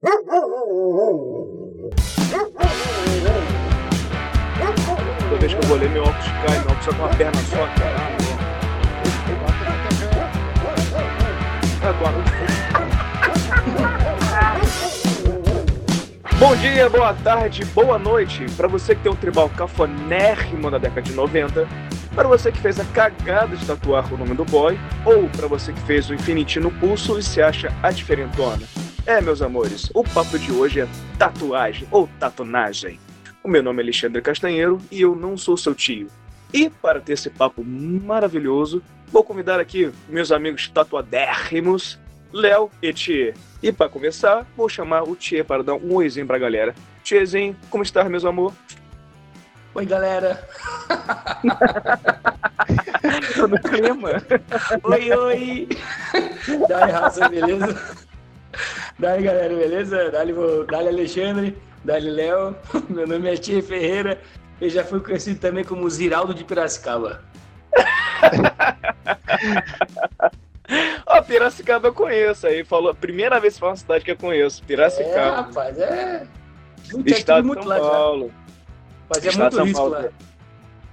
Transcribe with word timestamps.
Toda 0.00 0.14
vez 5.40 5.52
que 5.52 5.58
eu 5.58 5.68
vou 5.68 5.76
ler, 5.76 5.90
meu 5.90 6.04
óculos 6.04 6.26
cai, 6.46 6.56
meu 6.60 6.68
óculos 6.68 6.84
só 6.84 6.92
com 6.92 6.98
uma 6.98 7.08
perna 7.08 7.40
só, 7.50 7.66
caralho. 7.74 8.16
Agora. 11.82 12.14
Bom 16.38 16.54
dia, 16.54 16.88
boa 16.88 17.14
tarde, 17.14 17.64
boa 17.64 17.98
noite 17.98 18.46
para 18.56 18.68
você 18.68 18.94
que 18.94 19.02
tem 19.02 19.10
um 19.10 19.16
tribal 19.16 19.48
cafonérrimo 19.48 20.70
na 20.70 20.78
década 20.78 21.02
de 21.02 21.12
90, 21.12 21.66
para 22.14 22.28
você 22.28 22.52
que 22.52 22.60
fez 22.60 22.78
a 22.78 22.84
cagada 22.84 23.56
de 23.56 23.66
tatuar 23.66 24.14
o 24.14 24.16
nome 24.16 24.34
do 24.34 24.44
boy, 24.44 24.78
ou 25.04 25.28
para 25.30 25.48
você 25.48 25.72
que 25.72 25.80
fez 25.80 26.08
o 26.08 26.14
infinity 26.14 26.60
no 26.60 26.70
pulso 26.70 27.18
e 27.18 27.22
se 27.24 27.42
acha 27.42 27.74
a 27.82 27.90
diferentona. 27.90 28.62
É, 29.08 29.20
meus 29.22 29.40
amores, 29.40 29.90
o 29.94 30.04
papo 30.04 30.38
de 30.38 30.52
hoje 30.52 30.82
é 30.82 30.88
tatuagem 31.18 31.88
ou 31.90 32.06
tatonagem. 32.20 33.00
O 33.42 33.48
meu 33.48 33.62
nome 33.62 33.80
é 33.80 33.82
Alexandre 33.82 34.20
Castanheiro 34.20 34.78
e 34.90 35.00
eu 35.00 35.16
não 35.16 35.34
sou 35.34 35.56
seu 35.56 35.74
tio. 35.74 36.08
E 36.52 36.68
para 36.68 37.00
ter 37.00 37.14
esse 37.14 37.30
papo 37.30 37.64
maravilhoso, 37.64 38.82
vou 39.10 39.24
convidar 39.24 39.58
aqui 39.58 39.90
meus 40.10 40.30
amigos 40.30 40.68
tatuadérrimos, 40.68 41.98
Léo 42.30 42.70
e 42.82 42.92
Thier. 42.92 43.34
E 43.62 43.72
para 43.72 43.88
começar, 43.88 44.46
vou 44.54 44.68
chamar 44.68 45.04
o 45.04 45.16
Thier 45.16 45.42
para 45.42 45.62
dar 45.62 45.72
um 45.72 45.94
oizinho 45.94 46.26
pra 46.26 46.36
galera. 46.36 46.74
Thierzinho, 47.02 47.56
como 47.70 47.82
está, 47.82 48.06
meus 48.10 48.26
amor? 48.26 48.52
Oi, 49.74 49.86
galera. 49.86 50.46
Tô 53.34 53.48
no 53.48 53.58
clima. 53.58 54.22
oi, 54.82 55.12
oi. 55.12 55.68
Dali, 56.68 56.92
raça, 56.92 57.26
beleza? 57.26 58.07
Dali, 58.98 59.22
galera, 59.22 59.54
beleza? 59.54 60.10
Dali, 60.10 60.34
Dali 60.70 60.88
Alexandre, 60.88 61.56
Dali 61.84 62.10
Léo. 62.10 62.56
Meu 62.88 63.06
nome 63.06 63.32
é 63.32 63.36
Thier 63.36 63.62
Ferreira. 63.62 64.20
Eu 64.60 64.68
já 64.68 64.84
fui 64.84 65.00
conhecido 65.00 65.38
também 65.38 65.64
como 65.64 65.88
Ziraldo 65.88 66.34
de 66.34 66.44
Piracicaba. 66.44 67.22
Ó, 71.06 71.18
oh, 71.18 71.22
Piracicaba 71.22 71.88
eu 71.88 71.94
conheço. 71.94 72.46
Aí 72.46 72.64
falou, 72.64 72.94
primeira 72.94 73.40
vez 73.40 73.54
que 73.54 73.60
fala 73.60 73.72
uma 73.72 73.76
cidade 73.76 74.04
que 74.04 74.10
eu 74.10 74.16
conheço. 74.16 74.62
Piracicaba. 74.64 75.20
É, 75.20 75.30
rapaz, 75.30 75.78
é. 75.78 76.26
Muito, 76.92 77.10
Estado 77.10 77.46
muito 77.46 77.62
São 77.62 77.68
lá, 77.68 77.78
Paulo. 77.78 78.32
Mas 79.08 79.26
é 79.26 79.32
muito 79.32 79.62
risco 79.62 79.78
Paulo. 79.78 79.94
lá. 79.94 80.08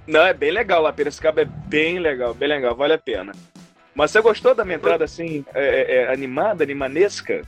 Não, 0.06 0.20
é 0.20 0.32
bem 0.32 0.52
legal 0.52 0.80
lá. 0.80 0.92
Piracicaba 0.92 1.42
é 1.42 1.44
bem 1.44 1.98
legal, 1.98 2.32
bem 2.32 2.48
legal, 2.48 2.74
vale 2.74 2.94
a 2.94 2.98
pena. 2.98 3.32
Mas 3.94 4.10
você 4.10 4.20
gostou 4.20 4.54
da 4.54 4.64
minha 4.64 4.76
entrada 4.76 5.04
assim, 5.04 5.44
é, 5.54 5.64
é, 5.64 5.96
é 6.02 6.12
animada, 6.12 6.62
animanesca? 6.62 7.42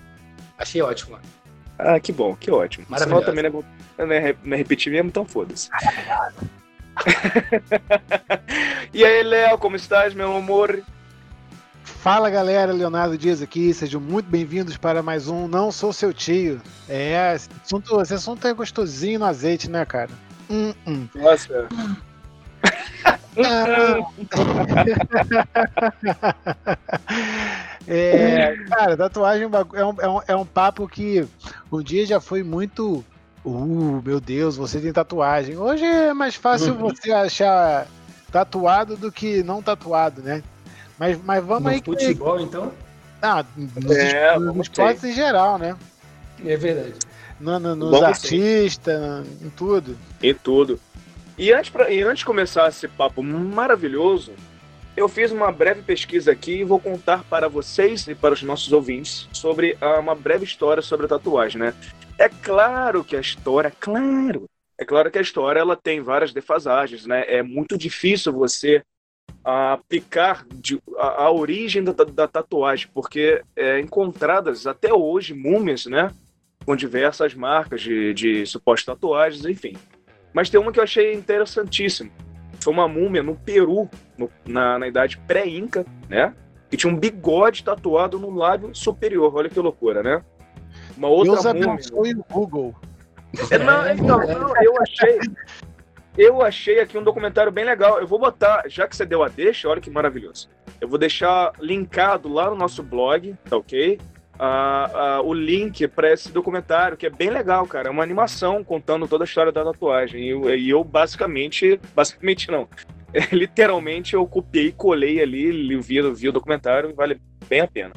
Achei 0.59 0.83
ótimo. 0.83 1.19
Ah, 1.79 2.01
que 2.01 2.13
bom, 2.13 2.35
que 2.35 2.51
ótimo. 2.51 2.87
Senão 2.99 3.23
também 3.23 3.49
não 3.49 3.61
é, 3.61 4.05
não 4.05 4.13
é, 4.13 4.35
não 4.43 4.55
é 4.55 4.57
repetir 4.57 4.93
mesmo, 4.93 5.09
então 5.09 5.25
foda-se. 5.25 5.71
e 8.93 9.05
aí, 9.05 9.23
Léo, 9.23 9.57
como 9.59 9.77
estás, 9.77 10.13
meu 10.13 10.37
amor? 10.37 10.83
Fala 11.85 12.29
galera, 12.31 12.73
Leonardo 12.73 13.17
Dias 13.17 13.41
aqui, 13.41 13.73
sejam 13.73 14.01
muito 14.01 14.29
bem-vindos 14.29 14.77
para 14.77 15.03
mais 15.03 15.29
um 15.29 15.47
Não 15.47 15.71
Sou 15.71 15.93
Seu 15.93 16.13
Tio. 16.13 16.61
É, 16.89 17.35
esse 17.35 17.49
assunto, 17.65 18.01
esse 18.01 18.15
assunto 18.15 18.47
é 18.47 18.53
gostosinho 18.53 19.21
no 19.21 19.25
azeite, 19.25 19.71
né, 19.71 19.85
cara? 19.85 20.11
Hum, 20.51 20.75
hum. 20.87 21.09
Nossa. 21.15 21.69
é, 27.87 28.57
cara, 28.69 28.97
tatuagem 28.97 29.47
é, 29.47 29.79
é 29.79 29.85
um, 29.85 29.95
é, 30.01 30.09
um, 30.09 30.21
é 30.29 30.37
um 30.37 30.45
papo 30.45 30.89
que 30.89 31.27
um 31.71 31.83
dia 31.83 32.05
já 32.05 32.21
foi 32.21 32.43
muito. 32.43 33.05
Uh, 33.45 34.03
meu 34.05 34.21
Deus, 34.21 34.57
você 34.57 34.81
tem 34.81 34.93
tatuagem. 34.93 35.57
Hoje 35.57 35.85
é 35.85 36.13
mais 36.13 36.35
fácil 36.35 36.75
uhum. 36.75 36.89
você 36.89 37.13
achar 37.13 37.87
tatuado 38.33 38.97
do 38.97 39.13
que 39.13 39.43
não 39.43 39.63
tatuado, 39.63 40.21
né? 40.21 40.43
Mas, 40.99 41.19
mas 41.25 41.45
vamos 41.45 41.63
no 41.63 41.69
aí. 41.69 41.81
Futebol, 41.83 42.39
que... 42.39 42.43
então? 42.43 42.73
Ah, 43.23 43.45
nos, 43.57 43.97
é, 43.97 44.39
nos 44.39 44.57
esportes 44.57 45.05
em 45.05 45.13
geral, 45.13 45.59
né? 45.59 45.77
É 46.45 46.57
verdade. 46.57 46.95
No, 47.41 47.59
no, 47.59 47.77
nos 47.77 48.03
artistas, 48.03 49.27
em 49.41 49.49
tudo. 49.51 49.97
Em 50.23 50.35
tudo. 50.35 50.79
E 51.39 51.53
antes, 51.53 51.71
pra, 51.71 51.89
e 51.89 52.03
antes 52.03 52.19
de 52.19 52.25
começar 52.25 52.69
esse 52.69 52.89
papo 52.89 53.23
maravilhoso, 53.23 54.33
eu 54.97 55.09
fiz 55.09 55.31
uma 55.31 55.53
breve 55.53 55.83
pesquisa 55.83 56.33
aqui 56.33 56.57
e 56.57 56.65
vou 56.65 56.81
contar 56.81 57.23
para 57.23 57.49
vocês 57.49 58.09
e 58.09 58.15
para 58.15 58.35
os 58.35 58.43
nossos 58.43 58.73
ouvintes 58.73 59.29
sobre 59.33 59.79
uh, 59.81 60.01
uma 60.01 60.17
breve 60.17 60.45
história 60.45 60.83
sobre 60.83 61.07
a 61.07 61.09
tatuagem, 61.09 61.61
né? 61.61 61.75
É 62.19 62.29
claro 62.29 63.05
que 63.05 63.15
a 63.15 63.21
história, 63.21 63.73
claro, 63.79 64.51
é 64.77 64.85
claro 64.85 65.09
que 65.13 65.19
a 65.19 65.23
história 65.23 65.61
ela 65.61 65.77
tem 65.77 66.01
várias 66.01 66.33
defasagens, 66.33 67.07
né? 67.07 67.25
É 67.29 67.41
muito 67.41 67.79
difícil 67.79 68.33
você 68.33 68.83
aplicar 69.45 70.45
de, 70.53 70.81
a, 70.97 71.25
a, 71.25 71.31
origem 71.31 71.85
da, 71.85 71.93
da, 71.93 72.27
tatuagem, 72.27 72.89
porque 72.93 73.41
é, 73.55 73.79
encontradas 73.79 74.67
até 74.67 74.93
hoje 74.93 75.35
múmias, 75.35 75.87
né? 75.87 76.13
Com 76.67 76.75
diversas 76.75 77.33
marcas 77.33 77.81
de, 77.81 78.13
de 78.13 78.45
supostas 78.45 78.87
tatuagens, 78.87 79.45
enfim. 79.45 79.77
Mas 80.33 80.51
tem 80.51 80.61
uma 80.61 80.73
que 80.73 80.79
eu 80.79 80.85
achei 80.85 81.15
interessantíssima. 81.15 82.11
Foi 82.61 82.73
uma 82.73 82.89
múmia 82.89 83.23
no 83.23 83.35
Peru, 83.35 83.89
no, 84.17 84.31
na, 84.47 84.79
na 84.79 84.89
idade 84.89 85.19
pré-inca, 85.27 85.87
né? 86.09 86.35
Que 86.71 86.77
tinha 86.77 86.93
um 86.93 86.97
bigode 86.97 87.65
tatuado 87.65 88.19
no 88.19 88.31
lábio 88.31 88.75
superior. 88.75 89.35
Olha 89.35 89.49
que 89.49 89.59
loucura, 89.59 90.03
né? 90.03 90.23
Uma 90.97 91.09
outra 91.09 91.33
Deus 91.35 91.45
múmia. 91.47 91.73
abençoe 91.73 92.15
o 92.15 92.25
Google. 92.31 92.75
É, 93.51 93.59
não, 93.59 93.91
então, 93.91 94.19
não, 94.19 94.63
eu 94.63 94.75
achei. 94.83 95.19
Eu 96.17 96.43
achei 96.43 96.81
aqui 96.81 96.99
um 96.99 97.05
documentário 97.05 97.53
bem 97.53 97.65
legal. 97.65 98.01
Eu 98.01 98.07
vou 98.07 98.19
botar, 98.19 98.65
já 98.67 98.89
que 98.89 98.97
você 98.97 99.07
deu 99.07 99.23
a 99.23 99.29
deixa, 99.29 99.69
olha 99.69 99.81
que 99.81 99.89
maravilhoso. 99.89 100.51
Eu 100.81 100.89
vou 100.89 100.99
deixar 100.99 101.53
linkado 101.61 102.29
lá 102.29 102.51
no 102.51 102.57
nosso 102.57 102.83
blog, 102.83 103.37
tá 103.49 103.57
ok? 103.57 104.01
O 105.25 105.35
link 105.35 105.87
para 105.89 106.13
esse 106.13 106.31
documentário, 106.31 106.97
que 106.97 107.07
é 107.07 107.11
bem 107.11 107.31
legal, 107.31 107.67
cara. 107.67 107.89
É 107.89 107.91
uma 107.91 108.03
animação 108.03 108.63
contando 108.63 109.09
toda 109.09 109.25
a 109.25 109.27
história 109.27 109.53
da 109.53 109.65
tatuagem. 109.65 110.23
E 110.23 110.29
eu, 110.29 110.55
e 110.55 110.71
eu 110.71 110.85
basicamente, 110.85 111.81
basicamente 111.95 112.51
não, 112.51 112.69
literalmente 113.33 114.15
eu 114.15 114.27
copiei 114.27 114.69
e 114.69 114.73
colei 114.73 115.21
ali, 115.21 115.77
vi, 115.81 116.01
vi 116.13 116.29
o 116.29 116.33
documentário 116.33 116.95
vale 116.95 117.21
bem 117.49 117.61
a 117.61 117.67
pena. 117.67 117.93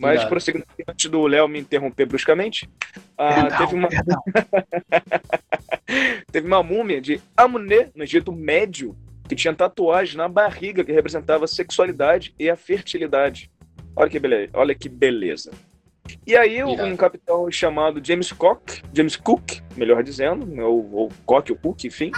Mas 0.00 0.24
prosseguindo 0.24 0.64
antes 0.88 1.08
do 1.08 1.24
Léo 1.26 1.46
me 1.46 1.60
interromper 1.60 2.06
bruscamente, 2.06 2.68
uh, 3.12 3.56
teve 3.56 3.76
uma 3.76 3.88
teve 6.32 6.46
uma 6.46 6.62
múmia 6.62 7.00
de 7.00 7.20
Amuné 7.36 7.90
no 7.94 8.02
Egito 8.02 8.32
Médio 8.32 8.96
que 9.28 9.36
tinha 9.36 9.54
tatuagem 9.54 10.16
na 10.16 10.28
barriga 10.28 10.84
que 10.84 10.92
representava 10.92 11.44
a 11.44 11.48
sexualidade 11.48 12.34
e 12.38 12.50
a 12.50 12.56
fertilidade. 12.56 13.50
Olha 13.96 14.10
que 14.10 14.18
beleza, 14.18 14.50
olha 14.54 14.74
que 14.74 14.88
beleza. 14.88 15.52
E 16.26 16.36
aí 16.36 16.62
um 16.62 16.94
capitão 16.96 17.50
chamado 17.50 17.98
James 18.04 18.30
Cook, 18.32 18.82
James 18.92 19.16
Cook, 19.16 19.62
melhor 19.76 20.02
dizendo, 20.02 20.44
né, 20.46 20.62
ou, 20.62 20.92
ou 20.92 21.08
Cook 21.24 21.48
ou 21.50 21.56
Cook, 21.56 21.84
enfim, 21.84 22.12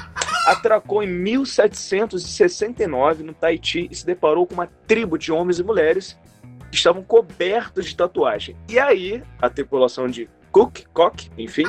atracou 0.46 1.02
em 1.02 1.08
1769 1.08 3.22
no 3.22 3.34
Tahiti 3.34 3.86
e 3.90 3.94
se 3.94 4.06
deparou 4.06 4.46
com 4.46 4.54
uma 4.54 4.66
tribo 4.86 5.18
de 5.18 5.30
homens 5.32 5.58
e 5.58 5.64
mulheres 5.64 6.18
que 6.70 6.76
estavam 6.76 7.02
cobertos 7.02 7.86
de 7.86 7.96
tatuagem. 7.96 8.56
E 8.68 8.78
aí, 8.78 9.22
a 9.40 9.50
tripulação 9.50 10.08
de 10.08 10.28
Cook, 10.50 10.84
Cock, 10.92 11.30
enfim, 11.36 11.66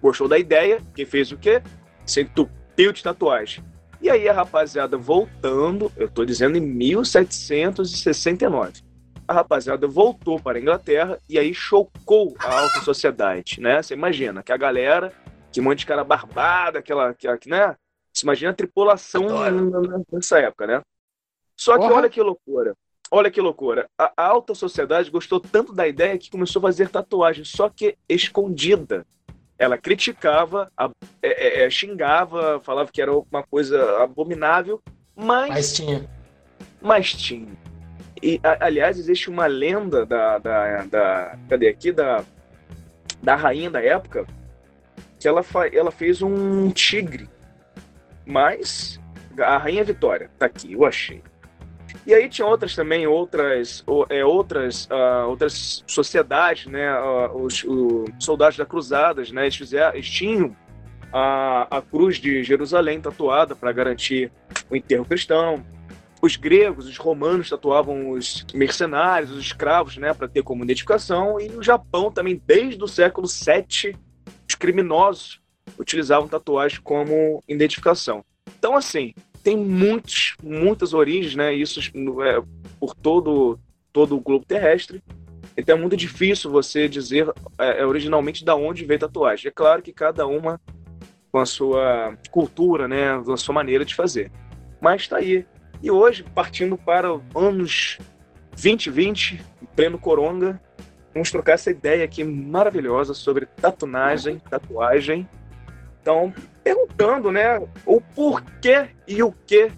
gostou 0.00 0.26
da 0.28 0.38
ideia, 0.38 0.80
que 0.94 1.06
fez 1.06 1.32
o 1.32 1.38
quê? 1.38 1.62
Se 2.04 2.20
entupiu 2.22 2.92
de 2.92 3.02
tatuagem. 3.02 3.64
E 4.00 4.10
aí 4.10 4.28
a 4.28 4.34
rapaziada 4.34 4.98
voltando, 4.98 5.90
eu 5.96 6.08
tô 6.08 6.24
dizendo 6.26 6.58
em 6.58 6.60
1769. 6.60 8.83
A 9.26 9.32
rapaziada 9.32 9.86
voltou 9.86 10.38
para 10.38 10.58
a 10.58 10.60
Inglaterra 10.60 11.18
e 11.28 11.38
aí 11.38 11.54
chocou 11.54 12.34
a 12.38 12.60
alta 12.60 12.80
sociedade, 12.80 13.60
né? 13.60 13.82
Você 13.82 13.94
imagina 13.94 14.42
que 14.42 14.52
a 14.52 14.56
galera, 14.56 15.12
que 15.50 15.60
um 15.60 15.64
monte 15.64 15.80
de 15.80 15.86
cara 15.86 16.04
barbada, 16.04 16.80
aquela, 16.80 17.14
que, 17.14 17.48
né? 17.48 17.74
Você 18.12 18.24
imagina 18.24 18.50
a 18.50 18.54
tripulação 18.54 19.26
nessa 20.12 20.38
época, 20.38 20.66
né? 20.66 20.82
Só 21.56 21.78
que 21.78 21.84
olha 21.84 22.10
que 22.10 22.20
loucura. 22.20 22.74
Olha 23.10 23.30
que 23.30 23.40
loucura. 23.40 23.88
A 23.98 24.12
alta 24.16 24.54
sociedade 24.54 25.10
gostou 25.10 25.38
tanto 25.40 25.72
da 25.72 25.86
ideia 25.86 26.18
que 26.18 26.30
começou 26.30 26.60
a 26.60 26.62
fazer 26.64 26.88
tatuagem, 26.88 27.44
só 27.44 27.68
que 27.68 27.96
escondida. 28.08 29.06
Ela 29.56 29.78
criticava, 29.78 30.70
é, 31.22 31.62
é, 31.62 31.64
é, 31.64 31.70
xingava, 31.70 32.60
falava 32.60 32.90
que 32.90 33.00
era 33.00 33.12
uma 33.16 33.42
coisa 33.44 34.02
abominável, 34.02 34.82
mas. 35.14 35.48
Mas 35.48 35.72
tinha. 35.74 36.10
Mas 36.82 37.12
tinha. 37.12 37.56
E, 38.24 38.40
aliás, 38.58 38.98
existe 38.98 39.28
uma 39.28 39.44
lenda 39.44 40.06
da, 40.06 40.38
da, 40.38 40.84
da. 40.84 41.38
Cadê 41.46 41.68
aqui? 41.68 41.92
Da, 41.92 42.24
da 43.22 43.36
rainha 43.36 43.68
da 43.68 43.82
época, 43.82 44.24
que 45.20 45.28
ela, 45.28 45.44
ela 45.70 45.90
fez 45.90 46.22
um 46.22 46.70
tigre. 46.70 47.28
Mas. 48.24 48.98
A 49.38 49.58
Rainha 49.58 49.82
Vitória, 49.82 50.30
tá 50.38 50.46
aqui, 50.46 50.74
eu 50.74 50.84
achei 50.84 51.20
E 52.06 52.14
aí 52.14 52.28
tinha 52.28 52.46
outras 52.46 52.76
também, 52.76 53.04
outras, 53.04 53.84
é, 54.08 54.24
outras, 54.24 54.86
uh, 54.86 55.28
outras 55.28 55.82
sociedades, 55.88 56.66
né? 56.66 56.96
Uh, 56.96 57.44
os, 57.44 57.64
os, 57.64 58.04
soldados 58.20 58.56
da 58.56 58.64
Cruzadas, 58.64 59.32
né? 59.32 59.42
Eles, 59.42 59.56
fizeram, 59.56 59.92
eles 59.92 60.08
tinham 60.08 60.56
a, 61.12 61.66
a 61.78 61.82
cruz 61.82 62.18
de 62.18 62.44
Jerusalém 62.44 63.00
tatuada 63.00 63.56
para 63.56 63.72
garantir 63.72 64.30
o 64.70 64.76
enterro 64.76 65.04
cristão. 65.04 65.64
Os 66.24 66.36
gregos, 66.36 66.86
os 66.86 66.96
romanos 66.96 67.50
tatuavam 67.50 68.08
os 68.08 68.46
mercenários, 68.54 69.30
os 69.30 69.44
escravos, 69.44 69.98
né, 69.98 70.14
para 70.14 70.26
ter 70.26 70.42
como 70.42 70.64
identificação. 70.64 71.38
E 71.38 71.50
o 71.50 71.62
Japão 71.62 72.10
também, 72.10 72.40
desde 72.46 72.82
o 72.82 72.88
século 72.88 73.28
VII, 73.28 73.94
os 74.48 74.54
criminosos 74.54 75.38
utilizavam 75.78 76.26
tatuagem 76.26 76.80
como 76.82 77.44
identificação. 77.46 78.24
Então, 78.58 78.74
assim, 78.74 79.12
tem 79.42 79.54
muitos, 79.54 80.34
muitas 80.42 80.94
origens, 80.94 81.34
né? 81.34 81.52
Isso 81.52 81.78
é, 82.22 82.42
por 82.80 82.94
todo, 82.94 83.60
todo 83.92 84.16
o 84.16 84.20
globo 84.20 84.46
terrestre. 84.46 85.02
Então 85.58 85.76
é 85.76 85.78
muito 85.78 85.98
difícil 85.98 86.50
você 86.50 86.88
dizer 86.88 87.28
é, 87.58 87.82
é, 87.82 87.86
originalmente 87.86 88.42
da 88.42 88.56
onde 88.56 88.86
veio 88.86 88.98
tatuagem. 88.98 89.48
É 89.48 89.52
claro 89.52 89.82
que 89.82 89.92
cada 89.92 90.26
uma 90.26 90.58
com 91.30 91.38
a 91.38 91.44
sua 91.44 92.16
cultura, 92.30 92.88
né? 92.88 93.22
Com 93.22 93.34
a 93.34 93.36
sua 93.36 93.54
maneira 93.54 93.84
de 93.84 93.94
fazer. 93.94 94.32
Mas 94.80 95.02
está 95.02 95.18
aí. 95.18 95.44
E 95.84 95.90
hoje, 95.90 96.24
partindo 96.34 96.76
para 96.76 97.08
anos 97.34 97.98
2020, 98.52 99.44
em 99.62 99.66
pleno 99.76 99.98
coronga, 99.98 100.60
vamos 101.12 101.30
trocar 101.30 101.52
essa 101.52 101.70
ideia 101.70 102.04
aqui 102.04 102.24
maravilhosa 102.24 103.14
sobre 103.14 103.46
tatuagem, 103.46 104.38
tatuagem 104.50 105.28
então, 106.04 106.34
perguntando, 106.62 107.32
né, 107.32 107.66
o 107.86 107.98
porquê 107.98 108.90
e 109.08 109.22
o 109.22 109.32
que 109.46 109.72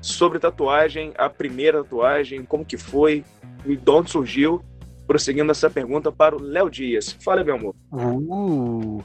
sobre 0.00 0.38
tatuagem, 0.38 1.12
a 1.18 1.28
primeira 1.28 1.82
tatuagem, 1.82 2.44
como 2.44 2.64
que 2.64 2.76
foi, 2.76 3.24
e 3.66 3.76
de 3.76 3.90
onde 3.90 4.08
surgiu, 4.08 4.64
prosseguindo 5.04 5.50
essa 5.50 5.68
pergunta 5.68 6.12
para 6.12 6.36
o 6.36 6.40
Léo 6.40 6.70
Dias. 6.70 7.10
Fala, 7.24 7.42
meu 7.42 7.56
amor. 7.56 7.74
Uh, 7.92 9.02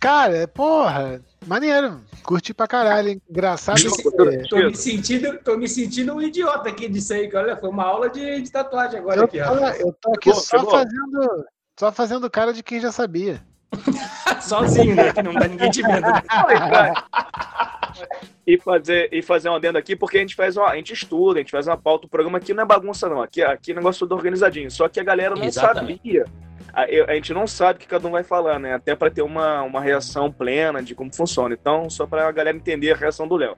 cara, 0.00 0.46
porra, 0.46 1.20
maneiro. 1.46 2.00
Curti 2.22 2.54
pra 2.54 2.66
caralho, 2.66 3.08
hein? 3.08 3.22
Engraçado. 3.28 3.80
Me, 3.80 4.48
tô, 4.48 4.56
me 4.56 4.76
sentindo, 4.76 5.38
tô 5.38 5.56
me 5.56 5.68
sentindo 5.68 6.14
um 6.14 6.22
idiota 6.22 6.68
aqui 6.68 6.88
disso 6.88 7.12
aí, 7.12 7.28
que 7.28 7.36
olha, 7.36 7.56
foi 7.56 7.68
uma 7.68 7.84
aula 7.84 8.08
de, 8.08 8.40
de 8.40 8.50
tatuagem 8.50 9.00
agora 9.00 9.20
eu 9.20 9.24
aqui, 9.24 9.38
tô, 9.38 9.86
Eu 9.86 9.92
tô 10.00 10.14
aqui 10.14 10.34
só 10.34 10.70
fazendo, 10.70 11.46
só 11.78 11.92
fazendo 11.92 12.30
cara 12.30 12.52
de 12.52 12.62
quem 12.62 12.80
já 12.80 12.90
sabia. 12.90 13.42
Sozinho, 14.40 14.94
né? 14.94 15.12
Que 15.12 15.22
não 15.22 15.34
dá 15.34 15.48
ninguém 15.48 15.70
te 15.70 15.82
vendo. 15.82 16.02
Né? 16.02 16.22
e 18.46 18.58
fazer 18.58 19.08
e 19.12 19.22
fazer 19.22 19.48
um 19.48 19.54
adendo 19.54 19.78
aqui, 19.78 19.96
porque 19.96 20.18
a 20.18 20.20
gente 20.20 20.34
faz 20.34 20.56
uma, 20.56 20.68
a 20.68 20.76
gente 20.76 20.92
estuda, 20.92 21.38
a 21.38 21.42
gente 21.42 21.50
faz 21.50 21.66
uma 21.66 21.76
pauta, 21.76 22.06
o 22.06 22.10
programa 22.10 22.38
aqui 22.38 22.52
não 22.52 22.62
é 22.62 22.66
bagunça 22.66 23.08
não, 23.08 23.22
aqui 23.22 23.42
aqui 23.42 23.72
é 23.72 23.74
negócio 23.74 24.00
tudo 24.00 24.14
organizadinho, 24.14 24.70
só 24.70 24.88
que 24.88 25.00
a 25.00 25.04
galera 25.04 25.34
não 25.34 25.44
Exatamente. 25.44 25.98
sabia. 25.98 26.24
A, 26.74 27.12
a, 27.12 27.14
gente 27.14 27.32
não 27.32 27.46
sabe 27.46 27.76
o 27.76 27.80
que 27.80 27.86
cada 27.86 28.06
um 28.08 28.10
vai 28.10 28.24
falar, 28.24 28.58
né? 28.58 28.74
Até 28.74 28.96
para 28.96 29.10
ter 29.10 29.22
uma, 29.22 29.62
uma 29.62 29.80
reação 29.80 30.30
plena 30.30 30.82
de 30.82 30.94
como 30.94 31.14
funciona. 31.14 31.54
Então, 31.54 31.88
só 31.88 32.06
para 32.06 32.26
a 32.26 32.32
galera 32.32 32.56
entender 32.56 32.92
a 32.92 32.96
reação 32.96 33.28
do 33.28 33.36
Léo. 33.36 33.54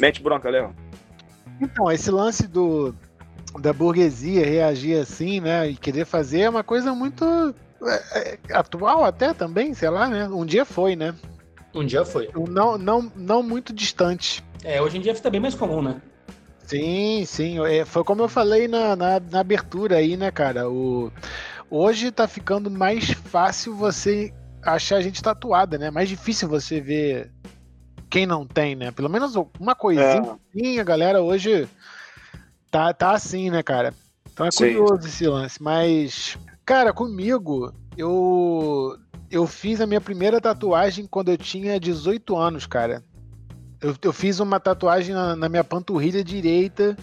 Mete 0.00 0.22
bronca, 0.22 0.48
Léo. 0.48 0.74
Então, 1.60 1.90
esse 1.90 2.10
lance 2.10 2.46
do 2.46 2.94
da 3.58 3.72
burguesia 3.72 4.46
reagir 4.46 4.96
assim, 4.96 5.40
né, 5.40 5.70
e 5.70 5.74
querer 5.74 6.04
fazer 6.04 6.42
é 6.42 6.48
uma 6.48 6.62
coisa 6.62 6.94
muito 6.94 7.52
é, 7.82 8.18
é, 8.18 8.38
atual 8.52 9.04
até 9.04 9.34
também, 9.34 9.74
sei 9.74 9.88
lá, 9.88 10.08
né? 10.08 10.28
Um 10.28 10.44
dia 10.44 10.64
foi, 10.64 10.94
né? 10.94 11.14
Um 11.74 11.84
dia 11.84 12.04
foi. 12.04 12.28
Não, 12.48 12.76
não, 12.76 13.10
não 13.16 13.42
muito 13.42 13.72
distante. 13.72 14.44
É, 14.62 14.80
hoje 14.82 14.98
em 14.98 15.00
dia 15.00 15.14
fica 15.14 15.30
bem 15.30 15.40
mais 15.40 15.54
comum, 15.54 15.80
né? 15.80 16.00
Sim, 16.66 17.24
sim. 17.26 17.64
É, 17.66 17.84
foi 17.84 18.04
como 18.04 18.22
eu 18.22 18.28
falei 18.28 18.68
na, 18.68 18.94
na, 18.94 19.20
na, 19.20 19.40
abertura 19.40 19.96
aí, 19.96 20.16
né, 20.16 20.30
cara? 20.30 20.68
O, 20.68 21.10
hoje 21.70 22.10
tá 22.10 22.26
ficando 22.26 22.70
mais 22.70 23.10
fácil 23.10 23.74
você 23.74 24.32
achar 24.62 24.96
a 24.96 25.00
gente 25.00 25.22
tatuada, 25.22 25.78
né? 25.78 25.90
Mais 25.90 26.08
difícil 26.08 26.48
você 26.48 26.80
ver 26.80 27.30
quem 28.10 28.26
não 28.26 28.46
tem, 28.46 28.74
né? 28.74 28.90
Pelo 28.90 29.08
menos 29.08 29.34
uma 29.58 29.74
coisinha, 29.74 30.38
é. 30.54 30.80
a 30.80 30.84
galera 30.84 31.22
hoje 31.22 31.68
tá, 32.70 32.92
tá 32.92 33.12
assim, 33.12 33.50
né, 33.50 33.62
cara? 33.62 33.94
Então 34.32 34.46
é 34.46 34.50
curioso 34.50 35.02
sim. 35.02 35.08
esse 35.08 35.26
lance, 35.26 35.62
mas 35.62 36.36
Cara, 36.70 36.92
comigo, 36.92 37.74
eu 37.96 38.96
eu 39.28 39.44
fiz 39.44 39.80
a 39.80 39.86
minha 39.88 40.00
primeira 40.00 40.40
tatuagem 40.40 41.04
quando 41.04 41.28
eu 41.28 41.36
tinha 41.36 41.80
18 41.80 42.36
anos, 42.36 42.64
cara. 42.64 43.02
Eu, 43.80 43.96
eu 44.00 44.12
fiz 44.12 44.38
uma 44.38 44.60
tatuagem 44.60 45.12
na, 45.12 45.34
na 45.34 45.48
minha 45.48 45.64
panturrilha 45.64 46.22
direita, 46.22 46.96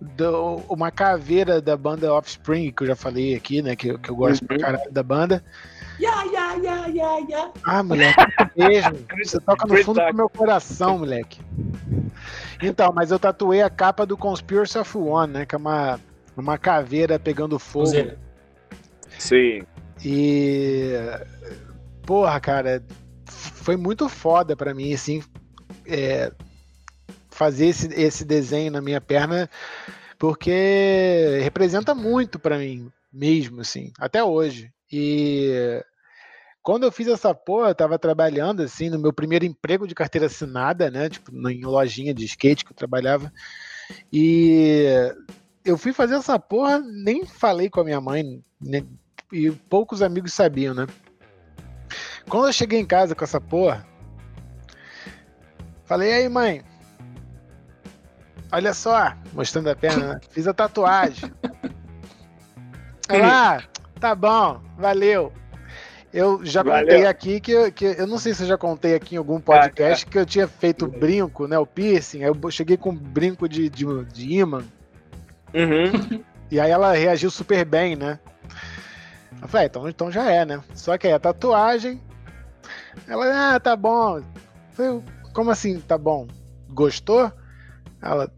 do, 0.00 0.56
uma 0.68 0.90
caveira 0.90 1.60
da 1.60 1.76
banda 1.76 2.12
Offspring, 2.12 2.72
que 2.72 2.82
eu 2.82 2.86
já 2.88 2.96
falei 2.96 3.34
aqui, 3.34 3.60
né? 3.60 3.76
Que, 3.76 3.96
que 3.98 4.10
eu 4.10 4.16
gosto 4.16 4.42
uhum. 4.42 4.48
pra 4.48 4.58
caralho 4.58 4.90
da 4.90 5.02
banda. 5.02 5.44
Ya, 5.98 6.24
ya, 6.32 6.54
ya, 6.54 6.86
ya, 6.86 7.18
ya. 7.28 7.52
Ah, 7.64 7.82
moleque, 7.82 8.16
mesmo. 8.56 8.96
Você 9.22 9.38
toca 9.40 9.66
no 9.66 9.76
fundo 9.84 10.00
do 10.00 10.14
meu 10.14 10.30
coração, 10.30 10.98
moleque. 10.98 11.40
Então, 12.62 12.90
mas 12.94 13.10
eu 13.10 13.18
tatuei 13.18 13.60
a 13.60 13.68
capa 13.68 14.06
do 14.06 14.16
Conspiracy 14.16 14.78
of 14.78 14.96
One, 14.96 15.32
né? 15.32 15.46
Que 15.46 15.54
é 15.54 15.58
uma, 15.58 16.00
uma 16.34 16.56
caveira 16.56 17.18
pegando 17.18 17.58
fogo. 17.58 17.92
Sim. 19.18 19.62
E. 20.02 20.94
Porra, 22.06 22.40
cara, 22.40 22.82
foi 23.26 23.76
muito 23.76 24.08
foda 24.08 24.56
para 24.56 24.72
mim, 24.72 24.94
assim, 24.94 25.22
é, 25.86 26.32
fazer 27.40 27.68
esse, 27.68 27.86
esse 27.94 28.22
desenho 28.22 28.70
na 28.70 28.82
minha 28.82 29.00
perna, 29.00 29.48
porque 30.18 31.40
representa 31.42 31.94
muito 31.94 32.38
para 32.38 32.58
mim 32.58 32.92
mesmo, 33.10 33.62
assim, 33.62 33.90
até 33.98 34.22
hoje. 34.22 34.70
E 34.92 35.82
quando 36.62 36.84
eu 36.84 36.92
fiz 36.92 37.08
essa 37.08 37.34
porra, 37.34 37.70
eu 37.70 37.74
tava 37.74 37.98
trabalhando, 37.98 38.60
assim, 38.60 38.90
no 38.90 38.98
meu 38.98 39.10
primeiro 39.10 39.46
emprego 39.46 39.88
de 39.88 39.94
carteira 39.94 40.26
assinada, 40.26 40.90
né, 40.90 41.08
tipo, 41.08 41.32
em 41.48 41.64
lojinha 41.64 42.12
de 42.12 42.26
skate 42.26 42.62
que 42.62 42.72
eu 42.72 42.76
trabalhava, 42.76 43.32
e 44.12 44.84
eu 45.64 45.78
fui 45.78 45.94
fazer 45.94 46.16
essa 46.16 46.38
porra, 46.38 46.78
nem 46.78 47.24
falei 47.24 47.70
com 47.70 47.80
a 47.80 47.84
minha 47.84 48.02
mãe, 48.02 48.44
e 49.32 49.50
poucos 49.50 50.02
amigos 50.02 50.34
sabiam, 50.34 50.74
né? 50.74 50.86
Quando 52.28 52.48
eu 52.48 52.52
cheguei 52.52 52.78
em 52.78 52.86
casa 52.86 53.14
com 53.14 53.24
essa 53.24 53.40
porra, 53.40 53.86
falei, 55.86 56.12
aí 56.12 56.28
mãe, 56.28 56.62
olha 58.52 58.74
só, 58.74 59.12
mostrando 59.32 59.70
a 59.70 59.76
perna, 59.76 60.14
né? 60.14 60.20
fiz 60.30 60.46
a 60.46 60.54
tatuagem. 60.54 61.32
Ah, 63.12 63.60
tá 63.98 64.14
bom, 64.14 64.60
valeu. 64.78 65.32
Eu 66.12 66.44
já 66.44 66.62
Valeu. 66.62 66.86
contei 66.86 67.06
aqui 67.06 67.40
que, 67.40 67.70
que 67.70 67.84
eu 67.84 68.06
não 68.06 68.18
sei 68.18 68.34
se 68.34 68.42
eu 68.42 68.48
já 68.48 68.58
contei 68.58 68.94
aqui 68.94 69.14
em 69.14 69.18
algum 69.18 69.40
podcast 69.40 70.04
ah, 70.06 70.10
que 70.10 70.18
eu 70.18 70.26
tinha 70.26 70.48
feito 70.48 70.86
brinco, 70.88 71.46
né? 71.46 71.56
O 71.58 71.66
piercing. 71.66 72.24
Aí 72.24 72.28
eu 72.30 72.50
cheguei 72.50 72.76
com 72.76 72.94
brinco 72.94 73.48
de, 73.48 73.68
de, 73.68 74.04
de 74.06 74.32
imã. 74.32 74.64
Uhum. 75.54 76.22
E 76.50 76.58
aí 76.58 76.70
ela 76.70 76.92
reagiu 76.94 77.30
super 77.30 77.64
bem, 77.64 77.94
né? 77.94 78.18
Eu 79.40 79.46
falei, 79.46 79.66
ah, 79.66 79.68
então, 79.68 79.88
então 79.88 80.10
já 80.10 80.28
é, 80.28 80.44
né? 80.44 80.62
Só 80.74 80.98
que 80.98 81.06
aí 81.06 81.12
a 81.12 81.18
tatuagem. 81.18 82.00
Ela, 83.06 83.54
ah, 83.54 83.60
tá 83.60 83.76
bom. 83.76 84.18
Eu 84.18 84.24
falei, 84.72 85.02
como 85.32 85.50
assim, 85.52 85.78
tá 85.80 85.96
bom? 85.96 86.26
Gostou? 86.68 87.32
Ela, 88.02 88.32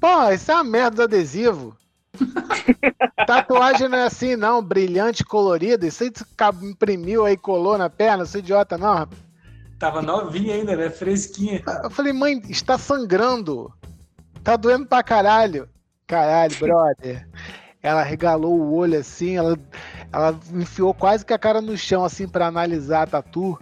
pô, 0.00 0.30
isso 0.30 0.50
é 0.50 0.54
uma 0.54 0.64
merda 0.64 0.96
do 0.96 1.02
adesivo. 1.02 1.76
Tatuagem 3.26 3.88
não 3.88 3.98
é 3.98 4.04
assim, 4.04 4.36
não, 4.36 4.62
brilhante, 4.62 5.24
colorido. 5.24 5.86
Isso 5.86 6.02
aí 6.02 6.12
imprimiu 6.62 7.24
aí, 7.24 7.36
colou 7.36 7.78
na 7.78 7.88
perna, 7.88 8.24
sou 8.24 8.40
idiota, 8.40 8.76
não. 8.76 9.08
Tava 9.78 10.02
novinha 10.02 10.54
ainda, 10.54 10.76
né? 10.76 10.90
Fresquinha. 10.90 11.62
Eu 11.82 11.90
falei, 11.90 12.12
mãe, 12.12 12.42
está 12.48 12.76
sangrando. 12.76 13.72
Tá 14.42 14.56
doendo 14.56 14.86
pra 14.86 15.02
caralho. 15.02 15.68
Caralho, 16.06 16.56
brother. 16.58 17.28
Ela 17.82 18.02
regalou 18.02 18.58
o 18.58 18.74
olho 18.74 18.98
assim, 18.98 19.36
ela 19.36 19.56
ela 20.12 20.38
enfiou 20.52 20.92
quase 20.92 21.24
que 21.24 21.32
a 21.32 21.38
cara 21.38 21.60
no 21.60 21.76
chão, 21.76 22.04
assim, 22.04 22.26
para 22.26 22.46
analisar 22.46 23.02
a 23.02 23.06
tatu. 23.06 23.58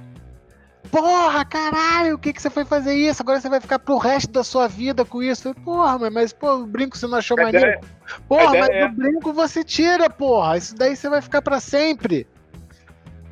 Porra, 0.90 1.44
caralho, 1.44 2.14
o 2.14 2.18
que, 2.18 2.32
que 2.32 2.40
você 2.40 2.48
foi 2.48 2.64
fazer 2.64 2.94
isso? 2.94 3.22
Agora 3.22 3.40
você 3.40 3.48
vai 3.48 3.60
ficar 3.60 3.78
pro 3.78 3.98
resto 3.98 4.32
da 4.32 4.42
sua 4.42 4.66
vida 4.68 5.04
com 5.04 5.22
isso. 5.22 5.54
Porra, 5.56 5.98
mas, 5.98 6.12
mas 6.12 6.32
pô, 6.32 6.54
o 6.56 6.66
brinco 6.66 6.96
você 6.96 7.06
não 7.06 7.18
achou 7.18 7.36
maneiro? 7.36 7.80
Porra, 8.26 8.54
mas 8.58 8.68
é... 8.70 8.86
o 8.86 8.92
brinco 8.92 9.32
você 9.32 9.62
tira, 9.62 10.08
porra. 10.08 10.56
Isso 10.56 10.74
daí 10.74 10.96
você 10.96 11.08
vai 11.08 11.20
ficar 11.20 11.42
para 11.42 11.60
sempre. 11.60 12.26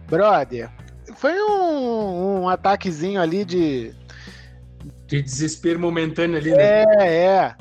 Brother, 0.09 0.71
foi 1.17 1.33
um, 1.43 2.43
um 2.43 2.49
ataquezinho 2.49 3.21
ali 3.21 3.45
de. 3.45 3.95
De 5.07 5.23
desespero 5.23 5.79
momentâneo 5.79 6.37
ali, 6.37 6.51
né? 6.51 6.83
É, 6.83 7.07
é. 7.07 7.55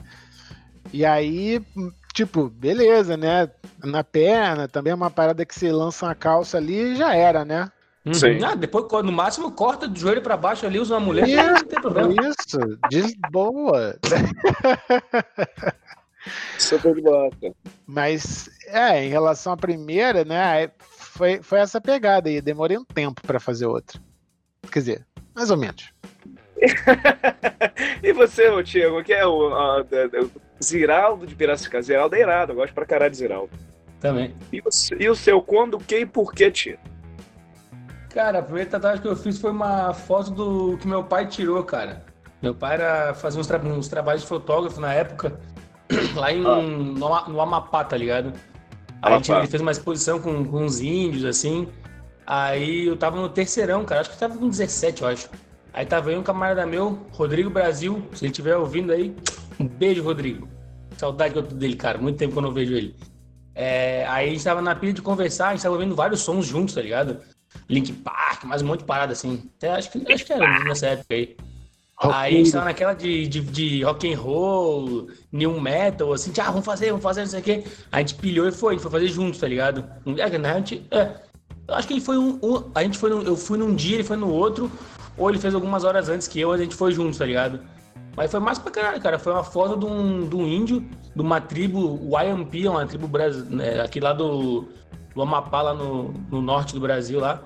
E 0.92 1.06
aí, 1.06 1.62
tipo, 2.14 2.50
beleza, 2.50 3.16
né? 3.16 3.50
Na 3.84 4.04
perna, 4.04 4.68
também 4.68 4.92
é 4.92 4.96
uma 4.96 5.12
parada 5.12 5.46
que 5.46 5.54
você 5.54 5.72
lança 5.72 6.06
uma 6.06 6.16
calça 6.16 6.58
ali 6.58 6.94
e 6.94 6.96
já 6.96 7.16
era, 7.16 7.46
né? 7.46 7.70
Uhum. 8.06 8.14
Sim. 8.14 8.44
Ah, 8.44 8.54
depois, 8.54 8.86
no 9.04 9.12
máximo, 9.12 9.52
corta 9.52 9.88
do 9.88 10.00
joelho 10.00 10.22
para 10.22 10.38
baixo 10.38 10.66
ali, 10.66 10.80
usa 10.80 10.94
uma 10.94 11.00
mulher, 11.00 11.28
isso, 11.28 11.44
não 11.44 11.64
tem 11.64 11.82
problema. 11.82 12.14
Isso, 12.22 12.60
de 12.90 13.18
boa. 13.32 13.98
Super 16.58 17.02
boa. 17.02 17.30
Mas, 17.86 18.50
é, 18.68 19.04
em 19.04 19.10
relação 19.10 19.54
à 19.54 19.58
primeira, 19.58 20.24
né? 20.24 20.72
Foi, 20.80 21.42
foi 21.42 21.60
essa 21.60 21.82
pegada 21.82 22.30
aí. 22.30 22.42
Demorei 22.42 22.78
um 22.78 22.86
tempo 22.86 23.22
pra 23.26 23.40
fazer 23.40 23.66
outra. 23.66 24.00
Quer 24.72 24.80
dizer, 24.80 25.06
mais 25.34 25.50
ou 25.50 25.58
menos. 25.58 25.92
e 28.04 28.14
você, 28.14 28.50
ô 28.50 28.64
Tiago, 28.64 29.04
que 29.04 29.14
é 29.14 29.26
o, 29.26 29.54
a, 29.54 29.82
o 29.82 30.64
Ziraldo 30.64 31.26
de 31.26 31.36
Piracicaba? 31.36 31.82
Ziraldo 31.82 32.16
é 32.16 32.22
irado, 32.22 32.52
eu 32.52 32.56
gosto 32.56 32.74
pra 32.74 32.86
caralho 32.86 33.12
de 33.12 33.18
Ziraldo. 33.18 33.52
Também. 34.00 34.36
E 34.52 34.60
o, 34.60 34.70
e 35.00 35.10
o 35.10 35.16
seu, 35.16 35.42
quando, 35.42 35.80
que 35.80 36.00
e 36.00 36.06
por 36.06 36.34
que, 36.34 36.52
tio? 36.52 36.78
Cara, 38.16 38.40
a 38.40 38.42
primeira 38.42 38.70
tatuagem 38.70 39.02
que 39.02 39.08
eu 39.10 39.16
fiz 39.18 39.38
foi 39.38 39.52
uma 39.52 39.94
foto 39.94 40.32
do 40.32 40.78
que 40.78 40.88
meu 40.88 41.04
pai 41.04 41.28
tirou, 41.28 41.62
cara. 41.66 42.06
Meu 42.42 42.56
pai 42.56 42.76
era 42.76 43.14
fazer 43.14 43.38
uns, 43.38 43.46
tra 43.46 43.60
uns 43.60 43.90
trabalhos 43.90 44.22
de 44.22 44.28
fotógrafo 44.30 44.80
na 44.80 44.94
época, 44.94 45.38
lá 46.16 46.32
em, 46.32 46.40
ah. 46.46 46.62
no, 46.62 47.34
no, 47.34 47.42
Amapá, 47.42 47.84
tá 47.84 47.98
ligado? 47.98 48.32
Aí 49.02 49.12
a 49.12 49.18
gente, 49.18 49.34
ele 49.34 49.48
fez 49.48 49.62
uma 49.62 49.72
exposição 49.74 50.18
com, 50.18 50.46
com 50.46 50.64
uns 50.64 50.80
índios, 50.80 51.26
assim. 51.26 51.68
Aí 52.26 52.88
eu 52.88 52.96
tava 52.96 53.20
no 53.20 53.28
terceirão, 53.28 53.84
cara. 53.84 54.00
Acho 54.00 54.12
que 54.12 54.18
tava 54.18 54.38
com 54.38 54.48
17, 54.48 55.02
eu 55.02 55.10
acho. 55.10 55.30
Aí 55.74 55.86
tava 55.86 56.10
aí 56.10 56.18
um 56.18 56.24
camarada 56.24 56.66
meu, 56.66 56.98
Rodrigo 57.12 57.50
Brasil. 57.50 58.02
Se 58.14 58.24
ele 58.24 58.32
estiver 58.32 58.56
ouvindo 58.56 58.94
aí, 58.94 59.14
um 59.60 59.68
beijo, 59.68 60.02
Rodrigo. 60.02 60.48
Saudade 60.98 61.34
que 61.34 61.40
eu 61.40 61.44
tô 61.44 61.54
dele, 61.54 61.76
cara. 61.76 61.98
Muito 61.98 62.18
tempo 62.18 62.32
que 62.32 62.38
eu 62.38 62.44
não 62.44 62.54
vejo 62.54 62.76
ele. 62.76 62.96
É, 63.54 64.06
aí 64.08 64.30
a 64.30 64.32
gente 64.32 64.44
tava 64.44 64.62
na 64.62 64.74
pilha 64.74 64.94
de 64.94 65.02
conversar, 65.02 65.50
a 65.50 65.52
gente 65.52 65.64
tava 65.64 65.76
ouvindo 65.76 65.94
vários 65.94 66.22
sons 66.22 66.46
juntos, 66.46 66.76
tá 66.76 66.82
ligado? 66.82 67.20
Link 67.70 67.92
Park, 67.94 68.44
mais 68.44 68.62
um 68.62 68.68
monte 68.68 68.80
de 68.80 68.86
parada 68.86 69.14
assim. 69.14 69.50
Até 69.58 69.72
acho 69.72 69.92
que, 69.92 70.12
acho 70.12 70.26
que 70.26 70.34
era 70.34 70.64
nessa 70.64 70.88
época 70.88 71.14
aí. 71.14 71.36
Aí 71.98 72.36
a 72.36 72.38
gente 72.38 72.52
tava 72.52 72.66
naquela 72.66 72.94
de, 72.94 73.26
de, 73.28 73.40
de 73.40 73.84
rock 73.84 74.14
and 74.14 74.18
roll, 74.18 75.08
new 75.32 75.60
metal, 75.62 76.12
assim, 76.12 76.32
ah, 76.42 76.52
vamos 76.52 76.66
fazer, 76.66 76.88
vamos 76.88 77.02
fazer, 77.04 77.22
não 77.22 77.28
sei 77.28 77.40
o 77.40 77.44
quê. 77.44 77.64
A 77.92 78.00
gente 78.00 78.16
pilhou 78.16 78.48
e 78.48 78.52
foi, 78.52 78.74
a 78.74 78.74
gente 78.74 78.82
foi 78.82 78.92
fazer 78.92 79.08
juntos, 79.08 79.40
tá 79.40 79.48
ligado? 79.48 79.86
É, 80.18 80.24
a 80.24 80.54
gente, 80.58 80.86
é, 80.92 81.12
acho 81.70 81.88
que 81.88 81.94
ele 81.94 82.02
foi 82.02 82.18
um, 82.18 82.38
um, 82.44 82.72
a 82.76 82.84
gente 82.84 82.98
foi 82.98 83.10
num, 83.10 83.22
eu 83.22 83.38
fui 83.38 83.58
num 83.58 83.74
dia, 83.74 83.96
ele 83.96 84.04
foi 84.04 84.18
no 84.18 84.30
outro, 84.30 84.70
ou 85.18 85.30
ele 85.30 85.40
fez 85.40 85.56
algumas 85.56 85.86
horas 85.86 86.10
antes 86.10 86.28
que 86.28 86.40
eu, 86.40 86.52
a 86.52 86.58
gente 86.58 86.76
foi 86.76 86.92
juntos, 86.92 87.18
tá 87.18 87.26
ligado? 87.26 87.62
Mas 88.16 88.30
foi 88.30 88.40
mais 88.40 88.60
pra 88.60 88.72
caralho, 88.72 89.02
cara. 89.02 89.20
Foi 89.20 89.32
uma 89.32 89.44
foto 89.44 89.78
de 89.78 89.86
um, 89.86 90.28
de 90.28 90.36
um 90.36 90.48
índio, 90.48 90.86
de 91.16 91.22
uma 91.22 91.40
tribo, 91.40 92.00
o 92.02 92.18
Ayampi, 92.18 92.68
uma 92.68 92.86
tribo 92.86 93.08
brasileira, 93.08 93.78
né, 93.78 93.82
aqui 93.82 94.00
lá 94.00 94.14
do, 94.14 94.68
do 95.14 95.22
Amapá, 95.22 95.62
lá 95.62 95.74
no, 95.74 96.14
no 96.30 96.42
norte 96.42 96.74
do 96.74 96.80
Brasil, 96.80 97.20
lá. 97.20 97.42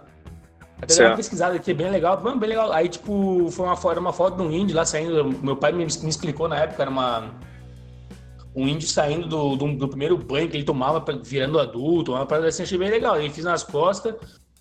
Até 0.81 0.95
dei 0.95 1.05
uma 1.07 1.15
pesquisada 1.15 1.55
aqui, 1.55 1.71
é 1.71 1.73
bem 1.73 1.91
legal, 1.91 2.17
bem 2.17 2.49
legal. 2.49 2.71
Aí, 2.71 2.87
tipo, 2.87 3.49
foi 3.51 3.65
uma, 3.65 3.91
era 3.91 3.99
uma 3.99 4.13
foto 4.13 4.37
de 4.37 4.43
um 4.43 4.51
índio 4.51 4.75
lá 4.75 4.85
saindo. 4.85 5.25
Meu 5.43 5.55
pai 5.55 5.71
me, 5.71 5.79
me 5.79 5.85
explicou 5.85 6.47
na 6.47 6.57
época, 6.57 6.81
era 6.81 6.91
uma. 6.91 7.31
Um 8.55 8.67
índio 8.67 8.87
saindo 8.87 9.27
do, 9.27 9.55
do, 9.55 9.75
do 9.75 9.87
primeiro 9.87 10.17
banho 10.17 10.49
que 10.49 10.57
ele 10.57 10.63
tomava, 10.63 11.03
virando 11.23 11.59
adulto, 11.59 12.13
uma 12.13 12.25
parada 12.25 12.47
assim, 12.47 12.63
achei 12.63 12.77
bem 12.77 12.89
legal. 12.89 13.19
Ele 13.19 13.29
fiz 13.29 13.43
nas 13.43 13.63
costas, 13.63 14.15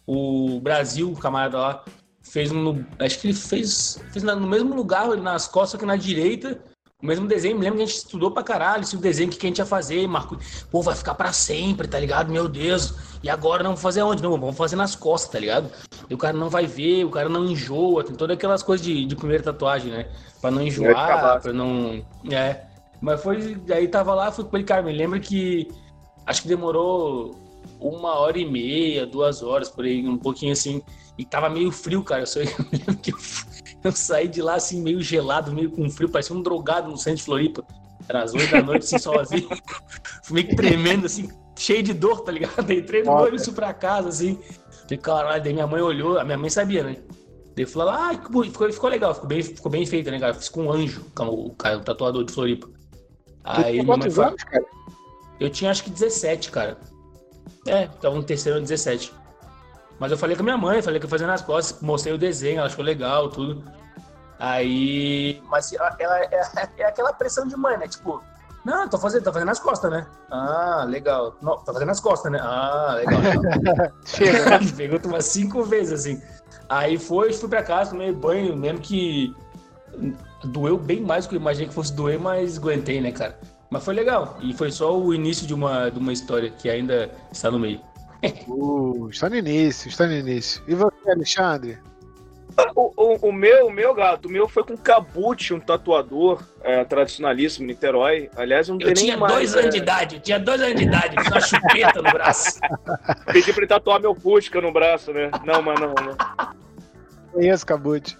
o 0.07 0.61
Brasil, 0.61 1.11
o 1.11 1.17
camarada 1.17 1.59
lá, 1.59 1.85
fez 2.23 2.51
no. 2.51 2.85
Acho 2.99 3.21
que 3.21 3.29
ele 3.29 3.35
fez, 3.35 4.03
fez 4.13 4.25
no 4.25 4.47
mesmo 4.47 4.75
lugar, 4.75 5.09
nas 5.17 5.47
costas 5.47 5.81
que 5.81 5.87
na 5.87 5.97
direita, 5.97 6.61
o 7.01 7.07
mesmo 7.07 7.29
desenho, 7.29 7.57
me 7.57 7.63
lembro 7.63 7.77
que 7.77 7.85
a 7.85 7.87
gente 7.87 7.97
estudou 7.97 8.33
pra 8.33 8.43
caralho, 8.43 8.83
esse 8.83 8.97
o 8.97 8.99
desenho 8.99 9.31
que 9.31 9.47
a 9.47 9.49
gente 9.49 9.59
ia 9.59 9.67
fazer, 9.67 10.05
marcou, 10.09 10.37
pô, 10.69 10.83
vai 10.83 10.97
ficar 10.97 11.15
pra 11.15 11.33
sempre, 11.33 11.87
tá 11.87 11.99
ligado? 11.99 12.33
Meu 12.33 12.49
Deus. 12.49 12.93
E 13.23 13.31
agora 13.31 13.63
não 13.63 13.71
vamos 13.71 13.83
fazer 13.83 14.03
onde? 14.03 14.21
Não, 14.21 14.33
vamos 14.33 14.57
fazer 14.57 14.75
nas 14.75 14.97
costas, 14.97 15.31
tá 15.31 15.39
ligado? 15.39 15.71
E 16.11 16.15
o 16.15 16.19
cara 16.19 16.37
não 16.37 16.51
vai 16.51 16.67
ver, 16.67 17.05
o 17.05 17.11
cara 17.11 17.29
não 17.29 17.45
enjoa, 17.45 18.03
tem 18.03 18.17
todas 18.17 18.37
aquelas 18.37 18.65
coisas 18.65 18.85
de, 18.85 19.05
de 19.05 19.15
primeira 19.15 19.45
tatuagem, 19.45 19.93
né? 19.93 20.11
Pra 20.41 20.51
não 20.51 20.61
enjoar, 20.61 21.41
pra 21.41 21.53
não. 21.53 22.05
É. 22.33 22.65
Mas 23.01 23.23
foi. 23.23 23.57
Aí 23.71 23.87
tava 23.87 24.13
lá, 24.13 24.33
fui 24.33 24.45
com 24.45 24.57
ele, 24.57 24.67
cara, 24.67 24.83
me 24.83 24.93
lembra 24.93 25.21
que 25.21 25.69
acho 26.27 26.43
que 26.43 26.49
demorou 26.49 27.39
uma 27.81 28.15
hora 28.19 28.39
e 28.39 28.45
meia, 28.45 29.07
duas 29.07 29.41
horas, 29.41 29.69
por 29.69 29.85
aí, 29.85 30.05
um 30.05 30.19
pouquinho 30.19 30.53
assim. 30.53 30.83
E 31.17 31.25
tava 31.25 31.49
meio 31.49 31.71
frio, 31.71 32.03
cara. 32.03 32.23
Eu, 32.23 32.27
só, 32.27 32.41
eu 32.43 32.49
lembro 32.73 32.97
que 32.97 33.13
eu 33.13 33.19
eu 33.83 33.93
saí 33.93 34.29
de 34.29 34.43
lá 34.43 34.55
assim, 34.55 34.83
meio 34.83 35.01
gelado, 35.01 35.53
meio 35.53 35.71
com 35.71 35.89
frio, 35.91 36.09
parecia 36.09 36.35
um 36.35 36.43
drogado 36.43 36.91
no 36.91 36.97
centro 36.97 37.19
de 37.19 37.25
Floripa. 37.25 37.65
Era 38.09 38.23
às 38.23 38.33
oito 38.33 38.51
da 38.51 38.63
noite, 38.63 38.85
assim, 38.85 38.99
sozinho. 38.99 39.49
meio 40.31 40.49
que 40.49 40.57
tremendo, 40.57 41.07
assim, 41.07 41.29
cheio 41.57 41.83
de 41.83 41.93
dor, 41.93 42.23
tá 42.23 42.33
ligado? 42.33 42.73
Entrei 42.73 43.03
no 43.03 43.13
ônibus 43.13 43.49
pra 43.51 43.75
casa, 43.75 44.09
assim. 44.09 44.39
Falei, 44.83 44.99
caralho, 44.99 45.43
daí 45.43 45.53
minha 45.53 45.67
mãe 45.67 45.83
olhou, 45.83 46.19
a 46.19 46.25
minha 46.25 46.39
mãe 46.39 46.49
sabia, 46.49 46.83
né? 46.83 46.97
Daí 47.55 47.67
falou, 47.67 47.91
ah, 47.91 48.11
ficou, 48.15 48.73
ficou 48.73 48.89
legal, 48.89 49.15
ficou 49.15 49.29
bem, 49.29 49.43
ficou 49.43 49.71
bem 49.71 49.85
feito, 49.85 50.11
né, 50.11 50.19
cara? 50.19 50.33
Fiz 50.33 50.49
com 50.49 50.65
um 50.65 50.73
anjo, 50.73 51.05
o, 51.19 51.51
cara, 51.51 51.79
o 51.79 51.81
tatuador 51.81 52.25
de 52.25 52.33
Floripa. 52.33 52.69
Aí 53.45 53.83
minha 53.83 53.97
mãe 53.97 54.11
falou, 54.11 54.31
anos, 54.31 54.45
cara? 54.45 54.65
Eu 55.39 55.51
tinha 55.51 55.71
acho 55.71 55.85
que 55.85 55.91
17, 55.91 56.51
cara. 56.51 56.79
É, 57.67 57.87
tava 57.87 58.15
no 58.15 58.23
terceiro 58.23 58.61
17. 58.61 59.13
Mas 59.99 60.13
eu 60.13 60.19
falei 60.19 60.37
com 60.37 60.43
a 60.43 60.45
minha 60.45 60.57
mãe, 60.57 60.81
falei 60.81 61.01
que 61.01 61.07
eu 61.07 61.11
fazia 61.11 61.27
nas 61.27 61.43
costas, 61.43 61.81
mostrei 61.83 62.15
o 62.15 62.19
desenho, 62.19 62.59
ela 62.59 62.67
achou 62.67 62.85
legal, 62.85 63.29
tudo. 63.29 63.65
Aí. 64.39 65.43
Mas 65.49 65.73
ela, 65.73 65.97
ela 65.99 66.19
é, 66.21 66.41
é, 66.79 66.85
aquela 66.85 67.13
pressão 67.13 67.47
de 67.47 67.57
mãe, 67.57 67.77
né? 67.77 67.89
Tipo, 67.89 68.23
não, 68.65 68.89
tô 68.89 68.99
fazendo, 68.99 69.25
tô 69.25 69.33
fazendo 69.33 69.49
nas 69.49 69.59
costas, 69.59 69.91
né? 69.91 70.07
Ah, 70.31 70.85
legal. 70.87 71.35
Não, 71.43 71.57
tô 71.59 71.73
fazendo 71.73 71.89
nas 71.89 72.01
costas, 72.01 72.31
né? 72.31 72.39
Ah, 72.41 72.95
legal. 72.99 73.21
Chega. 74.07 74.61
Pergunta 74.77 75.09
umas 75.09 75.25
cinco 75.25 75.65
vezes, 75.65 75.93
assim. 75.93 76.23
Aí 76.69 76.99
foi, 76.99 77.33
fui 77.33 77.49
pra 77.49 77.63
casa, 77.63 77.91
tomei 77.91 78.13
banho, 78.13 78.57
mesmo 78.57 78.79
que 78.79 79.35
doeu 80.45 80.77
bem 80.77 81.01
mais 81.01 81.25
do 81.25 81.31
que 81.31 81.37
eu 81.37 81.41
imaginei 81.41 81.69
que 81.69 81.75
fosse 81.75 81.93
doer, 81.93 82.21
mas 82.21 82.59
aguentei, 82.59 83.01
né, 83.01 83.11
cara? 83.11 83.39
Mas 83.71 83.85
foi 83.85 83.95
legal. 83.95 84.37
E 84.41 84.55
foi 84.55 84.71
só 84.71 84.97
o 84.97 85.13
início 85.13 85.47
de 85.47 85.55
uma, 85.55 85.91
de 85.91 85.99
uma 85.99 86.13
história 86.13 86.51
que 86.51 86.71
ainda 86.71 87.11
está 87.33 87.51
no 87.51 87.59
meio. 87.59 87.81
Uh, 88.49 89.09
está 89.11 89.29
no 89.29 89.37
início, 89.37 89.89
está 89.89 90.07
no 90.07 90.15
início. 90.15 90.63
E 90.67 90.75
você, 90.75 91.11
Alexandre? 91.11 91.79
O, 92.75 92.93
o, 92.97 93.29
o, 93.29 93.33
meu, 93.33 93.69
o 93.69 93.71
meu 93.71 93.95
gato, 93.95 94.27
o 94.27 94.31
meu 94.31 94.49
foi 94.49 94.65
com 94.65 94.77
Cabute, 94.77 95.55
um 95.55 95.61
tatuador 95.61 96.43
é, 96.63 96.83
tradicionalíssimo 96.85 97.67
Niterói. 97.67 98.29
Aliás, 98.37 98.69
não 98.69 98.77
eu 98.81 98.93
tinha 98.95 99.17
mais, 99.17 99.33
dois 99.33 99.55
é... 99.55 99.61
anos 99.61 99.75
de 99.75 99.81
idade, 99.81 100.17
eu 100.17 100.21
tinha 100.21 100.41
dois 100.41 100.61
anos 100.61 100.75
de 100.75 100.83
idade, 100.83 101.17
fiz 101.23 101.29
uma 101.29 101.41
chupeta 101.41 102.03
no 102.03 102.11
braço. 102.11 102.59
Pedi 103.33 103.53
pra 103.53 103.61
ele 103.61 103.67
tatuar 103.69 104.01
meu 104.01 104.13
Fusca 104.13 104.61
no 104.61 104.73
braço, 104.73 105.13
né? 105.13 105.31
Não, 105.45 105.63
mas 105.63 105.79
não, 105.79 105.95
não. 105.95 106.17
Conheço 107.33 107.65
Cabute. 107.65 108.19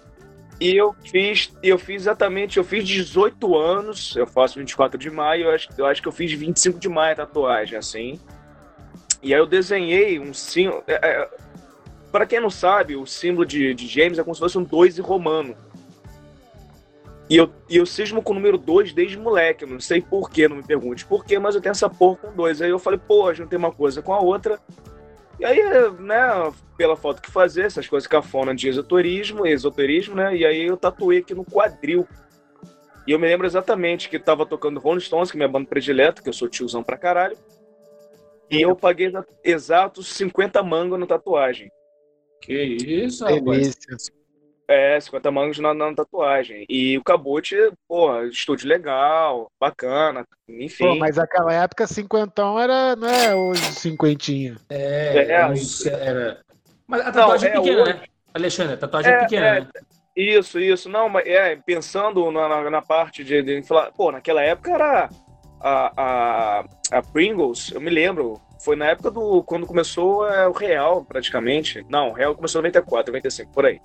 E 0.59 0.75
eu 0.75 0.95
fiz, 1.05 1.53
eu 1.61 1.77
fiz 1.77 2.03
exatamente, 2.03 2.57
eu 2.57 2.63
fiz 2.63 2.87
18 2.87 3.57
anos, 3.57 4.15
eu 4.15 4.27
faço 4.27 4.59
24 4.59 4.97
de 4.97 5.09
maio, 5.09 5.45
eu 5.45 5.51
acho, 5.51 5.69
eu 5.77 5.85
acho 5.85 6.01
que 6.01 6.07
eu 6.07 6.11
fiz 6.11 6.31
25 6.31 6.79
de 6.79 6.87
maio 6.87 7.13
a 7.13 7.15
tatuagem, 7.15 7.77
assim. 7.77 8.19
E 9.21 9.33
aí 9.33 9.39
eu 9.39 9.45
desenhei 9.45 10.19
um 10.19 10.33
símbolo. 10.33 10.83
É, 10.87 10.93
é, 10.93 11.29
para 12.11 12.25
quem 12.25 12.39
não 12.39 12.49
sabe, 12.49 12.95
o 12.95 13.05
símbolo 13.05 13.45
de, 13.45 13.73
de 13.73 13.87
James 13.87 14.17
é 14.17 14.23
como 14.23 14.33
se 14.33 14.39
fosse 14.39 14.57
um 14.57 14.63
2 14.63 14.99
em 14.99 15.01
romano. 15.01 15.55
E 17.29 17.37
eu, 17.37 17.51
e 17.69 17.77
eu 17.77 17.85
cismo 17.85 18.23
com 18.23 18.31
o 18.31 18.35
número 18.35 18.57
2 18.57 18.91
desde 18.91 19.17
moleque. 19.17 19.63
Eu 19.63 19.69
não 19.69 19.79
sei 19.79 20.01
porquê, 20.01 20.47
não 20.47 20.57
me 20.57 20.63
pergunte 20.63 21.05
porquê, 21.05 21.37
mas 21.37 21.53
eu 21.53 21.61
tenho 21.61 21.71
essa 21.71 21.89
porra 21.89 22.17
com 22.17 22.33
dois. 22.33 22.61
Aí 22.61 22.71
eu 22.71 22.79
falei, 22.79 22.99
pô, 22.99 23.27
a 23.27 23.33
gente 23.33 23.49
tem 23.49 23.59
uma 23.59 23.71
coisa 23.71 24.01
com 24.01 24.13
a 24.13 24.19
outra. 24.19 24.59
E 25.39 25.45
aí, 25.45 25.61
né, 25.99 26.51
pela 26.75 26.95
foto 26.95 27.21
que 27.21 27.29
fazer, 27.29 27.65
essas 27.65 27.87
coisas 27.87 28.07
cafona 28.07 28.53
de 28.53 28.67
esoterismo, 28.67 29.45
esoterismo, 29.45 30.15
né? 30.15 30.35
E 30.35 30.43
aí 30.43 30.65
eu 30.65 30.75
tatuei 30.75 31.19
aqui 31.19 31.35
no 31.35 31.45
quadril. 31.45 32.07
E 33.05 33.11
eu 33.11 33.19
me 33.19 33.27
lembro 33.27 33.45
exatamente 33.45 34.09
que 34.09 34.17
tava 34.17 34.45
tocando 34.45 34.79
Rolling 34.79 34.99
Stones, 34.99 35.31
que 35.31 35.37
é 35.37 35.39
minha 35.39 35.47
banda 35.47 35.67
predileta, 35.67 36.21
que 36.21 36.29
eu 36.29 36.33
sou 36.33 36.47
tiozão 36.47 36.83
pra 36.83 36.97
caralho. 36.97 37.37
E 38.49 38.61
eu 38.61 38.75
paguei 38.75 39.11
exatos 39.43 40.07
50 40.13 40.61
mangos 40.63 40.99
na 40.99 41.05
tatuagem. 41.05 41.69
Que 42.41 42.53
isso, 42.53 43.25
rapaz. 43.25 43.77
É, 44.67 44.99
50 44.99 45.31
mangos 45.31 45.57
na, 45.57 45.73
na, 45.73 45.93
tatuagem. 45.95 46.63
E 46.69 46.95
o 46.97 47.03
Cabute, 47.03 47.55
pô, 47.87 48.23
estúdio 48.25 48.67
legal, 48.67 49.51
bacana, 49.59 50.23
enfim. 50.47 50.85
Pô, 50.85 50.95
mas 50.95 51.15
naquela 51.15 51.51
época, 51.51 51.87
cinquentão 51.87 52.59
era, 52.59 52.95
não 52.95 53.07
é 53.07 53.35
hoje 53.35 53.63
cinquentinha. 53.73 54.57
É, 54.69 55.17
é 55.17 55.31
era. 55.91 56.41
Mas 56.87 57.01
a 57.01 57.11
tatuagem 57.11 57.51
não, 57.51 57.57
é 57.57 57.61
pequena, 57.61 57.81
hoje... 57.81 57.93
né? 57.93 58.03
Alexandre, 58.31 58.73
a 58.75 58.77
tatuagem 58.77 59.11
é, 59.11 59.15
é 59.15 59.19
pequena, 59.19 59.45
é, 59.47 59.61
né? 59.61 59.67
Isso, 60.15 60.59
isso. 60.59 60.87
Não, 60.87 61.09
mas 61.09 61.25
é, 61.25 61.55
pensando 61.55 62.29
na, 62.31 62.47
na, 62.47 62.69
na 62.69 62.81
parte 62.81 63.23
de, 63.23 63.41
de 63.41 63.63
falar, 63.63 63.91
pô, 63.91 64.11
naquela 64.11 64.43
época 64.43 64.71
era 64.71 65.09
a, 65.61 65.91
a, 65.95 66.65
a 66.91 67.01
Pringles, 67.01 67.71
eu 67.71 67.81
me 67.81 67.89
lembro, 67.89 68.39
foi 68.59 68.75
na 68.75 68.87
época 68.87 69.11
do 69.11 69.43
quando 69.43 69.65
começou 69.65 70.27
é, 70.27 70.47
o 70.47 70.51
real, 70.51 71.03
praticamente. 71.03 71.85
Não, 71.89 72.09
o 72.09 72.13
real 72.13 72.35
começou 72.35 72.59
em 72.59 72.63
94, 72.63 73.11
95, 73.11 73.51
por 73.51 73.65
aí. 73.65 73.81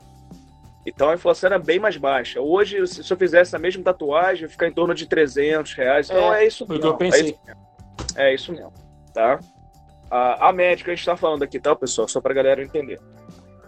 Então 0.87 1.09
a 1.09 1.15
inflação 1.15 1.49
era 1.49 1.59
bem 1.59 1.79
mais 1.79 1.97
baixa. 1.97 2.41
Hoje, 2.41 2.87
se 2.87 3.11
eu 3.11 3.17
fizesse 3.17 3.57
a 3.57 3.59
mesma 3.59 3.83
tatuagem, 3.83 4.49
ficar 4.49 4.69
em 4.69 4.73
torno 4.73 4.95
de 4.95 5.07
300 5.07 5.73
reais. 5.75 6.11
Então 6.11 6.35
é, 6.35 6.45
é 6.45 6.47
isso 6.47 6.69
mesmo. 6.69 6.85
Eu 6.85 6.97
pensei. 6.97 7.37
É, 8.17 8.31
é 8.31 8.35
isso 8.35 8.53
mesmo, 8.53 8.73
tá? 9.13 9.41
A, 10.11 10.49
a 10.49 10.53
médica 10.53 10.93
a 10.93 10.95
gente 10.95 11.05
tá 11.05 11.17
falando 11.17 11.43
aqui, 11.43 11.59
tá, 11.59 11.75
pessoal? 11.75 12.07
Só 12.07 12.21
pra 12.21 12.35
galera 12.35 12.63
entender. 12.63 13.01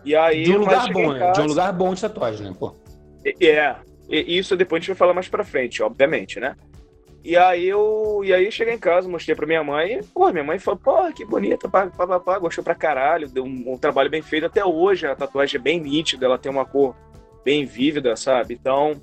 E 0.05 0.15
aí, 0.15 0.45
de 0.45 0.53
um 0.53 0.59
lugar 0.59 0.93
bom, 0.93 1.13
né? 1.13 1.33
De 1.33 1.41
um 1.41 1.47
lugar 1.47 1.73
bom 1.73 1.95
de 1.95 2.01
tatuagem, 2.01 2.47
né, 2.47 2.55
pô? 2.57 2.75
É, 3.25 3.75
isso 4.09 4.57
depois 4.57 4.79
a 4.79 4.81
gente 4.81 4.89
vai 4.89 4.97
falar 4.97 5.15
mais 5.15 5.29
pra 5.29 5.43
frente, 5.43 5.83
obviamente, 5.83 6.39
né? 6.39 6.55
E 7.27 7.37
aí 7.37 7.67
eu. 7.67 8.23
E 8.25 8.33
aí 8.33 8.53
cheguei 8.53 8.75
em 8.75 8.79
casa, 8.79 9.09
mostrei 9.09 9.35
pra 9.35 9.49
minha 9.49 9.65
mãe. 9.65 10.01
Pô, 10.15 10.31
minha 10.31 10.45
mãe 10.45 10.61
falou, 10.61 10.79
pô, 10.79 11.13
que 11.13 11.25
bonita, 11.25 11.69
pá, 11.69 11.89
pá, 11.89 12.07
pá, 12.07 12.21
pá, 12.21 12.39
gostou 12.39 12.63
pra 12.63 12.73
caralho, 12.73 13.29
deu 13.29 13.43
um, 13.43 13.73
um, 13.73 13.77
trabalho 13.77 14.09
bem 14.09 14.23
feito. 14.23 14.47
Até 14.47 14.65
hoje 14.65 15.09
a 15.09 15.17
tatuagem 15.17 15.59
é 15.59 15.61
bem 15.61 15.81
nítida, 15.81 16.25
ela 16.25 16.39
tem 16.39 16.53
uma 16.53 16.65
cor 16.65 16.95
bem 17.45 17.65
vívida, 17.65 18.15
sabe? 18.15 18.55
Então. 18.55 19.03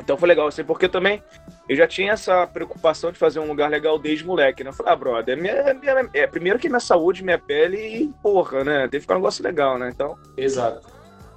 Então 0.00 0.16
foi 0.16 0.26
legal, 0.28 0.48
assim, 0.48 0.64
porque 0.64 0.88
também 0.88 1.22
eu 1.68 1.76
já 1.76 1.86
tinha 1.86 2.12
essa 2.12 2.44
preocupação 2.44 3.12
de 3.12 3.18
fazer 3.18 3.38
um 3.38 3.46
lugar 3.46 3.70
legal 3.70 4.00
desde 4.00 4.26
moleque, 4.26 4.64
né? 4.64 4.70
Eu 4.70 4.74
falei, 4.74 4.92
ah, 4.92 4.96
brother, 4.96 5.40
minha, 5.40 5.74
minha, 5.74 6.10
é, 6.12 6.26
primeiro 6.26 6.58
que 6.58 6.68
minha 6.68 6.80
saúde, 6.80 7.22
minha 7.22 7.38
pele 7.38 7.78
e, 7.78 8.12
porra, 8.20 8.64
né? 8.64 8.80
Tem 8.88 8.98
que 8.98 9.02
ficar 9.02 9.14
um 9.14 9.18
negócio 9.18 9.44
legal, 9.44 9.78
né? 9.78 9.90
Então. 9.94 10.18
Exato. 10.36 10.88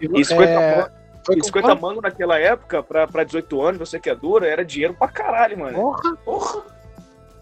E 0.01 0.25
50, 0.25 0.51
é... 0.51 0.81
Foi 0.81 0.98
50 1.41 1.75
mango 1.75 2.01
naquela 2.01 2.39
época, 2.39 2.81
pra, 2.81 3.07
pra 3.07 3.23
18 3.23 3.61
anos, 3.61 3.77
você 3.79 3.99
que 3.99 4.09
é 4.09 4.15
dura, 4.15 4.47
era 4.47 4.63
dinheiro 4.65 4.93
pra 4.93 5.07
caralho, 5.07 5.59
mano. 5.59 5.77
Porra, 5.77 6.15
porra. 6.17 6.63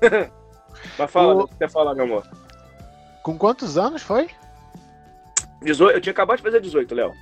Mas 0.98 1.12
fala, 1.12 1.44
o... 1.44 1.48
quer 1.48 1.70
falar, 1.70 1.96
meu 1.96 2.06
amor. 2.06 2.24
Com 3.24 3.38
quantos 3.38 3.78
anos 3.78 4.02
foi? 4.02 4.30
18, 5.62 5.96
eu 5.96 6.02
tinha 6.02 6.12
acabado 6.12 6.38
de 6.38 6.44
fazer 6.44 6.62
18, 6.62 6.96
Léo. 6.96 7.14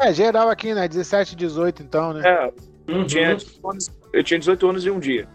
É, 0.00 0.12
geral 0.12 0.48
aqui, 0.48 0.72
né? 0.74 0.86
17, 0.86 1.34
18, 1.34 1.82
então, 1.82 2.12
né? 2.12 2.22
É, 2.24 2.52
uhum. 2.92 3.04
tinha, 3.04 3.36
eu 4.12 4.22
tinha 4.22 4.38
18 4.38 4.68
anos 4.68 4.86
e 4.86 4.90
um 4.90 5.00
dia. 5.00 5.28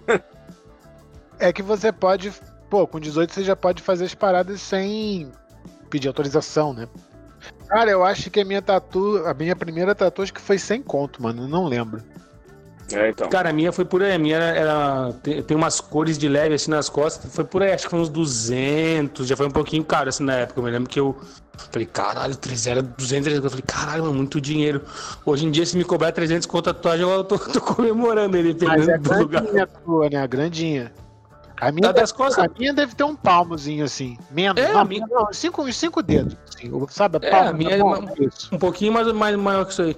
é 1.40 1.52
que 1.52 1.62
você 1.62 1.92
pode. 1.92 2.32
Pô, 2.70 2.88
com 2.88 3.00
18 3.00 3.34
você 3.34 3.44
já 3.44 3.56
pode 3.56 3.84
fazer 3.84 4.06
as 4.06 4.16
paradas 4.16 4.62
sem 4.62 5.32
pedir 5.90 6.08
autorização, 6.08 6.74
né? 6.74 6.88
Cara, 7.68 7.90
eu 7.90 8.04
acho 8.04 8.30
que 8.30 8.40
a 8.40 8.46
minha 8.46 8.62
tatu, 8.62 9.24
a 9.26 9.34
minha 9.34 9.56
primeira 9.56 9.96
tatu 9.96 10.22
acho 10.22 10.34
que 10.34 10.42
foi 10.42 10.58
sem 10.58 10.82
conto, 10.82 11.22
mano, 11.22 11.48
não 11.48 11.66
lembro. 11.66 12.02
É, 12.92 13.10
então. 13.10 13.30
Cara, 13.30 13.50
a 13.50 13.54
minha 13.54 13.72
foi 13.72 13.86
por 13.86 14.04
aí, 14.04 14.14
a 14.14 14.20
minha 14.20 14.38
era, 14.38 14.58
era 14.58 15.14
tem, 15.24 15.42
tem, 15.42 15.58
umas 15.58 15.80
cores 15.80 16.18
de 16.18 16.28
leve 16.28 16.56
assim 16.56 16.70
nas 16.70 16.90
costas, 16.90 17.34
foi 17.34 17.44
por 17.44 17.64
aí, 17.64 17.72
acho 17.72 17.86
que 17.86 17.90
foi 17.90 18.00
uns 18.00 18.10
200, 18.10 19.28
já 19.28 19.36
foi 19.36 19.48
um 19.48 19.52
pouquinho 19.52 19.84
caro 19.84 20.10
assim 20.10 20.24
na 20.24 20.36
época, 20.36 20.60
eu 20.60 20.64
me 20.64 20.70
lembro 20.70 20.90
que 20.90 21.00
eu 21.00 21.16
falei, 21.72 21.88
caralho, 21.88 22.36
300, 22.36 22.68
era 22.68 22.82
200, 22.82 23.34
eu 23.34 23.50
falei, 23.50 23.66
caralho, 23.66 24.04
mano, 24.04 24.16
muito 24.16 24.42
dinheiro. 24.42 24.82
Hoje 25.26 25.46
em 25.46 25.52
dia, 25.52 25.66
se 25.66 25.78
me 25.78 25.84
cobrar 25.84 26.12
300 26.12 26.46
com 26.46 26.62
tatuagem, 26.62 27.08
eu 27.08 27.24
tô, 27.24 27.40
tô 27.40 27.62
comemorando 27.62 28.38
ele, 28.38 28.54
dependendo 28.54 28.92
é 28.92 28.98
do 28.98 29.20
lugar. 29.20 29.44
Tua, 29.84 30.10
né, 30.10 30.18
a 30.18 30.28
grandinha. 30.28 30.92
A 31.68 31.72
minha, 31.72 31.94
deve, 31.94 32.14
costas... 32.14 32.46
a 32.46 32.50
minha 32.60 32.74
deve 32.74 32.94
ter 32.96 33.04
um 33.04 33.16
palmozinho 33.16 33.86
assim. 33.86 34.18
Menos. 34.30 34.62
É, 34.62 34.74
não, 34.74 34.84
minha... 34.84 35.06
não, 35.08 35.32
cinco, 35.32 35.72
cinco 35.72 36.04
dedos. 36.04 36.36
Assim, 36.50 36.72
sabe? 36.90 37.20
É, 37.22 37.30
palmo, 37.30 37.50
a 37.50 37.54
minha 37.54 37.78
é 37.78 37.84
um 37.84 38.58
pouquinho 38.60 38.92
mais, 38.92 39.12
mais 39.14 39.36
maior 39.36 39.66
que 39.66 39.72
isso 39.72 39.82
aí. 39.82 39.96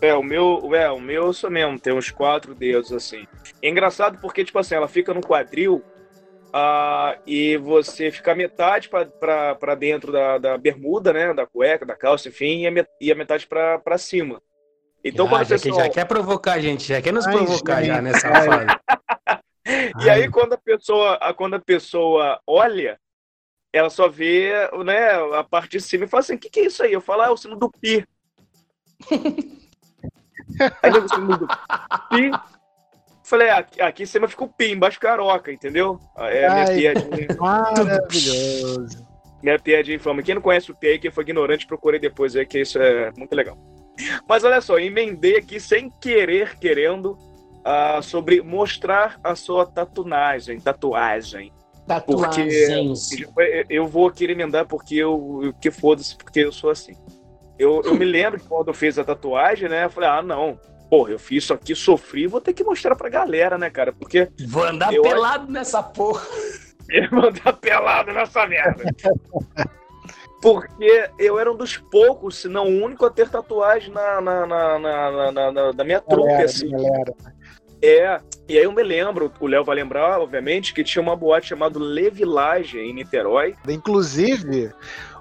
É, 0.00 0.14
o 0.14 0.22
meu, 0.22 0.70
é, 0.74 0.90
o 0.90 1.00
meu 1.00 1.32
sou 1.32 1.50
mesmo, 1.50 1.78
tem 1.78 1.92
uns 1.92 2.10
quatro 2.10 2.54
dedos, 2.54 2.92
assim. 2.92 3.26
É 3.62 3.68
engraçado 3.68 4.18
porque, 4.20 4.44
tipo 4.44 4.58
assim, 4.58 4.74
ela 4.74 4.88
fica 4.88 5.12
no 5.12 5.20
quadril 5.20 5.82
uh, 6.48 7.18
e 7.26 7.56
você 7.56 8.10
fica 8.10 8.34
metade 8.34 8.88
para 8.88 9.74
dentro 9.74 10.12
da, 10.12 10.38
da 10.38 10.58
bermuda, 10.58 11.12
né? 11.12 11.34
Da 11.34 11.46
cueca, 11.46 11.86
da 11.86 11.96
calça, 11.96 12.28
enfim, 12.28 12.62
e 12.62 12.66
a, 12.66 12.70
met, 12.70 12.88
e 13.00 13.12
a 13.12 13.14
metade 13.14 13.46
para 13.46 13.98
cima. 13.98 14.40
Então, 15.04 15.26
ah, 15.26 15.28
quando 15.28 15.44
já, 15.44 15.58
pessoa... 15.58 15.84
já 15.84 15.88
quer 15.88 16.04
provocar 16.04 16.54
a 16.54 16.60
gente, 16.60 16.88
já 16.88 17.00
quer 17.00 17.12
nos 17.12 17.26
Ai, 17.26 17.32
provocar 17.32 17.76
gente. 17.82 17.86
já 17.86 18.02
nessa 18.02 18.28
fase. 18.28 18.66
E 20.02 20.10
aí, 20.10 20.30
quando 20.30 20.54
a 20.54 20.58
pessoa, 20.58 21.18
quando 21.34 21.54
a 21.54 21.60
pessoa 21.60 22.40
olha, 22.46 22.98
ela 23.72 23.90
só 23.90 24.08
vê 24.08 24.52
né, 24.84 25.10
a 25.34 25.44
parte 25.44 25.72
de 25.72 25.80
cima 25.80 26.04
e 26.04 26.08
fala 26.08 26.20
assim: 26.20 26.34
o 26.34 26.38
que, 26.38 26.48
que 26.48 26.60
é 26.60 26.66
isso 26.66 26.82
aí? 26.82 26.92
Eu 26.92 27.00
falo, 27.00 27.22
ah, 27.22 27.26
é 27.26 27.30
o 27.30 27.36
sino 27.36 27.56
do 27.56 27.70
pi. 27.70 28.06
aí 30.82 30.90
o 30.90 31.08
sino 31.08 31.38
do 31.38 31.46
pi. 31.46 32.30
Falei, 33.22 33.50
ah, 33.50 33.58
aqui, 33.58 33.80
aqui 33.82 34.02
em 34.04 34.06
cima 34.06 34.26
fica 34.26 34.44
o 34.44 34.48
pi, 34.48 34.72
embaixo 34.72 34.98
caroca, 34.98 35.52
entendeu? 35.52 36.00
É 36.16 36.46
a 36.46 36.54
minha 36.54 36.66
Ai, 36.66 36.76
piadinha. 36.76 37.28
Maravilhoso. 37.38 39.06
minha 39.42 39.58
piadinha 39.58 39.96
infame. 39.96 40.22
Quem 40.22 40.34
não 40.34 40.42
conhece 40.42 40.70
o 40.70 40.74
pi 40.74 40.86
aí, 40.88 40.98
quem 40.98 41.10
foi 41.10 41.24
ignorante, 41.24 41.66
procurei 41.66 42.00
depois 42.00 42.34
aí, 42.34 42.46
que 42.46 42.60
isso 42.60 42.78
é 42.78 43.12
muito 43.18 43.34
legal. 43.34 43.58
Mas 44.26 44.44
olha 44.44 44.62
só, 44.62 44.78
emendei 44.78 45.36
aqui 45.36 45.60
sem 45.60 45.90
querer, 46.00 46.58
querendo, 46.58 47.18
uh, 47.68 48.02
sobre 48.02 48.40
mostrar 48.40 49.20
a 49.22 49.34
sua 49.34 49.66
tatuagem, 49.66 50.58
tatuagem. 50.58 51.52
Tatuagens. 51.86 53.08
Porque 53.08 53.66
eu 53.70 53.86
vou 53.86 54.10
querer 54.10 54.32
emendar 54.32 54.66
porque 54.66 54.96
eu, 54.96 55.54
que 55.60 55.70
foda-se, 55.70 56.16
porque 56.16 56.40
eu 56.40 56.52
sou 56.52 56.70
assim. 56.70 56.94
Eu, 57.58 57.82
eu 57.84 57.94
me 57.94 58.04
lembro 58.04 58.38
que 58.38 58.46
quando 58.46 58.68
eu 58.68 58.74
fiz 58.74 58.98
a 58.98 59.04
tatuagem, 59.04 59.68
né, 59.68 59.84
eu 59.84 59.90
falei, 59.90 60.08
ah, 60.08 60.22
não, 60.22 60.58
porra, 60.88 61.12
eu 61.12 61.18
fiz 61.18 61.44
isso 61.44 61.54
aqui, 61.54 61.74
sofri, 61.74 62.26
vou 62.26 62.40
ter 62.40 62.52
que 62.52 62.62
mostrar 62.62 62.94
pra 62.94 63.08
galera, 63.08 63.58
né, 63.58 63.68
cara, 63.68 63.92
porque... 63.92 64.28
Vou 64.46 64.64
andar 64.64 64.90
pelado 64.90 65.44
acho... 65.44 65.52
nessa 65.52 65.82
porra. 65.82 66.24
Eu 66.90 67.06
vou 67.10 67.28
andar 67.28 67.52
pelado 67.52 68.10
nessa 68.14 68.46
merda. 68.46 68.82
porque 70.40 71.10
eu 71.18 71.38
era 71.38 71.52
um 71.52 71.54
dos 71.54 71.76
poucos, 71.76 72.36
se 72.36 72.48
não 72.48 72.64
o 72.64 72.82
único 72.82 73.04
a 73.04 73.10
ter 73.10 73.28
tatuagem 73.28 73.92
na, 73.92 74.22
na, 74.22 74.46
na, 74.46 74.78
na, 74.78 75.32
na, 75.32 75.52
na, 75.52 75.72
na 75.74 75.84
minha 75.84 76.00
trupe, 76.00 76.32
assim. 76.32 76.70
Galera. 76.70 77.14
É, 77.80 78.20
e 78.48 78.58
aí 78.58 78.64
eu 78.64 78.72
me 78.72 78.82
lembro, 78.82 79.32
o 79.38 79.46
Léo 79.46 79.64
vai 79.64 79.76
lembrar, 79.76 80.20
obviamente, 80.20 80.74
que 80.74 80.82
tinha 80.82 81.02
uma 81.02 81.14
boate 81.14 81.48
chamada 81.48 81.78
Le 81.78 82.10
Village 82.10 82.78
em 82.78 82.92
Niterói. 82.92 83.54
Inclusive, 83.68 84.72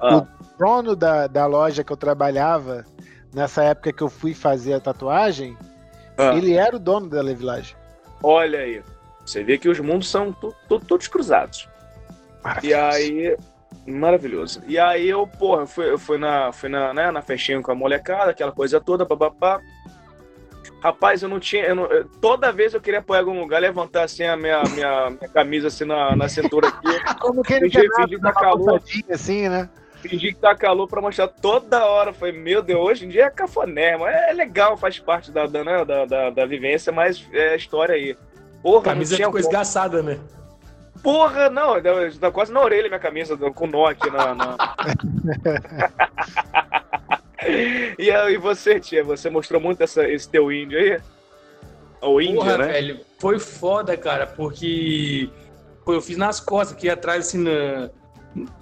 ah. 0.01 0.17
o 0.17 0.27
dono 0.57 0.95
da, 0.95 1.27
da 1.27 1.45
loja 1.45 1.83
que 1.83 1.91
eu 1.91 1.97
trabalhava, 1.97 2.85
nessa 3.33 3.63
época 3.63 3.93
que 3.93 4.01
eu 4.01 4.09
fui 4.09 4.33
fazer 4.33 4.73
a 4.73 4.79
tatuagem, 4.79 5.57
ah. 6.17 6.33
ele 6.35 6.53
era 6.53 6.75
o 6.75 6.79
dono 6.79 7.07
da 7.07 7.21
Le 7.21 7.35
Village. 7.35 7.75
Olha 8.23 8.59
aí, 8.59 8.81
você 9.25 9.43
vê 9.43 9.57
que 9.57 9.69
os 9.69 9.79
mundos 9.79 10.09
são 10.09 10.33
todos 10.87 11.07
cruzados. 11.07 11.69
E 12.63 12.73
aí, 12.73 13.37
maravilhoso. 13.85 14.61
E 14.67 14.79
aí 14.79 15.07
eu, 15.09 15.27
porra, 15.27 15.65
fui, 15.65 15.89
eu 15.89 15.99
fui 15.99 16.17
na, 16.17 16.51
fui 16.51 16.69
na, 16.69 16.93
né, 16.93 17.11
na 17.11 17.21
festinha 17.21 17.61
com 17.61 17.71
a 17.71 17.75
molecada, 17.75 18.31
aquela 18.31 18.51
coisa 18.51 18.79
toda, 18.79 19.05
papapá. 19.05 19.59
Rapaz, 20.87 21.21
eu 21.21 21.27
não 21.27 21.37
tinha. 21.37 21.65
Eu 21.65 21.75
não, 21.75 21.89
toda 22.21 22.49
vez 22.49 22.73
eu 22.73 22.79
queria 22.79 22.99
apoiar 22.99 23.19
algum 23.19 23.37
lugar, 23.37 23.59
levantar 23.59 24.03
assim 24.03 24.23
a 24.23 24.37
minha, 24.37 24.63
minha, 24.73 25.09
minha 25.09 25.29
camisa 25.29 25.67
assim 25.67 25.83
na, 25.83 26.15
na 26.15 26.29
cintura 26.29 26.69
aqui. 26.69 26.87
Como 27.19 27.43
que 27.43 27.55
ele 27.55 27.69
fingir, 27.69 27.93
fingir 27.93 28.17
que 28.17 28.23
tá 28.23 28.31
calor. 28.31 28.81
Assim, 29.09 29.49
né? 29.49 29.69
Fingir 30.01 30.33
que 30.33 30.39
tá 30.39 30.55
calor 30.55 30.87
pra 30.87 31.01
mostrar 31.01 31.27
toda 31.27 31.85
hora. 31.85 32.13
Foi, 32.13 32.31
meu 32.31 32.61
Deus, 32.61 32.79
hoje 32.79 33.05
em 33.05 33.09
dia 33.09 33.25
é 33.25 33.29
cafoné, 33.29 33.97
mas 33.97 34.15
é 34.15 34.31
legal, 34.31 34.77
faz 34.77 34.97
parte 34.97 35.29
da, 35.29 35.45
da, 35.45 35.61
né, 35.61 35.83
da, 35.83 36.05
da, 36.05 36.29
da 36.29 36.45
vivência, 36.45 36.93
mas 36.93 37.27
é 37.33 37.49
a 37.49 37.55
história 37.57 37.93
aí. 37.93 38.15
Porra, 38.63 38.83
camisa 38.83 39.17
ficou 39.17 39.33
como... 39.33 39.43
esgaçada, 39.43 40.01
né? 40.01 40.17
Porra, 41.03 41.49
não, 41.49 41.73
tá 42.17 42.31
quase 42.31 42.53
na 42.53 42.61
orelha 42.61 42.87
minha 42.87 42.97
camisa, 42.97 43.35
com 43.35 43.67
nó 43.67 43.87
aqui 43.87 44.09
na. 44.09 44.33
na... 44.33 44.55
e 47.97 48.11
aí 48.11 48.37
você, 48.37 48.79
tia, 48.79 49.03
você 49.03 49.29
mostrou 49.29 49.61
muito 49.61 49.81
essa, 49.81 50.07
esse 50.07 50.29
teu 50.29 50.51
índio 50.51 50.77
aí? 50.77 50.99
O 52.01 52.21
índio, 52.21 52.35
Porra, 52.35 52.57
né? 52.57 52.67
velho, 52.67 52.99
foi 53.19 53.39
foda, 53.39 53.97
cara, 53.97 54.27
porque 54.27 55.29
pô, 55.83 55.93
eu 55.93 56.01
fiz 56.01 56.17
nas 56.17 56.39
costas, 56.39 56.77
aqui 56.77 56.89
atrás, 56.89 57.27
assim, 57.27 57.39
na, 57.39 57.89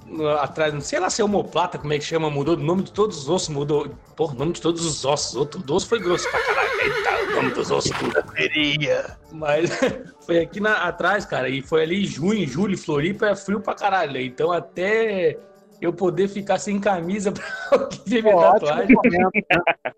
na, 0.05 0.35
atrás, 0.35 0.73
não 0.73 0.81
sei 0.81 0.99
lá 0.99 1.09
se 1.09 1.21
é 1.21 1.25
homoplata, 1.25 1.77
como 1.77 1.91
é 1.91 1.97
que 1.97 2.05
chama, 2.05 2.29
mudou 2.29 2.55
o 2.55 2.59
nome 2.59 2.83
de 2.83 2.91
todos 2.93 3.17
os 3.17 3.29
ossos, 3.29 3.49
mudou, 3.49 3.89
porra, 4.15 4.35
o 4.35 4.37
nome 4.37 4.53
de 4.53 4.61
todos 4.61 4.85
os 4.85 5.03
ossos, 5.03 5.35
outro 5.35 5.61
osso 5.73 5.87
foi 5.87 5.99
grosso 5.99 6.29
pra 6.29 6.39
caralho, 6.41 6.81
eita, 6.81 7.31
o 7.31 7.35
nome 7.35 7.51
dos 7.51 7.71
ossos 7.71 7.91
tudo. 7.97 8.23
Queria. 8.33 9.17
Mas 9.33 9.69
foi 10.25 10.39
aqui 10.39 10.59
na, 10.59 10.83
atrás, 10.83 11.25
cara, 11.25 11.49
e 11.49 11.61
foi 11.61 11.83
ali 11.83 12.03
em 12.03 12.07
junho, 12.07 12.47
julho, 12.47 12.77
Floripa 12.77 13.27
é 13.27 13.35
frio 13.35 13.59
pra 13.59 13.73
caralho, 13.73 14.19
então 14.19 14.51
até 14.51 15.37
eu 15.85 15.93
poder 15.93 16.27
ficar 16.27 16.57
sem 16.59 16.79
camisa 16.79 17.31
pra 17.69 17.89
ver 18.05 18.23
minha 18.23 18.35
tatuagem. 18.35 18.95
Né? 19.05 19.93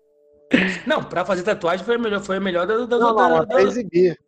Não, 0.86 1.04
pra 1.04 1.24
fazer 1.24 1.42
tatuagem 1.42 1.84
foi 1.84 1.96
a 1.96 1.98
melhor, 1.98 2.20
foi 2.20 2.36
a 2.36 2.40
melhor 2.40 2.66
da, 2.66 2.86
da, 2.86 2.98
não, 2.98 3.14
da, 3.14 3.28
não, 3.28 3.38
da, 3.40 3.46
pra 3.46 3.62
exibir. 3.62 4.18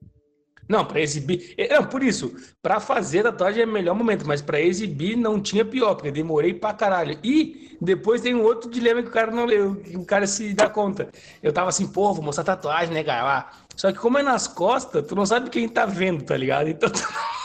Não, 0.69 0.85
pra 0.85 1.01
exibir. 1.01 1.53
É, 1.59 1.75
não, 1.75 1.85
por 1.85 2.01
isso, 2.01 2.33
pra 2.63 2.79
fazer 2.79 3.25
tatuagem 3.25 3.63
é 3.63 3.67
o 3.67 3.69
melhor 3.69 3.95
momento, 3.95 4.25
mas 4.25 4.41
pra 4.41 4.61
exibir 4.61 5.17
não 5.17 5.41
tinha 5.41 5.65
pior, 5.65 5.97
porque 5.97 6.13
demorei 6.13 6.55
pra 6.55 6.73
caralho. 6.73 7.19
E 7.25 7.77
depois 7.81 8.21
tem 8.21 8.37
um 8.37 8.43
outro 8.43 8.71
dilema 8.71 9.03
que 9.03 9.09
o 9.09 9.13
cara 9.13 9.33
não 9.33 9.47
leu, 9.47 9.75
que 9.77 9.97
o 9.97 10.05
cara 10.05 10.29
se 10.29 10.55
dá 10.55 10.69
conta. 10.69 11.09
Eu 11.43 11.53
tava 11.53 11.71
assim, 11.71 11.89
pô, 11.89 12.13
vou 12.15 12.23
mostrar 12.23 12.45
tatuagem, 12.45 12.95
né, 12.95 13.03
cara? 13.03 13.51
Só 13.75 13.91
que 13.91 13.99
como 13.99 14.19
é 14.19 14.23
nas 14.23 14.47
costas, 14.47 15.05
tu 15.05 15.17
não 15.17 15.27
sabe 15.27 15.51
quem 15.51 15.69
tá 15.69 15.87
vendo, 15.87 16.23
tá 16.23 16.37
ligado? 16.37 16.69
Então 16.69 16.89
tu 16.89 17.01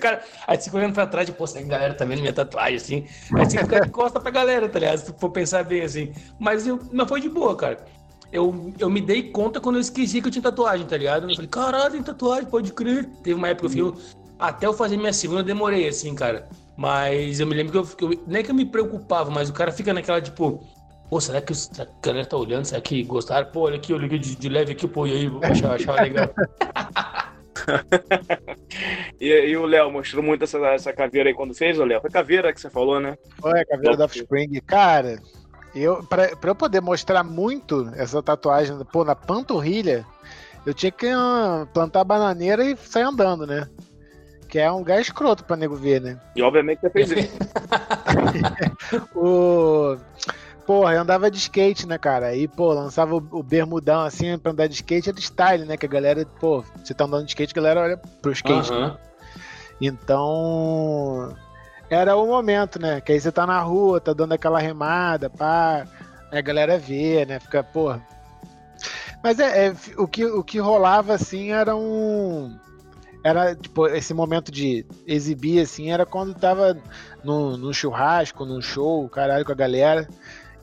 cara. 0.00 0.22
Aí 0.46 0.60
você 0.60 0.74
olhando 0.74 0.94
pra 0.94 1.06
trás, 1.06 1.26
tipo, 1.26 1.38
pô, 1.38 1.58
a 1.58 1.62
galera 1.62 1.94
tá 1.94 2.04
vendo 2.04 2.20
minha 2.20 2.32
tatuagem, 2.32 2.76
assim. 2.76 3.06
Aí 3.34 3.44
você 3.44 3.58
fica 3.58 3.80
de 3.80 3.90
costa 3.90 4.20
pra 4.20 4.30
galera, 4.30 4.68
tá 4.68 4.78
ligado? 4.78 4.98
Se 4.98 5.14
for 5.18 5.30
pensar 5.30 5.64
bem 5.64 5.82
assim. 5.82 6.12
Mas, 6.38 6.66
eu, 6.66 6.78
mas 6.92 7.08
foi 7.08 7.20
de 7.20 7.28
boa, 7.28 7.56
cara. 7.56 7.84
Eu, 8.30 8.72
eu 8.78 8.90
me 8.90 9.00
dei 9.00 9.30
conta 9.30 9.60
quando 9.60 9.76
eu 9.76 9.80
esqueci 9.80 10.20
que 10.20 10.28
eu 10.28 10.32
tinha 10.32 10.42
tatuagem, 10.42 10.86
tá 10.86 10.96
ligado? 10.96 11.28
Eu 11.28 11.34
falei, 11.34 11.48
caralho, 11.48 11.92
tem 11.92 12.02
tatuagem, 12.02 12.46
pode 12.46 12.72
crer. 12.72 13.06
Teve 13.22 13.34
uma 13.34 13.48
época 13.48 13.68
que 13.70 13.78
eu 13.78 13.94
fui. 13.94 14.04
Até 14.38 14.66
eu 14.66 14.72
fazer 14.72 14.96
minha 14.96 15.12
segunda, 15.12 15.40
eu 15.40 15.44
demorei, 15.44 15.88
assim, 15.88 16.14
cara. 16.14 16.48
Mas 16.76 17.40
eu 17.40 17.46
me 17.46 17.54
lembro 17.54 17.72
que 17.72 17.78
eu, 17.78 17.96
que 18.10 18.16
eu, 18.16 18.24
Nem 18.26 18.44
que 18.44 18.50
eu 18.50 18.54
me 18.54 18.64
preocupava, 18.64 19.30
mas 19.30 19.50
o 19.50 19.52
cara 19.52 19.72
fica 19.72 19.92
naquela, 19.92 20.20
tipo. 20.20 20.62
Pô, 21.10 21.20
será 21.20 21.40
que, 21.40 21.52
a 21.52 21.86
galera 22.02 22.26
tá 22.26 22.36
olhando? 22.36 22.66
Será 22.66 22.80
que 22.80 23.02
gostaram? 23.02 23.50
Pô, 23.50 23.62
olha 23.62 23.76
aqui, 23.76 23.92
eu 23.92 23.98
liguei 23.98 24.18
de, 24.18 24.36
de 24.36 24.48
leve 24.48 24.72
aqui, 24.72 24.86
pô, 24.86 25.06
e 25.06 25.12
aí, 25.12 25.30
achava, 25.42 25.74
achava 25.74 26.02
legal. 26.02 26.28
e, 29.20 29.28
e, 29.28 29.56
o 29.56 29.66
Léo 29.66 29.90
mostrou 29.90 30.22
muito 30.22 30.44
essa, 30.44 30.58
essa 30.68 30.92
caveira 30.92 31.28
aí 31.28 31.34
quando 31.34 31.54
fez, 31.54 31.78
Léo? 31.78 32.00
Foi 32.00 32.10
caveira 32.10 32.52
que 32.52 32.60
você 32.60 32.70
falou, 32.70 33.00
né? 33.00 33.16
Foi, 33.40 33.60
a 33.60 33.66
caveira 33.66 33.96
da 33.96 34.04
Offspring. 34.04 34.60
Cara, 34.66 35.20
eu, 35.74 36.02
pra, 36.04 36.36
pra 36.36 36.50
eu 36.50 36.54
poder 36.54 36.80
mostrar 36.80 37.22
muito 37.22 37.90
essa 37.94 38.22
tatuagem 38.22 38.76
pô, 38.92 39.04
na 39.04 39.14
panturrilha, 39.14 40.06
eu 40.64 40.74
tinha 40.74 40.92
que 40.92 41.06
uh, 41.06 41.66
plantar 41.72 42.04
bananeira 42.04 42.64
e 42.64 42.76
sair 42.76 43.04
andando, 43.04 43.46
né? 43.46 43.68
Que 44.48 44.58
é 44.58 44.70
um 44.72 44.78
lugar 44.78 45.00
escroto 45.00 45.44
pra 45.44 45.56
nego 45.56 45.76
ver, 45.76 46.00
né? 46.00 46.18
E 46.34 46.42
obviamente 46.42 46.80
você 46.80 46.90
fez 46.90 47.10
isso. 47.10 47.36
o... 49.14 49.96
Porra, 50.68 50.92
eu 50.92 51.00
andava 51.00 51.30
de 51.30 51.38
skate, 51.38 51.86
né, 51.86 51.96
cara? 51.96 52.26
Aí, 52.26 52.46
pô, 52.46 52.74
lançava 52.74 53.14
o, 53.14 53.26
o 53.30 53.42
bermudão 53.42 54.02
assim 54.02 54.36
pra 54.36 54.52
andar 54.52 54.66
de 54.66 54.74
skate, 54.74 55.08
era 55.08 55.18
style, 55.18 55.64
né? 55.64 55.78
Que 55.78 55.86
a 55.86 55.88
galera, 55.88 56.26
pô, 56.38 56.62
você 56.84 56.92
tá 56.92 57.04
andando 57.04 57.24
de 57.24 57.30
skate, 57.30 57.54
a 57.54 57.62
galera 57.62 57.80
olha 57.80 57.96
pro 57.96 58.32
skate, 58.32 58.70
uhum. 58.70 58.80
né? 58.88 58.96
Então, 59.80 61.34
era 61.88 62.14
o 62.14 62.26
momento, 62.26 62.78
né? 62.78 63.00
Que 63.00 63.12
aí 63.12 63.18
você 63.18 63.32
tá 63.32 63.46
na 63.46 63.58
rua, 63.62 63.98
tá 63.98 64.12
dando 64.12 64.32
aquela 64.32 64.58
remada, 64.58 65.30
pá, 65.30 65.86
a 66.30 66.40
galera 66.42 66.78
vê, 66.78 67.24
né? 67.24 67.40
Fica, 67.40 67.64
porra. 67.64 68.06
Mas 69.24 69.40
é, 69.40 69.68
é, 69.68 69.76
o, 69.96 70.06
que, 70.06 70.26
o 70.26 70.44
que 70.44 70.58
rolava 70.58 71.14
assim 71.14 71.50
era 71.50 71.74
um. 71.74 72.54
Era, 73.24 73.56
tipo, 73.56 73.86
esse 73.86 74.12
momento 74.12 74.52
de 74.52 74.84
exibir, 75.06 75.62
assim, 75.62 75.90
era 75.90 76.04
quando 76.04 76.34
tava 76.34 76.76
no, 77.24 77.56
no 77.56 77.72
churrasco, 77.72 78.44
num 78.44 78.60
show, 78.60 79.08
caralho, 79.08 79.46
com 79.46 79.52
a 79.52 79.54
galera. 79.54 80.06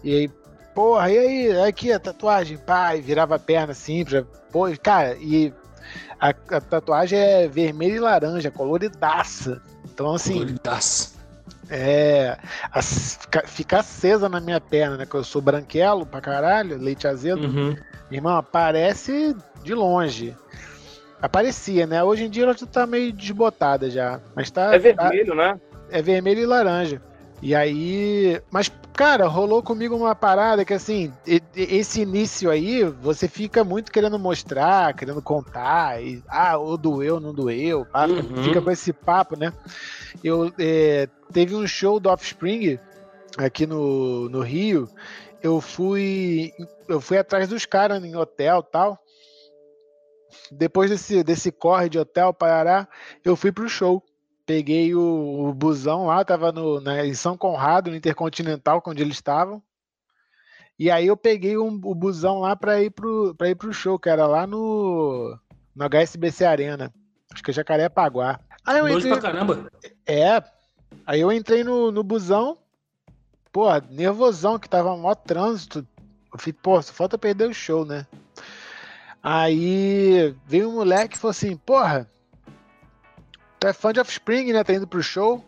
E 0.06 0.16
aí, 0.16 0.32
porra, 0.76 1.12
e 1.12 1.18
aí, 1.18 1.62
aqui 1.62 1.92
a 1.92 2.00
tatuagem, 2.00 2.58
pai, 2.60 3.02
virava 3.02 3.36
a 3.36 3.40
perna 3.40 3.72
assim, 3.72 4.06
pra, 4.06 4.24
pô, 4.52 4.68
cara, 4.80 5.18
e 5.20 5.52
a, 6.20 6.30
a, 6.30 6.62
tatuagem 6.62 7.18
é 7.18 7.48
vermelha 7.48 7.96
e 7.96 8.00
laranja, 8.00 8.52
coloridaça. 8.52 9.60
Então, 9.84 10.14
assim. 10.14 10.34
Coloridaça. 10.34 11.16
É. 11.68 12.38
A, 12.72 12.82
fica 12.84 13.80
acesa 13.80 14.30
na 14.30 14.40
minha 14.40 14.62
perna, 14.62 14.96
né? 14.96 15.08
Que 15.08 15.16
eu 15.16 15.24
sou 15.24 15.42
branquelo 15.42 16.06
pra 16.06 16.22
caralho, 16.22 16.78
leite 16.78 17.08
azedo. 17.08 17.48
Uhum. 17.48 17.76
Irmão, 18.12 18.38
aparece 18.38 19.36
de 19.64 19.74
longe. 19.74 20.36
Aparecia, 21.20 21.88
né? 21.88 22.04
Hoje 22.04 22.26
em 22.26 22.30
dia 22.30 22.44
ela 22.44 22.54
tá 22.54 22.86
meio 22.86 23.12
desbotada 23.12 23.90
já. 23.90 24.20
Mas 24.36 24.52
tá. 24.52 24.76
É 24.76 24.78
vermelho, 24.78 25.30
tá, 25.30 25.36
né? 25.36 25.60
É 25.90 26.00
vermelho 26.00 26.42
e 26.42 26.46
laranja. 26.46 27.02
E 27.42 27.56
aí. 27.56 28.40
Mas, 28.52 28.72
cara, 28.96 29.28
rolou 29.28 29.62
comigo 29.62 29.96
uma 29.96 30.16
parada 30.16 30.64
que 30.64 30.74
assim, 30.74 31.14
esse 31.56 32.02
início 32.02 32.50
aí, 32.50 32.84
você 32.84 33.28
fica 33.28 33.64
muito 33.64 33.92
querendo 33.92 34.18
mostrar, 34.18 34.96
querendo 34.96 35.22
contar, 35.22 36.02
e 36.02 36.24
ah, 36.28 36.58
ou 36.58 36.78
doeu, 36.78 37.20
não 37.20 37.34
doeu, 37.34 37.86
pá, 37.86 38.08
uhum. 38.08 38.44
fica 38.44 38.62
com 38.62 38.72
esse 38.72 38.94
papo, 38.94 39.38
né? 39.38 39.54
Eu 40.24 40.52
é, 40.58 41.10
teve 41.32 41.54
um 41.54 41.68
show 41.68 42.00
do 42.00 42.10
Offspring 42.10 42.80
aqui 43.38 43.68
no, 43.68 44.30
no 44.30 44.42
Rio. 44.42 44.90
Eu 45.44 45.60
fui. 45.62 46.52
Eu 46.88 47.02
fui 47.02 47.18
atrás 47.18 47.50
dos 47.50 47.66
caras 47.66 48.04
em 48.04 48.16
hotel 48.16 48.64
tal. 48.64 48.98
Depois 50.52 50.90
desse, 50.90 51.24
desse 51.24 51.52
corre 51.52 51.90
de 51.90 52.00
hotel, 52.00 52.34
Parará, 52.34 52.88
eu 53.24 53.36
fui 53.36 53.52
pro 53.52 53.70
show 53.70 54.04
peguei 54.46 54.94
o, 54.94 55.48
o 55.48 55.54
busão 55.54 56.06
lá, 56.06 56.24
tava 56.24 56.52
no, 56.52 56.80
né, 56.80 57.06
em 57.06 57.14
São 57.14 57.38
Conrado, 57.38 57.90
no 57.90 57.98
Intercontinental, 57.98 58.82
onde 58.86 59.02
eles 59.02 59.16
estavam. 59.16 59.62
E 60.78 60.92
aí 60.92 61.08
eu 61.08 61.16
peguei 61.16 61.58
um, 61.58 61.80
o 61.84 61.96
busão 61.96 62.40
lá 62.40 62.56
para 62.56 62.82
ir 62.82 62.92
pro 62.92 63.34
para 63.36 63.50
ir 63.50 63.56
pro 63.56 63.74
show, 63.74 63.98
que 63.98 64.10
era 64.10 64.28
lá 64.28 64.46
no 64.46 65.38
no 65.74 65.86
HSBC 65.86 66.46
Arena. 66.46 66.94
Acho 67.34 67.44
que 67.44 67.52
é 67.52 67.54
Jacarepaguá. 67.54 68.40
Aí 68.66 68.80
eu 68.80 68.90
entrei, 68.90 69.12
pra 69.12 69.22
caramba. 69.22 69.72
É. 70.06 70.44
Aí 71.06 71.22
eu 71.22 71.32
entrei 71.32 71.64
no, 71.64 71.92
no 71.92 72.04
busão. 72.04 72.58
Pô, 73.52 73.68
nervosão 73.90 74.60
que 74.60 74.68
tava 74.68 74.96
mó 74.98 75.14
trânsito. 75.16 75.88
Eu 76.34 76.40
falei, 76.40 76.54
pô, 76.54 76.82
só 76.82 76.92
falta 76.92 77.18
perder 77.18 77.50
o 77.50 77.54
show, 77.54 77.86
né? 77.86 78.06
Aí 79.24 80.36
veio 80.46 80.70
um 80.70 80.76
moleque 80.76 81.16
e 81.16 81.20
falou 81.20 81.32
assim, 81.32 81.56
porra, 81.56 82.10
Tu 83.66 83.70
é 83.70 83.74
fã 83.74 83.92
de 83.92 84.00
Offspring, 84.00 84.54
né? 84.54 84.64
Tá 84.64 84.74
indo 84.74 84.86
pro 84.86 85.02
show. 85.02 85.44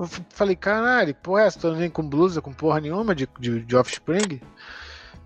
Eu 0.00 0.08
falei, 0.30 0.56
caralho, 0.56 1.14
porra, 1.14 1.42
essa? 1.42 1.60
Tu 1.60 1.68
não 1.68 1.76
vem 1.76 1.90
com 1.90 2.08
blusa, 2.08 2.40
com 2.40 2.54
porra 2.54 2.80
nenhuma 2.80 3.14
de, 3.14 3.28
de, 3.38 3.60
de 3.60 3.76
Offspring? 3.76 4.40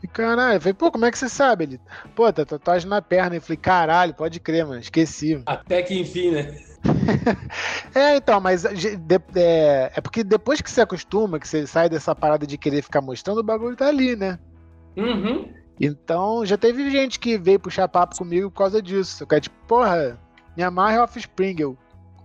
E 0.03 0.09
caralho, 0.09 0.57
eu 0.57 0.61
falei, 0.61 0.75
pô, 0.75 0.91
como 0.91 1.05
é 1.05 1.13
que 1.13 1.19
você 1.19 1.29
sabe? 1.29 1.65
Ele, 1.65 1.81
pô, 2.17 2.33
tá 2.33 2.45
tatuagem 2.45 2.89
na 2.89 3.01
perna. 3.01 3.37
Eu 3.37 3.41
falei, 3.41 3.57
caralho, 3.57 4.15
pode 4.15 4.41
crer, 4.41 4.67
mano, 4.67 4.81
esqueci. 4.81 5.41
Até 5.47 5.81
que 5.85 5.97
enfim, 5.97 6.33
né? 6.33 6.59
é, 7.95 8.17
então, 8.17 8.41
mas 8.41 8.63
de, 8.63 8.89
é, 9.37 9.93
é, 9.95 10.01
porque 10.01 10.25
depois 10.25 10.61
que 10.61 10.69
você 10.69 10.81
acostuma, 10.81 11.39
que 11.39 11.47
você 11.47 11.69
sai 11.69 11.89
dessa 11.89 12.17
parada 12.17 12.49
de 12.49 12.59
querer 12.59 12.83
ficar 12.83 13.01
mostrando, 13.01 13.39
o 13.39 13.45
bagulho 13.45 13.77
tá 13.77 13.87
ali, 13.87 14.17
né? 14.17 14.41
Uhum. 14.97 15.49
Então, 15.81 16.45
já 16.45 16.57
teve 16.57 16.91
gente 16.91 17.21
que 17.21 17.39
veio 17.39 17.61
puxar 17.61 17.87
papo 17.87 18.17
comigo 18.17 18.51
por 18.51 18.59
causa 18.59 18.83
disso. 18.83 19.23
Eu 19.23 19.27
quero, 19.29 19.43
tipo, 19.43 19.57
porra, 19.69 20.19
me 20.57 20.63
amarra 20.63 20.95
é 20.95 21.03
Offspring. 21.03 21.57
Eu, 21.59 21.77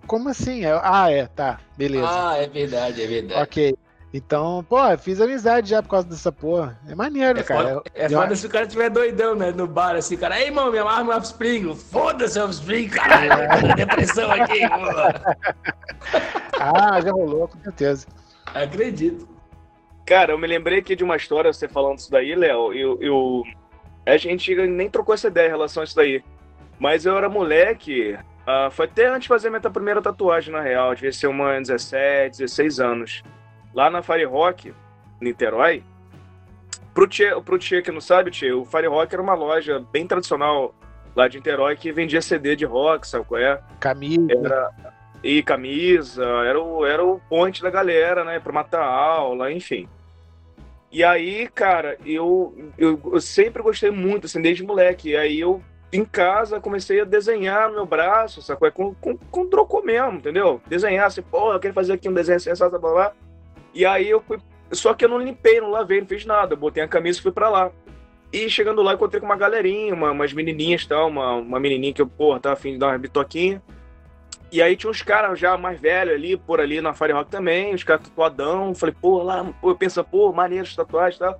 como 0.08 0.30
assim? 0.30 0.64
Eu, 0.66 0.80
ah, 0.84 1.12
é, 1.12 1.28
tá, 1.28 1.60
beleza. 1.78 2.08
Ah, 2.10 2.38
é 2.38 2.48
verdade, 2.48 3.02
é 3.02 3.08
verdade. 3.08 3.42
Ok. 3.42 3.76
Então, 4.14 4.66
pô, 4.70 4.78
fiz 4.98 5.20
amizade 5.20 5.70
já 5.70 5.84
por 5.84 5.90
causa 5.90 6.08
dessa 6.08 6.32
porra. 6.32 6.80
É 6.88 6.96
maneiro, 6.96 7.40
é 7.40 7.44
cara. 7.44 7.74
Foda, 7.76 7.84
é 7.94 8.08
foda 8.08 8.34
se 8.34 8.46
o 8.48 8.50
cara 8.50 8.66
tiver 8.66 8.90
doidão, 8.90 9.36
né? 9.36 9.52
No 9.52 9.68
bar, 9.68 9.98
assim, 9.98 10.16
cara. 10.16 10.40
Ei, 10.40 10.50
mano, 10.50 10.72
me 10.72 10.78
amarra 10.78 11.04
no 11.04 11.12
Offspring. 11.12 11.76
Foda-se, 11.76 12.40
Offspring, 12.40 12.88
caralho. 12.88 13.34
É. 13.34 13.76
depressão 13.76 14.32
aqui, 14.32 14.62
Ah, 16.58 17.02
já 17.02 17.12
rolou, 17.12 17.50
com 17.50 17.60
certeza. 17.62 18.08
Acredito. 18.46 19.28
Cara, 20.06 20.32
eu 20.32 20.38
me 20.38 20.48
lembrei 20.48 20.80
aqui 20.80 20.96
de 20.96 21.04
uma 21.04 21.18
história, 21.18 21.52
você 21.52 21.68
falando 21.68 21.98
isso 21.98 22.10
daí, 22.10 22.36
Léo. 22.36 22.72
Eu, 22.72 22.98
eu, 23.02 23.44
a 24.06 24.16
gente 24.16 24.56
nem 24.56 24.90
trocou 24.90 25.14
essa 25.14 25.28
ideia 25.28 25.48
em 25.48 25.52
relação 25.52 25.82
a 25.82 25.84
isso 25.84 25.96
daí. 25.96 26.24
Mas 26.80 27.06
eu 27.06 27.18
era 27.18 27.30
moleque, 27.30 28.18
uh, 28.48 28.70
foi 28.72 28.86
até 28.86 29.08
antes 29.08 29.24
de 29.24 29.28
fazer 29.28 29.50
minha 29.50 29.62
primeira 29.62 30.02
tatuagem, 30.02 30.54
na 30.54 30.62
real. 30.62 30.94
Devia 30.94 31.12
ser 31.12 31.28
uma 31.28 31.60
17, 31.60 32.40
16 32.40 32.80
anos. 32.80 33.24
Lá 33.74 33.90
na 33.90 34.02
Fire 34.02 34.26
Rock, 34.26 34.74
Niterói. 35.22 35.84
Pro 36.94 37.08
Tchê, 37.08 37.30
pro 37.44 37.58
tchê 37.58 37.82
que 37.82 37.92
não 37.92 38.00
sabe, 38.00 38.32
Tchê, 38.32 38.54
o 38.54 38.64
Fire 38.64 38.88
Rock 38.88 39.14
era 39.14 39.22
uma 39.22 39.34
loja 39.34 39.86
bem 39.92 40.08
tradicional 40.08 40.74
lá 41.14 41.28
de 41.28 41.38
Niterói 41.38 41.76
que 41.76 41.92
vendia 41.92 42.22
CD 42.22 42.56
de 42.56 42.66
rock, 42.66 43.08
sabe 43.08 43.26
qual 43.26 43.42
é? 43.42 43.62
Camisa. 43.80 44.32
Era, 44.32 44.70
e 45.24 45.42
camisa, 45.42 46.24
era 46.24 46.62
o, 46.62 46.86
era 46.86 47.04
o 47.04 47.20
ponte 47.30 47.62
da 47.62 47.70
galera, 47.70 48.24
né, 48.24 48.40
pra 48.40 48.54
matar 48.54 48.84
aula, 48.84 49.52
enfim. 49.52 49.90
E 50.92 51.04
aí, 51.04 51.50
cara, 51.50 51.98
eu, 52.06 52.56
eu, 52.78 52.98
eu 53.12 53.20
sempre 53.20 53.62
gostei 53.62 53.92
muito, 53.92 54.28
assim, 54.28 54.42
desde 54.42 54.64
moleque. 54.64 55.10
E 55.10 55.18
aí 55.18 55.40
eu 55.40 55.62
em 55.98 56.06
casa, 56.06 56.60
comecei 56.60 57.02
a 57.02 57.06
desenhar 57.06 57.70
no 57.70 57.76
meu 57.76 57.86
braço, 57.86 58.42
sacou? 58.42 58.68
É 58.68 58.72
com, 58.72 58.94
com, 58.96 59.18
com 59.18 59.82
mesmo, 59.82 60.14
entendeu? 60.14 60.62
Desenhar, 60.68 61.08
assim, 61.08 61.22
pô, 61.22 61.54
eu 61.54 61.60
quero 61.60 61.74
fazer 61.74 61.94
aqui 61.94 62.10
um 62.10 62.14
desenho 62.14 62.40
sensato, 62.40 62.78
blá, 62.80 62.92
blá. 62.92 63.14
E 63.74 63.86
aí 63.86 64.10
eu 64.10 64.22
fui. 64.22 64.40
Só 64.72 64.94
que 64.94 65.06
eu 65.06 65.10
não 65.10 65.20
limpei, 65.20 65.62
não 65.62 65.70
lavei, 65.70 66.02
não 66.02 66.08
fiz 66.08 66.26
nada. 66.26 66.54
Eu 66.54 66.58
botei 66.58 66.82
a 66.82 66.88
camisa 66.88 67.20
e 67.20 67.22
fui 67.22 67.32
pra 67.32 67.50
lá. 67.50 67.72
E 68.34 68.50
chegando 68.50 68.82
lá, 68.82 68.94
encontrei 68.94 69.20
com 69.20 69.26
uma 69.26 69.36
galerinha, 69.36 69.94
uma, 69.94 70.12
umas 70.12 70.34
menininhas 70.34 70.82
e 70.82 70.88
tal, 70.88 71.08
uma, 71.08 71.36
uma 71.36 71.60
menininha 71.60 71.94
que 71.94 72.02
eu, 72.02 72.08
porra, 72.08 72.40
tava 72.40 72.54
afim 72.54 72.74
de 72.74 72.80
dar 72.80 72.88
uma 72.88 72.98
bitoquinha. 72.98 73.62
E 74.52 74.62
aí 74.62 74.76
tinha 74.76 74.90
uns 74.90 75.02
caras 75.02 75.40
já 75.40 75.58
mais 75.58 75.80
velhos 75.80 76.16
ali, 76.16 76.38
por 76.38 76.60
ali 76.60 76.82
na 76.82 76.94
Fire 76.94 77.12
Rock 77.12 77.30
também, 77.30 77.74
os 77.74 77.84
caras 77.84 78.08
tatuadão. 78.08 78.74
Falei, 78.74 78.96
pô, 79.00 79.22
lá, 79.22 79.44
pô, 79.62 79.70
eu 79.70 79.76
penso, 79.76 80.04
pô, 80.04 80.32
maneiro 80.32 80.66
de 80.66 80.76
tatuagem 80.76 81.18
e 81.18 81.20
tal. 81.20 81.40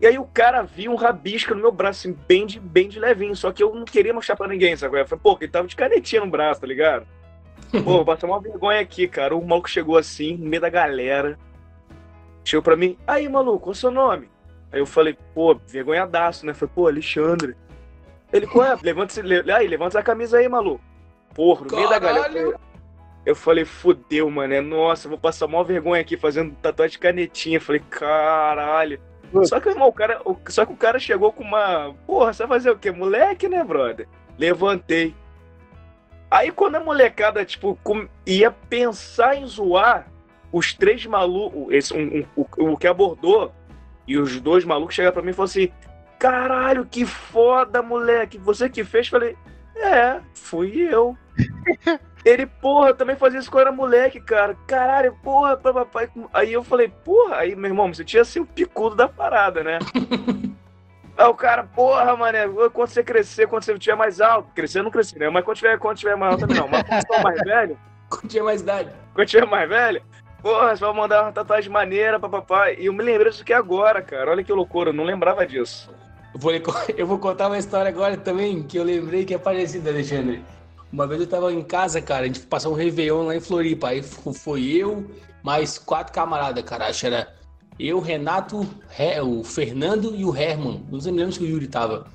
E 0.00 0.06
aí 0.06 0.18
o 0.18 0.24
cara 0.24 0.62
viu 0.62 0.92
um 0.92 0.96
rabisco 0.96 1.54
no 1.54 1.60
meu 1.60 1.72
braço, 1.72 2.08
assim, 2.08 2.18
bem 2.26 2.46
de, 2.46 2.60
bem 2.60 2.88
de 2.88 3.00
levinho. 3.00 3.34
Só 3.34 3.50
que 3.50 3.62
eu 3.62 3.74
não 3.74 3.84
queria 3.84 4.14
mostrar 4.14 4.36
pra 4.36 4.46
ninguém, 4.46 4.76
sabe? 4.76 5.00
Eu 5.00 5.06
falei, 5.06 5.22
pô, 5.22 5.36
ele 5.40 5.50
tava 5.50 5.66
de 5.66 5.74
canetinha 5.74 6.24
no 6.24 6.30
braço, 6.30 6.60
tá 6.60 6.66
ligado? 6.66 7.06
Pô, 7.84 8.02
passou 8.02 8.30
uma 8.30 8.40
vergonha 8.40 8.80
aqui, 8.80 9.06
cara. 9.06 9.36
O 9.36 9.46
maluco 9.46 9.68
chegou 9.68 9.98
assim, 9.98 10.36
no 10.36 10.48
meio 10.48 10.62
da 10.62 10.70
galera. 10.70 11.38
Chegou 12.42 12.62
pra 12.62 12.76
mim, 12.76 12.96
aí, 13.06 13.28
maluco, 13.28 13.58
qual 13.58 13.72
é 13.72 13.76
o 13.76 13.78
seu 13.78 13.90
nome? 13.90 14.30
Aí 14.72 14.80
eu 14.80 14.86
falei, 14.86 15.18
pô, 15.34 15.54
vergonhadaço, 15.66 16.46
né? 16.46 16.54
Falei, 16.54 16.72
pô, 16.74 16.86
Alexandre. 16.86 17.56
Ele, 18.32 18.46
qual 18.46 18.64
é? 18.64 18.78
Levanta, 18.82 19.20
le... 19.20 19.50
aí, 19.52 19.66
levanta 19.66 19.98
a 19.98 20.02
camisa 20.02 20.38
aí, 20.38 20.48
maluco. 20.48 20.82
Porra, 21.34 21.66
no 21.66 21.76
meio 21.76 21.88
da 21.88 21.98
galera. 21.98 22.58
Eu 23.24 23.34
falei, 23.34 23.64
fudeu, 23.64 24.30
mano. 24.30 24.54
É, 24.54 24.60
nossa, 24.60 25.08
vou 25.08 25.18
passar 25.18 25.46
maior 25.46 25.64
vergonha 25.64 26.00
aqui 26.00 26.16
fazendo 26.16 26.54
tatuagem 26.56 26.92
de 26.92 26.98
canetinha. 26.98 27.56
Eu 27.58 27.62
falei, 27.62 27.82
caralho. 27.90 29.00
Só 29.44 29.60
que, 29.60 29.68
irmão, 29.68 29.88
o 29.88 29.92
cara, 29.92 30.20
o, 30.24 30.36
só 30.48 30.64
que 30.64 30.72
o 30.72 30.76
cara 30.76 30.98
chegou 30.98 31.32
com 31.32 31.42
uma. 31.42 31.94
Porra, 32.06 32.32
você 32.32 32.46
vai 32.46 32.58
fazer 32.58 32.70
o 32.70 32.78
quê? 32.78 32.90
Moleque, 32.90 33.48
né, 33.48 33.62
brother? 33.62 34.08
Levantei. 34.38 35.14
Aí 36.30 36.50
quando 36.50 36.76
a 36.76 36.80
molecada, 36.80 37.44
tipo, 37.44 37.78
com, 37.82 38.06
ia 38.26 38.50
pensar 38.50 39.36
em 39.36 39.46
zoar, 39.46 40.06
os 40.52 40.74
três 40.74 41.04
malucos, 41.06 41.72
esse, 41.72 41.94
um, 41.94 42.18
um, 42.18 42.26
o, 42.36 42.72
o 42.72 42.76
que 42.76 42.86
abordou, 42.86 43.52
e 44.06 44.16
os 44.16 44.40
dois 44.40 44.64
malucos 44.64 44.94
chegaram 44.94 45.14
pra 45.14 45.22
mim 45.22 45.30
e 45.30 45.34
falaram 45.34 45.50
assim: 45.50 45.72
caralho, 46.18 46.86
que 46.86 47.04
foda, 47.04 47.82
moleque, 47.82 48.38
você 48.38 48.68
que 48.68 48.84
fez? 48.84 49.08
Falei, 49.08 49.36
É, 49.76 50.20
fui 50.34 50.80
eu. 50.80 51.16
Ele, 52.24 52.46
porra, 52.46 52.92
também 52.94 53.16
fazia 53.16 53.38
isso 53.38 53.50
quando 53.50 53.62
era 53.62 53.72
moleque, 53.72 54.20
cara. 54.20 54.56
Caralho, 54.66 55.16
porra, 55.22 55.56
papai. 55.56 56.10
Aí 56.32 56.52
eu 56.52 56.62
falei, 56.62 56.88
porra, 56.88 57.36
aí, 57.36 57.54
meu 57.54 57.70
irmão, 57.70 57.92
você 57.92 58.04
tinha 58.04 58.22
assim 58.22 58.40
o 58.40 58.46
picudo 58.46 58.96
da 58.96 59.08
parada, 59.08 59.62
né? 59.62 59.78
Aí 61.18 61.26
o 61.26 61.34
cara, 61.34 61.64
porra, 61.64 62.16
mané, 62.16 62.46
quando 62.72 62.90
você 62.90 63.02
crescer, 63.02 63.48
quando 63.48 63.64
você 63.64 63.76
tiver 63.76 63.96
mais 63.96 64.20
alto, 64.20 64.52
crescer 64.54 64.78
eu 64.78 64.84
não 64.84 64.90
cresci, 64.90 65.18
né? 65.18 65.28
Mas 65.28 65.44
quando 65.44 65.56
tiver, 65.56 65.76
quando 65.76 65.96
tiver 65.96 66.16
mais 66.16 66.34
alto 66.34 66.46
também 66.46 66.56
não. 66.56 66.68
Mas 66.68 66.84
quando 66.84 67.00
você 67.00 67.22
mais 67.24 67.40
velho. 67.40 67.78
Quando 68.08 68.28
tiver 68.28 68.44
mais 68.44 68.60
idade. 68.60 68.90
Quando 69.12 69.26
tiver 69.26 69.44
mais 69.44 69.68
velho, 69.68 70.02
porra, 70.40 70.76
você 70.76 70.84
vai 70.84 70.94
mandar 70.94 71.22
uma 71.24 71.32
tatuagem 71.32 71.72
maneira 71.72 72.20
pra 72.20 72.28
papai. 72.28 72.76
E 72.78 72.86
eu 72.86 72.92
me 72.92 73.02
lembrei 73.02 73.30
disso 73.30 73.42
aqui 73.42 73.52
agora, 73.52 74.00
cara. 74.00 74.30
Olha 74.30 74.44
que 74.44 74.52
loucura, 74.52 74.90
eu 74.90 74.94
não 74.94 75.02
lembrava 75.02 75.44
disso. 75.44 75.90
Eu 76.32 76.38
vou, 76.38 76.52
eu 76.96 77.06
vou 77.06 77.18
contar 77.18 77.48
uma 77.48 77.58
história 77.58 77.88
agora 77.88 78.16
também 78.16 78.62
que 78.62 78.78
eu 78.78 78.84
lembrei 78.84 79.24
que 79.24 79.34
é 79.34 79.38
parecida, 79.38 79.90
Alexandre. 79.90 80.44
Uma 80.92 81.06
vez 81.06 81.20
eu 81.20 81.26
tava 81.26 81.52
em 81.52 81.62
casa, 81.62 82.00
cara, 82.00 82.22
a 82.22 82.26
gente 82.26 82.40
passou 82.40 82.72
um 82.72 82.76
Réveillon 82.76 83.26
lá 83.26 83.36
em 83.36 83.40
Floripa. 83.40 83.88
Aí 83.88 84.02
foi 84.02 84.64
eu, 84.64 85.06
mais 85.42 85.78
quatro 85.78 86.12
camaradas, 86.12 86.64
cara. 86.64 86.86
Acho 86.86 87.00
que 87.00 87.06
era 87.06 87.34
eu, 87.78 88.00
Renato, 88.00 88.66
o 89.24 89.44
Fernando 89.44 90.14
e 90.14 90.24
o 90.24 90.34
Herman. 90.34 90.84
Não 90.90 91.00
sei 91.00 91.12
me 91.12 91.18
lembro 91.18 91.32
se 91.32 91.40
o 91.40 91.46
Yuri 91.46 91.68
tava. 91.68 92.06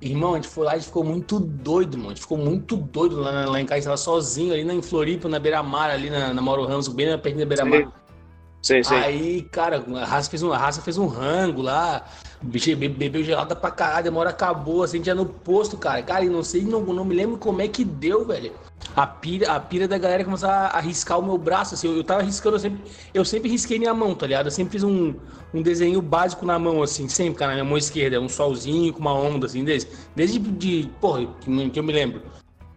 Irmão, 0.00 0.32
a 0.32 0.36
gente 0.36 0.48
foi 0.48 0.64
lá, 0.64 0.72
a 0.72 0.74
gente 0.76 0.86
ficou 0.86 1.04
muito 1.04 1.38
doido, 1.38 1.96
mano. 1.96 2.10
A 2.10 2.14
gente 2.14 2.22
ficou 2.22 2.36
muito 2.36 2.76
doido 2.76 3.20
lá, 3.20 3.46
lá 3.46 3.60
em 3.60 3.66
casa, 3.66 3.84
tava 3.84 3.96
sozinho 3.96 4.52
ali 4.52 4.64
na, 4.64 4.74
em 4.74 4.82
Floripa, 4.82 5.28
na 5.28 5.38
beira-mar, 5.38 5.90
ali 5.90 6.10
na, 6.10 6.34
na 6.34 6.42
Mauro 6.42 6.66
Ramos, 6.66 6.88
bem 6.88 7.08
na 7.08 7.16
perto 7.16 7.38
da 7.38 7.46
beira-mar. 7.46 7.92
Sim, 8.60 8.82
sim. 8.82 8.94
Aí, 8.94 9.42
cara, 9.42 9.84
a 9.96 10.04
raça 10.04 10.30
fez 10.30 10.42
um, 10.42 10.52
a 10.52 10.56
raça 10.56 10.80
fez 10.80 10.96
um 10.96 11.06
rango 11.06 11.60
lá, 11.60 12.06
bicho 12.44 12.76
bebeu 12.76 13.24
gelada 13.24 13.56
pra 13.56 13.70
caralho, 13.70 14.04
demora 14.04 14.30
acabou, 14.30 14.82
assim, 14.82 15.02
já 15.02 15.14
no 15.14 15.26
posto, 15.26 15.76
cara. 15.76 16.02
Cara, 16.02 16.24
e 16.24 16.28
não 16.28 16.42
sei, 16.42 16.62
não, 16.62 16.80
não 16.82 17.04
me 17.04 17.14
lembro 17.14 17.38
como 17.38 17.62
é 17.62 17.68
que 17.68 17.84
deu, 17.84 18.24
velho. 18.24 18.52
A 18.94 19.06
pira, 19.06 19.52
a 19.52 19.58
pira 19.58 19.88
da 19.88 19.96
galera 19.96 20.24
começou 20.24 20.48
a, 20.48 20.78
riscar 20.80 21.18
o 21.18 21.24
meu 21.24 21.38
braço, 21.38 21.74
assim, 21.74 21.88
eu, 21.88 21.96
eu 21.96 22.04
tava 22.04 22.22
riscando, 22.22 22.56
eu 22.56 22.60
sempre, 22.60 22.80
eu 23.14 23.24
sempre 23.24 23.50
risquei 23.50 23.78
minha 23.78 23.94
mão, 23.94 24.14
tá 24.14 24.26
ligado? 24.26 24.46
Eu 24.46 24.50
sempre 24.50 24.72
fiz 24.72 24.82
um, 24.82 25.14
um 25.54 25.62
desenho 25.62 26.02
básico 26.02 26.44
na 26.44 26.58
mão, 26.58 26.82
assim, 26.82 27.08
sempre, 27.08 27.38
cara, 27.38 27.52
na 27.52 27.54
minha 27.56 27.64
mão 27.64 27.78
esquerda, 27.78 28.20
um 28.20 28.28
solzinho 28.28 28.92
com 28.92 29.00
uma 29.00 29.14
onda, 29.14 29.46
assim, 29.46 29.64
desde, 29.64 29.90
desde 30.14 30.38
de, 30.38 30.90
porra, 31.00 31.26
que, 31.40 31.70
que 31.70 31.78
eu 31.78 31.82
me 31.82 31.92
lembro. 31.92 32.22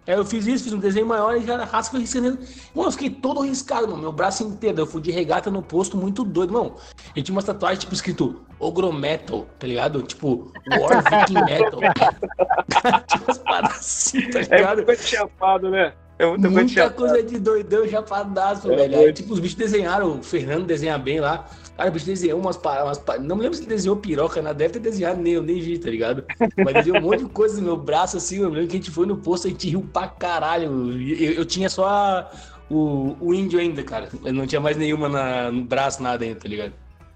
Aí 0.08 0.13
eu 0.13 0.23
fiz 0.23 0.47
isso, 0.47 0.63
fiz 0.63 0.71
um 0.71 0.80
desenho 0.80 1.06
maior 1.06 1.36
e 1.36 1.45
já 1.45 1.62
rasca 1.65 1.97
riscando. 1.97 2.39
Mano, 2.73 2.88
eu 2.88 2.91
fiquei 2.93 3.10
todo 3.10 3.41
riscado, 3.41 3.89
mano. 3.89 4.03
Meu 4.03 4.12
braço 4.13 4.41
inteiro. 4.41 4.80
Eu 4.80 4.88
fui 4.88 5.01
de 5.01 5.12
regata 5.12 5.51
no 5.51 5.62
posto, 5.62 5.97
muito 5.97 6.23
doido, 6.23 6.53
mano. 6.53 6.75
E 7.13 7.21
tinha 7.21 7.36
umas 7.36 7.43
tatuagens, 7.43 7.82
tipo, 7.82 7.93
escrito 7.93 8.46
Ogrometal, 8.60 9.48
tá 9.60 9.67
ligado? 9.67 10.02
Tipo, 10.02 10.52
War 10.80 11.04
Viking 11.04 11.43
Metal. 11.46 11.80
umas 13.24 13.38
paradas 13.39 13.78
assim, 13.78 14.30
tá 14.30 14.39
é 14.39 14.43
ligado? 14.43 14.82
É 14.82 14.86
muito 14.86 15.04
chapado, 15.04 15.70
né? 15.70 15.93
É 16.20 16.26
muito 16.26 16.50
Muita 16.50 16.89
coisa 16.89 17.22
de 17.22 17.38
doidão 17.38 17.88
chapadaço, 17.88 18.72
é 18.72 18.76
velho. 18.76 19.00
Aí, 19.00 19.13
tipo, 19.13 19.34
os 19.34 19.39
bichos 19.39 19.58
desenharam, 19.58 20.17
o 20.17 20.24
Fernando 20.24 20.65
desenha 20.65 20.98
bem 20.98 21.20
lá. 21.20 21.46
Cara, 21.78 21.89
o 21.89 21.93
bicho 21.93 22.08
desenhou 22.08 22.39
umas 22.39 22.58
paradas. 22.58 23.00
Não 23.22 23.36
me 23.36 23.43
lembro 23.43 23.56
se 23.56 23.62
ele 23.62 23.70
desenhou 23.70 23.96
piroca, 23.98 24.41
né? 24.41 24.52
Deve 24.52 24.74
ter 24.74 24.80
desenhado 24.80 25.22
nem, 25.22 25.34
eu 25.34 25.43
nem 25.43 25.62
vi, 25.62 25.78
tá 25.78 25.91
ligado? 25.91 26.26
Mas 26.58 26.74
desenhou 26.74 26.98
um 26.98 27.04
monte 27.04 27.24
de 27.24 27.30
coisa 27.30 27.58
no 27.58 27.67
meu 27.67 27.78
braço, 27.78 28.17
assim. 28.17 28.38
Eu 28.38 28.50
lembro 28.50 28.67
que 28.67 28.78
a 28.78 28.80
gente 28.80 28.89
foi 28.89 29.06
no 29.06 29.17
posto 29.17 29.46
e 29.46 29.50
a 29.50 29.52
gente 29.52 29.70
riu 29.70 29.88
pra 29.93 30.08
caralho. 30.08 30.91
Eu, 30.91 31.34
eu 31.34 31.46
tinha 31.46 31.70
só 31.70 31.88
a, 31.88 32.32
o, 32.67 33.15
o 33.20 33.32
índio 33.32 33.60
ainda, 33.60 33.84
cara. 33.84 34.10
Eu 34.26 34.34
não 34.34 34.48
tinha 34.48 34.60
mais 34.60 34.76
nenhuma 34.76 35.08
na, 35.08 35.52
no 35.52 35.63
braço, 35.63 36.02
nada 36.02 36.26
ainda, 36.26 36.39
tá 36.39 36.50
ligado? 36.50 36.74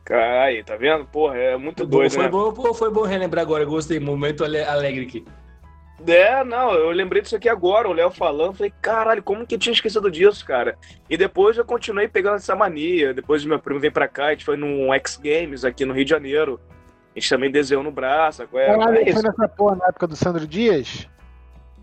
Aí, 0.09 0.63
tá 0.63 0.75
vendo? 0.75 1.05
Porra, 1.05 1.37
é 1.37 1.57
muito 1.57 1.85
doido, 1.85 2.11
foi 2.13 2.23
né? 2.23 2.29
Bom, 2.29 2.51
pô, 2.51 2.73
foi 2.73 2.91
bom 2.91 3.03
relembrar 3.03 3.43
agora. 3.43 3.63
Gostei, 3.63 3.99
momento 3.99 4.43
alegre 4.43 5.03
aqui. 5.03 5.25
É, 6.07 6.43
não, 6.43 6.73
eu 6.73 6.89
lembrei 6.89 7.21
disso 7.21 7.35
aqui 7.35 7.47
agora, 7.47 7.87
o 7.87 7.93
Léo 7.93 8.09
falando, 8.09 8.55
falei, 8.55 8.73
caralho, 8.81 9.21
como 9.21 9.45
que 9.45 9.55
eu 9.55 9.59
tinha 9.59 9.73
esquecido 9.73 10.09
disso, 10.09 10.43
cara? 10.45 10.77
E 11.09 11.15
depois 11.15 11.57
eu 11.57 11.65
continuei 11.65 12.07
pegando 12.07 12.37
essa 12.37 12.55
mania, 12.55 13.13
depois 13.13 13.45
meu 13.45 13.59
primo 13.59 13.79
veio 13.79 13.93
pra 13.93 14.07
cá, 14.07 14.27
a 14.27 14.31
gente 14.31 14.45
foi 14.45 14.57
num 14.57 14.91
X 14.95 15.17
Games 15.17 15.63
aqui 15.63 15.85
no 15.85 15.93
Rio 15.93 16.03
de 16.03 16.09
Janeiro, 16.09 16.59
a 17.15 17.19
gente 17.19 17.29
também 17.29 17.51
desenhou 17.51 17.83
no 17.83 17.91
braço, 17.91 18.41
é, 18.41 18.45
caralho, 18.47 18.97
é 18.97 19.13
foi 19.13 19.21
nessa 19.21 19.47
porra 19.47 19.75
na 19.75 19.87
época 19.87 20.07
do 20.07 20.15
Sandro 20.15 20.47
Dias? 20.47 21.07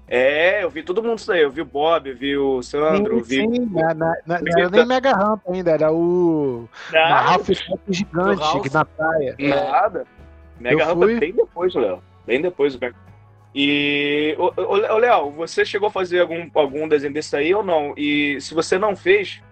É, 0.08 0.64
eu 0.64 0.70
vi 0.70 0.82
todo 0.82 1.02
mundo 1.02 1.18
isso 1.18 1.30
aí, 1.30 1.42
eu 1.42 1.50
vi 1.50 1.60
o 1.60 1.66
Bob, 1.66 2.08
eu 2.08 2.16
vi 2.16 2.36
o 2.36 2.62
Sandro, 2.62 3.22
sim, 3.24 3.46
vi... 3.46 3.56
Sim, 3.56 3.66
na, 3.70 3.92
na, 3.92 4.16
na, 4.26 4.40
não 4.40 4.58
era 4.58 4.70
nem 4.70 4.86
Mega 4.86 5.12
Ramp 5.12 5.42
ainda, 5.48 5.70
era 5.70 5.92
o... 5.92 6.66
Nada. 6.90 7.14
Ralph 7.14 7.48
gigante 7.90 8.40
Ralph. 8.40 8.72
na 8.72 8.84
praia. 8.86 9.36
Nada. 9.38 10.06
Mega 10.58 10.86
Ramp 10.86 10.98
fui... 10.98 11.20
bem 11.20 11.32
depois, 11.34 11.74
Léo, 11.74 12.02
bem 12.26 12.40
depois 12.40 12.74
do 12.74 12.80
Mega 12.80 12.96
e, 13.54 14.36
ô, 14.38 14.98
Léo, 14.98 15.30
você 15.32 15.64
chegou 15.64 15.88
a 15.88 15.90
fazer 15.90 16.20
algum, 16.20 16.48
algum 16.54 16.86
desenho 16.86 17.12
desse 17.12 17.34
aí 17.34 17.54
ou 17.54 17.64
não? 17.64 17.94
E 17.96 18.40
se 18.40 18.54
você 18.54 18.78
não 18.78 18.94
fez, 18.94 19.42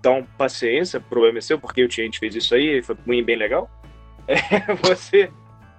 então 0.00 0.26
paciência, 0.36 0.98
problema 0.98 1.38
é 1.38 1.40
seu, 1.40 1.58
porque 1.58 1.84
o 1.84 1.88
Tiente 1.88 2.18
fez 2.18 2.34
isso 2.34 2.54
aí, 2.54 2.82
foi 2.82 2.96
bem 3.22 3.36
legal. 3.36 3.70
É, 4.26 4.74
você. 4.76 5.30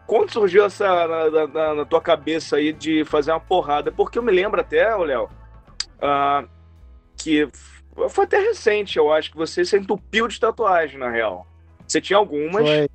Quando 0.07 0.31
surgiu 0.31 0.65
essa 0.65 1.07
na, 1.07 1.47
na, 1.47 1.75
na, 1.75 1.85
tua 1.85 2.01
cabeça 2.01 2.57
aí 2.57 2.71
de 2.71 3.03
fazer 3.05 3.31
uma 3.31 3.39
porrada? 3.39 3.91
Porque 3.91 4.19
eu 4.19 4.23
me 4.23 4.31
lembro 4.31 4.61
até, 4.61 4.95
Léo, 4.95 5.29
uh, 5.97 6.47
que 7.17 7.49
foi 8.09 8.25
até 8.25 8.39
recente, 8.39 8.97
eu 8.97 9.11
acho, 9.11 9.31
que 9.31 9.37
você 9.37 9.65
se 9.65 9.77
entupiu 9.77 10.27
de 10.27 10.39
tatuagem, 10.39 10.99
na 10.99 11.09
real. 11.09 11.47
Você 11.87 11.99
tinha 11.99 12.17
algumas. 12.17 12.63
Foi 12.63 12.87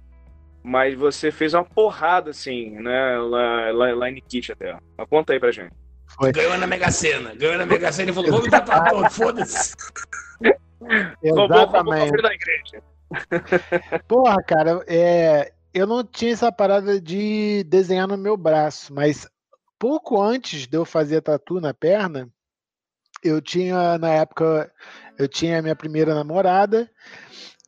mas 0.63 0.95
você 0.95 1.31
fez 1.31 1.55
uma 1.55 1.65
porrada, 1.65 2.31
assim, 2.31 2.71
né? 2.71 3.19
Lá, 3.19 3.71
lá, 3.73 3.95
lá 3.95 4.11
em 4.11 4.15
Nikit 4.15 4.53
até. 4.53 4.77
Mas 4.97 5.09
conta 5.09 5.33
aí 5.33 5.41
pra 5.41 5.51
gente. 5.51 5.73
Foi. 6.07 6.33
Ganhou 6.33 6.59
na 6.59 6.67
Mega 6.67 6.91
Sena. 6.91 7.35
Ganhou 7.35 7.57
na 7.57 7.67
Mega 7.67 7.91
Sena 7.93 8.11
e 8.11 8.15
falou: 8.15 8.31
vamos 8.31 8.51
dar 8.51 8.63
pra 8.63 8.91
todo, 8.91 9.11
foda-se. 9.11 9.75
Exatamente. 11.23 12.23
da 12.23 12.35
igreja. 12.35 12.83
Porra, 14.07 14.37
cara, 14.43 14.85
é, 14.87 15.53
eu 15.73 15.87
não 15.87 16.05
tinha 16.05 16.33
essa 16.33 16.51
parada 16.51 17.01
de 17.01 17.65
desenhar 17.65 18.09
no 18.09 18.17
meu 18.17 18.37
braço, 18.37 18.93
mas 18.93 19.29
pouco 19.79 20.21
antes 20.21 20.67
de 20.67 20.77
eu 20.77 20.85
fazer 20.85 21.21
tatu 21.21 21.61
na 21.61 21.73
perna, 21.73 22.29
eu 23.23 23.41
tinha, 23.41 23.99
na 23.99 24.11
época, 24.11 24.73
eu 25.19 25.29
tinha 25.29 25.59
a 25.59 25.63
minha 25.63 25.77
primeira 25.77 26.15
namorada 26.15 26.91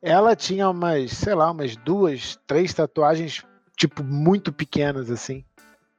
ela 0.02 0.34
tinha 0.34 0.68
umas, 0.68 1.12
sei 1.12 1.32
lá, 1.32 1.48
umas 1.52 1.76
duas, 1.76 2.36
três 2.44 2.74
tatuagens, 2.74 3.44
tipo, 3.76 4.02
muito 4.02 4.52
pequenas, 4.52 5.08
assim. 5.08 5.44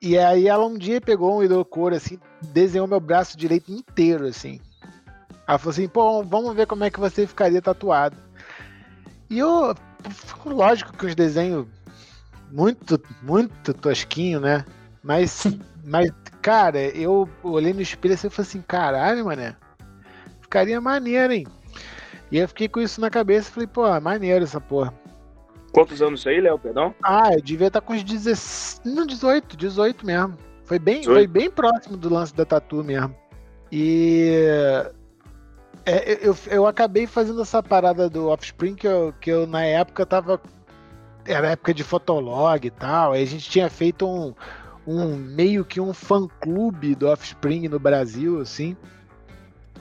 E 0.02 0.18
aí 0.18 0.50
ela 0.50 0.66
um 0.66 0.78
dia 0.78 1.00
pegou 1.00 1.38
um 1.38 1.42
hidrocor, 1.42 1.94
assim, 1.94 2.20
desenhou 2.42 2.86
meu 2.86 3.00
braço 3.00 3.38
direito 3.38 3.72
inteiro, 3.72 4.28
assim. 4.28 4.60
Ela 5.48 5.58
falou 5.58 5.72
assim, 5.72 5.88
pô, 5.88 6.22
vamos 6.22 6.54
ver 6.54 6.68
como 6.68 6.84
é 6.84 6.90
que 6.90 7.00
você 7.00 7.26
ficaria 7.26 7.62
tatuado. 7.62 8.18
E 9.30 9.40
eu, 9.40 9.74
lógico 10.46 10.92
que 10.92 11.06
os 11.06 11.16
desenhos 11.16 11.66
muito, 12.54 13.02
muito 13.24 13.74
tosquinho, 13.74 14.40
né? 14.40 14.64
Mas, 15.04 15.44
mas, 15.84 16.12
cara, 16.42 16.80
eu 16.80 17.28
olhei 17.42 17.74
no 17.74 17.82
espelho 17.82 18.14
assim 18.14 18.28
e 18.28 18.30
falei 18.30 18.48
assim, 18.48 18.62
caralho, 18.62 19.26
mané, 19.26 19.56
ficaria 20.40 20.80
maneiro, 20.80 21.34
hein? 21.34 21.48
E 22.32 22.38
eu 22.38 22.48
fiquei 22.48 22.68
com 22.68 22.80
isso 22.80 23.02
na 23.02 23.10
cabeça 23.10 23.50
e 23.50 23.54
falei, 23.54 23.68
pô, 23.68 24.00
maneiro 24.00 24.44
essa 24.44 24.62
porra. 24.62 24.94
Quantos 25.74 26.02
anos 26.02 26.20
isso 26.20 26.30
aí, 26.30 26.40
Léo, 26.40 26.60
perdão? 26.60 26.94
Ah, 27.04 27.34
eu 27.34 27.42
devia 27.42 27.68
estar 27.68 27.82
com 27.82 27.94
uns 27.94 28.04
16, 28.04 28.82
não, 28.86 29.06
18, 29.08 29.58
18 29.58 30.06
mesmo. 30.06 30.38
Foi 30.66 30.78
bem, 30.78 31.04
foi 31.04 31.28
bem 31.28 31.50
próximo 31.50 31.98
do 31.98 32.14
lance 32.14 32.34
da 32.34 32.46
tatu 32.46 32.84
mesmo. 32.84 33.16
E 33.72 34.32
é, 35.86 36.20
eu, 36.22 36.36
eu 36.48 36.66
acabei 36.66 37.06
fazendo 37.08 37.42
essa 37.42 37.62
parada 37.62 38.10
do 38.10 38.30
Offspring 38.30 38.76
que 38.76 38.88
eu, 38.88 39.14
que 39.20 39.30
eu 39.30 39.46
na 39.46 39.66
época 39.66 40.06
tava. 40.06 40.40
Era 41.26 41.52
época 41.52 41.74
de 41.74 41.84
Fotolog 41.84 42.66
e 42.66 42.72
tal. 42.72 43.14
Aí 43.14 43.24
a 43.24 43.28
gente 43.28 43.50
tinha 43.50 43.70
feito 43.70 44.08
um, 44.08 44.34
um 44.86 45.16
meio 45.16 45.64
que 45.64 45.80
um 45.80 45.94
fã 45.94 46.28
clube 46.42 46.96
do 46.96 47.08
Offspring 47.08 47.68
no 47.68 47.80
Brasil, 47.80 48.42
assim. 48.42 48.76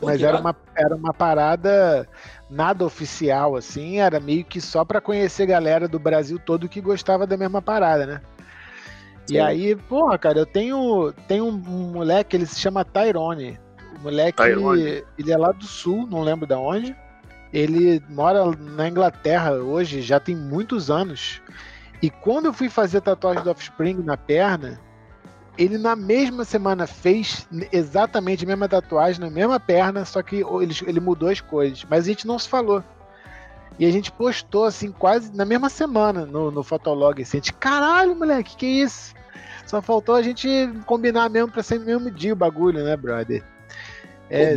Mas 0.00 0.22
era 0.22 0.38
uma, 0.38 0.56
era 0.74 0.96
uma 0.96 1.14
parada 1.14 2.08
nada 2.50 2.84
oficial, 2.84 3.56
assim, 3.56 4.00
era 4.00 4.18
meio 4.18 4.44
que 4.44 4.60
só 4.60 4.84
para 4.84 5.00
conhecer 5.00 5.46
galera 5.46 5.86
do 5.86 5.98
Brasil 5.98 6.38
todo 6.38 6.68
que 6.68 6.80
gostava 6.80 7.26
da 7.26 7.36
mesma 7.36 7.62
parada, 7.62 8.04
né? 8.04 8.20
Sim. 9.26 9.34
E 9.34 9.40
aí, 9.40 9.76
porra, 9.76 10.18
cara, 10.18 10.38
eu 10.40 10.46
tenho, 10.46 11.12
tenho 11.28 11.46
um, 11.46 11.52
moleque, 11.92 12.36
ele 12.36 12.46
se 12.46 12.58
chama 12.58 12.84
Tyrone. 12.84 13.58
O 13.96 14.02
moleque, 14.02 14.42
Tyrone. 14.42 15.04
ele 15.16 15.32
é 15.32 15.36
lá 15.36 15.52
do 15.52 15.64
sul, 15.64 16.06
não 16.10 16.22
lembro 16.22 16.46
de 16.46 16.54
onde. 16.54 16.96
Ele 17.52 18.02
mora 18.08 18.44
na 18.56 18.88
Inglaterra 18.88 19.52
hoje, 19.52 20.00
já 20.00 20.18
tem 20.18 20.34
muitos 20.34 20.90
anos. 20.90 21.42
E 22.00 22.10
quando 22.10 22.46
eu 22.46 22.52
fui 22.52 22.68
fazer 22.68 23.00
tatuagem 23.00 23.42
do 23.42 23.50
Offspring 23.50 24.02
na 24.02 24.16
perna, 24.16 24.80
ele 25.58 25.76
na 25.76 25.94
mesma 25.94 26.44
semana 26.44 26.86
fez 26.86 27.46
exatamente 27.70 28.44
a 28.44 28.48
mesma 28.48 28.68
tatuagem 28.68 29.20
na 29.20 29.30
mesma 29.30 29.60
perna, 29.60 30.04
só 30.04 30.22
que 30.22 30.36
ele, 30.36 30.74
ele 30.86 31.00
mudou 31.00 31.28
as 31.28 31.40
coisas. 31.40 31.84
Mas 31.88 32.04
a 32.04 32.08
gente 32.08 32.26
não 32.26 32.38
se 32.38 32.48
falou. 32.48 32.82
E 33.78 33.86
a 33.86 33.90
gente 33.90 34.10
postou 34.12 34.64
assim, 34.64 34.90
quase 34.90 35.34
na 35.34 35.44
mesma 35.44 35.68
semana 35.68 36.24
no, 36.24 36.50
no 36.50 36.62
Fotolog. 36.62 37.20
Assim, 37.20 37.36
a 37.36 37.40
gente, 37.40 37.52
caralho, 37.52 38.16
moleque, 38.16 38.56
que 38.56 38.66
isso? 38.66 39.14
Só 39.66 39.80
faltou 39.80 40.14
a 40.14 40.22
gente 40.22 40.48
combinar 40.86 41.28
mesmo 41.28 41.50
pra 41.50 41.62
ser 41.62 41.78
no 41.78 41.86
mesmo 41.86 42.10
dia 42.10 42.32
o 42.32 42.36
bagulho, 42.36 42.82
né, 42.84 42.96
brother? 42.96 43.42
É, 44.32 44.54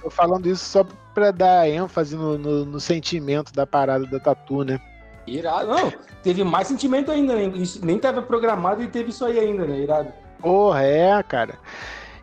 tô 0.00 0.08
falando 0.08 0.46
isso 0.46 0.64
só 0.64 0.86
pra 1.12 1.30
dar 1.30 1.68
ênfase 1.68 2.16
no, 2.16 2.38
no, 2.38 2.64
no 2.64 2.80
sentimento 2.80 3.52
da 3.52 3.66
parada 3.66 4.06
da 4.06 4.18
tatu, 4.18 4.64
né? 4.64 4.80
Irado, 5.26 5.68
não. 5.68 5.92
Teve 6.22 6.42
mais 6.42 6.68
sentimento 6.68 7.10
ainda, 7.10 7.34
né? 7.34 7.44
Isso 7.56 7.84
nem 7.84 7.98
tava 7.98 8.22
programado 8.22 8.82
e 8.82 8.88
teve 8.88 9.10
isso 9.10 9.24
aí 9.26 9.38
ainda, 9.38 9.66
né? 9.66 9.80
Irado. 9.80 10.12
Porra, 10.40 10.82
é, 10.82 11.22
cara. 11.22 11.58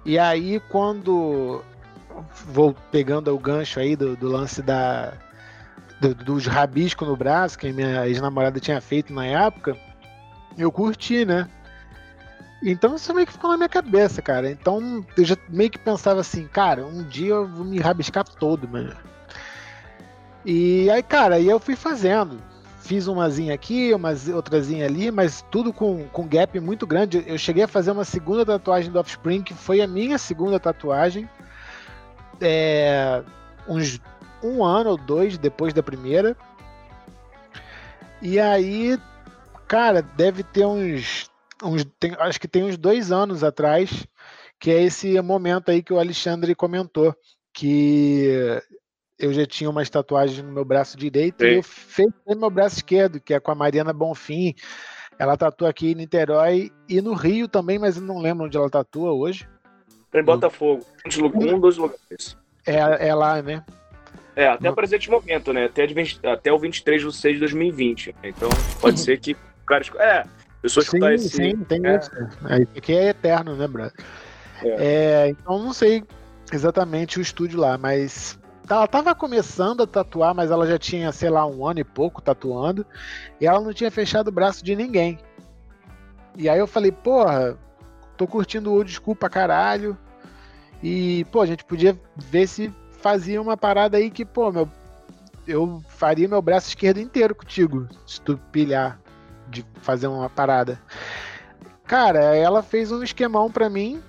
E 0.04 0.18
aí, 0.18 0.60
quando. 0.70 1.62
Vou 2.48 2.76
pegando 2.91 3.34
o 3.34 3.38
gancho 3.38 3.80
aí 3.80 3.96
do, 3.96 4.15
do 4.15 4.28
lance 4.28 4.62
da. 4.62 5.13
Do, 6.02 6.15
dos 6.15 6.48
rabiscos 6.48 7.08
no 7.08 7.15
braço, 7.15 7.58
que 7.58 7.68
a 7.68 7.74
minha 7.74 8.08
ex-namorada 8.08 8.60
tinha 8.60 8.82
feito 8.82 9.13
na 9.13 9.26
época, 9.26 9.78
eu 10.58 10.72
curti, 10.72 11.24
né? 11.24 11.48
Então 12.65 12.95
isso 12.95 13.13
meio 13.13 13.28
que 13.28 13.34
ficou 13.34 13.51
na 13.51 13.58
minha 13.58 13.69
cabeça, 13.69 14.23
cara. 14.23 14.49
Então 14.49 15.06
eu 15.15 15.23
já 15.23 15.38
meio 15.47 15.69
que 15.69 15.78
pensava 15.78 16.21
assim, 16.21 16.47
cara, 16.47 16.84
um 16.84 17.04
dia 17.04 17.36
eu 17.36 17.47
vou 17.47 17.63
me 17.63 17.80
rabiscar 17.80 18.25
todo, 18.28 18.67
mano. 18.67 18.95
E 20.43 20.89
aí, 20.89 21.04
cara, 21.04 21.39
eu 21.39 21.60
fui 21.60 21.75
fazendo. 21.75 22.41
Fiz 22.82 23.08
umazinha 23.08 23.54
aqui, 23.54 23.93
umas 23.93 24.28
outrazinha 24.28 24.86
ali, 24.86 25.10
mas 25.12 25.43
tudo 25.51 25.71
com, 25.71 26.08
com 26.10 26.28
gap 26.28 26.60
muito 26.60 26.88
grande. 26.88 27.23
Eu 27.28 27.38
cheguei 27.38 27.63
a 27.63 27.67
fazer 27.67 27.91
uma 27.91 28.04
segunda 28.04 28.43
tatuagem 28.43 28.91
do 28.91 28.99
Offspring, 28.99 29.43
que 29.43 29.54
foi 29.54 29.82
a 29.82 29.88
minha 29.88 30.17
segunda 30.17 30.60
tatuagem. 30.60 31.30
É, 32.41 33.23
uns 33.67 34.01
um 34.43 34.63
ano 34.63 34.91
ou 34.91 34.97
dois 34.97 35.38
depois 35.38 35.73
da 35.73 35.84
primeira. 35.84 36.36
E 38.21 38.39
aí, 38.39 38.99
cara, 39.67 40.01
deve 40.01 40.43
ter 40.43 40.65
uns 40.65 41.30
uns, 41.65 41.86
tem, 41.99 42.15
acho 42.19 42.39
que 42.39 42.47
tem 42.47 42.63
uns 42.63 42.78
dois 42.78 43.12
anos 43.12 43.43
atrás, 43.43 44.08
que 44.60 44.71
é 44.71 44.84
esse 44.84 45.19
momento 45.21 45.69
aí 45.69 45.82
que 45.82 45.93
o 45.93 45.99
Alexandre 45.99 46.56
comentou, 46.56 47.15
que 47.54 48.30
eu 49.17 49.34
já 49.34 49.45
tinha 49.45 49.69
umas 49.69 49.89
tatuagens 49.89 50.41
no 50.41 50.51
meu 50.51 50.65
braço 50.65 50.97
direito 50.97 51.43
Sim. 51.43 51.45
e 51.45 51.56
eu 51.56 51.63
fiz 51.63 52.08
no 52.28 52.39
meu 52.39 52.49
braço 52.49 52.78
esquerdo, 52.78 53.19
que 53.19 53.34
é 53.34 53.39
com 53.39 53.51
a 53.51 53.56
Mariana 53.56 53.93
Bonfim. 53.93 54.54
Ela 55.17 55.38
tatua 55.38 55.69
aqui 55.69 55.91
em 55.91 55.95
Niterói 55.95 56.71
e 56.89 57.01
no 57.01 57.13
Rio 57.13 57.47
também, 57.47 57.80
mas 57.80 57.95
eu 57.95 58.04
não 58.04 58.19
lembro 58.19 58.45
onde 58.45 58.58
ela 58.58 58.69
tatua 58.69 59.13
hoje. 59.13 59.47
Em 60.13 60.23
Botafogo. 60.23 60.86
Um 61.36 61.60
dos 61.60 61.78
lugares. 61.78 62.38
É, 62.65 63.08
é 63.08 63.15
lá, 63.15 63.41
né? 63.41 63.63
É, 64.36 64.47
até 64.47 64.69
o 64.69 64.75
presente 64.75 65.10
momento, 65.10 65.54
né? 65.54 65.65
Até, 65.65 65.88
20, 65.88 66.28
até 66.28 66.51
o 66.51 66.60
23 66.60 67.01
de 67.01 67.13
6 67.13 67.34
de 67.36 67.39
2020. 67.39 68.15
Então, 68.23 68.49
pode 68.82 68.99
ser 68.99 69.19
que 69.19 69.32
o 69.34 69.65
cara. 69.65 69.84
É, 69.99 70.23
Pessoa 70.65 70.84
escutar 70.84 71.10
sim, 71.10 71.13
esse. 71.13 71.30
Sim, 71.30 71.58
tem 71.65 71.86
é. 71.86 71.95
isso. 71.95 72.10
É, 72.49 72.62
isso 72.63 72.71
aqui 72.75 72.93
é 72.93 73.10
eterno, 73.10 73.56
né, 73.56 73.67
brother? 73.67 73.93
É. 74.63 74.69
É, 74.80 75.30
então 75.30 75.62
não 75.62 75.71
sei 75.71 76.04
exatamente 76.51 77.19
o 77.19 77.21
estúdio 77.21 77.60
lá, 77.60 77.78
mas 77.78 78.39
ela 78.67 78.88
tava 78.88 79.13
começando 79.13 79.84
a 79.84 79.88
tatuar, 79.88 80.34
mas 80.34 80.49
ela 80.49 80.65
já 80.65 80.80
tinha, 80.80 81.12
sei 81.12 81.30
lá, 81.30 81.45
um 81.45 81.67
ano 81.67 81.82
e 81.82 81.84
pouco 81.84 82.19
tatuando, 82.19 82.84
e 83.39 83.45
ela 83.45 83.62
não 83.62 83.73
tinha 83.73 83.91
fechado 83.91 84.30
o 84.30 84.32
braço 84.32 84.65
de 84.65 84.75
ninguém. 84.75 85.19
E 86.36 86.49
aí 86.49 86.58
eu 86.58 86.65
falei, 86.65 86.91
porra, 86.91 87.56
tô 88.17 88.25
curtindo 88.25 88.71
o 88.71 88.73
old 88.73 88.91
school 88.91 89.15
pra 89.15 89.30
caralho. 89.30 89.95
E, 90.82 91.25
pô, 91.25 91.41
a 91.41 91.45
gente 91.45 91.63
podia 91.63 91.95
ver 92.17 92.47
se 92.47 92.73
fazia 93.01 93.39
uma 93.39 93.56
parada 93.56 93.97
aí 93.97 94.10
que, 94.10 94.25
pô, 94.25 94.51
meu, 94.51 94.67
eu 95.47 95.84
faria 95.89 96.28
meu 96.28 96.41
braço 96.41 96.69
esquerdo 96.69 96.99
inteiro 96.99 97.36
contigo, 97.36 97.88
se 98.08 98.19
tu 98.19 98.36
pilhar 98.51 98.99
de 99.49 99.65
fazer 99.81 100.08
uma 100.08 100.29
parada. 100.29 100.79
Cara, 101.86 102.36
ela 102.36 102.63
fez 102.63 102.91
um 102.91 103.03
esquemão 103.03 103.51
para 103.51 103.69
mim, 103.69 104.01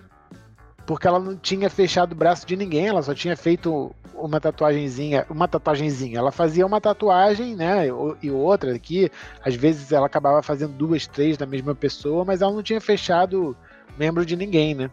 porque 0.87 1.07
ela 1.07 1.19
não 1.19 1.37
tinha 1.37 1.69
fechado 1.69 2.13
o 2.13 2.17
braço 2.17 2.47
de 2.47 2.57
ninguém, 2.57 2.89
ela 2.89 3.03
só 3.03 3.15
tinha 3.15 3.37
feito 3.37 3.95
uma 4.15 4.41
tatuagenzinha, 4.41 5.27
uma 5.29 5.47
tatuagenzinha. 5.47 6.19
Ela 6.19 6.33
fazia 6.33 6.65
uma 6.65 6.81
tatuagem, 6.81 7.55
né, 7.55 7.87
e 8.23 8.31
outra 8.31 8.75
aqui. 8.75 9.11
Às 9.45 9.55
vezes 9.55 9.93
ela 9.93 10.07
acabava 10.07 10.43
fazendo 10.43 10.73
duas, 10.73 11.07
três 11.07 11.37
da 11.37 11.45
mesma 11.45 11.75
pessoa, 11.75 12.25
mas 12.25 12.41
ela 12.41 12.53
não 12.53 12.63
tinha 12.63 12.81
fechado 12.81 13.55
membro 13.99 14.25
de 14.25 14.37
ninguém, 14.37 14.75
né? 14.75 14.91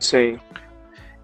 Sim. 0.00 0.38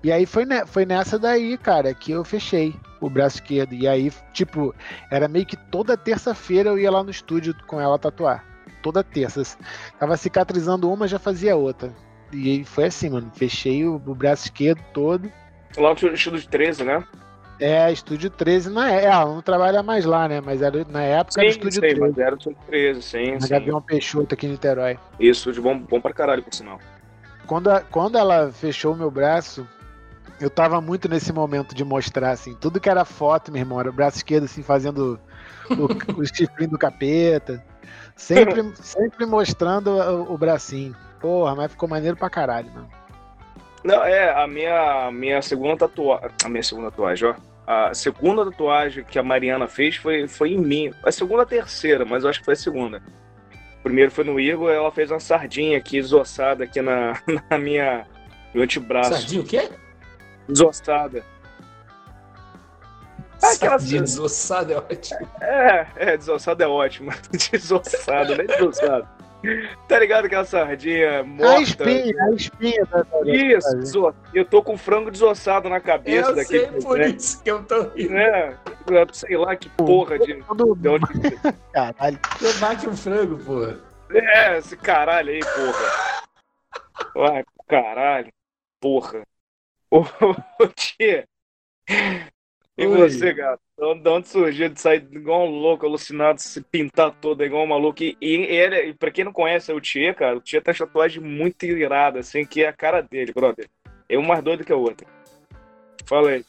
E 0.04 0.12
aí 0.12 0.26
foi, 0.26 0.44
ne 0.44 0.66
foi 0.66 0.84
nessa 0.84 1.18
daí, 1.18 1.56
cara, 1.56 1.94
que 1.94 2.12
eu 2.12 2.22
fechei 2.22 2.74
o 3.00 3.08
braço 3.08 3.36
esquerdo. 3.36 3.72
E 3.72 3.88
aí, 3.88 4.12
tipo, 4.34 4.74
era 5.10 5.26
meio 5.26 5.46
que 5.46 5.56
toda 5.56 5.96
terça-feira 5.96 6.68
eu 6.68 6.78
ia 6.78 6.90
lá 6.90 7.02
no 7.02 7.10
estúdio 7.10 7.56
com 7.66 7.80
ela 7.80 7.98
tatuar. 7.98 8.44
Toda 8.82 9.02
terça. 9.02 9.42
Tava 9.98 10.14
cicatrizando 10.18 10.92
uma, 10.92 11.08
já 11.08 11.18
fazia 11.18 11.56
outra. 11.56 11.90
E 12.30 12.50
aí 12.50 12.64
foi 12.64 12.84
assim, 12.84 13.08
mano. 13.08 13.32
Fechei 13.34 13.86
o, 13.86 13.94
o 13.94 14.14
braço 14.14 14.44
esquerdo 14.44 14.84
todo. 14.92 15.32
Lá 15.74 15.94
no 15.94 16.14
estúdio 16.14 16.46
13, 16.48 16.84
né? 16.84 17.02
É, 17.58 17.90
estúdio 17.90 18.28
13 18.28 18.68
na 18.68 18.92
é, 18.92 19.04
ela 19.06 19.24
não 19.24 19.40
trabalha 19.40 19.82
mais 19.82 20.04
lá, 20.04 20.28
né? 20.28 20.38
Mas 20.42 20.60
era, 20.60 20.84
na 20.84 21.02
época 21.02 21.32
sim, 21.32 21.40
era 21.40 21.48
estúdio 21.48 21.80
sei, 21.80 21.94
13. 21.94 22.00
Mas 22.00 22.18
era 22.18 22.34
o 22.34 22.38
estúdio 22.38 22.58
13, 22.66 23.02
sim. 23.02 23.38
Na 23.40 23.46
Gavião 23.46 23.80
Peixoto 23.80 24.34
aqui 24.34 24.46
em 24.46 24.50
Niterói. 24.50 24.98
Isso, 25.18 25.50
de 25.50 25.62
bom, 25.62 25.78
bom 25.78 25.98
pra 25.98 26.12
caralho, 26.12 26.42
por 26.42 26.52
sinal. 26.52 26.78
Quando, 27.46 27.70
a, 27.70 27.80
quando 27.80 28.18
ela 28.18 28.52
fechou 28.52 28.92
o 28.92 28.96
meu 28.96 29.10
braço, 29.10 29.66
eu 30.40 30.50
tava 30.50 30.80
muito 30.80 31.08
nesse 31.08 31.32
momento 31.32 31.74
de 31.74 31.84
mostrar, 31.84 32.30
assim, 32.30 32.54
tudo 32.54 32.80
que 32.80 32.90
era 32.90 33.04
foto, 33.04 33.52
meu 33.52 33.60
irmão, 33.60 33.80
era 33.80 33.90
o 33.90 33.92
braço 33.92 34.18
esquerdo, 34.18 34.44
assim, 34.44 34.62
fazendo 34.62 35.20
o, 35.70 36.20
o 36.20 36.24
chifrinho 36.26 36.70
do 36.70 36.78
capeta. 36.78 37.64
Sempre, 38.16 38.62
sempre 38.76 39.26
mostrando 39.26 39.90
o, 39.90 40.34
o, 40.34 40.38
bracinho. 40.38 40.94
Porra, 41.20 41.54
mas 41.54 41.70
ficou 41.70 41.88
maneiro 41.88 42.16
pra 42.16 42.30
caralho, 42.30 42.70
mano. 42.72 42.90
Não, 43.82 44.02
é, 44.02 44.32
a 44.32 44.46
minha, 44.46 45.10
minha 45.12 45.42
segunda 45.42 45.76
tatuagem. 45.76 46.30
A 46.44 46.48
minha 46.48 46.62
segunda 46.62 46.90
tatuagem, 46.90 47.28
ó. 47.28 47.34
A 47.66 47.94
segunda 47.94 48.44
tatuagem 48.44 49.04
que 49.04 49.18
a 49.18 49.22
Mariana 49.22 49.66
fez 49.66 49.96
foi, 49.96 50.28
foi 50.28 50.52
em 50.52 50.58
mim. 50.58 50.92
A 51.02 51.10
segunda 51.10 51.42
a 51.42 51.46
terceira, 51.46 52.04
mas 52.04 52.24
eu 52.24 52.30
acho 52.30 52.40
que 52.40 52.44
foi 52.44 52.54
a 52.54 52.56
segunda. 52.56 53.02
primeiro 53.82 54.10
foi 54.10 54.24
no 54.24 54.38
Igor, 54.38 54.70
ela 54.70 54.92
fez 54.92 55.10
uma 55.10 55.20
sardinha 55.20 55.78
aqui, 55.78 56.00
desossada 56.00 56.64
aqui 56.64 56.82
na, 56.82 57.14
na 57.50 57.58
minha. 57.58 58.06
No 58.54 58.62
antebraço. 58.62 59.12
Sardinha 59.12 59.42
o 59.42 59.44
quê? 59.44 59.68
Desossada. 60.48 61.24
Ah, 63.42 63.52
aquela 63.52 63.76
desossada 63.76 64.72
é 64.72 64.76
ótimo. 64.76 65.28
É, 65.40 65.86
é, 65.96 66.16
desossada 66.16 66.64
é 66.64 66.66
ótimo. 66.66 67.10
desossada, 67.50 68.36
nem 68.36 68.46
desossada. 68.46 69.08
Tá 69.86 69.98
ligado 69.98 70.24
aquela 70.24 70.44
sardinha 70.44 71.22
morta? 71.22 71.52
A 71.52 71.60
espinha, 71.60 72.24
a 72.24 72.30
espinha. 72.30 72.86
Da, 72.86 73.04
isso, 73.26 73.76
desoss... 73.76 74.14
eu 74.32 74.44
tô 74.44 74.62
com 74.62 74.78
frango 74.78 75.10
desossado 75.10 75.68
na 75.68 75.80
cabeça 75.80 76.30
eu 76.30 76.36
daqui. 76.36 76.56
Eu 76.56 76.70
sei 76.70 76.80
por 76.80 76.98
né? 76.98 77.08
isso 77.08 77.42
que 77.42 77.50
eu 77.50 77.62
tô 77.62 77.82
rindo. 77.90 78.16
É, 78.16 78.56
sei 79.12 79.36
lá 79.36 79.54
que 79.54 79.68
porra 79.68 80.18
de... 80.18 80.34
de 80.34 80.88
onde... 80.88 81.06
Caralho. 81.72 82.18
Eu 82.40 82.54
bate 82.54 82.88
um 82.88 82.96
frango, 82.96 83.36
porra. 83.38 83.78
É, 84.10 84.58
esse 84.58 84.76
caralho 84.76 85.30
aí, 85.30 85.40
porra. 85.40 87.32
Ai, 87.32 87.44
caralho. 87.68 88.32
Porra. 88.80 89.22
Ô, 89.94 90.66
tia. 90.74 91.24
E 92.76 92.84
Oi. 92.84 92.88
você, 92.88 93.32
gato? 93.32 93.60
De 93.78 94.08
onde 94.08 94.26
surgiu 94.26 94.68
de 94.68 94.80
sair 94.80 95.06
igual 95.12 95.46
um 95.46 95.50
louco, 95.50 95.86
alucinado, 95.86 96.40
se 96.40 96.60
pintar 96.60 97.12
todo 97.20 97.44
igual 97.44 97.62
um 97.62 97.68
maluco? 97.68 98.02
E, 98.02 98.16
e, 98.20 98.34
ele, 98.44 98.88
e 98.88 98.94
pra 98.94 99.12
quem 99.12 99.24
não 99.24 99.32
conhece 99.32 99.72
o 99.72 99.80
Tia, 99.80 100.12
cara, 100.12 100.36
o 100.36 100.40
Tia 100.40 100.60
tem 100.60 100.74
tatuagem 100.74 101.22
muito 101.22 101.64
irada, 101.64 102.18
assim, 102.18 102.44
que 102.44 102.64
é 102.64 102.68
a 102.68 102.72
cara 102.72 103.00
dele, 103.02 103.32
brother. 103.32 103.68
É 104.08 104.18
um 104.18 104.22
mais 104.22 104.42
doido 104.42 104.64
que 104.64 104.72
a 104.72 104.76
outra. 104.76 105.06
Fala 106.04 106.30
aí. 106.30 106.44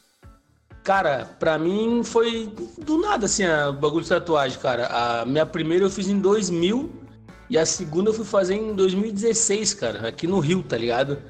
Cara, 0.82 1.26
pra 1.38 1.56
mim 1.56 2.02
foi 2.02 2.52
do 2.78 2.98
nada, 2.98 3.26
assim, 3.26 3.46
o 3.46 3.72
bagulho 3.74 4.02
de 4.02 4.08
tatuagem, 4.08 4.58
cara. 4.58 4.88
A 4.88 5.24
minha 5.24 5.46
primeira 5.46 5.84
eu 5.84 5.90
fiz 5.90 6.08
em 6.08 6.18
2000 6.20 6.90
e 7.48 7.56
a 7.56 7.64
segunda 7.64 8.10
eu 8.10 8.14
fui 8.14 8.24
fazer 8.24 8.56
em 8.56 8.74
2016, 8.74 9.74
cara, 9.74 10.08
aqui 10.08 10.26
no 10.26 10.40
Rio, 10.40 10.64
tá 10.64 10.76
ligado? 10.76 11.22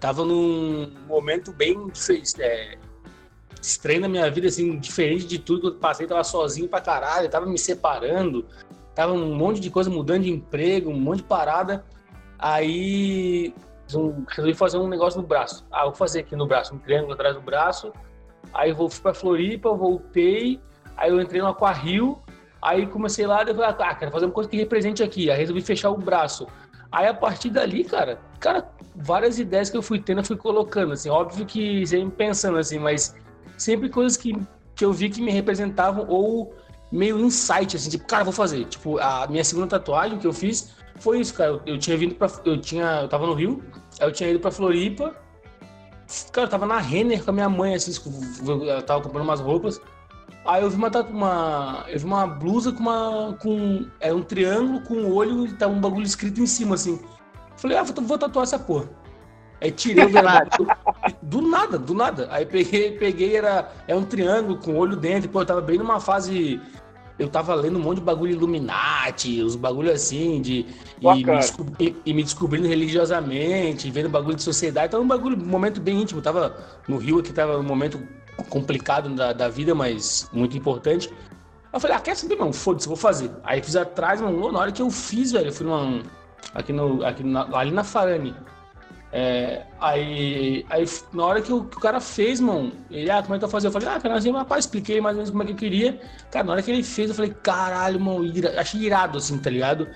Tava 0.00 0.24
num 0.24 0.90
momento 1.06 1.52
bem 1.52 1.76
é, 2.38 2.78
estranho 3.60 4.02
na 4.02 4.08
minha 4.08 4.30
vida, 4.30 4.48
assim, 4.48 4.78
diferente 4.78 5.26
de 5.26 5.38
tudo 5.38 5.60
que 5.60 5.66
eu 5.68 5.74
passei, 5.74 6.06
tava 6.06 6.24
sozinho 6.24 6.68
pra 6.68 6.80
caralho, 6.80 7.30
tava 7.30 7.46
me 7.46 7.58
separando, 7.58 8.46
tava 8.94 9.12
um 9.12 9.34
monte 9.34 9.60
de 9.60 9.70
coisa 9.70 9.88
mudando 9.88 10.24
de 10.24 10.30
emprego, 10.30 10.90
um 10.90 10.98
monte 10.98 11.18
de 11.18 11.24
parada. 11.24 11.84
Aí 12.38 13.54
resolvi 14.28 14.54
fazer 14.54 14.78
um 14.78 14.88
negócio 14.88 15.20
no 15.20 15.26
braço. 15.26 15.66
Ah, 15.70 15.84
vou 15.84 15.94
fazer 15.94 16.20
aqui 16.20 16.36
no 16.36 16.46
braço, 16.46 16.74
um 16.74 16.78
triângulo 16.78 17.14
atrás 17.14 17.34
do 17.34 17.40
braço. 17.40 17.92
Aí 18.52 18.70
eu 18.70 18.88
fui 18.88 19.02
pra 19.02 19.14
Floripa, 19.14 19.72
voltei, 19.72 20.60
aí 20.96 21.10
eu 21.10 21.20
entrei 21.20 21.40
no 21.40 21.48
Aquarrio, 21.48 22.18
aí 22.60 22.86
comecei 22.86 23.26
lá, 23.26 23.42
eu 23.42 23.54
falei, 23.54 23.74
ah, 23.78 23.94
quero 23.94 24.10
fazer 24.10 24.26
uma 24.26 24.32
coisa 24.32 24.50
que 24.50 24.56
represente 24.56 25.02
aqui. 25.02 25.30
Aí 25.30 25.38
resolvi 25.38 25.62
fechar 25.62 25.90
o 25.90 25.96
braço. 25.96 26.46
Aí 26.94 27.08
a 27.08 27.14
partir 27.14 27.50
dali, 27.50 27.82
cara, 27.82 28.20
cara, 28.38 28.70
várias 28.94 29.40
ideias 29.40 29.68
que 29.68 29.76
eu 29.76 29.82
fui 29.82 29.98
tendo, 29.98 30.20
eu 30.20 30.24
fui 30.24 30.36
colocando, 30.36 30.92
assim, 30.92 31.10
óbvio 31.10 31.44
que 31.44 31.84
sempre 31.84 32.16
pensando, 32.16 32.56
assim, 32.56 32.78
mas 32.78 33.16
sempre 33.58 33.88
coisas 33.88 34.16
que, 34.16 34.32
que 34.76 34.84
eu 34.84 34.92
vi 34.92 35.10
que 35.10 35.20
me 35.20 35.32
representavam 35.32 36.06
ou 36.08 36.54
meio 36.92 37.18
insight, 37.18 37.74
assim, 37.74 37.90
tipo, 37.90 38.06
cara, 38.06 38.22
vou 38.22 38.32
fazer. 38.32 38.64
Tipo, 38.66 38.98
a 38.98 39.26
minha 39.26 39.42
segunda 39.42 39.66
tatuagem 39.66 40.18
que 40.20 40.26
eu 40.26 40.32
fiz 40.32 40.72
foi 41.00 41.18
isso, 41.18 41.34
cara. 41.34 41.50
Eu, 41.50 41.62
eu 41.66 41.78
tinha 41.78 41.96
vindo 41.96 42.14
pra. 42.14 42.30
Eu 42.44 42.60
tinha. 42.60 43.00
Eu 43.02 43.08
tava 43.08 43.26
no 43.26 43.34
Rio, 43.34 43.60
aí 43.98 44.06
eu 44.06 44.12
tinha 44.12 44.30
ido 44.30 44.38
pra 44.38 44.52
Floripa. 44.52 45.16
Cara, 46.32 46.46
eu 46.46 46.50
tava 46.50 46.64
na 46.64 46.78
Renner 46.78 47.24
com 47.24 47.30
a 47.30 47.32
minha 47.32 47.48
mãe, 47.48 47.74
assim, 47.74 47.92
eu 48.46 48.82
tava 48.82 49.02
comprando 49.02 49.24
umas 49.24 49.40
roupas. 49.40 49.80
Aí 50.44 50.62
eu 50.62 50.68
vi 50.68 50.76
uma, 50.76 50.88
uma, 50.88 51.84
eu 51.88 51.98
vi 51.98 52.04
uma 52.04 52.26
blusa 52.26 52.70
com 52.70 52.80
uma. 52.80 53.36
com. 53.40 53.86
É 53.98 54.12
um 54.12 54.22
triângulo 54.22 54.80
com 54.82 54.94
um 54.94 55.12
olho 55.12 55.46
e 55.46 55.52
tava 55.54 55.72
um 55.72 55.80
bagulho 55.80 56.04
escrito 56.04 56.40
em 56.40 56.46
cima, 56.46 56.74
assim. 56.74 57.00
Falei, 57.56 57.78
ah, 57.78 57.82
vou, 57.82 58.04
vou 58.04 58.18
tatuar 58.18 58.42
essa 58.42 58.58
porra. 58.58 58.88
Aí 59.60 59.70
tirei 59.70 60.04
o 60.04 60.08
do, 60.12 61.40
do 61.40 61.48
nada, 61.48 61.78
do 61.78 61.94
nada. 61.94 62.28
Aí 62.30 62.44
peguei, 62.44 62.92
peguei, 62.92 63.36
era. 63.36 63.72
É 63.88 63.94
um 63.94 64.04
triângulo 64.04 64.58
com 64.58 64.76
olho 64.76 64.96
dentro. 64.96 65.30
Pô, 65.30 65.40
eu 65.40 65.46
tava 65.46 65.62
bem 65.62 65.78
numa 65.78 65.98
fase. 65.98 66.60
Eu 67.18 67.28
tava 67.28 67.54
lendo 67.54 67.78
um 67.78 67.82
monte 67.82 67.98
de 67.98 68.04
bagulho 68.04 68.32
Illuminati, 68.32 69.40
os 69.40 69.56
bagulho 69.56 69.90
assim, 69.90 70.42
de. 70.42 70.66
E 71.00 71.14
me, 71.14 71.24
descobri, 71.24 71.96
e 72.04 72.12
me, 72.12 72.22
descobrindo 72.22 72.68
religiosamente, 72.68 73.90
vendo 73.90 74.10
bagulho 74.10 74.36
de 74.36 74.42
sociedade. 74.42 74.92
Tava 74.92 75.02
um 75.02 75.08
bagulho, 75.08 75.40
um 75.40 75.46
momento 75.46 75.80
bem 75.80 76.02
íntimo. 76.02 76.20
Tava 76.20 76.54
no 76.86 76.98
Rio 76.98 77.20
aqui, 77.20 77.32
tava 77.32 77.56
um 77.56 77.62
momento 77.62 77.98
complicado 78.48 79.08
da, 79.10 79.32
da 79.32 79.48
vida, 79.48 79.74
mas 79.74 80.28
muito 80.32 80.56
importante. 80.56 81.10
Eu 81.72 81.80
falei, 81.80 81.96
ah, 81.96 82.00
quer 82.00 82.16
saber, 82.16 82.36
mano? 82.36 82.52
Foda-se, 82.52 82.86
vou 82.86 82.96
fazer. 82.96 83.30
Aí 83.42 83.60
fiz 83.60 83.74
atrás, 83.74 84.20
mano. 84.20 84.52
Na 84.52 84.60
hora 84.60 84.72
que 84.72 84.80
eu 84.80 84.90
fiz, 84.90 85.32
velho, 85.32 85.48
eu 85.48 85.52
fui 85.52 85.66
numa. 85.66 86.02
Aqui 86.54 86.72
no. 86.72 87.04
Aqui 87.04 87.24
na, 87.24 87.48
ali 87.56 87.72
na 87.72 87.82
Farane. 87.82 88.34
É, 89.16 89.62
aí, 89.80 90.66
aí, 90.68 90.84
na 91.12 91.24
hora 91.24 91.40
que 91.40 91.52
o, 91.52 91.64
que 91.64 91.76
o, 91.76 91.80
cara 91.80 92.00
fez, 92.00 92.40
mano, 92.40 92.72
ele, 92.90 93.08
ah, 93.08 93.22
como 93.22 93.36
é 93.36 93.38
que 93.38 93.44
eu 93.44 93.48
fazer? 93.48 93.68
Eu 93.68 93.72
falei, 93.72 93.88
ah, 93.88 94.00
cara, 94.00 94.16
assim, 94.16 94.32
rapaz, 94.32 94.64
expliquei 94.64 95.00
mais 95.00 95.14
ou 95.14 95.18
menos 95.18 95.30
como 95.30 95.42
é 95.44 95.46
que 95.46 95.52
eu 95.52 95.56
queria. 95.56 96.00
Cara, 96.32 96.44
na 96.44 96.52
hora 96.52 96.62
que 96.62 96.70
ele 96.70 96.82
fez, 96.82 97.10
eu 97.10 97.14
falei, 97.14 97.30
caralho, 97.30 98.00
mano, 98.00 98.24
ira, 98.24 98.60
achei 98.60 98.80
irado, 98.80 99.18
assim, 99.18 99.38
tá 99.38 99.50
ligado? 99.50 99.88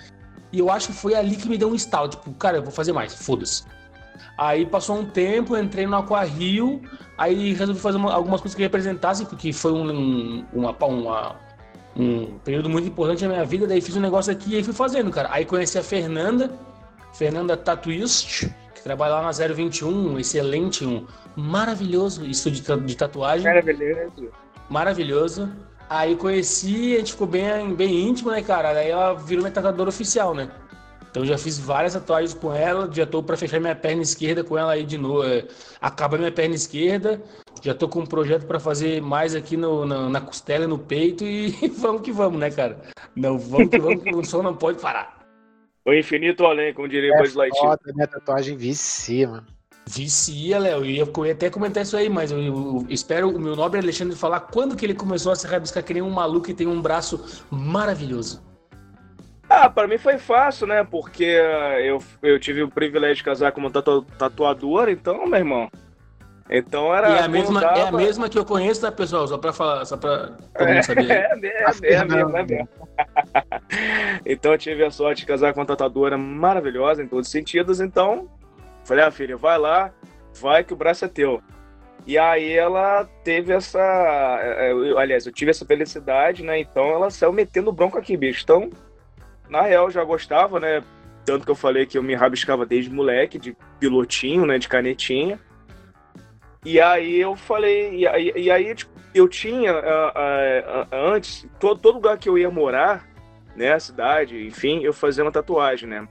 E 0.53 0.61
eu 0.61 0.70
acho 0.70 0.89
que 0.89 0.93
foi 0.93 1.16
ali 1.16 1.34
que 1.36 1.49
me 1.49 1.59
deu 1.59 1.68
um 1.68 1.74
estalo, 1.74 2.09
tipo, 2.09 2.32
cara, 2.34 2.59
eu 2.59 2.62
vou 2.62 2.70
fazer 2.70 2.93
mais, 2.93 3.12
foda-se. 3.12 3.64
Aí 4.36 4.66
passou 4.66 4.98
um 4.98 5.04
tempo, 5.04 5.56
entrei 5.56 5.86
no 5.86 5.96
Aquarrio, 5.96 6.80
aí 7.16 7.52
resolvi 7.52 7.80
fazer 7.80 7.96
uma, 7.96 8.12
algumas 8.12 8.40
coisas 8.40 8.54
que 8.54 8.62
representassem, 8.62 9.26
porque 9.26 9.52
foi 9.52 9.72
um, 9.72 10.44
uma, 10.52 10.70
uma, 10.84 11.36
um 11.96 12.38
período 12.44 12.68
muito 12.68 12.88
importante 12.88 13.22
na 13.24 13.30
minha 13.30 13.44
vida, 13.44 13.66
daí 13.66 13.80
fiz 13.80 13.96
um 13.96 14.00
negócio 14.00 14.32
aqui 14.32 14.58
e 14.58 14.62
fui 14.62 14.74
fazendo, 14.74 15.10
cara. 15.10 15.28
Aí 15.32 15.44
conheci 15.44 15.78
a 15.78 15.82
Fernanda, 15.82 16.50
Fernanda 17.12 17.56
Tatuist, 17.56 18.48
que 18.74 18.82
trabalha 18.82 19.14
lá 19.14 19.22
na 19.22 19.32
021, 19.32 20.12
um 20.12 20.18
excelente, 20.18 20.84
um 20.84 21.06
maravilhoso 21.36 22.24
estúdio 22.24 22.80
de 22.80 22.96
tatuagem. 22.96 23.46
Maravilhoso. 23.46 24.28
Maravilhoso. 24.68 25.52
Aí 25.90 26.16
conheci, 26.16 26.94
a 26.94 26.98
gente 26.98 27.12
ficou 27.12 27.26
bem, 27.26 27.74
bem 27.74 28.08
íntimo, 28.08 28.30
né, 28.30 28.42
cara? 28.42 28.70
Aí 28.70 28.90
ela 28.90 29.14
virou 29.14 29.42
minha 29.42 29.52
tatuadora 29.52 29.88
oficial, 29.88 30.34
né? 30.34 30.50
Então 31.18 31.26
já 31.26 31.36
fiz 31.36 31.58
várias 31.58 31.94
tatuagens 31.94 32.32
com 32.32 32.54
ela, 32.54 32.88
já 32.92 33.04
tô 33.04 33.20
para 33.20 33.36
fechar 33.36 33.58
minha 33.58 33.74
perna 33.74 34.02
esquerda 34.02 34.44
com 34.44 34.56
ela 34.56 34.74
aí 34.74 34.84
de 34.84 34.96
novo. 34.96 35.24
É, 35.24 35.44
acaba 35.80 36.16
minha 36.16 36.30
perna 36.30 36.54
esquerda, 36.54 37.20
já 37.60 37.74
tô 37.74 37.88
com 37.88 37.98
um 37.98 38.06
projeto 38.06 38.46
para 38.46 38.60
fazer 38.60 39.02
mais 39.02 39.34
aqui 39.34 39.56
no, 39.56 39.84
na, 39.84 40.08
na 40.08 40.20
costela 40.20 40.62
e 40.62 40.68
no 40.68 40.78
peito 40.78 41.24
e 41.24 41.50
vamos 41.76 42.02
que 42.02 42.12
vamos, 42.12 42.38
né, 42.38 42.52
cara? 42.52 42.80
Não, 43.16 43.36
vamos 43.36 43.68
que 43.68 43.80
vamos, 43.80 44.04
que 44.04 44.14
o 44.14 44.24
som 44.24 44.44
não 44.44 44.54
pode 44.54 44.80
parar. 44.80 45.18
O 45.84 45.92
infinito 45.92 46.46
além, 46.46 46.72
como 46.72 46.88
diria 46.88 47.12
é 47.12 47.18
Buzz 47.18 47.34
Lightyear. 47.34 47.66
Foda, 47.66 47.92
minha 47.92 48.06
tatuagem 48.06 48.56
vicia, 48.56 49.26
mano. 49.26 49.46
Vicia, 49.88 50.56
Léo. 50.60 50.84
Eu 50.84 51.24
ia 51.26 51.32
até 51.32 51.50
comentar 51.50 51.82
isso 51.82 51.96
aí, 51.96 52.08
mas 52.08 52.30
eu, 52.30 52.40
eu, 52.40 52.86
espero 52.88 53.28
o 53.28 53.40
meu 53.40 53.56
nobre 53.56 53.80
Alexandre 53.80 54.14
falar 54.14 54.38
quando 54.38 54.76
que 54.76 54.86
ele 54.86 54.94
começou 54.94 55.32
a 55.32 55.36
se 55.36 55.48
rabiscar 55.48 55.82
que 55.82 55.94
nem 55.94 56.02
um 56.02 56.10
maluco 56.10 56.48
e 56.48 56.54
tem 56.54 56.68
um 56.68 56.80
braço 56.80 57.42
maravilhoso. 57.50 58.46
Ah, 59.49 59.70
para 59.70 59.88
mim 59.88 59.96
foi 59.96 60.18
fácil, 60.18 60.66
né? 60.66 60.84
Porque 60.84 61.24
eu, 61.82 62.03
eu 62.22 62.38
tive 62.38 62.62
o 62.62 62.68
privilégio 62.68 63.16
de 63.16 63.24
casar 63.24 63.51
com 63.53 63.61
uma 63.61 63.70
tatu, 63.70 64.03
tatuadora, 64.18 64.90
então, 64.90 65.26
meu 65.26 65.38
irmão. 65.38 65.70
Então 66.51 66.94
era. 66.94 67.11
E 67.11 67.18
é 67.18 67.22
a, 67.22 67.28
mesma, 67.28 67.61
dava... 67.61 67.78
é 67.78 67.88
a 67.88 67.92
mesma 67.92 68.28
que 68.28 68.38
eu 68.38 68.44
conheço, 68.44 68.80
tá, 68.80 68.92
pessoal? 68.92 69.26
Só 69.26 69.38
pra 69.38 69.53
falar, 69.53 69.84
só 69.84 69.96
pra 69.96 70.30
todo 70.57 70.68
mundo 70.68 70.82
saber. 70.82 71.11
É, 71.11 71.14
é, 71.14 71.64
é, 71.82 71.92
é 71.92 71.96
a 71.96 72.05
mesma, 72.05 72.40
é 72.40 72.42
mesmo. 72.42 72.68
então 74.24 74.53
eu 74.53 74.59
tive 74.59 74.84
a 74.84 74.90
sorte 74.90 75.20
de 75.20 75.26
casar 75.26 75.53
com 75.53 75.61
uma 75.61 75.66
tatuadora 75.66 76.16
maravilhosa 76.16 77.03
em 77.03 77.09
todos 77.09 77.26
os 77.26 77.32
sentidos, 77.32 77.80
então. 77.80 78.28
Falei, 78.84 79.05
ah, 79.05 79.11
filha, 79.11 79.36
vai 79.36 79.59
lá, 79.59 79.92
vai 80.40 80.64
que 80.64 80.72
o 80.72 80.76
braço 80.76 81.05
é 81.05 81.09
teu. 81.09 81.42
E 82.07 82.16
aí 82.16 82.55
ela 82.55 83.05
teve 83.22 83.53
essa. 83.53 83.78
Eu, 84.70 84.99
aliás, 84.99 85.26
eu 85.26 85.32
tive 85.32 85.51
essa 85.51 85.66
felicidade, 85.66 86.42
né? 86.42 86.59
Então 86.59 86.88
ela 86.88 87.11
saiu 87.11 87.32
metendo 87.32 87.72
bronco 87.72 87.99
aqui, 87.99 88.16
bicho. 88.16 88.42
Então 88.44 88.70
na 89.49 89.62
real, 89.62 89.90
já 89.90 90.03
gostava, 90.05 90.61
né? 90.61 90.82
Tanto 91.24 91.44
que 91.44 91.51
eu 91.51 91.57
falei 91.57 91.86
que 91.86 91.99
eu 91.99 92.03
me 92.03 92.14
rabiscava 92.14 92.64
desde 92.64 92.90
moleque, 92.90 93.38
de 93.38 93.57
pilotinho, 93.78 94.46
né? 94.46 94.59
De 94.59 94.68
canetinha. 94.68 95.38
E 96.64 96.80
aí 96.80 97.20
eu 97.20 97.36
falei, 97.36 97.94
e 97.94 98.07
aí, 98.07 98.32
e 98.34 98.51
aí 98.51 98.74
tipo, 98.74 98.92
eu 99.14 99.28
tinha 99.28 99.72
uh, 99.72 99.78
uh, 99.78 100.82
uh, 100.82 101.12
antes, 101.14 101.46
todo, 101.59 101.80
todo 101.80 101.94
lugar 101.94 102.18
que 102.18 102.28
eu 102.28 102.36
ia 102.36 102.51
morar, 102.51 103.07
né, 103.57 103.78
cidade, 103.78 104.46
enfim, 104.46 104.82
eu 104.82 104.92
fazia 104.92 105.24
uma 105.24 105.32
tatuagem, 105.32 105.88
né? 105.88 106.09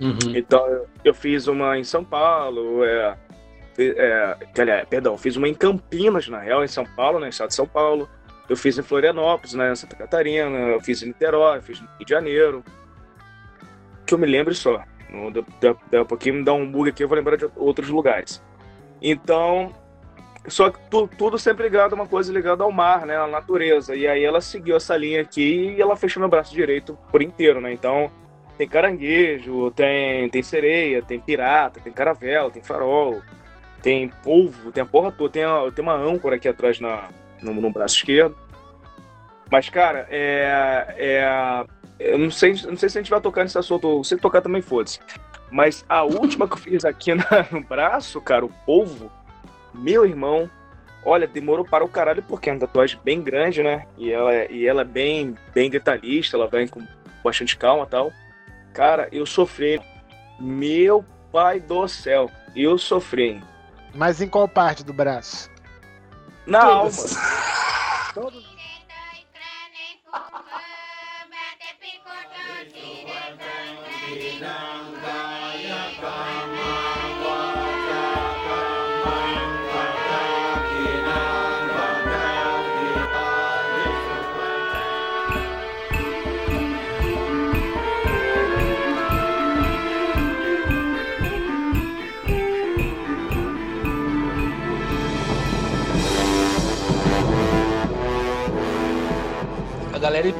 Uhum. 0.00 0.34
Então 0.34 0.86
eu 1.04 1.14
fiz 1.14 1.46
uma 1.46 1.78
em 1.78 1.84
São 1.84 2.04
Paulo, 2.04 2.84
é, 2.84 3.16
é, 3.78 4.36
perdão, 4.88 5.16
fiz 5.16 5.36
uma 5.36 5.48
em 5.48 5.54
Campinas, 5.54 6.28
na 6.28 6.38
real, 6.38 6.64
em 6.64 6.68
São 6.68 6.84
Paulo, 6.84 7.20
né, 7.20 7.28
estado 7.28 7.48
de 7.48 7.54
São 7.54 7.66
Paulo. 7.66 8.08
Eu 8.50 8.56
fiz 8.56 8.76
em 8.76 8.82
Florianópolis, 8.82 9.54
né, 9.54 9.72
Santa 9.76 9.94
Catarina, 9.94 10.58
eu 10.58 10.80
fiz 10.80 11.00
em 11.04 11.06
Niterói, 11.06 11.60
fiz 11.60 11.80
no 11.80 11.86
Rio 11.86 12.04
de 12.04 12.10
Janeiro. 12.10 12.64
Que 14.04 14.12
eu 14.12 14.18
me 14.18 14.26
lembro 14.26 14.52
só. 14.52 14.82
Daqui 15.60 15.96
a 15.96 16.04
pouquinho 16.04 16.34
me 16.34 16.44
dá 16.44 16.52
um 16.52 16.68
bug 16.68 16.90
aqui, 16.90 17.04
eu 17.04 17.08
vou 17.08 17.16
lembrar 17.16 17.36
de 17.36 17.48
outros 17.54 17.88
lugares. 17.88 18.42
Então, 19.00 19.72
só 20.48 20.68
que 20.68 20.80
tu, 20.90 21.06
tudo 21.06 21.38
sempre 21.38 21.62
ligado 21.62 21.92
a 21.92 21.94
uma 21.94 22.08
coisa 22.08 22.32
ligada 22.32 22.64
ao 22.64 22.72
mar, 22.72 23.06
né, 23.06 23.16
à 23.16 23.28
natureza. 23.28 23.94
E 23.94 24.08
aí 24.08 24.24
ela 24.24 24.40
seguiu 24.40 24.76
essa 24.76 24.96
linha 24.96 25.20
aqui 25.20 25.76
e 25.76 25.80
ela 25.80 25.94
fechou 25.94 26.18
meu 26.20 26.28
braço 26.28 26.52
direito 26.52 26.98
por 27.12 27.22
inteiro, 27.22 27.60
né? 27.60 27.72
Então, 27.72 28.10
tem 28.58 28.68
caranguejo, 28.68 29.70
tem, 29.70 30.28
tem 30.28 30.42
sereia, 30.42 31.00
tem 31.00 31.20
pirata, 31.20 31.78
tem 31.78 31.92
caravela, 31.92 32.50
tem 32.50 32.64
farol, 32.64 33.22
tem 33.80 34.08
polvo, 34.24 34.72
tem 34.72 34.82
a 34.82 34.86
porra 34.86 35.12
toda. 35.12 35.30
Tem, 35.30 35.44
tem 35.72 35.84
uma 35.84 35.94
âncora 35.94 36.34
aqui 36.34 36.48
atrás 36.48 36.80
na, 36.80 37.10
no, 37.42 37.54
no 37.54 37.70
braço 37.70 37.96
esquerdo. 37.96 38.36
Mas, 39.50 39.68
cara, 39.68 40.06
é, 40.10 40.94
é, 40.96 41.66
eu 41.98 42.18
não 42.18 42.30
sei, 42.30 42.52
não 42.66 42.76
sei 42.76 42.88
se 42.88 42.98
a 42.98 43.02
gente 43.02 43.10
vai 43.10 43.20
tocar 43.20 43.42
nesse 43.42 43.58
assunto. 43.58 44.02
Se 44.04 44.16
tocar 44.16 44.40
também 44.40 44.62
foda-se. 44.62 45.00
Mas 45.50 45.84
a 45.88 46.04
última 46.04 46.46
que 46.46 46.54
eu 46.54 46.58
fiz 46.58 46.84
aqui 46.84 47.12
na, 47.14 47.24
no 47.50 47.60
braço, 47.62 48.20
cara, 48.20 48.44
o 48.44 48.52
polvo, 48.64 49.10
meu 49.74 50.06
irmão, 50.06 50.48
olha, 51.04 51.26
demorou 51.26 51.64
para 51.64 51.84
o 51.84 51.88
caralho 51.88 52.22
porque 52.22 52.48
é 52.48 52.52
uma 52.52 52.60
tatuagem 52.60 52.98
bem 53.04 53.20
grande, 53.20 53.62
né? 53.62 53.86
E 53.98 54.12
ela, 54.12 54.34
e 54.50 54.66
ela 54.66 54.82
é 54.82 54.84
bem, 54.84 55.34
bem 55.52 55.68
detalhista, 55.68 56.36
ela 56.36 56.46
vem 56.46 56.68
com 56.68 56.86
bastante 57.24 57.56
calma 57.56 57.86
tal. 57.86 58.12
Cara, 58.72 59.08
eu 59.10 59.26
sofri. 59.26 59.80
Meu 60.38 61.04
pai 61.30 61.60
do 61.60 61.86
céu, 61.86 62.30
eu 62.56 62.78
sofri. 62.78 63.42
Mas 63.94 64.22
em 64.22 64.28
qual 64.28 64.48
parte 64.48 64.84
do 64.84 64.92
braço? 64.92 65.50
Na 66.50 66.62
alma. 66.62 66.90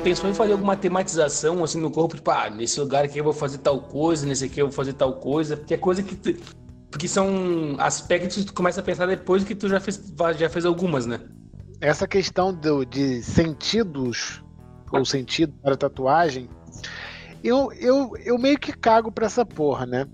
Pensou 0.01 0.29
em 0.29 0.35
fazer 0.35 0.53
alguma 0.53 0.77
tematização 0.77 1.63
assim 1.63 1.81
no 1.81 1.91
corpo, 1.91 2.17
tipo, 2.17 2.31
ah, 2.31 2.51
nesse 2.51 2.81
lugar 2.81 3.05
aqui 3.05 3.19
eu 3.19 3.25
vou 3.25 3.33
fazer 3.33 3.59
tal 3.59 3.81
coisa, 3.81 4.27
nesse 4.27 4.45
aqui 4.45 4.61
eu 4.61 4.67
vou 4.67 4.73
fazer 4.75 4.95
tal 4.95 5.15
coisa, 5.15 5.57
porque 5.57 5.75
é 5.75 5.77
coisa 5.77 6.03
que 6.03 6.17
tu, 6.17 6.35
porque 6.91 7.07
são 7.07 7.77
aspectos 7.79 8.37
que 8.37 8.45
tu 8.45 8.53
começa 8.53 8.81
a 8.81 8.83
pensar 8.83 9.07
depois 9.07 9.45
que 9.45 9.55
tu 9.55 9.69
já 9.69 9.79
fez, 9.79 10.03
já 10.37 10.49
fez 10.49 10.65
algumas, 10.65 11.07
né? 11.07 11.21
Essa 11.81 12.07
questão 12.07 12.53
do, 12.53 12.85
de 12.85 13.23
sentidos 13.23 14.43
ou 14.93 15.05
sentido 15.05 15.55
para 15.63 15.77
tatuagem, 15.77 16.49
eu, 17.45 17.73
eu, 17.75 18.13
eu 18.25 18.39
meio 18.39 18.59
que 18.59 18.73
cago 18.73 19.13
pra 19.13 19.27
essa 19.27 19.47
porra, 19.47 19.87
né? 19.87 20.07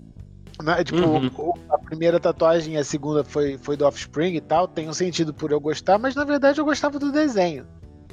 Tipo, 0.83 1.01
uhum. 1.01 1.53
a 1.69 1.77
primeira 1.77 2.19
tatuagem, 2.19 2.77
a 2.77 2.83
segunda 2.83 3.23
foi, 3.23 3.57
foi 3.59 3.77
do 3.77 3.85
Offspring 3.85 4.35
e 4.35 4.41
tal, 4.41 4.67
tem 4.67 4.89
um 4.89 4.93
sentido 4.93 5.33
por 5.33 5.51
eu 5.51 5.59
gostar, 5.59 5.99
mas 5.99 6.15
na 6.15 6.23
verdade 6.23 6.59
eu 6.59 6.65
gostava 6.65 6.97
do 6.97 7.11
desenho. 7.11 7.67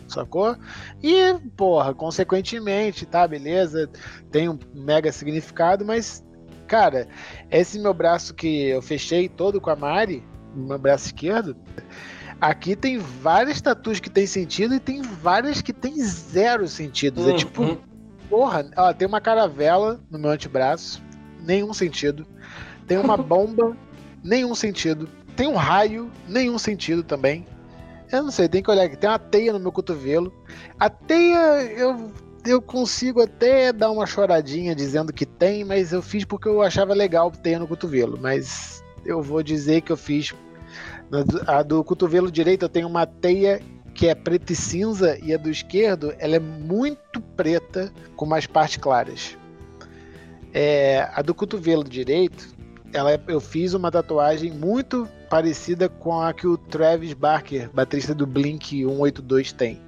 Sacou? 0.09 0.57
E, 1.03 1.35
porra, 1.57 1.95
consequentemente, 1.95 3.07
tá, 3.07 3.27
beleza, 3.27 3.89
tem 4.31 4.49
um 4.49 4.59
mega 4.75 5.11
significado, 5.13 5.85
mas, 5.85 6.25
cara, 6.67 7.09
esse 7.51 7.79
meu 7.79 7.95
braço 7.95 8.35
que 8.35 8.69
eu 8.69 8.83
fechei 8.83 9.29
todo 9.29 9.61
com 9.61 9.71
a 9.71 9.77
Mari, 9.77 10.23
meu 10.55 10.79
braço 10.79 11.07
esquerdo, 11.07 11.57
aqui 12.41 12.77
tem 12.77 12.99
várias 12.99 13.61
tatuas 13.61 14.01
que 14.01 14.11
tem 14.11 14.27
sentido 14.27 14.75
e 14.75 14.81
tem 14.81 15.03
várias 15.03 15.61
que 15.61 15.73
tem 15.73 16.03
zero 16.03 16.69
sentido. 16.69 17.29
É 17.29 17.33
Hum, 17.33 17.37
tipo, 17.37 17.63
hum. 17.63 17.79
porra, 18.29 18.71
ó, 18.77 18.93
tem 18.93 19.09
uma 19.09 19.21
caravela 19.21 20.01
no 20.11 20.19
meu 20.19 20.31
antebraço, 20.31 21.03
nenhum 21.41 21.73
sentido. 21.73 22.27
Tem 22.87 22.99
uma 22.99 23.17
bomba, 23.19 23.77
nenhum 24.23 24.55
sentido. 24.55 25.09
Tem 25.37 25.49
um 25.49 25.57
raio, 25.57 26.11
nenhum 26.29 26.59
sentido 26.59 27.03
também. 27.03 27.45
Eu 28.15 28.23
não 28.23 28.31
sei, 28.31 28.49
tem 28.49 28.63
que 28.63 28.71
olhar 28.71 28.85
aqui. 28.85 28.97
Tem 28.97 29.11
uma 29.11 29.19
teia 29.19 29.53
no 29.53 29.59
meu 29.59 29.73
cotovelo. 29.73 30.33
A 30.79 30.89
teia 30.89 31.63
eu, 31.65 32.13
eu 32.47 32.63
consigo 32.63 33.21
até 33.21 33.73
dar 33.73 33.91
uma 33.91 34.07
choradinha 34.07 34.75
dizendo 34.75 35.13
que 35.13 35.27
tem, 35.27 35.65
mas 35.65 35.93
eu 35.93 36.01
fiz 36.01 36.25
porque 36.25 36.49
eu 36.49 36.63
achava 36.63 36.95
legal 36.95 37.31
teia 37.31 37.59
no 37.59 37.67
cotovelo. 37.67 38.17
Mas 38.21 38.85
eu 39.05 39.21
vou 39.21 39.43
dizer 39.43 39.81
que 39.81 39.91
eu 39.91 39.97
fiz. 39.97 40.33
A 41.47 41.63
do 41.63 41.83
cotovelo 41.83 42.31
direito 42.31 42.65
eu 42.65 42.69
tenho 42.69 42.89
uma 42.89 43.05
teia 43.05 43.61
que 43.95 44.09
é 44.09 44.15
preta 44.15 44.53
e 44.53 44.57
cinza 44.57 45.19
e 45.23 45.33
a 45.33 45.37
do 45.37 45.51
esquerdo 45.51 46.13
ela 46.19 46.37
é 46.37 46.41
muito 46.41 47.21
preta 47.21 47.93
com 48.17 48.27
mais 48.27 48.47
partes 48.47 48.77
claras. 48.77 49.37
É, 50.53 51.09
a 51.13 51.21
do 51.21 51.35
cotovelo 51.35 51.85
direito, 51.85 52.55
ela 52.93 53.13
é- 53.13 53.21
eu 53.27 53.41
fiz 53.41 53.75
uma 53.75 53.91
tatuagem 53.91 54.53
muito 54.53 55.09
parecida 55.35 55.89
com 55.89 56.21
a 56.21 56.33
que 56.33 56.47
o 56.47 56.57
Travis 56.57 57.13
Barker, 57.13 57.69
baterista 57.75 58.15
do 58.15 58.25
Blink 58.25 58.85
182, 58.85 59.51
tem. 59.51 59.83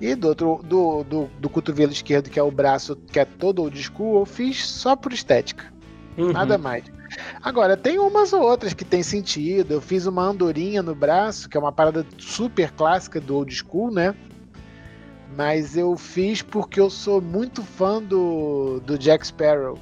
E 0.00 0.14
do 0.14 0.28
outro 0.28 0.60
do, 0.64 1.04
do, 1.04 1.26
do 1.38 1.50
cotovelo 1.50 1.92
esquerdo, 1.92 2.30
que 2.30 2.40
é 2.40 2.42
o 2.42 2.50
braço 2.50 2.96
que 2.96 3.20
é 3.20 3.26
todo 3.26 3.60
old 3.60 3.78
school, 3.78 4.20
eu 4.20 4.24
fiz 4.24 4.66
só 4.66 4.96
por 4.96 5.12
estética. 5.12 5.70
Uhum. 6.16 6.32
Nada 6.32 6.56
mais. 6.56 6.84
Agora, 7.42 7.76
tem 7.76 7.98
umas 7.98 8.32
ou 8.32 8.40
outras 8.40 8.72
que 8.72 8.82
tem 8.82 9.02
sentido. 9.02 9.74
Eu 9.74 9.80
fiz 9.82 10.06
uma 10.06 10.22
andorinha 10.22 10.82
no 10.82 10.94
braço, 10.94 11.46
que 11.46 11.58
é 11.58 11.60
uma 11.60 11.70
parada 11.70 12.06
super 12.16 12.72
clássica 12.72 13.20
do 13.20 13.36
old 13.36 13.54
school, 13.54 13.92
né? 13.92 14.14
Mas 15.36 15.76
eu 15.76 15.94
fiz 15.98 16.40
porque 16.40 16.80
eu 16.80 16.88
sou 16.88 17.20
muito 17.20 17.62
fã 17.62 18.02
do, 18.02 18.80
do 18.86 18.96
Jack 18.98 19.26
Sparrow. 19.26 19.78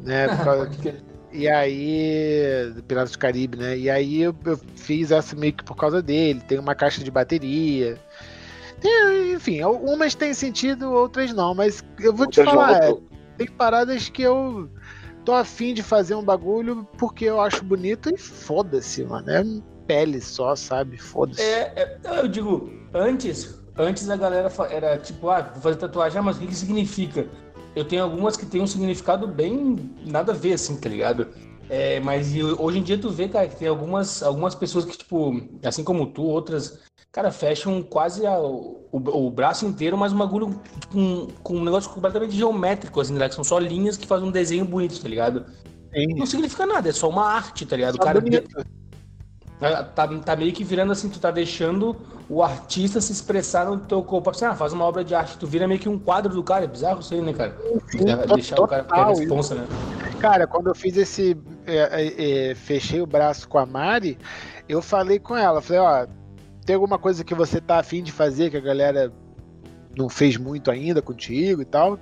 Né? 0.00 0.28
Por 0.28 0.38
causa-. 0.46 1.07
E 1.32 1.48
aí. 1.48 2.72
do 2.74 2.82
Piratas 2.82 3.12
do 3.12 3.18
Caribe, 3.18 3.58
né? 3.58 3.76
E 3.76 3.90
aí 3.90 4.22
eu, 4.22 4.34
eu 4.44 4.58
fiz 4.76 5.10
essa 5.10 5.36
meio 5.36 5.52
que 5.52 5.64
por 5.64 5.76
causa 5.76 6.02
dele. 6.02 6.40
Tem 6.46 6.58
uma 6.58 6.74
caixa 6.74 7.02
de 7.02 7.10
bateria. 7.10 7.98
Tem, 8.80 9.32
enfim, 9.32 9.62
umas 9.62 10.14
têm 10.14 10.32
sentido, 10.32 10.90
outras 10.92 11.32
não. 11.32 11.54
Mas 11.54 11.84
eu 12.00 12.14
vou 12.14 12.26
te 12.26 12.40
Outras 12.40 12.46
não, 12.46 12.54
falar, 12.54 12.84
é, 12.84 12.96
tem 13.36 13.46
paradas 13.48 14.08
que 14.08 14.22
eu 14.22 14.70
tô 15.24 15.34
afim 15.34 15.74
de 15.74 15.82
fazer 15.82 16.14
um 16.14 16.22
bagulho 16.22 16.86
porque 16.96 17.24
eu 17.24 17.40
acho 17.40 17.64
bonito 17.64 18.12
e 18.12 18.16
foda-se, 18.16 19.04
mano. 19.04 19.30
É 19.30 19.44
pele 19.86 20.20
só, 20.20 20.54
sabe? 20.54 20.98
Foda-se. 20.98 21.40
É, 21.40 21.98
é, 22.04 22.20
eu 22.20 22.28
digo, 22.28 22.70
antes, 22.92 23.58
antes 23.76 24.08
a 24.08 24.16
galera 24.16 24.52
era 24.70 24.98
tipo, 24.98 25.30
ah, 25.30 25.40
vou 25.40 25.62
fazer 25.62 25.76
tatuagem, 25.76 26.18
ah, 26.18 26.22
mas 26.22 26.36
o 26.36 26.40
que, 26.40 26.46
que 26.46 26.54
significa? 26.54 27.26
Eu 27.76 27.84
tenho 27.84 28.02
algumas 28.02 28.36
que 28.36 28.46
tem 28.46 28.60
um 28.60 28.66
significado 28.66 29.26
bem 29.26 29.76
nada 30.04 30.32
a 30.32 30.34
ver, 30.34 30.54
assim, 30.54 30.76
tá 30.76 30.88
ligado? 30.88 31.28
É, 31.70 32.00
mas 32.00 32.28
hoje 32.58 32.78
em 32.78 32.82
dia 32.82 32.98
tu 32.98 33.10
vê, 33.10 33.28
cara, 33.28 33.46
que 33.46 33.56
tem 33.56 33.68
algumas, 33.68 34.22
algumas 34.22 34.54
pessoas 34.54 34.84
que, 34.84 34.96
tipo, 34.96 35.40
assim 35.62 35.84
como 35.84 36.06
tu, 36.06 36.22
outras, 36.22 36.80
cara, 37.12 37.30
fecham 37.30 37.82
quase 37.82 38.26
a- 38.26 38.40
o, 38.40 38.86
o 38.90 39.30
braço 39.30 39.66
inteiro, 39.66 39.96
mas 39.96 40.12
um 40.12 40.16
bagulho 40.18 40.60
com, 40.90 41.26
com 41.42 41.56
um 41.56 41.64
negócio 41.64 41.90
completamente 41.90 42.34
geométrico, 42.34 43.00
assim, 43.00 43.12
né? 43.14 43.28
Que 43.28 43.34
são 43.34 43.44
só 43.44 43.58
linhas 43.58 43.96
que 43.98 44.06
fazem 44.06 44.26
um 44.26 44.32
desenho 44.32 44.64
bonito, 44.64 45.00
tá 45.00 45.08
ligado? 45.08 45.44
Sim. 45.94 46.14
Não 46.16 46.26
significa 46.26 46.64
nada, 46.66 46.88
é 46.88 46.92
só 46.92 47.08
uma 47.08 47.24
arte, 47.26 47.66
tá 47.66 47.76
ligado? 47.76 47.94
O 47.94 47.98
Só 47.98 48.04
cara 48.04 48.20
bonito. 48.20 48.48
Tá, 49.58 49.82
tá- 49.82 50.06
tá 50.06 50.36
meio 50.36 50.52
que 50.52 50.62
virando 50.62 50.92
assim, 50.92 51.08
tu 51.08 51.18
tá 51.18 51.30
deixando 51.30 51.96
o 52.28 52.42
artista 52.42 53.00
se 53.00 53.10
expressar 53.12 53.66
no 53.66 53.78
teu 53.78 54.02
corpo. 54.02 54.30
Assim, 54.30 54.44
ah, 54.44 54.54
faz 54.54 54.72
uma 54.72 54.84
obra 54.84 55.02
de 55.02 55.14
arte, 55.14 55.36
tu 55.36 55.46
vira 55.46 55.66
meio 55.66 55.80
que 55.80 55.88
um 55.88 55.98
quadro 55.98 56.32
do 56.32 56.42
cara. 56.42 56.64
É 56.64 56.68
bizarro 56.68 57.00
isso 57.00 57.12
aí, 57.14 57.20
né, 57.20 57.32
cara? 57.32 57.56
Sim, 57.88 58.04
Deve 58.04 58.26
deixar 58.26 58.60
o 58.60 58.68
cara 58.68 58.84
ter 58.84 59.00
a 59.00 59.06
responsa, 59.06 59.54
né? 59.56 59.66
Cara, 60.20 60.46
quando 60.46 60.68
eu 60.68 60.74
fiz 60.74 60.96
esse. 60.96 61.36
é, 61.66 61.76
é, 61.76 62.50
é, 62.50 62.54
fechei 62.54 63.00
o 63.00 63.06
braço 63.06 63.48
com 63.48 63.58
a 63.58 63.66
Mari, 63.66 64.18
eu 64.68 64.80
falei 64.80 65.18
com 65.18 65.36
ela, 65.36 65.60
falei, 65.60 65.80
ó, 65.80 66.06
tem 66.64 66.74
alguma 66.74 66.98
coisa 66.98 67.24
que 67.24 67.34
você 67.34 67.60
tá 67.60 67.78
afim 67.78 68.02
de 68.02 68.12
fazer 68.12 68.50
que 68.50 68.56
a 68.56 68.60
galera 68.60 69.12
não 69.96 70.08
fez 70.08 70.36
muito 70.36 70.70
ainda 70.70 71.02
contigo 71.02 71.62
e 71.62 71.64
tal? 71.64 71.98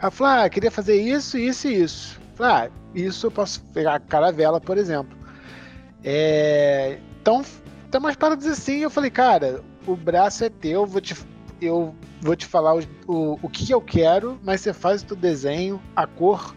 Ela 0.00 0.10
falou, 0.10 0.44
ah, 0.44 0.48
queria 0.48 0.70
fazer 0.70 1.00
isso, 1.00 1.38
isso 1.38 1.68
e 1.68 1.82
isso. 1.82 2.20
Eu 2.20 2.36
Falei, 2.36 2.52
ah, 2.52 2.70
isso 2.94 3.26
eu 3.26 3.30
posso 3.30 3.62
pegar 3.72 3.94
a 3.94 4.00
caravela, 4.00 4.60
por 4.60 4.78
exemplo. 4.78 5.17
É, 6.04 6.98
então, 7.20 7.42
tem 7.90 7.98
umas 8.00 8.16
paradas 8.16 8.46
assim, 8.46 8.78
eu 8.78 8.90
falei, 8.90 9.10
cara, 9.10 9.62
o 9.86 9.96
braço 9.96 10.44
é 10.44 10.48
teu, 10.48 10.86
vou 10.86 11.00
te, 11.00 11.16
eu 11.60 11.94
vou 12.20 12.36
te 12.36 12.46
falar 12.46 12.74
os- 12.74 12.88
o, 13.06 13.38
o 13.42 13.48
que 13.48 13.70
eu 13.70 13.80
quero, 13.80 14.38
mas 14.42 14.60
você 14.60 14.72
faz 14.72 15.02
o 15.02 15.06
teu 15.06 15.16
desenho, 15.16 15.80
a 15.96 16.06
cor, 16.06 16.54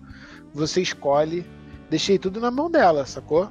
você 0.53 0.81
escolhe. 0.81 1.45
Deixei 1.89 2.17
tudo 2.17 2.39
na 2.39 2.51
mão 2.51 2.69
dela, 2.69 3.05
sacou? 3.05 3.49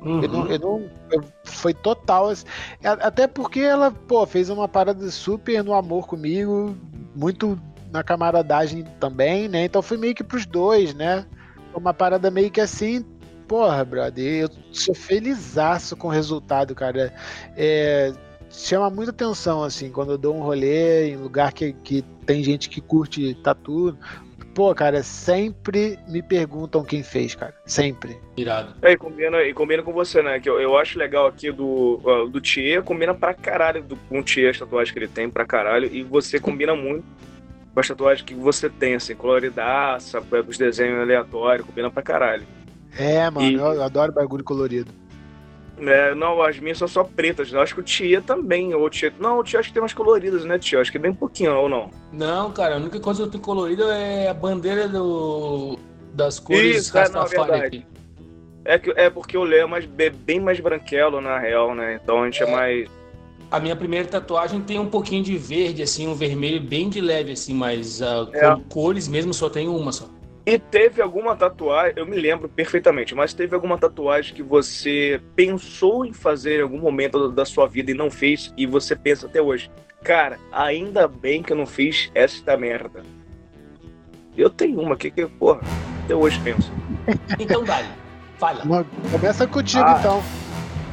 Uhum. 0.00 0.22
Eu 0.22 0.28
não, 0.28 0.46
eu 0.48 0.58
não- 0.58 0.90
eu- 1.10 1.24
foi 1.44 1.72
total. 1.74 2.28
assim, 2.28 2.44
Até 2.82 3.26
porque 3.26 3.60
ela, 3.60 3.90
pô, 3.90 4.26
fez 4.26 4.48
uma 4.50 4.68
parada 4.68 5.08
super 5.10 5.62
no 5.62 5.72
amor 5.74 6.06
comigo, 6.06 6.76
muito 7.14 7.58
na 7.92 8.02
camaradagem 8.02 8.84
também, 9.00 9.48
né? 9.48 9.64
Então 9.64 9.80
foi 9.82 9.96
meio 9.96 10.14
que 10.14 10.24
pros 10.24 10.44
dois, 10.46 10.94
né? 10.94 11.24
Uma 11.74 11.94
parada 11.94 12.30
meio 12.30 12.50
que 12.50 12.60
assim, 12.60 13.04
porra, 13.46 13.84
brother, 13.84 14.42
eu 14.42 14.50
sou 14.72 14.94
felizaço 14.94 15.96
com 15.96 16.08
o 16.08 16.10
resultado, 16.10 16.74
cara. 16.74 17.12
É, 17.56 18.12
chama 18.50 18.90
muita 18.90 19.10
atenção, 19.10 19.62
assim, 19.62 19.90
quando 19.90 20.12
eu 20.12 20.18
dou 20.18 20.36
um 20.36 20.42
rolê 20.42 21.10
em 21.10 21.16
lugar 21.16 21.52
que, 21.52 21.72
que 21.72 22.02
tem 22.24 22.42
gente 22.42 22.68
que 22.68 22.80
curte 22.80 23.34
tatu. 23.42 23.96
Pô, 24.54 24.74
cara, 24.74 25.02
sempre 25.02 25.98
me 26.08 26.22
perguntam 26.22 26.82
quem 26.82 27.02
fez, 27.02 27.34
cara. 27.34 27.54
Sempre. 27.66 28.18
Irado. 28.38 28.74
É, 28.80 28.92
e 28.92 28.96
combina, 28.96 29.42
e 29.42 29.52
combina 29.52 29.82
com 29.82 29.92
você, 29.92 30.22
né? 30.22 30.40
Que 30.40 30.48
eu, 30.48 30.58
eu 30.58 30.78
acho 30.78 30.98
legal 30.98 31.26
aqui 31.26 31.52
do, 31.52 32.00
uh, 32.02 32.26
do 32.26 32.40
Thier, 32.40 32.82
combina 32.82 33.14
pra 33.14 33.34
caralho 33.34 33.82
do, 33.82 33.96
com 34.08 34.20
o 34.20 34.24
Thier, 34.24 34.50
as 34.50 34.58
tatuagens 34.58 34.92
que 34.92 34.98
ele 34.98 35.08
tem, 35.08 35.28
pra 35.28 35.44
caralho. 35.44 35.94
E 35.94 36.02
você 36.02 36.40
combina 36.40 36.74
muito 36.74 37.04
com 37.74 37.80
as 37.80 37.86
tatuagens 37.86 38.26
que 38.26 38.34
você 38.34 38.70
tem, 38.70 38.94
assim, 38.94 39.14
coloridaça, 39.14 40.22
com 40.22 40.36
os 40.48 40.56
desenhos 40.56 41.00
aleatórios, 41.00 41.66
combina 41.66 41.90
pra 41.90 42.02
caralho. 42.02 42.46
É, 42.98 43.28
mano, 43.30 43.46
E- 43.48 43.54
eu 43.54 43.82
adoro 43.82 44.12
bagulho 44.12 44.44
colorido. 44.44 44.90
É, 45.78 46.14
não, 46.14 46.40
as 46.40 46.58
minhas 46.58 46.78
são 46.78 46.88
só 46.88 47.04
pretas. 47.04 47.52
Eu 47.52 47.60
acho 47.60 47.74
que 47.74 47.80
o 47.80 47.84
Tia 47.84 48.22
também. 48.22 48.72
Ou 48.74 48.84
o 48.86 48.88
Tia... 48.90 49.12
Não, 49.20 49.38
o 49.38 49.44
Tia 49.44 49.60
acho 49.60 49.68
que 49.68 49.74
tem 49.74 49.82
umas 49.82 49.92
coloridas, 49.92 50.42
né, 50.44 50.58
Tia? 50.58 50.80
Acho 50.80 50.90
que 50.90 50.96
é 50.96 51.00
bem 51.00 51.12
pouquinho, 51.12 51.54
ou 51.54 51.68
não? 51.68 51.90
Não, 52.10 52.50
cara, 52.50 52.76
a 52.76 52.78
única 52.78 52.98
coisa 52.98 53.20
que 53.22 53.26
eu 53.28 53.30
tenho 53.32 53.42
colorida 53.44 53.84
é 53.94 54.28
a 54.28 54.32
bandeira 54.34 54.88
do, 54.88 55.78
das 56.14 56.38
cores 56.38 56.76
Isso, 56.86 56.96
é, 56.96 57.08
não, 57.10 57.26
verdade. 57.26 57.62
aqui. 57.66 57.86
É, 58.64 58.78
que, 58.78 58.90
é 58.92 59.10
porque 59.10 59.36
o 59.36 59.44
Léo 59.44 59.64
é 59.64 59.66
mais, 59.66 59.84
bem 59.84 60.10
bem 60.10 60.40
mais 60.40 60.58
branquelo, 60.58 61.20
na 61.20 61.38
real, 61.38 61.74
né? 61.74 62.00
Então 62.02 62.22
a 62.22 62.24
gente 62.24 62.42
é, 62.42 62.46
É. 62.46 62.50
mais. 62.50 62.88
A 63.50 63.60
minha 63.60 63.76
primeira 63.76 64.08
tatuagem 64.08 64.60
tem 64.62 64.78
um 64.80 64.88
pouquinho 64.88 65.22
de 65.22 65.36
verde, 65.38 65.82
assim, 65.82 66.08
um 66.08 66.14
vermelho 66.14 66.60
bem 66.60 66.88
de 66.88 67.00
leve, 67.00 67.32
assim, 67.32 67.54
mas 67.54 68.02
ah, 68.02 68.26
É. 68.32 68.50
com 68.54 68.60
cores 68.62 69.06
mesmo 69.06 69.32
só 69.34 69.48
tem 69.48 69.68
uma 69.68 69.92
só. 69.92 70.06
E 70.46 70.58
teve 70.60 71.02
alguma 71.02 71.34
tatuagem, 71.34 71.94
eu 71.96 72.06
me 72.06 72.16
lembro 72.16 72.48
perfeitamente, 72.48 73.16
mas 73.16 73.34
teve 73.34 73.52
alguma 73.54 73.76
tatuagem 73.76 74.32
que 74.32 74.44
você 74.44 75.20
pensou 75.34 76.06
em 76.06 76.12
fazer 76.12 76.60
em 76.60 76.62
algum 76.62 76.78
momento 76.78 77.28
da 77.32 77.44
sua 77.44 77.66
vida 77.66 77.90
e 77.90 77.94
não 77.94 78.08
fez, 78.10 78.54
e 78.56 78.64
você 78.64 78.94
pensa 78.94 79.26
até 79.26 79.42
hoje, 79.42 79.68
cara, 80.04 80.38
ainda 80.52 81.08
bem 81.08 81.42
que 81.42 81.52
eu 81.52 81.56
não 81.56 81.66
fiz 81.66 82.12
esta 82.14 82.56
merda. 82.56 83.02
Eu 84.36 84.48
tenho 84.48 84.80
uma 84.80 84.94
aqui 84.94 85.10
que, 85.10 85.26
porra, 85.26 85.60
até 86.04 86.14
hoje 86.14 86.40
penso. 86.44 86.70
Então, 87.40 87.64
Dali, 87.64 87.88
fala. 88.38 88.62
Começa 89.10 89.46
contigo, 89.48 89.84
Ah. 89.84 89.96
então. 89.98 90.22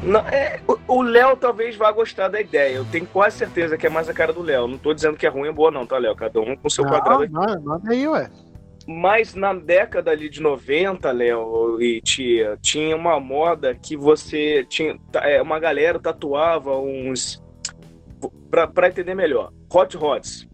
Não, 0.02 0.20
é, 0.28 0.60
o- 0.88 1.00
Léo 1.02 1.36
talvez 1.36 1.76
vá 1.76 1.90
gostar 1.92 2.28
da 2.28 2.40
ideia. 2.40 2.74
Eu 2.76 2.84
tenho 2.84 3.06
quase 3.06 3.38
certeza 3.38 3.78
que 3.78 3.86
é 3.86 3.90
mais 3.90 4.08
a 4.08 4.12
cara 4.12 4.32
do 4.32 4.42
Léo. 4.42 4.66
Não 4.68 4.76
tô 4.78 4.92
dizendo 4.92 5.16
que 5.16 5.26
é 5.26 5.30
ruim 5.30 5.48
ou 5.48 5.54
boa, 5.54 5.70
não, 5.70 5.86
tá, 5.86 5.96
Léo? 5.96 6.14
Cada 6.14 6.40
um 6.40 6.54
com 6.56 6.68
seu 6.68 6.84
quadrado. 6.84 7.26
Não, 7.30 7.62
manda 7.62 7.90
aí, 7.90 8.06
ué. 8.06 8.28
Mas 8.86 9.34
na 9.34 9.54
década 9.54 10.10
ali 10.10 10.28
de 10.28 10.42
90, 10.42 11.10
Léo 11.10 11.80
e 11.80 12.00
Tia, 12.02 12.58
tinha 12.60 12.94
uma 12.96 13.18
moda 13.18 13.74
que 13.74 13.96
você 13.96 14.64
tinha. 14.68 14.98
ta- 15.10 15.26
é, 15.28 15.40
Uma 15.40 15.58
galera 15.58 15.98
tatuava 15.98 16.76
uns. 16.78 17.42
Pra, 18.50 18.66
pra 18.66 18.88
entender 18.88 19.14
melhor, 19.14 19.52
Hot 19.72 19.96
Rods. 19.96 20.46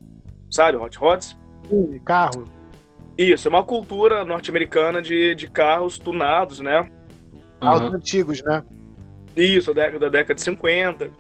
Sabe, 0.51 0.76
Hot 0.76 0.97
Rods? 0.99 1.37
Ih, 1.70 2.01
Carro. 2.05 2.45
Isso, 3.18 3.47
é 3.47 3.51
uma 3.51 3.62
cultura 3.62 4.24
norte-americana 4.24 5.03
de, 5.03 5.35
de 5.35 5.49
carros 5.49 5.99
tunados, 5.99 6.59
né? 6.61 6.89
Carros 7.61 7.83
Uhum. 7.91 7.95
antigos, 7.97 8.43
né? 8.43 8.64
Isso, 9.37 9.72
da 9.74 9.83
década, 9.85 9.99
da 10.07 10.09
década 10.18 10.35
de 10.35 10.41
50. 10.43 11.11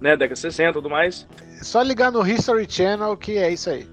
né? 0.00 0.16
Década 0.16 0.34
de 0.34 0.38
60 0.40 0.70
e 0.70 0.72
tudo 0.72 0.88
mais. 0.90 1.28
Só 1.62 1.82
ligar 1.82 2.10
no 2.10 2.26
History 2.26 2.66
Channel 2.68 3.16
que 3.16 3.36
é 3.36 3.50
isso 3.52 3.68
aí. 3.70 3.86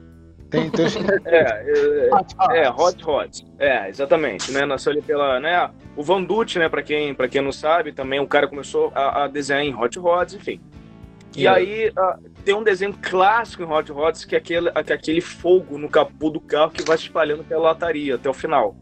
Tem, 0.56 0.70
tem... 0.70 0.86
é, 1.26 2.10
é, 2.52 2.64
é, 2.64 2.70
Hot 2.70 3.04
Hot. 3.06 3.46
É, 3.60 3.90
exatamente, 3.90 4.52
né? 4.52 4.66
Nasceu 4.66 4.92
ali 4.92 5.02
pela, 5.02 5.40
né? 5.40 5.70
O 5.96 6.04
Van 6.04 6.24
Dutt, 6.24 6.58
né? 6.58 6.70
Para 6.70 6.82
quem, 6.82 7.14
pra 7.14 7.28
quem 7.28 7.42
não 7.42 7.52
sabe, 7.52 7.92
também 7.92 8.20
o 8.20 8.28
cara 8.28 8.48
começou 8.48 8.92
a, 8.96 9.24
a 9.24 9.28
desenhar 9.28 9.64
em 9.64 9.76
Hot 9.76 9.98
Rods, 10.00 10.36
enfim. 10.36 10.62
E 11.36 11.48
aí 11.48 11.90
uh, 11.90 12.30
tem 12.46 12.56
um 12.56 12.64
desenho 12.64 12.96
clássico 13.02 13.62
em 13.62 13.66
Hot 13.66 13.92
Rods 13.92 14.24
que 14.24 14.36
é 14.36 14.38
aquele, 14.38 14.72
que 14.72 14.94
é 14.94 14.96
aquele 14.96 15.20
fogo 15.20 15.78
no 15.78 15.90
capô 15.90 16.30
do 16.30 16.40
carro 16.40 16.72
que 16.72 16.82
vai 16.82 16.98
se 16.98 17.04
espalhando 17.04 17.44
pela 17.44 17.64
lataria 17.64 18.16
até 18.16 18.30
o 18.30 18.34
final. 18.34 18.76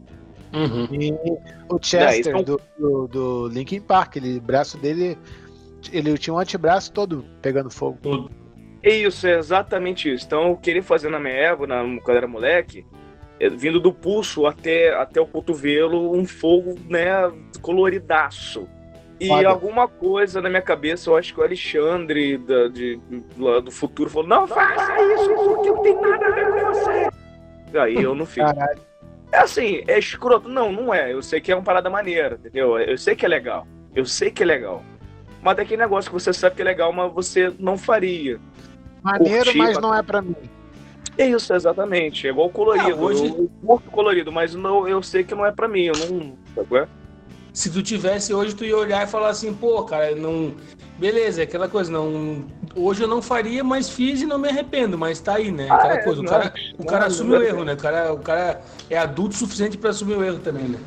Uhum. 0.52 0.86
E 0.92 1.12
o 1.68 1.78
Chester 1.82 2.36
é, 2.36 2.38
então... 2.40 2.42
do, 2.44 2.60
do, 2.78 3.08
do 3.08 3.48
Linkin 3.48 3.80
Park, 3.80 4.16
ele, 4.16 4.38
braço 4.38 4.78
dele, 4.78 5.18
ele 5.92 6.16
tinha 6.16 6.32
um 6.32 6.38
antebraço 6.38 6.92
todo 6.92 7.24
pegando 7.42 7.70
fogo. 7.70 7.98
Todo. 8.00 8.30
Isso, 8.84 9.26
é 9.26 9.38
exatamente 9.38 10.12
isso. 10.12 10.26
Então 10.26 10.48
eu 10.48 10.56
queria 10.56 10.82
fazer 10.82 11.08
na 11.08 11.18
minha 11.18 11.34
égua, 11.34 11.66
na, 11.66 11.82
quando 12.02 12.16
era 12.16 12.28
moleque, 12.28 12.84
é, 13.40 13.48
vindo 13.48 13.80
do 13.80 13.92
pulso 13.92 14.46
até, 14.46 14.94
até 14.94 15.20
o 15.20 15.26
cotovelo, 15.26 16.14
um 16.14 16.26
fogo, 16.26 16.74
né, 16.88 17.32
coloridaço. 17.62 18.68
E 19.18 19.28
Foda. 19.28 19.48
alguma 19.48 19.88
coisa 19.88 20.42
na 20.42 20.50
minha 20.50 20.60
cabeça, 20.60 21.08
eu 21.08 21.16
acho 21.16 21.32
que 21.32 21.40
o 21.40 21.44
Alexandre 21.44 22.36
da, 22.36 22.68
de, 22.68 23.00
do 23.36 23.70
futuro 23.70 24.10
falou: 24.10 24.28
Não 24.28 24.46
faça 24.46 25.00
isso, 25.14 25.32
isso 25.32 25.54
aqui 25.54 25.68
não 25.68 25.82
tem 25.82 26.00
nada 26.00 26.26
a 26.26 26.30
ver 26.30 26.50
com 26.50 26.72
você. 26.72 27.78
Aí 27.78 27.94
eu 27.94 28.14
não 28.14 28.26
fiz. 28.26 28.44
Caralho. 28.44 28.80
É 29.32 29.38
assim, 29.38 29.82
é 29.86 29.98
escroto. 29.98 30.48
Não, 30.48 30.70
não 30.72 30.92
é. 30.92 31.12
Eu 31.12 31.22
sei 31.22 31.40
que 31.40 31.50
é 31.50 31.56
uma 31.56 31.62
parada 31.62 31.88
maneira, 31.88 32.34
entendeu? 32.34 32.78
Eu 32.78 32.98
sei 32.98 33.14
que 33.14 33.24
é 33.24 33.28
legal. 33.28 33.66
Eu 33.94 34.04
sei 34.04 34.30
que 34.30 34.42
é 34.42 34.46
legal. 34.46 34.82
Mas 35.40 35.56
daquele 35.56 35.82
negócio 35.82 36.10
que 36.10 36.14
você 36.14 36.32
sabe 36.32 36.56
que 36.56 36.62
é 36.62 36.64
legal, 36.64 36.92
mas 36.92 37.12
você 37.12 37.52
não 37.58 37.78
faria. 37.78 38.40
Maneiro, 39.04 39.44
curtir, 39.44 39.58
mas 39.58 39.78
não 39.78 39.94
é 39.94 40.02
para 40.02 40.22
mim. 40.22 40.34
É 41.18 41.28
isso, 41.28 41.52
exatamente. 41.52 42.26
É 42.26 42.30
igual 42.30 42.48
colorido. 42.48 42.90
Ah, 42.90 42.94
hoje... 42.96 43.26
Eu 43.26 43.50
curto 43.64 43.90
colorido, 43.90 44.32
mas 44.32 44.54
não, 44.54 44.88
eu 44.88 45.02
sei 45.02 45.22
que 45.22 45.34
não 45.34 45.44
é 45.44 45.52
para 45.52 45.68
mim. 45.68 45.84
Eu 45.84 45.94
não. 46.10 46.32
Sabe? 46.54 46.76
É? 46.78 46.88
Se 47.52 47.70
tu 47.70 47.82
tivesse 47.82 48.34
hoje, 48.34 48.56
tu 48.56 48.64
ia 48.64 48.76
olhar 48.76 49.06
e 49.06 49.10
falar 49.10 49.28
assim, 49.28 49.54
pô, 49.54 49.84
cara, 49.84 50.16
não. 50.16 50.54
Beleza, 50.98 51.42
é 51.42 51.44
aquela 51.44 51.68
coisa, 51.68 51.92
não. 51.92 52.44
Hoje 52.74 53.02
eu 53.02 53.08
não 53.08 53.22
faria, 53.22 53.62
mas 53.62 53.88
fiz 53.88 54.22
e 54.22 54.26
não 54.26 54.38
me 54.38 54.48
arrependo, 54.48 54.98
mas 54.98 55.20
tá 55.20 55.34
aí, 55.34 55.52
né? 55.52 55.70
Aquela 55.70 55.92
ah, 55.92 55.96
é, 55.96 56.02
coisa. 56.02 56.20
O 56.20 56.24
cara, 56.24 56.54
o 56.78 56.84
cara 56.84 57.06
assume 57.06 57.36
o 57.36 57.42
erro, 57.42 57.64
né? 57.64 57.74
O 57.74 57.76
cara, 57.76 58.12
o 58.12 58.18
cara 58.18 58.60
é 58.90 58.98
adulto 58.98 59.36
o 59.36 59.38
suficiente 59.38 59.78
para 59.78 59.90
assumir 59.90 60.16
o 60.16 60.24
erro 60.24 60.38
também, 60.38 60.64
né? 60.64 60.78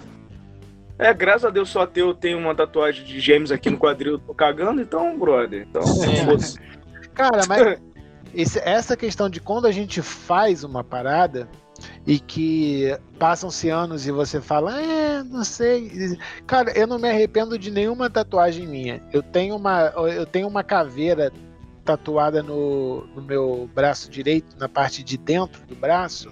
É, 1.00 1.14
graças 1.14 1.46
a 1.46 1.50
Deus 1.52 1.70
só 1.70 1.86
teu 1.86 2.14
tem 2.14 2.36
uma 2.36 2.56
tatuagem 2.56 3.06
de 3.06 3.20
gêmeos 3.20 3.52
aqui 3.52 3.70
no 3.70 3.78
quadril, 3.78 4.18
tô 4.18 4.34
cagando, 4.34 4.82
então, 4.82 5.18
brother. 5.18 5.68
Então, 5.70 5.84
é. 5.84 7.08
Cara, 7.14 7.44
mas 7.48 7.80
esse, 8.34 8.60
essa 8.60 8.96
questão 8.96 9.30
de 9.30 9.40
quando 9.40 9.68
a 9.68 9.72
gente 9.72 10.02
faz 10.02 10.64
uma 10.64 10.84
parada 10.84 11.48
e 12.06 12.20
que 12.20 12.98
passam-se 13.20 13.70
anos 13.70 14.08
e 14.08 14.12
você 14.12 14.42
fala, 14.42 14.82
é, 14.82 15.24
não 15.24 15.44
sei. 15.44 16.18
Cara, 16.46 16.72
eu 16.72 16.88
não 16.88 16.98
me 16.98 17.10
arrependo 17.10 17.58
de 17.58 17.70
nenhuma 17.70 18.10
tatuagem 18.10 18.68
minha. 18.68 19.04
Eu 19.12 19.22
tenho 19.22 19.56
uma, 19.56 19.94
eu 20.16 20.26
tenho 20.26 20.48
uma 20.48 20.64
caveira 20.64 21.32
tatuada 21.84 22.44
no, 22.44 23.06
no 23.08 23.22
meu 23.22 23.70
braço 23.74 24.10
direito, 24.10 24.58
na 24.58 24.68
parte 24.68 25.04
de 25.04 25.18
dentro 25.18 25.66
do 25.66 25.76
braço. 25.76 26.30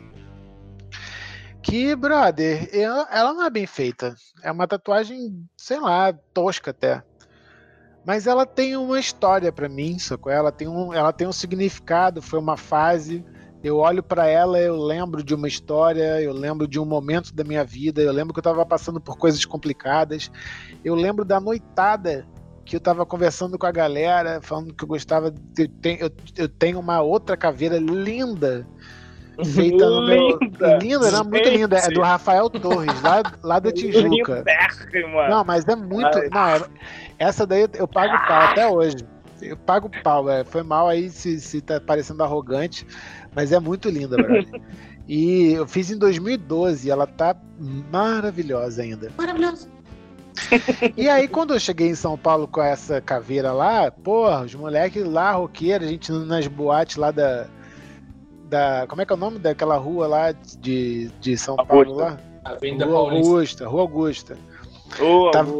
Que, 1.62 1.96
brother, 1.96 2.70
ela 2.74 3.34
não 3.34 3.44
é 3.44 3.50
bem 3.50 3.66
feita. 3.66 4.16
É 4.44 4.52
uma 4.52 4.68
tatuagem, 4.68 5.48
sei 5.58 5.80
lá, 5.80 6.14
tosca 6.34 6.72
até. 6.72 7.04
Mas 8.06 8.28
ela 8.28 8.46
tem 8.46 8.78
uma 8.78 9.00
história 9.00 9.52
para 9.52 9.68
mim, 9.68 9.98
sacou? 9.98 10.32
Ela 10.32 10.52
tem, 10.52 10.68
um, 10.68 10.94
ela 10.94 11.12
tem 11.12 11.28
um 11.28 11.32
significado, 11.32 12.22
foi 12.22 12.40
uma 12.40 12.56
fase. 12.56 13.26
Eu 13.64 13.78
olho 13.78 14.04
para 14.04 14.28
ela, 14.28 14.60
eu 14.60 14.76
lembro 14.76 15.24
de 15.24 15.34
uma 15.34 15.48
história, 15.48 16.22
eu 16.22 16.32
lembro 16.32 16.68
de 16.68 16.80
um 16.80 16.86
momento 16.86 17.34
da 17.34 17.44
minha 17.44 17.64
vida, 17.64 18.02
eu 18.02 18.14
lembro 18.14 18.32
que 18.32 18.38
eu 18.38 18.42
estava 18.42 18.64
passando 18.64 19.02
por 19.02 19.18
coisas 19.18 19.44
complicadas. 19.44 20.30
Eu 20.84 20.94
lembro 20.94 21.26
da 21.26 21.40
noitada 21.40 22.28
que 22.64 22.76
eu 22.76 22.80
estava 22.80 23.06
conversando 23.06 23.58
com 23.58 23.66
a 23.66 23.72
galera, 23.72 24.40
falando 24.42 24.74
que 24.74 24.84
eu 24.84 24.88
gostava. 24.88 25.32
De, 25.32 25.70
eu, 26.00 26.12
eu 26.38 26.48
tenho 26.48 26.80
uma 26.80 27.02
outra 27.02 27.36
caveira 27.36 27.80
linda 27.80 28.68
feita 29.44 29.90
no 29.90 30.06
meu. 30.06 30.40
Linda, 30.82 31.12
não, 31.12 31.24
muito 31.24 31.50
linda. 31.50 31.78
É 31.78 31.90
do 31.90 32.02
Rafael 32.02 32.50
Torres, 32.50 33.02
lá, 33.02 33.24
lá 33.44 33.60
da 33.60 33.72
Tijuca. 33.72 34.44
Não, 35.30 35.44
mas 35.44 35.68
é 35.68 35.76
muito. 35.76 36.18
Não, 36.32 36.48
é, 36.48 36.62
essa 37.20 37.46
daí 37.46 37.68
eu 37.74 37.88
pago 37.88 38.14
pau 38.28 38.42
até 38.42 38.68
hoje. 38.68 38.98
Eu 39.42 39.58
pago 39.58 39.90
pau, 40.04 40.30
é. 40.30 40.44
Foi 40.44 40.64
mal 40.64 40.88
aí 40.88 41.10
se, 41.10 41.40
se 41.40 41.62
tá 41.62 41.80
parecendo 41.80 42.24
arrogante, 42.24 42.86
mas 43.36 43.52
é 43.52 43.60
muito 43.60 43.90
linda, 43.90 44.16
velho. 44.18 44.48
E 45.08 45.54
eu 45.54 45.68
fiz 45.68 45.92
em 45.92 46.00
2012, 46.00 46.90
ela 46.90 47.06
tá 47.06 47.36
maravilhosa 47.92 48.82
ainda. 48.82 49.12
Maravilhosa. 49.16 49.68
E 50.98 51.08
aí, 51.08 51.28
quando 51.28 51.54
eu 51.54 51.60
cheguei 51.60 51.90
em 51.90 51.96
São 51.96 52.18
Paulo 52.18 52.48
com 52.48 52.62
essa 52.62 53.00
caveira 53.00 53.52
lá, 53.52 53.90
porra, 53.92 54.42
os 54.44 54.54
moleques 54.56 55.06
lá, 55.06 55.32
roqueiros, 55.32 55.88
a 55.88 55.92
gente 55.92 56.12
nas 56.12 56.48
boates 56.48 56.98
lá 56.98 57.12
da, 57.12 57.48
da. 58.56 58.88
Como 58.88 59.02
é 59.02 59.06
que 59.06 59.12
é 59.12 59.16
o 59.16 59.20
nome 59.20 59.38
daquela 59.38 59.76
rua 59.78 60.08
lá 60.08 60.32
de, 60.32 61.10
de 61.20 61.38
São 61.38 61.58
Paulo 61.58 61.96
lá? 61.96 62.18
Avenida 62.44 62.86
Rua 62.86 62.96
Paulista. 62.96 63.28
Augusta, 63.28 63.68
Rua 63.68 63.82
Augusta. 63.82 64.38
Oh, 65.02 65.32
tava, 65.32 65.52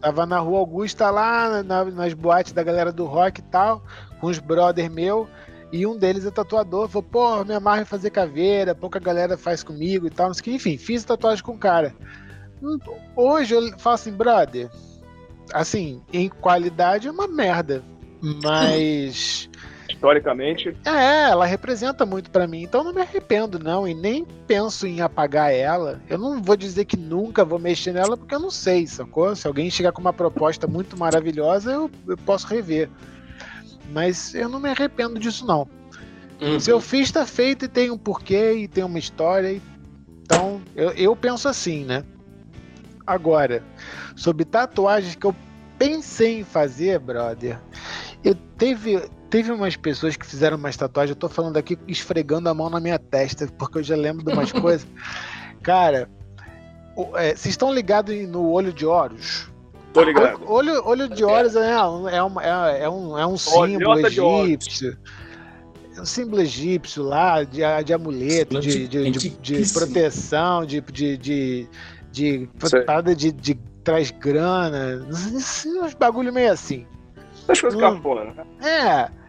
tava, 0.00 0.26
na 0.26 0.38
Rua 0.38 0.58
Augusta 0.58 1.10
lá, 1.10 1.62
na, 1.62 1.84
nas 1.84 2.14
boates 2.14 2.52
da 2.52 2.62
galera 2.62 2.92
do 2.92 3.04
rock 3.06 3.40
e 3.40 3.44
tal, 3.44 3.82
com 4.20 4.28
os 4.28 4.38
brother 4.38 4.90
meu. 4.90 5.28
E 5.72 5.86
um 5.86 5.96
deles 5.96 6.26
é 6.26 6.30
tatuador, 6.30 6.88
falou, 6.88 7.08
pô, 7.10 7.44
me 7.44 7.54
amarra 7.54 7.82
em 7.82 7.86
fazer 7.86 8.10
caveira, 8.10 8.74
pouca 8.74 8.98
galera 8.98 9.38
faz 9.38 9.62
comigo 9.62 10.06
e 10.06 10.10
tal, 10.10 10.26
não 10.26 10.34
sei 10.34 10.40
o 10.40 10.44
que. 10.44 10.54
Enfim, 10.54 10.76
fiz 10.76 11.04
tatuagem 11.04 11.42
com 11.42 11.52
o 11.52 11.58
cara. 11.58 11.94
Hoje 13.16 13.54
eu 13.54 13.78
falo 13.78 13.94
assim, 13.94 14.12
brother, 14.12 14.68
assim, 15.52 16.02
em 16.12 16.28
qualidade 16.28 17.08
é 17.08 17.10
uma 17.10 17.26
merda. 17.26 17.82
Mas 18.42 19.48
historicamente. 20.00 20.74
É, 20.86 21.30
ela 21.30 21.44
representa 21.44 22.06
muito 22.06 22.30
para 22.30 22.46
mim, 22.46 22.62
então 22.62 22.82
não 22.82 22.94
me 22.94 23.02
arrependo 23.02 23.58
não 23.58 23.86
e 23.86 23.92
nem 23.92 24.24
penso 24.46 24.86
em 24.86 25.02
apagar 25.02 25.52
ela. 25.52 26.00
Eu 26.08 26.16
não 26.16 26.42
vou 26.42 26.56
dizer 26.56 26.86
que 26.86 26.96
nunca 26.96 27.44
vou 27.44 27.58
mexer 27.58 27.92
nela 27.92 28.16
porque 28.16 28.34
eu 28.34 28.40
não 28.40 28.50
sei, 28.50 28.86
sacou? 28.86 29.36
Se 29.36 29.46
alguém 29.46 29.70
chegar 29.70 29.92
com 29.92 30.00
uma 30.00 30.12
proposta 30.12 30.66
muito 30.66 30.98
maravilhosa, 30.98 31.72
eu, 31.72 31.90
eu 32.08 32.16
posso 32.16 32.46
rever. 32.46 32.88
Mas 33.92 34.34
eu 34.34 34.48
não 34.48 34.58
me 34.58 34.70
arrependo 34.70 35.20
disso 35.20 35.46
não. 35.46 35.68
Uhum. 36.40 36.58
Se 36.58 36.70
eu 36.70 36.80
fiz, 36.80 37.12
tá 37.12 37.26
feito 37.26 37.66
e 37.66 37.68
tem 37.68 37.90
um 37.90 37.98
porquê 37.98 38.54
e 38.54 38.68
tem 38.68 38.82
uma 38.82 38.98
história. 38.98 39.60
Então, 40.22 40.62
eu, 40.74 40.90
eu 40.92 41.14
penso 41.14 41.46
assim, 41.46 41.84
né? 41.84 42.02
Agora, 43.06 43.62
sobre 44.16 44.46
tatuagens 44.46 45.14
que 45.14 45.26
eu 45.26 45.34
pensei 45.78 46.38
em 46.38 46.44
fazer, 46.44 46.98
brother, 47.00 47.58
eu 48.24 48.34
teve 48.56 49.02
Teve 49.30 49.52
umas 49.52 49.76
pessoas 49.76 50.16
que 50.16 50.26
fizeram 50.26 50.56
umas 50.56 50.76
tatuagens, 50.76 51.14
eu 51.14 51.16
tô 51.18 51.28
falando 51.28 51.56
aqui 51.56 51.78
esfregando 51.86 52.48
a 52.48 52.54
mão 52.54 52.68
na 52.68 52.80
minha 52.80 52.98
testa, 52.98 53.46
porque 53.56 53.78
eu 53.78 53.82
já 53.82 53.94
lembro 53.94 54.24
de 54.24 54.32
umas 54.32 54.50
coisas. 54.52 54.86
Cara, 55.62 56.10
é, 57.14 57.28
vocês 57.36 57.46
estão 57.46 57.72
ligados 57.72 58.14
no 58.28 58.50
olho 58.50 58.72
de 58.72 58.84
Horus? 58.84 59.48
Tô 59.92 60.02
ligado. 60.02 60.42
Olho, 60.46 60.84
olho 60.84 61.08
de 61.08 61.24
Horus 61.24 61.54
é, 61.54 61.70
é, 61.70 61.82
um, 61.84 62.08
é, 62.08 62.88
um, 62.88 63.18
é 63.18 63.26
um 63.26 63.36
símbolo 63.36 64.04
egípcio. 64.04 64.98
É 65.96 66.00
um 66.00 66.06
símbolo 66.06 66.42
egípcio 66.42 67.04
lá, 67.04 67.44
de, 67.44 67.60
de 67.84 67.94
amuleto, 67.94 68.60
de, 68.60 68.88
de, 68.88 69.10
de, 69.10 69.30
de 69.30 69.72
proteção, 69.72 70.66
de, 70.66 70.80
de, 70.80 71.16
de, 71.16 71.68
de 72.10 72.48
parada 72.84 73.14
de, 73.14 73.30
de 73.30 73.54
traz 73.84 74.10
grana, 74.10 75.06
uns 75.08 75.94
bagulho 75.98 76.32
meio 76.32 76.52
assim. 76.52 76.84
As 77.48 77.60
coisas 77.60 77.80
hum, 77.80 78.14
né? 78.14 78.44
É. 78.68 79.19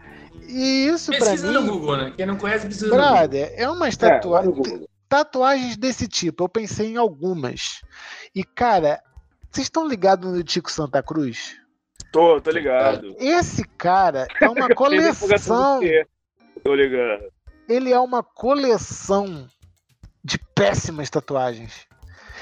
E 0.51 0.87
isso 0.87 1.11
para 1.17 1.31
mim. 1.35 1.41
no 1.41 1.65
Google, 1.65 1.97
né? 1.97 2.13
Quem 2.15 2.25
não 2.25 2.35
conhece 2.35 2.65
precisa 2.65 2.89
Brother, 2.89 3.53
é 3.55 3.69
uma 3.69 3.89
tatuagem. 3.89 4.51
É, 4.51 4.85
tatuagens 5.07 5.77
desse 5.77 6.07
tipo. 6.07 6.43
Eu 6.43 6.49
pensei 6.49 6.93
em 6.93 6.97
algumas. 6.97 7.81
E, 8.35 8.43
cara, 8.43 9.01
vocês 9.49 9.67
estão 9.67 9.87
ligados 9.87 10.31
no 10.31 10.43
Tico 10.43 10.71
Santa 10.71 11.01
Cruz? 11.01 11.57
Tô, 12.11 12.41
tô 12.41 12.51
ligado. 12.51 13.15
Esse 13.17 13.63
cara 13.63 14.27
é 14.41 14.49
uma 14.49 14.67
coleção. 14.75 15.79
tô 16.63 16.75
ligado. 16.75 17.31
Ele 17.69 17.91
é 17.91 17.99
uma 17.99 18.21
coleção 18.21 19.47
de 20.23 20.37
péssimas 20.53 21.09
tatuagens. 21.09 21.87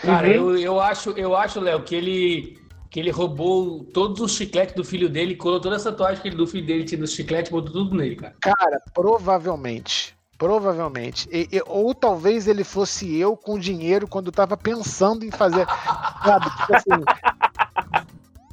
Cara, 0.01 0.27
uhum. 0.27 0.33
eu, 0.33 0.57
eu 0.57 0.79
acho, 0.79 1.11
eu 1.11 1.35
acho, 1.35 1.59
Léo, 1.59 1.83
que 1.83 1.95
ele 1.95 2.58
que 2.89 2.99
ele 2.99 3.11
roubou 3.11 3.83
todos 3.85 4.19
os 4.19 4.31
chicletes 4.35 4.75
do 4.75 4.83
filho 4.83 5.07
dele, 5.07 5.35
colou 5.35 5.59
toda 5.59 5.75
essa 5.75 5.91
tatuagem 5.91 6.21
que 6.21 6.27
ele, 6.29 6.35
do 6.35 6.47
filho 6.47 6.65
dele 6.65 6.83
tinha 6.83 6.99
nos 6.99 7.13
chicletes, 7.13 7.51
botou 7.51 7.71
tudo 7.71 7.95
nele, 7.95 8.15
cara. 8.15 8.35
Cara, 8.41 8.81
provavelmente. 8.93 10.17
Provavelmente. 10.37 11.27
E, 11.31 11.49
e, 11.51 11.61
ou 11.67 11.93
talvez 11.93 12.47
ele 12.47 12.63
fosse 12.63 13.15
eu 13.17 13.35
com 13.35 13.59
dinheiro 13.59 14.07
quando 14.07 14.31
tava 14.31 14.55
pensando 14.55 15.23
em 15.25 15.31
fazer. 15.31 15.67
sabe? 16.23 16.49
Tipo 16.49 16.75
assim. 16.75 18.07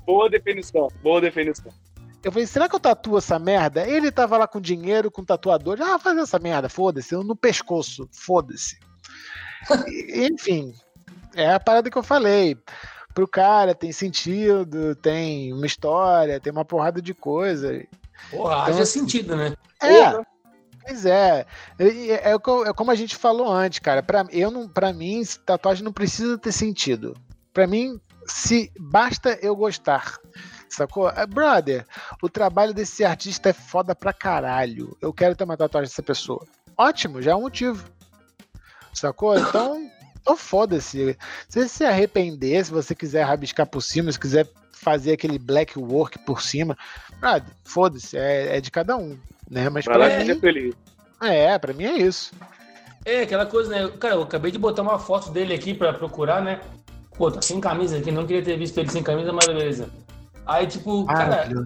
Boa 0.04 0.28
definição, 0.28 0.88
boa 1.02 1.20
definição. 1.20 1.72
Eu 2.22 2.32
falei, 2.32 2.46
será 2.46 2.68
que 2.68 2.74
eu 2.74 2.80
tatuo 2.80 3.18
essa 3.18 3.38
merda? 3.38 3.86
Ele 3.86 4.10
tava 4.10 4.36
lá 4.36 4.48
com 4.48 4.60
dinheiro, 4.60 5.12
com 5.12 5.24
tatuador. 5.24 5.78
Ah, 5.80 5.98
faz 5.98 6.18
essa 6.18 6.38
merda, 6.40 6.68
foda-se. 6.68 7.14
Eu 7.14 7.22
no 7.22 7.36
pescoço, 7.36 8.08
foda-se. 8.12 8.76
Enfim, 10.12 10.74
é 11.34 11.52
a 11.52 11.60
parada 11.60 11.88
que 11.88 11.96
eu 11.96 12.02
falei. 12.02 12.58
Pro 13.16 13.26
cara 13.26 13.74
tem 13.74 13.90
sentido, 13.92 14.94
tem 14.94 15.50
uma 15.50 15.64
história, 15.64 16.38
tem 16.38 16.52
uma 16.52 16.66
porrada 16.66 17.00
de 17.00 17.14
coisa. 17.14 17.82
Porra, 18.30 18.52
então, 18.52 18.74
haja 18.74 18.82
assim, 18.82 19.00
sentido, 19.00 19.34
né? 19.34 19.56
É. 19.82 20.12
Pois 20.84 21.06
é. 21.06 21.46
É, 21.78 21.86
é, 21.86 22.34
é, 22.34 22.38
como 22.74 22.90
a 22.90 22.94
gente 22.94 23.16
falou 23.16 23.50
antes, 23.50 23.78
cara. 23.78 24.02
Pra, 24.02 24.26
eu 24.30 24.50
não, 24.50 24.68
pra 24.68 24.92
mim, 24.92 25.22
tatuagem 25.46 25.82
não 25.82 25.94
precisa 25.94 26.36
ter 26.36 26.52
sentido. 26.52 27.16
Pra 27.54 27.66
mim, 27.66 27.98
se 28.26 28.70
basta 28.78 29.38
eu 29.40 29.56
gostar. 29.56 30.18
Sacou? 30.68 31.08
É, 31.08 31.26
brother, 31.26 31.86
o 32.22 32.28
trabalho 32.28 32.74
desse 32.74 33.02
artista 33.02 33.48
é 33.48 33.54
foda 33.54 33.94
pra 33.94 34.12
caralho. 34.12 34.94
Eu 35.00 35.10
quero 35.10 35.34
ter 35.34 35.44
uma 35.44 35.56
tatuagem 35.56 35.88
dessa 35.88 36.02
pessoa. 36.02 36.46
Ótimo, 36.76 37.22
já 37.22 37.30
é 37.30 37.34
um 37.34 37.40
motivo. 37.40 37.82
Sacou? 38.92 39.38
Então, 39.38 39.90
então 40.26 40.36
foda-se. 40.36 41.16
Se 41.48 41.60
você 41.60 41.68
se 41.68 41.84
arrepender, 41.84 42.64
se 42.64 42.72
você 42.72 42.96
quiser 42.96 43.22
rabiscar 43.22 43.64
por 43.64 43.80
cima, 43.80 44.10
se 44.10 44.18
quiser 44.18 44.48
fazer 44.72 45.12
aquele 45.12 45.38
black 45.38 45.78
work 45.78 46.18
por 46.18 46.42
cima, 46.42 46.76
ah, 47.22 47.40
foda-se, 47.64 48.18
é, 48.18 48.56
é, 48.56 48.60
de 48.60 48.68
cada 48.68 48.96
um, 48.96 49.16
né? 49.48 49.68
Mas 49.70 49.84
pra 49.84 50.18
mim, 50.18 50.40
feliz. 50.40 50.74
É, 51.22 51.56
pra 51.56 51.72
mim 51.72 51.84
é 51.84 51.98
isso. 51.98 52.32
É, 53.04 53.22
aquela 53.22 53.46
coisa, 53.46 53.70
né? 53.70 53.88
Cara, 54.00 54.16
eu 54.16 54.22
acabei 54.22 54.50
de 54.50 54.58
botar 54.58 54.82
uma 54.82 54.98
foto 54.98 55.30
dele 55.30 55.54
aqui 55.54 55.72
pra 55.72 55.92
procurar, 55.92 56.42
né? 56.42 56.60
Pô, 57.16 57.30
tá 57.30 57.40
sem 57.40 57.60
camisa 57.60 57.96
aqui, 57.96 58.10
não 58.10 58.26
queria 58.26 58.42
ter 58.42 58.58
visto 58.58 58.76
ele 58.78 58.90
sem 58.90 59.04
camisa, 59.04 59.32
mas 59.32 59.46
beleza. 59.46 59.88
Aí, 60.44 60.66
tipo, 60.66 61.06
ah, 61.08 61.14
cara, 61.14 61.64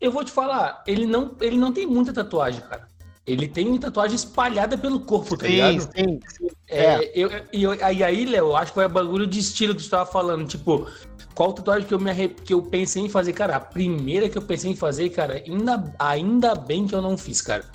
eu 0.00 0.10
vou 0.10 0.24
te 0.24 0.32
falar, 0.32 0.82
ele 0.86 1.04
não, 1.04 1.36
ele 1.42 1.58
não 1.58 1.72
tem 1.74 1.86
muita 1.86 2.12
tatuagem, 2.12 2.62
cara. 2.62 2.87
Ele 3.28 3.46
tem 3.46 3.76
tatuagem 3.78 4.16
espalhada 4.16 4.78
pelo 4.78 5.00
corpo, 5.00 5.36
tá 5.36 5.46
sim, 5.46 5.52
ligado? 5.52 5.82
Sim, 5.82 6.20
sim. 6.26 6.48
É, 6.66 6.84
é. 6.84 7.12
Eu, 7.14 7.30
eu, 7.52 7.74
e 7.74 8.02
aí, 8.02 8.24
Léo, 8.24 8.56
acho 8.56 8.72
que 8.72 8.76
foi 8.76 8.88
bagulho 8.88 9.26
de 9.26 9.38
estilo 9.38 9.74
que 9.74 9.82
você 9.82 9.90
tava 9.90 10.10
falando. 10.10 10.48
Tipo, 10.48 10.88
qual 11.34 11.52
tatuagem 11.52 11.86
que 11.86 11.92
eu, 11.92 12.00
me 12.00 12.28
que 12.30 12.54
eu 12.54 12.62
pensei 12.62 13.02
em 13.02 13.08
fazer? 13.10 13.34
Cara, 13.34 13.56
a 13.56 13.60
primeira 13.60 14.30
que 14.30 14.38
eu 14.38 14.42
pensei 14.42 14.70
em 14.70 14.76
fazer, 14.76 15.10
cara, 15.10 15.42
ainda, 15.46 15.94
ainda 15.98 16.54
bem 16.54 16.86
que 16.86 16.94
eu 16.94 17.02
não 17.02 17.18
fiz, 17.18 17.42
cara. 17.42 17.66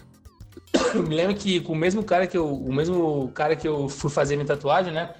Eu 0.96 1.04
me 1.08 1.16
lembro 1.16 1.36
que 1.36 1.60
com 1.60 1.74
o 1.74 1.76
mesmo 1.76 2.04
cara 2.04 2.26
que 2.26 2.36
eu, 2.36 2.52
o 2.52 2.74
mesmo 2.74 3.32
cara 3.36 3.56
que 3.56 3.68
eu 3.68 3.88
fui 3.88 4.10
fazer 4.10 4.36
minha 4.36 4.48
tatuagem, 4.48 4.92
né? 4.92 5.14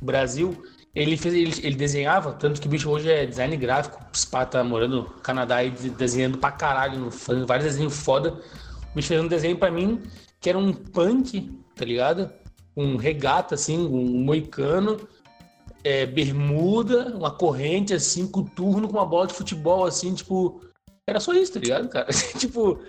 Brasil, 0.00 0.56
ele 0.94 1.16
fez, 1.16 1.34
ele, 1.34 1.66
ele 1.66 1.74
desenhava, 1.74 2.32
tanto 2.32 2.60
que 2.60 2.68
o 2.68 2.70
bicho 2.70 2.88
hoje 2.88 3.10
é 3.10 3.26
design 3.26 3.56
gráfico, 3.56 4.00
o 4.00 4.16
Spa 4.16 4.46
tá 4.46 4.62
morando 4.62 4.96
no 4.96 5.04
Canadá 5.04 5.64
e 5.64 5.70
desenhando 5.70 6.38
pra 6.38 6.52
caralho, 6.52 7.10
fazendo 7.10 7.46
vários 7.46 7.66
desenhos 7.66 7.96
foda. 7.96 8.40
O 8.92 8.96
bicho 8.96 9.08
fez 9.08 9.20
um 9.20 9.28
desenho 9.28 9.56
para 9.56 9.70
mim 9.70 10.02
que 10.40 10.48
era 10.48 10.58
um 10.58 10.72
punk, 10.72 11.52
tá 11.76 11.84
ligado? 11.84 12.30
Um 12.76 12.96
regata, 12.96 13.54
assim, 13.54 13.78
um 13.78 14.24
moicano, 14.24 15.06
é, 15.84 16.06
bermuda, 16.06 17.14
uma 17.16 17.30
corrente, 17.30 17.92
assim, 17.92 18.26
coturno 18.26 18.88
com 18.88 18.96
uma 18.96 19.06
bola 19.06 19.26
de 19.26 19.34
futebol, 19.34 19.84
assim, 19.84 20.14
tipo. 20.14 20.60
Era 21.06 21.20
só 21.20 21.32
isso, 21.34 21.52
tá 21.52 21.60
ligado, 21.60 21.88
cara? 21.88 22.06
tipo. 22.38 22.80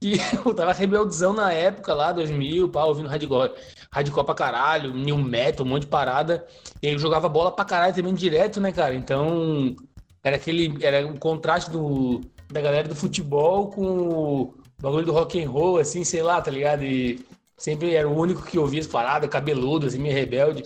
E 0.00 0.14
eu 0.44 0.54
tava 0.54 0.72
rebeldzão 0.72 1.32
na 1.32 1.52
época 1.52 1.94
lá, 1.94 2.12
2000, 2.12 2.68
pá, 2.68 2.84
ouvindo 2.84 3.08
hardcore, 3.08 3.52
hardcore 3.92 4.26
pra 4.26 4.34
caralho, 4.34 4.92
new 4.92 5.16
metal, 5.18 5.64
um 5.64 5.68
monte 5.68 5.82
de 5.82 5.88
parada. 5.88 6.46
E 6.82 6.88
eu 6.88 6.98
jogava 6.98 7.28
bola 7.28 7.52
pra 7.52 7.64
caralho 7.64 7.94
também 7.94 8.14
direto, 8.14 8.60
né, 8.60 8.72
cara? 8.72 8.94
Então, 8.94 9.74
era 10.22 10.36
aquele. 10.36 10.84
Era 10.84 11.06
um 11.06 11.16
contraste 11.16 11.70
do, 11.70 12.20
da 12.50 12.60
galera 12.60 12.88
do 12.88 12.96
futebol 12.96 13.70
com 13.70 14.54
bagulho 14.82 15.06
do 15.06 15.12
rock 15.12 15.42
and 15.42 15.48
roll, 15.48 15.78
assim, 15.78 16.02
sei 16.02 16.22
lá, 16.22 16.42
tá 16.42 16.50
ligado? 16.50 16.82
E 16.84 17.24
sempre 17.56 17.94
era 17.94 18.08
o 18.08 18.18
único 18.18 18.42
que 18.42 18.58
ouvia 18.58 18.80
as 18.80 18.86
paradas, 18.88 19.30
cabeludo, 19.30 19.86
assim, 19.86 19.98
meio 19.98 20.14
rebelde. 20.14 20.64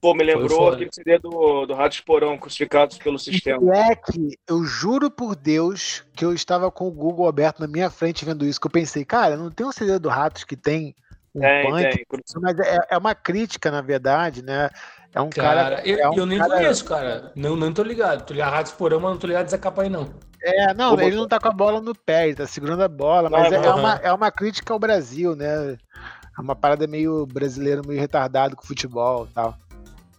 Pô, 0.00 0.12
me 0.12 0.24
lembrou 0.24 0.70
aquele 0.70 0.90
CD 0.92 1.18
do, 1.20 1.64
do 1.64 1.72
Rato 1.72 1.94
Esporão, 1.94 2.36
crucificados 2.36 2.98
pelo 2.98 3.18
sistema. 3.18 3.76
É 3.76 3.94
que 3.94 4.36
eu 4.48 4.64
juro 4.64 5.08
por 5.08 5.36
Deus 5.36 6.04
que 6.14 6.24
eu 6.24 6.34
estava 6.34 6.70
com 6.72 6.88
o 6.88 6.90
Google 6.90 7.28
aberto 7.28 7.60
na 7.60 7.68
minha 7.68 7.88
frente 7.88 8.24
vendo 8.24 8.44
isso, 8.44 8.60
que 8.60 8.66
eu 8.66 8.70
pensei, 8.72 9.04
cara, 9.04 9.36
não 9.36 9.50
tem 9.50 9.64
um 9.64 9.72
CD 9.72 9.96
do 10.00 10.08
Ratos 10.08 10.42
que 10.42 10.56
tem 10.56 10.96
um 11.32 11.40
tem, 11.40 11.70
punk, 11.70 11.82
tem. 11.82 12.42
mas 12.42 12.58
é, 12.58 12.78
é, 12.90 12.98
uma 12.98 13.14
crítica, 13.14 13.70
na 13.70 13.80
verdade, 13.80 14.42
né? 14.42 14.70
É 15.16 15.20
um 15.22 15.30
cara. 15.30 15.62
cara 15.62 15.88
eu, 15.88 15.98
é 15.98 16.10
um 16.10 16.14
eu 16.14 16.26
nem 16.26 16.38
cara... 16.38 16.56
conheço, 16.56 16.84
cara. 16.84 17.32
Não, 17.34 17.56
não 17.56 17.72
tô 17.72 17.82
ligado. 17.82 18.26
Tô 18.26 18.34
ligado 18.34 18.52
Ratos 18.52 18.72
Porão, 18.72 19.00
mas 19.00 19.12
não 19.12 19.18
tô 19.18 19.26
ligado 19.26 19.44
dessa 19.44 19.56
capa 19.56 19.80
aí, 19.80 19.88
não. 19.88 20.10
É, 20.42 20.74
não, 20.74 20.90
Como... 20.90 21.02
ele 21.02 21.16
não 21.16 21.26
tá 21.26 21.40
com 21.40 21.48
a 21.48 21.52
bola 21.52 21.80
no 21.80 21.94
pé, 21.94 22.26
ele 22.26 22.36
tá 22.36 22.46
segurando 22.46 22.82
a 22.82 22.88
bola, 22.88 23.30
mas 23.30 23.50
é, 23.50 23.56
é, 23.56 23.70
uma, 23.70 23.94
é 23.94 24.12
uma 24.12 24.30
crítica 24.30 24.74
ao 24.74 24.78
Brasil, 24.78 25.34
né? 25.34 25.78
É 26.38 26.40
uma 26.40 26.54
parada 26.54 26.86
meio 26.86 27.24
brasileiro, 27.24 27.80
meio 27.88 27.98
retardado 27.98 28.54
com 28.54 28.66
futebol 28.66 29.26
e 29.30 29.32
tal. 29.32 29.56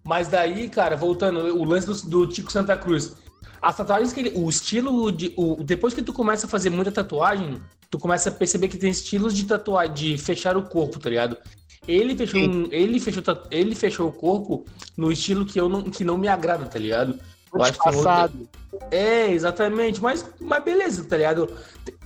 Mas 0.04 0.28
daí, 0.28 0.68
cara, 0.68 0.96
voltando, 0.96 1.40
o 1.56 1.64
lance 1.64 1.86
do, 1.86 2.26
do 2.26 2.28
Tico 2.28 2.52
Santa 2.52 2.76
Cruz. 2.76 3.16
As 3.62 3.78
tatuagens 3.78 4.12
que 4.12 4.22
ele. 4.22 4.34
O 4.36 4.50
estilo 4.50 5.12
de. 5.12 5.32
O, 5.38 5.64
depois 5.64 5.94
que 5.94 6.02
tu 6.02 6.12
começa 6.12 6.48
a 6.48 6.50
fazer 6.50 6.72
muita 6.72 6.92
tatuagem, 6.92 7.62
tu 7.92 8.00
começa 8.00 8.30
a 8.30 8.32
perceber 8.32 8.68
que 8.68 8.78
tem 8.78 8.90
estilos 8.90 9.36
de 9.36 9.46
tatuagem, 9.46 9.94
de 9.94 10.18
fechar 10.18 10.58
o 10.58 10.64
corpo, 10.64 11.00
tá 11.00 11.10
ligado? 11.10 11.38
Ele 11.88 12.16
fechou, 12.18 12.40
um, 12.42 12.68
ele 12.72 13.00
fechou, 13.00 13.24
ele 13.50 13.74
fechou 13.74 14.10
o 14.10 14.12
corpo 14.12 14.66
no 14.98 15.12
estilo 15.12 15.46
que 15.46 15.60
eu 15.60 15.70
não, 15.70 15.84
que 15.84 16.04
não 16.04 16.18
me 16.18 16.28
agrada, 16.28 16.66
tá 16.66 16.78
ligado? 16.78 17.18
Eu 17.54 17.64
acho 17.64 17.78
passado. 17.78 18.50
É, 18.92 19.32
exatamente. 19.32 20.02
Mas, 20.02 20.26
mas 20.40 20.64
beleza, 20.64 21.06
tá 21.06 21.18
ligado? 21.18 21.50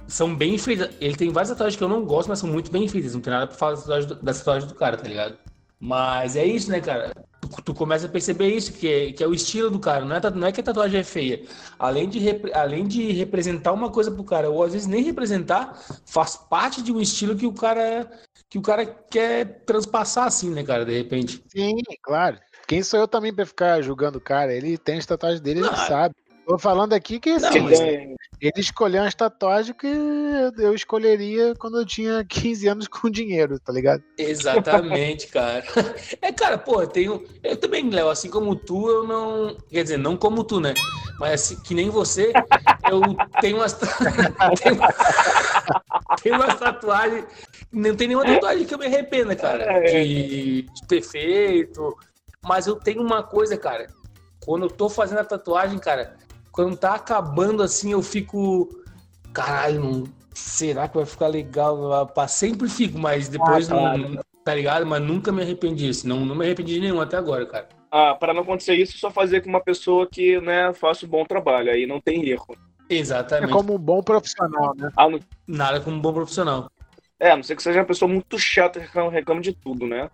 São 0.07 0.35
bem 0.35 0.57
feitas. 0.57 0.89
Ele 0.99 1.15
tem 1.15 1.31
várias 1.31 1.49
tatuagens 1.49 1.77
que 1.77 1.83
eu 1.83 1.89
não 1.89 2.05
gosto, 2.05 2.29
mas 2.29 2.39
são 2.39 2.49
muito 2.49 2.71
bem 2.71 2.87
feitas. 2.87 3.13
Não 3.13 3.21
tem 3.21 3.33
nada 3.33 3.47
pra 3.47 3.57
falar 3.57 3.71
das 3.71 3.81
tatuagens 3.81 4.05
do, 4.05 4.15
das 4.15 4.37
tatuagens 4.37 4.71
do 4.71 4.77
cara, 4.77 4.97
tá 4.97 5.07
ligado? 5.07 5.37
Mas 5.79 6.35
é 6.35 6.45
isso, 6.45 6.69
né, 6.69 6.79
cara? 6.79 7.11
Tu, 7.41 7.61
tu, 7.63 7.73
começa 7.73 8.05
a 8.05 8.09
perceber 8.09 8.49
isso, 8.49 8.71
que 8.71 8.87
é, 8.87 9.11
que 9.11 9.23
é 9.23 9.27
o 9.27 9.33
estilo 9.33 9.71
do 9.71 9.79
cara. 9.79 10.05
Não 10.05 10.15
é, 10.15 10.29
não 10.29 10.47
é 10.47 10.51
que 10.51 10.61
a 10.61 10.63
tatuagem 10.63 10.99
é 10.99 11.03
feia. 11.03 11.43
Além 11.79 12.07
de, 12.07 12.19
rep, 12.19 12.53
além 12.53 12.87
de 12.87 13.11
representar 13.11 13.73
uma 13.73 13.89
coisa 13.89 14.11
pro 14.11 14.23
cara, 14.23 14.49
ou 14.49 14.63
às 14.63 14.73
vezes 14.73 14.87
nem 14.87 15.03
representar, 15.03 15.75
faz 16.05 16.35
parte 16.35 16.83
de 16.83 16.91
um 16.91 17.01
estilo 17.01 17.35
que 17.35 17.47
o 17.47 17.53
cara 17.53 18.09
que 18.51 18.59
o 18.59 18.61
cara 18.61 18.85
quer 18.85 19.63
transpassar 19.65 20.27
assim, 20.27 20.49
né, 20.49 20.61
cara, 20.61 20.83
de 20.83 20.91
repente. 20.91 21.41
Sim, 21.47 21.77
claro. 22.03 22.37
Quem 22.67 22.83
sou 22.83 22.99
eu 22.99 23.07
também 23.07 23.33
pra 23.33 23.45
ficar 23.45 23.81
julgando 23.81 24.17
o 24.17 24.21
cara? 24.21 24.53
Ele 24.53 24.77
tem 24.77 24.97
as 24.97 25.05
tatuagens 25.05 25.39
dele, 25.39 25.61
ele 25.61 25.75
sabe. 25.87 26.13
Tô 26.45 26.57
falando 26.57 26.93
aqui 26.93 27.19
que 27.19 27.29
assim, 27.29 27.59
não, 27.59 27.69
ele 27.69 28.53
escolheu 28.57 29.03
umas 29.03 29.13
tatuagens 29.15 29.75
que 29.77 29.87
eu 30.57 30.73
escolheria 30.73 31.53
quando 31.55 31.79
eu 31.79 31.85
tinha 31.85 32.23
15 32.27 32.67
anos 32.67 32.87
com 32.87 33.09
dinheiro, 33.09 33.59
tá 33.59 33.71
ligado? 33.71 34.03
Exatamente, 34.17 35.27
cara. 35.27 35.63
É, 36.21 36.31
cara, 36.31 36.57
pô, 36.57 36.81
eu 36.81 36.87
tenho. 36.87 37.23
Eu 37.43 37.55
também, 37.57 37.89
Léo, 37.89 38.09
assim 38.09 38.29
como 38.29 38.55
tu, 38.55 38.89
eu 38.89 39.07
não. 39.07 39.55
Quer 39.69 39.83
dizer, 39.83 39.97
não 39.97 40.17
como 40.17 40.43
tu, 40.43 40.59
né? 40.59 40.73
Mas 41.19 41.33
assim, 41.33 41.61
que 41.61 41.73
nem 41.73 41.89
você, 41.89 42.33
eu 42.89 43.01
tenho 43.39 43.57
umas. 43.57 43.73
tenho... 44.61 44.79
tenho 46.21 46.35
umas 46.35 46.55
tatuagens. 46.59 47.25
Não 47.71 47.95
tem 47.95 48.07
nenhuma 48.07 48.25
tatuagem 48.25 48.65
que 48.65 48.73
eu 48.73 48.79
me 48.79 48.85
arrependa, 48.87 49.35
cara. 49.35 49.79
De, 49.81 50.63
de 50.63 50.87
ter 50.87 51.01
feito 51.01 51.95
mas 52.43 52.67
eu 52.67 52.75
tenho 52.75 53.01
uma 53.01 53.21
coisa, 53.21 53.55
cara. 53.57 53.87
Quando 54.43 54.65
eu 54.65 54.69
tô 54.69 54.89
fazendo 54.89 55.19
a 55.19 55.25
tatuagem, 55.25 55.77
cara, 55.77 56.15
quando 56.51 56.77
tá 56.77 56.95
acabando 56.95 57.63
assim, 57.63 57.91
eu 57.91 58.01
fico. 58.01 58.69
Caralho, 59.33 59.81
não... 59.81 60.03
será 60.33 60.87
que 60.87 60.97
vai 60.97 61.05
ficar 61.05 61.27
legal? 61.27 62.07
Pra 62.07 62.27
sempre 62.27 62.67
fico, 62.67 62.99
mas 62.99 63.29
depois 63.29 63.71
ah, 63.71 63.97
não. 63.97 64.21
Tá 64.43 64.55
ligado? 64.55 64.85
Mas 64.85 65.01
nunca 65.01 65.31
me 65.31 65.41
arrependi. 65.41 65.89
Assim, 65.89 66.07
não, 66.07 66.25
não 66.25 66.35
me 66.35 66.45
arrependi 66.45 66.73
de 66.73 66.81
nenhum 66.81 66.99
até 66.99 67.17
agora, 67.17 67.45
cara. 67.45 67.69
Ah, 67.91 68.15
para 68.15 68.33
não 68.33 68.41
acontecer 68.41 68.75
isso, 68.75 68.97
só 68.97 69.11
fazer 69.11 69.41
com 69.41 69.49
uma 69.49 69.61
pessoa 69.61 70.07
que, 70.07 70.39
né, 70.39 70.73
faça 70.73 71.05
um 71.05 71.09
bom 71.09 71.25
trabalho. 71.25 71.71
Aí 71.71 71.85
não 71.85 71.99
tem 71.99 72.27
erro. 72.27 72.55
Exatamente. 72.89 73.49
É 73.49 73.53
como 73.53 73.75
um 73.75 73.79
bom 73.79 74.01
profissional, 74.01 74.73
né? 74.75 74.91
Ah, 74.97 75.09
não... 75.09 75.19
Nada 75.47 75.79
como 75.79 75.97
um 75.97 76.01
bom 76.01 76.13
profissional. 76.13 76.69
É, 77.19 77.31
a 77.31 77.35
não 77.35 77.43
ser 77.43 77.55
que 77.55 77.63
seja 77.63 77.79
uma 77.79 77.85
pessoa 77.85 78.09
muito 78.09 78.37
chata 78.39 78.79
e 78.79 79.09
reclama 79.09 79.41
de 79.41 79.53
tudo, 79.53 79.85
né? 79.85 80.09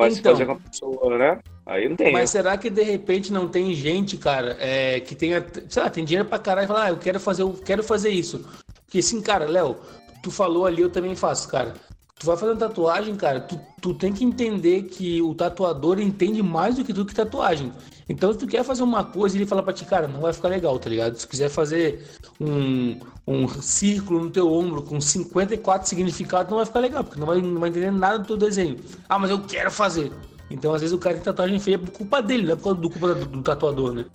Mas 0.00 0.18
então, 0.18 0.32
fazer 0.32 0.46
com 0.46 0.52
a 0.52 0.56
pessoa, 0.56 1.18
né? 1.18 1.38
Aí 1.66 1.88
não 1.88 1.96
tem. 1.96 2.12
Mas 2.12 2.30
será 2.30 2.56
que 2.56 2.68
de 2.68 2.82
repente 2.82 3.32
não 3.32 3.48
tem 3.48 3.74
gente, 3.74 4.16
cara, 4.16 4.56
é, 4.58 5.00
que 5.00 5.14
tenha, 5.14 5.44
sei 5.68 5.82
lá, 5.82 5.90
tem 5.90 6.04
dinheiro 6.04 6.28
pra 6.28 6.38
caralho 6.38 6.64
e 6.64 6.68
fala, 6.68 6.84
ah, 6.84 6.90
eu 6.90 6.96
quero 6.96 7.20
fazer, 7.20 7.42
eu 7.42 7.52
quero 7.52 7.82
fazer 7.82 8.10
isso. 8.10 8.44
Porque 8.84 8.98
assim, 8.98 9.20
cara, 9.20 9.46
Léo, 9.46 9.76
tu 10.22 10.30
falou 10.30 10.66
ali, 10.66 10.82
eu 10.82 10.90
também 10.90 11.14
faço, 11.14 11.48
cara. 11.48 11.74
Tu 12.18 12.26
vai 12.26 12.36
fazer 12.36 12.56
tatuagem, 12.56 13.16
cara, 13.16 13.40
tu, 13.40 13.58
tu 13.80 13.94
tem 13.94 14.12
que 14.12 14.24
entender 14.24 14.82
que 14.82 15.22
o 15.22 15.34
tatuador 15.34 15.98
entende 15.98 16.42
mais 16.42 16.76
do 16.76 16.84
que 16.84 16.92
tu 16.92 17.06
que 17.06 17.14
tatuagem. 17.14 17.72
Então, 18.08 18.32
se 18.32 18.38
tu 18.38 18.46
quer 18.46 18.62
fazer 18.64 18.82
uma 18.82 19.04
coisa 19.04 19.36
e 19.36 19.38
ele 19.38 19.46
fala 19.46 19.62
pra 19.62 19.72
ti, 19.72 19.84
cara, 19.84 20.06
não 20.06 20.20
vai 20.20 20.32
ficar 20.32 20.48
legal, 20.48 20.78
tá 20.78 20.90
ligado? 20.90 21.14
Se 21.14 21.26
tu 21.26 21.30
quiser 21.30 21.48
fazer 21.48 22.04
um, 22.40 22.98
um 23.26 23.48
círculo 23.60 24.24
no 24.24 24.30
teu 24.30 24.50
ombro 24.50 24.82
com 24.82 25.00
54 25.00 25.88
significados, 25.88 26.50
não 26.50 26.56
vai 26.56 26.66
ficar 26.66 26.80
legal, 26.80 27.04
porque 27.04 27.20
não 27.20 27.26
vai, 27.26 27.40
não 27.40 27.60
vai 27.60 27.68
entender 27.68 27.90
nada 27.90 28.18
do 28.18 28.26
teu 28.26 28.36
desenho. 28.36 28.78
Ah, 29.08 29.18
mas 29.18 29.30
eu 29.30 29.40
quero 29.40 29.70
fazer. 29.70 30.10
Então, 30.50 30.74
às 30.74 30.80
vezes, 30.80 30.94
o 30.94 30.98
cara 30.98 31.14
tem 31.14 31.22
tatuagem 31.22 31.60
feia 31.60 31.78
por 31.78 31.90
culpa 31.90 32.20
dele, 32.22 32.44
não 32.46 32.52
é 32.54 32.56
por 32.56 32.64
causa 32.64 32.80
do 32.80 32.90
culpa 32.90 33.14
do, 33.14 33.26
do 33.26 33.42
tatuador, 33.42 33.92
né? 33.92 34.06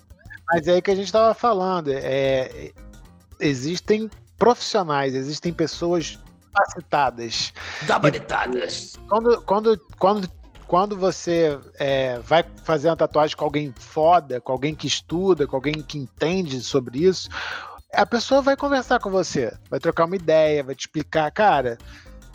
Mas 0.47 0.67
é 0.67 0.73
aí 0.73 0.81
que 0.81 0.91
a 0.91 0.95
gente 0.95 1.11
tava 1.11 1.33
falando, 1.33 1.89
é, 1.89 2.71
existem 3.39 4.09
profissionais, 4.37 5.15
existem 5.15 5.53
pessoas 5.53 6.19
capacitadas. 6.53 7.53
Gabaritadas. 7.83 8.97
Quando, 9.07 9.41
quando, 9.41 9.81
quando, 9.97 10.29
quando 10.67 10.97
você 10.97 11.57
é, 11.75 12.19
vai 12.19 12.43
fazer 12.63 12.89
uma 12.89 12.97
tatuagem 12.97 13.35
com 13.35 13.45
alguém 13.45 13.73
foda, 13.77 14.41
com 14.41 14.51
alguém 14.51 14.75
que 14.75 14.87
estuda, 14.87 15.47
com 15.47 15.55
alguém 15.55 15.81
que 15.81 15.97
entende 15.97 16.61
sobre 16.61 17.05
isso, 17.05 17.29
a 17.95 18.05
pessoa 18.05 18.41
vai 18.41 18.55
conversar 18.55 18.99
com 18.99 19.09
você, 19.09 19.53
vai 19.69 19.79
trocar 19.79 20.05
uma 20.05 20.15
ideia, 20.15 20.63
vai 20.63 20.75
te 20.75 20.81
explicar, 20.81 21.31
cara, 21.31 21.77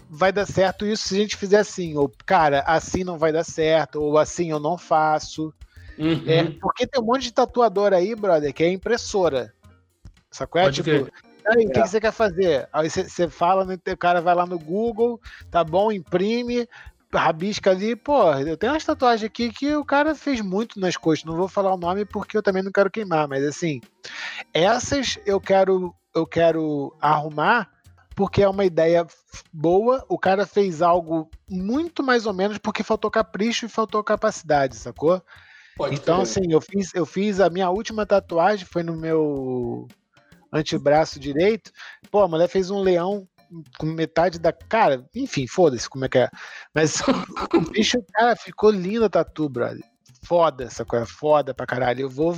vai 0.09 0.33
dar 0.33 0.47
certo 0.47 0.85
isso 0.85 1.09
se 1.09 1.17
a 1.17 1.19
gente 1.19 1.37
fizer 1.37 1.59
assim, 1.59 1.97
ou 1.97 2.11
cara, 2.27 2.65
assim 2.67 3.05
não 3.05 3.19
vai 3.19 3.33
dar 3.33 3.45
certo, 3.45 4.03
ou 4.03 4.19
assim 4.19 4.51
eu 4.51 4.59
não 4.59 4.77
faço. 4.77 5.55
Uhum. 5.99 6.25
É, 6.27 6.45
porque 6.61 6.87
tem 6.87 7.01
um 7.01 7.05
monte 7.05 7.23
de 7.23 7.33
tatuador 7.33 7.93
aí, 7.93 8.15
brother, 8.15 8.53
que 8.53 8.65
é 8.65 8.73
impressora. 8.73 9.53
Sacou? 10.31 10.63
É, 10.63 10.71
tipo, 10.71 10.91
aí, 10.91 11.67
o 11.67 11.71
que, 11.71 11.79
É. 11.79 11.83
que 11.83 11.89
você 11.89 12.01
quer 12.01 12.13
fazer? 12.13 12.69
Aí 12.73 12.89
você 12.89 13.29
fala, 13.29 13.67
o 13.67 13.97
cara 13.97 14.21
vai 14.21 14.35
lá 14.35 14.47
no 14.47 14.59
Google, 14.59 15.21
tá 15.51 15.63
bom, 15.63 15.93
imprime, 15.93 16.67
rabisca 17.13 17.71
ali, 17.71 17.97
pô, 17.97 18.33
eu 18.35 18.57
tenho 18.57 18.73
umas 18.73 18.85
tatuagens 18.85 19.25
aqui 19.25 19.51
que 19.51 19.75
o 19.75 19.85
cara 19.85 20.15
fez 20.15 20.41
muito 20.41 20.79
nas 20.79 20.97
costas, 20.97 21.29
não 21.29 21.37
vou 21.37 21.49
falar 21.49 21.75
o 21.75 21.79
nome 21.79 22.05
porque 22.05 22.37
eu 22.37 22.43
também 22.43 22.63
não 22.63 22.71
quero 22.71 22.91
queimar, 22.91 23.27
mas 23.27 23.45
assim, 23.45 23.81
essas 24.55 25.19
eu 25.27 25.41
quero 25.41 25.95
eu 26.15 26.27
quero 26.27 26.95
arrumar 27.01 27.71
porque 28.15 28.43
é 28.43 28.49
uma 28.49 28.65
ideia 28.65 29.07
boa, 29.53 30.05
o 30.09 30.19
cara 30.19 30.47
fez 30.47 30.83
algo 30.83 31.31
muito 31.49 32.03
mais 32.03 32.27
ou 32.27 32.35
menos 32.35 32.59
porque 32.59 32.83
faltou 32.83 33.11
capricho 33.11 33.67
e 33.67 33.69
faltou 33.69 34.05
capacidade, 34.05 34.77
sacou? 34.77 35.23
Pode 35.77 35.95
Então, 35.95 36.21
assim, 36.21 36.43
eu 36.51 36.61
fiz, 36.61 36.95
eu 36.95 37.07
fiz 37.07 37.41
a 37.41 37.49
minha 37.49 37.71
última 37.71 38.05
tatuagem, 38.05 38.67
foi 38.67 38.83
no 38.83 38.95
meu 38.95 39.89
antebraço 40.53 41.19
direito. 41.19 41.73
Pô, 42.11 42.21
a 42.21 42.29
mulher 42.29 42.49
fez 42.49 42.71
um 42.71 42.81
leão 42.81 43.27
com 43.79 43.87
metade 43.87 44.39
da. 44.39 44.53
Cara, 44.53 45.05
enfim, 45.15 45.47
foda-se 45.47 45.89
como 45.89 46.05
é 46.05 46.09
que 46.09 46.19
é. 46.19 46.29
Mas 46.75 47.01
o 47.55 47.61
bicho, 47.71 47.99
cara, 48.13 48.37
ficou 48.37 48.71
linda 48.71 49.07
a 49.07 49.11
tatu, 49.11 49.49
brother. 49.49 49.83
Foda 50.23 50.65
essa 50.65 50.85
coisa, 50.85 51.07
foda 51.07 51.55
pra 51.55 51.67
caralho. 51.67 52.03
Eu 52.03 52.11
vou 52.11 52.35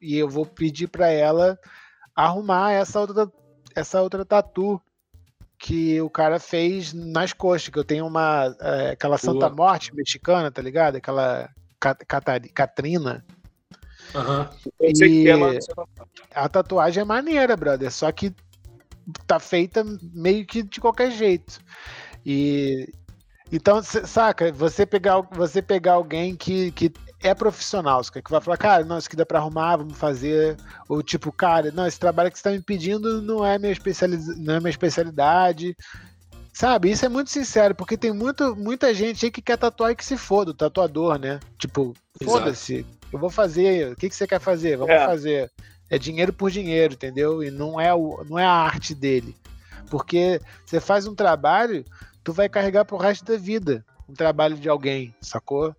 e 0.00 0.16
eu 0.16 0.28
vou 0.28 0.46
pedir 0.46 0.86
pra 0.88 1.08
ela 1.10 1.58
arrumar 2.14 2.72
essa 2.72 3.00
outra, 3.00 3.30
essa 3.74 4.00
outra 4.00 4.24
tatu 4.24 4.80
que 5.58 6.00
o 6.00 6.10
cara 6.10 6.38
fez 6.38 6.92
nas 6.92 7.32
costas, 7.32 7.72
que 7.72 7.78
eu 7.78 7.84
tenho 7.84 8.06
uma 8.06 8.54
é, 8.60 8.90
aquela 8.90 9.18
Santa 9.18 9.48
Boa. 9.48 9.70
Morte 9.70 9.94
mexicana, 9.94 10.50
tá 10.50 10.62
ligado? 10.62 10.96
Aquela 10.96 11.48
Ca- 11.80 11.94
Catari- 12.06 12.48
Catrina. 12.50 13.24
É, 14.80 14.90
E- 14.92 15.58
a 16.34 16.48
tatuagem 16.48 17.00
é 17.00 17.04
maneira, 17.04 17.56
brother. 17.56 17.90
Só 17.90 18.10
que 18.12 18.34
tá 19.26 19.38
feita 19.38 19.84
meio 20.12 20.46
que 20.46 20.62
de 20.62 20.80
qualquer 20.80 21.10
jeito. 21.10 21.60
E 22.24 22.88
então, 23.52 23.82
saca, 23.82 24.50
você 24.50 24.84
pegar, 24.84 25.20
você 25.30 25.62
pegar 25.62 25.92
alguém 25.92 26.34
que, 26.34 26.72
que 26.72 26.92
é 27.22 27.34
profissional, 27.34 28.02
que 28.02 28.30
vai 28.30 28.40
falar, 28.40 28.56
cara, 28.56 28.84
não, 28.84 28.98
isso 28.98 29.06
aqui 29.06 29.16
dá 29.16 29.24
pra 29.24 29.38
arrumar, 29.38 29.76
vamos 29.76 29.96
fazer. 29.96 30.56
Ou 30.88 31.02
tipo, 31.02 31.30
cara, 31.30 31.70
não, 31.70 31.86
esse 31.86 31.98
trabalho 31.98 32.30
que 32.30 32.38
você 32.38 32.42
tá 32.42 32.50
me 32.50 32.60
pedindo 32.60 33.22
não 33.22 33.44
é 33.44 33.58
minha, 33.58 33.72
especializa, 33.72 34.34
não 34.36 34.54
é 34.54 34.60
minha 34.60 34.70
especialidade. 34.70 35.76
Sabe, 36.52 36.90
isso 36.90 37.04
é 37.04 37.08
muito 37.08 37.30
sincero, 37.30 37.74
porque 37.74 37.96
tem 37.96 38.12
muito, 38.12 38.54
muita 38.54 38.94
gente 38.94 39.24
aí 39.24 39.30
que 39.30 39.42
quer 39.42 39.56
tatuar 39.56 39.90
e 39.90 39.96
que 39.96 40.04
se 40.04 40.16
foda, 40.16 40.52
o 40.52 40.54
tatuador, 40.54 41.18
né? 41.18 41.40
Tipo, 41.58 41.94
foda-se, 42.22 42.86
eu 43.12 43.18
vou 43.18 43.30
fazer, 43.30 43.92
o 43.92 43.96
que, 43.96 44.08
que 44.08 44.14
você 44.14 44.26
quer 44.26 44.40
fazer? 44.40 44.76
Vamos 44.76 44.94
É. 44.94 45.04
fazer. 45.04 45.50
É 45.94 45.98
dinheiro 45.98 46.32
por 46.32 46.50
dinheiro, 46.50 46.94
entendeu? 46.94 47.40
E 47.40 47.52
não 47.52 47.80
é, 47.80 47.94
o, 47.94 48.24
não 48.28 48.36
é 48.36 48.44
a 48.44 48.50
arte 48.50 48.96
dele. 48.96 49.36
Porque 49.88 50.40
você 50.66 50.80
faz 50.80 51.06
um 51.06 51.14
trabalho, 51.14 51.84
tu 52.24 52.32
vai 52.32 52.48
carregar 52.48 52.84
pro 52.84 52.96
resto 52.96 53.24
da 53.24 53.36
vida 53.36 53.86
um 54.08 54.12
trabalho 54.12 54.56
de 54.56 54.68
alguém, 54.68 55.14
sacou? 55.20 55.72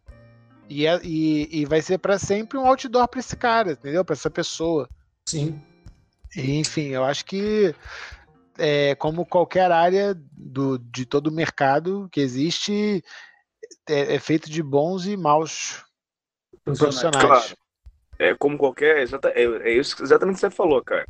E, 0.70 0.88
é- 0.88 1.02
e, 1.04 1.50
e 1.52 1.66
vai 1.66 1.82
ser 1.82 1.98
pra 1.98 2.18
sempre 2.18 2.58
um 2.58 2.66
outdoor 2.66 3.10
pra 3.10 3.20
esse 3.20 3.36
cara, 3.36 3.74
entendeu? 3.74 4.06
Pra 4.06 4.14
essa 4.14 4.30
pessoa. 4.30 4.90
Sim. 5.28 5.62
E, 6.34 6.60
enfim, 6.60 6.92
eu 6.92 7.04
acho 7.04 7.26
que 7.26 7.76
é, 8.58 8.96
como 8.96 9.26
qualquer 9.26 9.70
área 9.70 10.16
do, 10.32 10.78
de 10.78 11.06
todo 11.06 11.28
o 11.28 11.34
mercado 11.34 12.08
que 12.10 12.22
existe, 12.22 13.04
é, 13.86 14.16
é 14.16 14.20
feito 14.20 14.50
de 14.50 14.64
bons 14.64 15.06
e 15.08 15.18
maus 15.18 15.84
profissionais. 16.64 17.26
Claro. 17.26 17.65
É 18.20 18.34
como 18.36 18.58
qualquer. 18.58 19.00
exata- 19.00 19.32
É, 19.36 19.44
é 19.44 19.72
isso 19.72 20.02
exatamente 20.02 20.36
que 20.36 20.42
você 20.42 20.50
falou, 20.50 20.84
cara. 20.84 21.06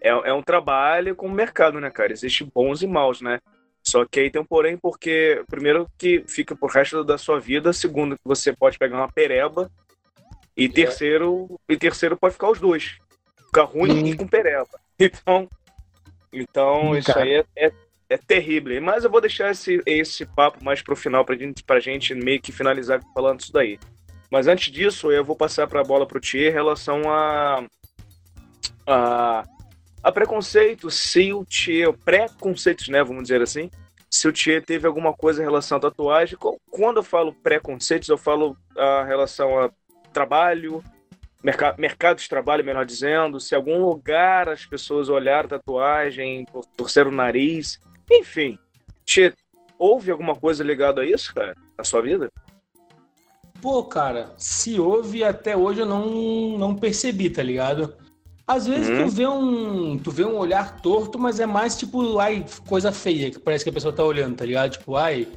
É, 0.00 0.08
é 0.08 0.32
um 0.32 0.42
trabalho 0.42 1.14
com 1.14 1.26
o 1.26 1.30
mercado, 1.32 1.80
né, 1.80 1.90
cara? 1.90 2.12
Existem 2.12 2.50
bons 2.52 2.82
e 2.82 2.86
maus, 2.86 3.20
né? 3.20 3.40
Só 3.84 4.04
que 4.04 4.20
aí 4.20 4.30
tem 4.30 4.40
um 4.40 4.44
porém, 4.44 4.76
porque, 4.76 5.42
primeiro, 5.48 5.88
que 5.98 6.24
fica 6.28 6.54
pro 6.54 6.68
resto 6.68 7.02
da 7.02 7.18
sua 7.18 7.40
vida, 7.40 7.72
segundo, 7.72 8.16
que 8.16 8.22
você 8.24 8.52
pode 8.52 8.78
pegar 8.78 8.96
uma 8.96 9.10
pereba, 9.10 9.70
e 10.56 10.68
terceiro, 10.68 11.58
e 11.68 11.76
terceiro 11.76 12.16
pode 12.16 12.34
ficar 12.34 12.50
os 12.50 12.60
dois. 12.60 12.96
Ficar 13.46 13.64
ruim 13.64 13.90
Sim. 14.04 14.06
e 14.10 14.16
com 14.16 14.26
pereba. 14.26 14.68
Então, 15.00 15.48
então 16.32 16.92
Sim, 16.92 16.98
isso 16.98 17.12
cara. 17.12 17.24
aí 17.24 17.34
é, 17.34 17.44
é, 17.56 17.72
é 18.10 18.16
terrível. 18.16 18.80
Mas 18.80 19.02
eu 19.04 19.10
vou 19.10 19.20
deixar 19.20 19.50
esse, 19.50 19.82
esse 19.84 20.24
papo 20.26 20.62
mais 20.64 20.80
pro 20.80 20.94
final 20.94 21.24
pra 21.24 21.34
gente, 21.36 21.64
pra 21.64 21.80
gente 21.80 22.14
meio 22.14 22.40
que 22.40 22.52
finalizar 22.52 23.00
falando 23.14 23.40
isso 23.40 23.52
daí. 23.52 23.78
Mas 24.32 24.48
antes 24.48 24.72
disso, 24.72 25.12
eu 25.12 25.22
vou 25.22 25.36
passar 25.36 25.66
para 25.66 25.82
a 25.82 25.84
bola 25.84 26.06
para 26.06 26.16
o 26.16 26.20
Thier 26.20 26.50
em 26.50 26.54
relação 26.54 27.02
a, 27.06 27.66
a, 28.86 29.44
a 30.02 30.10
preconceito, 30.10 30.90
se 30.90 31.34
o 31.34 31.44
Thier, 31.44 31.92
preconceitos, 31.92 32.88
né, 32.88 33.04
vamos 33.04 33.24
dizer 33.24 33.42
assim, 33.42 33.70
se 34.10 34.26
o 34.26 34.32
Thier 34.32 34.64
teve 34.64 34.86
alguma 34.86 35.12
coisa 35.12 35.42
em 35.42 35.44
relação 35.44 35.76
à 35.76 35.80
tatuagem. 35.82 36.38
Quando 36.70 36.96
eu 36.96 37.02
falo 37.02 37.34
preconceitos, 37.42 38.08
eu 38.08 38.16
falo 38.16 38.56
a 38.74 39.04
relação 39.04 39.58
a 39.58 39.70
trabalho, 40.14 40.82
merca, 41.44 41.74
mercado 41.76 42.16
de 42.16 42.26
trabalho, 42.26 42.64
melhor 42.64 42.86
dizendo, 42.86 43.38
se 43.38 43.54
algum 43.54 43.84
lugar 43.84 44.48
as 44.48 44.64
pessoas 44.64 45.10
olharam 45.10 45.46
tatuagem, 45.46 46.46
tor- 46.46 46.64
torceram 46.74 47.10
o 47.10 47.14
nariz, 47.14 47.78
enfim. 48.10 48.58
Thier, 49.04 49.34
houve 49.78 50.10
alguma 50.10 50.34
coisa 50.34 50.64
ligada 50.64 51.02
a 51.02 51.04
isso, 51.04 51.34
cara, 51.34 51.54
na 51.76 51.84
sua 51.84 52.00
vida? 52.00 52.30
Pô, 53.62 53.84
cara, 53.84 54.34
se 54.36 54.78
houve 54.80 55.22
até 55.22 55.56
hoje 55.56 55.80
eu 55.80 55.86
não, 55.86 56.58
não 56.58 56.74
percebi, 56.74 57.30
tá 57.30 57.42
ligado? 57.44 57.94
Às 58.44 58.66
vezes 58.66 58.88
Uhum. 58.88 59.04
tu 59.04 59.08
vê 59.14 59.26
um 59.26 59.98
tu 59.98 60.10
vê 60.10 60.24
um 60.24 60.36
olhar 60.36 60.80
torto, 60.82 61.16
mas 61.16 61.38
é 61.38 61.46
mais 61.46 61.78
tipo, 61.78 62.18
ai, 62.18 62.44
coisa 62.66 62.90
feia, 62.90 63.30
que 63.30 63.38
parece 63.38 63.62
que 63.62 63.70
a 63.70 63.72
pessoa 63.72 63.92
tá 63.94 64.02
olhando, 64.04 64.34
tá 64.34 64.44
ligado? 64.44 64.72
Tipo, 64.72 64.96
ai, 64.96 65.28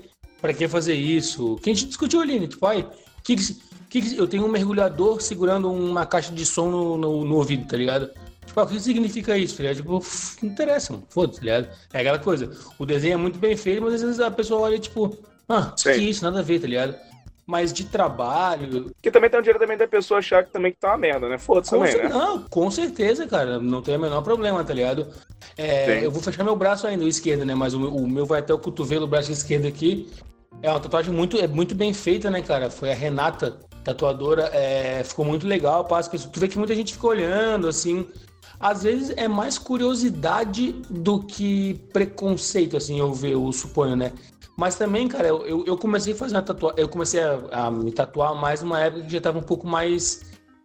pra 0.41 0.53
que 0.55 0.67
fazer 0.67 0.95
isso? 0.95 1.55
Que 1.61 1.69
a 1.69 1.73
gente 1.73 1.85
discutiu 1.85 2.19
ali, 2.19 2.39
né? 2.39 2.47
Tipo, 2.47 2.65
ai, 2.65 2.89
que 3.23 3.35
que, 3.35 3.53
que 3.89 4.01
que- 4.01 4.17
eu 4.17 4.27
tenho 4.27 4.43
um 4.43 4.49
mergulhador 4.49 5.21
segurando 5.21 5.71
uma 5.71 6.03
caixa 6.07 6.33
de 6.33 6.45
som 6.47 6.71
no, 6.71 6.97
no, 6.97 7.23
no 7.25 7.35
ouvido, 7.35 7.67
tá 7.67 7.77
ligado? 7.77 8.09
Tipo, 8.43 8.59
ah, 8.59 8.63
o 8.63 8.67
que 8.67 8.79
significa 8.79 9.37
isso, 9.37 9.55
tá 9.57 9.61
ligado? 9.63 9.77
Tipo, 9.77 10.03
não 10.41 10.49
interessa, 10.51 10.93
mano. 10.93 11.05
Foda-se, 11.09 11.39
tá 11.41 11.45
ligado? 11.45 11.69
É 11.93 11.99
aquela 11.99 12.17
coisa. 12.19 12.49
O 12.79 12.87
desenho 12.87 13.13
é 13.13 13.17
muito 13.17 13.37
bem 13.37 13.55
feito, 13.55 13.83
mas 13.83 13.93
às 13.93 14.01
vezes 14.01 14.19
a 14.19 14.31
pessoa 14.31 14.61
olha, 14.61 14.79
tipo, 14.79 15.15
ah, 15.47 15.71
que 15.75 15.93
Sim. 15.93 16.07
isso, 16.09 16.23
nada 16.23 16.39
a 16.39 16.43
ver, 16.43 16.59
tá 16.59 16.65
ligado? 16.67 16.95
Mas 17.47 17.71
de 17.71 17.85
trabalho, 17.85 18.91
Que 19.01 19.11
também 19.11 19.29
tem 19.29 19.39
o 19.39 19.43
direito 19.43 19.61
também 19.61 19.77
da 19.77 19.87
pessoa 19.87 20.17
achar 20.17 20.43
que 20.43 20.51
também 20.51 20.71
que 20.71 20.79
tá 20.79 20.89
uma 20.89 20.97
merda, 20.97 21.29
né? 21.29 21.37
Foda-se 21.37 21.69
também, 21.69 21.91
cer- 21.91 22.03
né? 22.03 22.09
Não, 22.09 22.41
com 22.41 22.71
certeza, 22.71 23.27
cara. 23.27 23.59
Não 23.59 23.83
tem 23.83 23.95
o 23.95 23.99
menor 23.99 24.21
problema, 24.23 24.63
tá 24.63 24.73
ligado? 24.73 25.07
É, 25.55 26.03
eu 26.03 26.09
vou 26.09 26.23
fechar 26.23 26.43
meu 26.43 26.55
braço 26.55 26.87
ainda, 26.87 27.05
o 27.05 27.07
esquerdo, 27.07 27.45
né? 27.45 27.53
Mas 27.53 27.75
o, 27.75 27.79
meu- 27.79 27.95
o 27.95 28.07
meu 28.09 28.25
vai 28.25 28.39
até 28.39 28.51
o 28.53 28.57
cotovelo, 28.57 29.05
o 29.05 29.07
braço 29.07 29.31
esquerdo 29.31 29.67
aqui. 29.67 30.09
É 30.63 30.71
uma 30.71 30.79
tatuagem 30.79 31.13
muito, 31.13 31.37
é 31.37 31.47
muito 31.47 31.75
bem 31.75 31.93
feita, 31.93 32.31
né, 32.31 32.41
cara? 32.41 32.71
Foi 32.71 32.91
a 32.91 32.95
Renata, 32.95 33.57
tatuadora. 33.83 34.49
é, 34.51 35.03
ficou 35.03 35.23
muito 35.23 35.45
legal. 35.45 35.85
Passa, 35.85 36.09
que 36.09 36.17
tu 36.17 36.39
vê 36.39 36.47
que 36.47 36.57
muita 36.57 36.73
gente 36.73 36.93
fica 36.93 37.05
olhando, 37.05 37.67
assim. 37.67 38.07
Às 38.59 38.83
vezes 38.83 39.13
é 39.17 39.27
mais 39.27 39.59
curiosidade 39.59 40.71
do 40.89 41.19
que 41.21 41.75
preconceito, 41.93 42.75
assim, 42.77 42.97
eu, 42.99 43.13
ve- 43.13 43.31
eu 43.33 43.51
suponho, 43.51 43.95
né? 43.95 44.13
Mas 44.57 44.75
também, 44.75 45.07
cara, 45.07 45.27
eu, 45.27 45.65
eu- 45.65 45.77
comecei 45.77 46.13
a 46.13 46.15
fazer 46.15 46.35
uma 46.35 46.41
tatuagem. 46.41 46.79
Eu 46.79 46.87
comecei 46.87 47.21
a, 47.21 47.39
a 47.51 47.71
me 47.71 47.91
tatuar 47.91 48.33
mais 48.35 48.61
numa 48.61 48.79
época 48.79 49.03
que 49.03 49.11
já 49.11 49.19
tava 49.21 49.37
um 49.39 49.43
pouco 49.43 49.67
mais. 49.67 50.21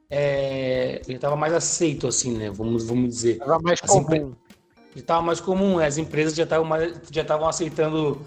É, 0.08 1.02
já 1.08 1.18
tava 1.18 1.36
mais 1.36 1.52
aceito, 1.52 2.06
assim, 2.06 2.36
né? 2.36 2.50
Vamos, 2.50 2.84
vamos 2.84 3.08
dizer. 3.08 3.38
Tava 3.38 3.58
mais 3.60 3.80
Assim, 3.82 4.02
comum. 4.04 4.34
Já 4.94 5.02
tava 5.04 5.22
mais 5.22 5.40
comum, 5.40 5.76
né? 5.78 5.86
as 5.86 5.98
empresas 5.98 6.34
já 6.34 6.44
estavam 6.44 6.66
mais- 6.66 6.92
já 7.10 7.22
estavam 7.22 7.48
aceitando 7.48 8.20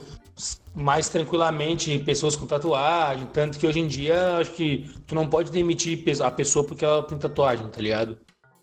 mais 0.74 1.10
tranquilamente 1.10 2.00
pessoas 2.00 2.36
com 2.36 2.46
tatuagem, 2.48 3.28
tanto 3.28 3.60
que 3.60 3.68
hoje 3.68 3.80
em 3.80 3.88
dia 3.88 4.38
acho 4.38 4.52
que 4.54 4.90
tu 5.06 5.14
não 5.14 5.28
pode 5.30 5.52
demitir 5.52 6.04
a 6.22 6.32
pessoa 6.32 6.66
porque 6.66 6.84
ela 6.84 7.04
tem 7.04 7.18
tatuagem, 7.18 7.68
tá 7.68 7.82
ligado? 7.82 8.18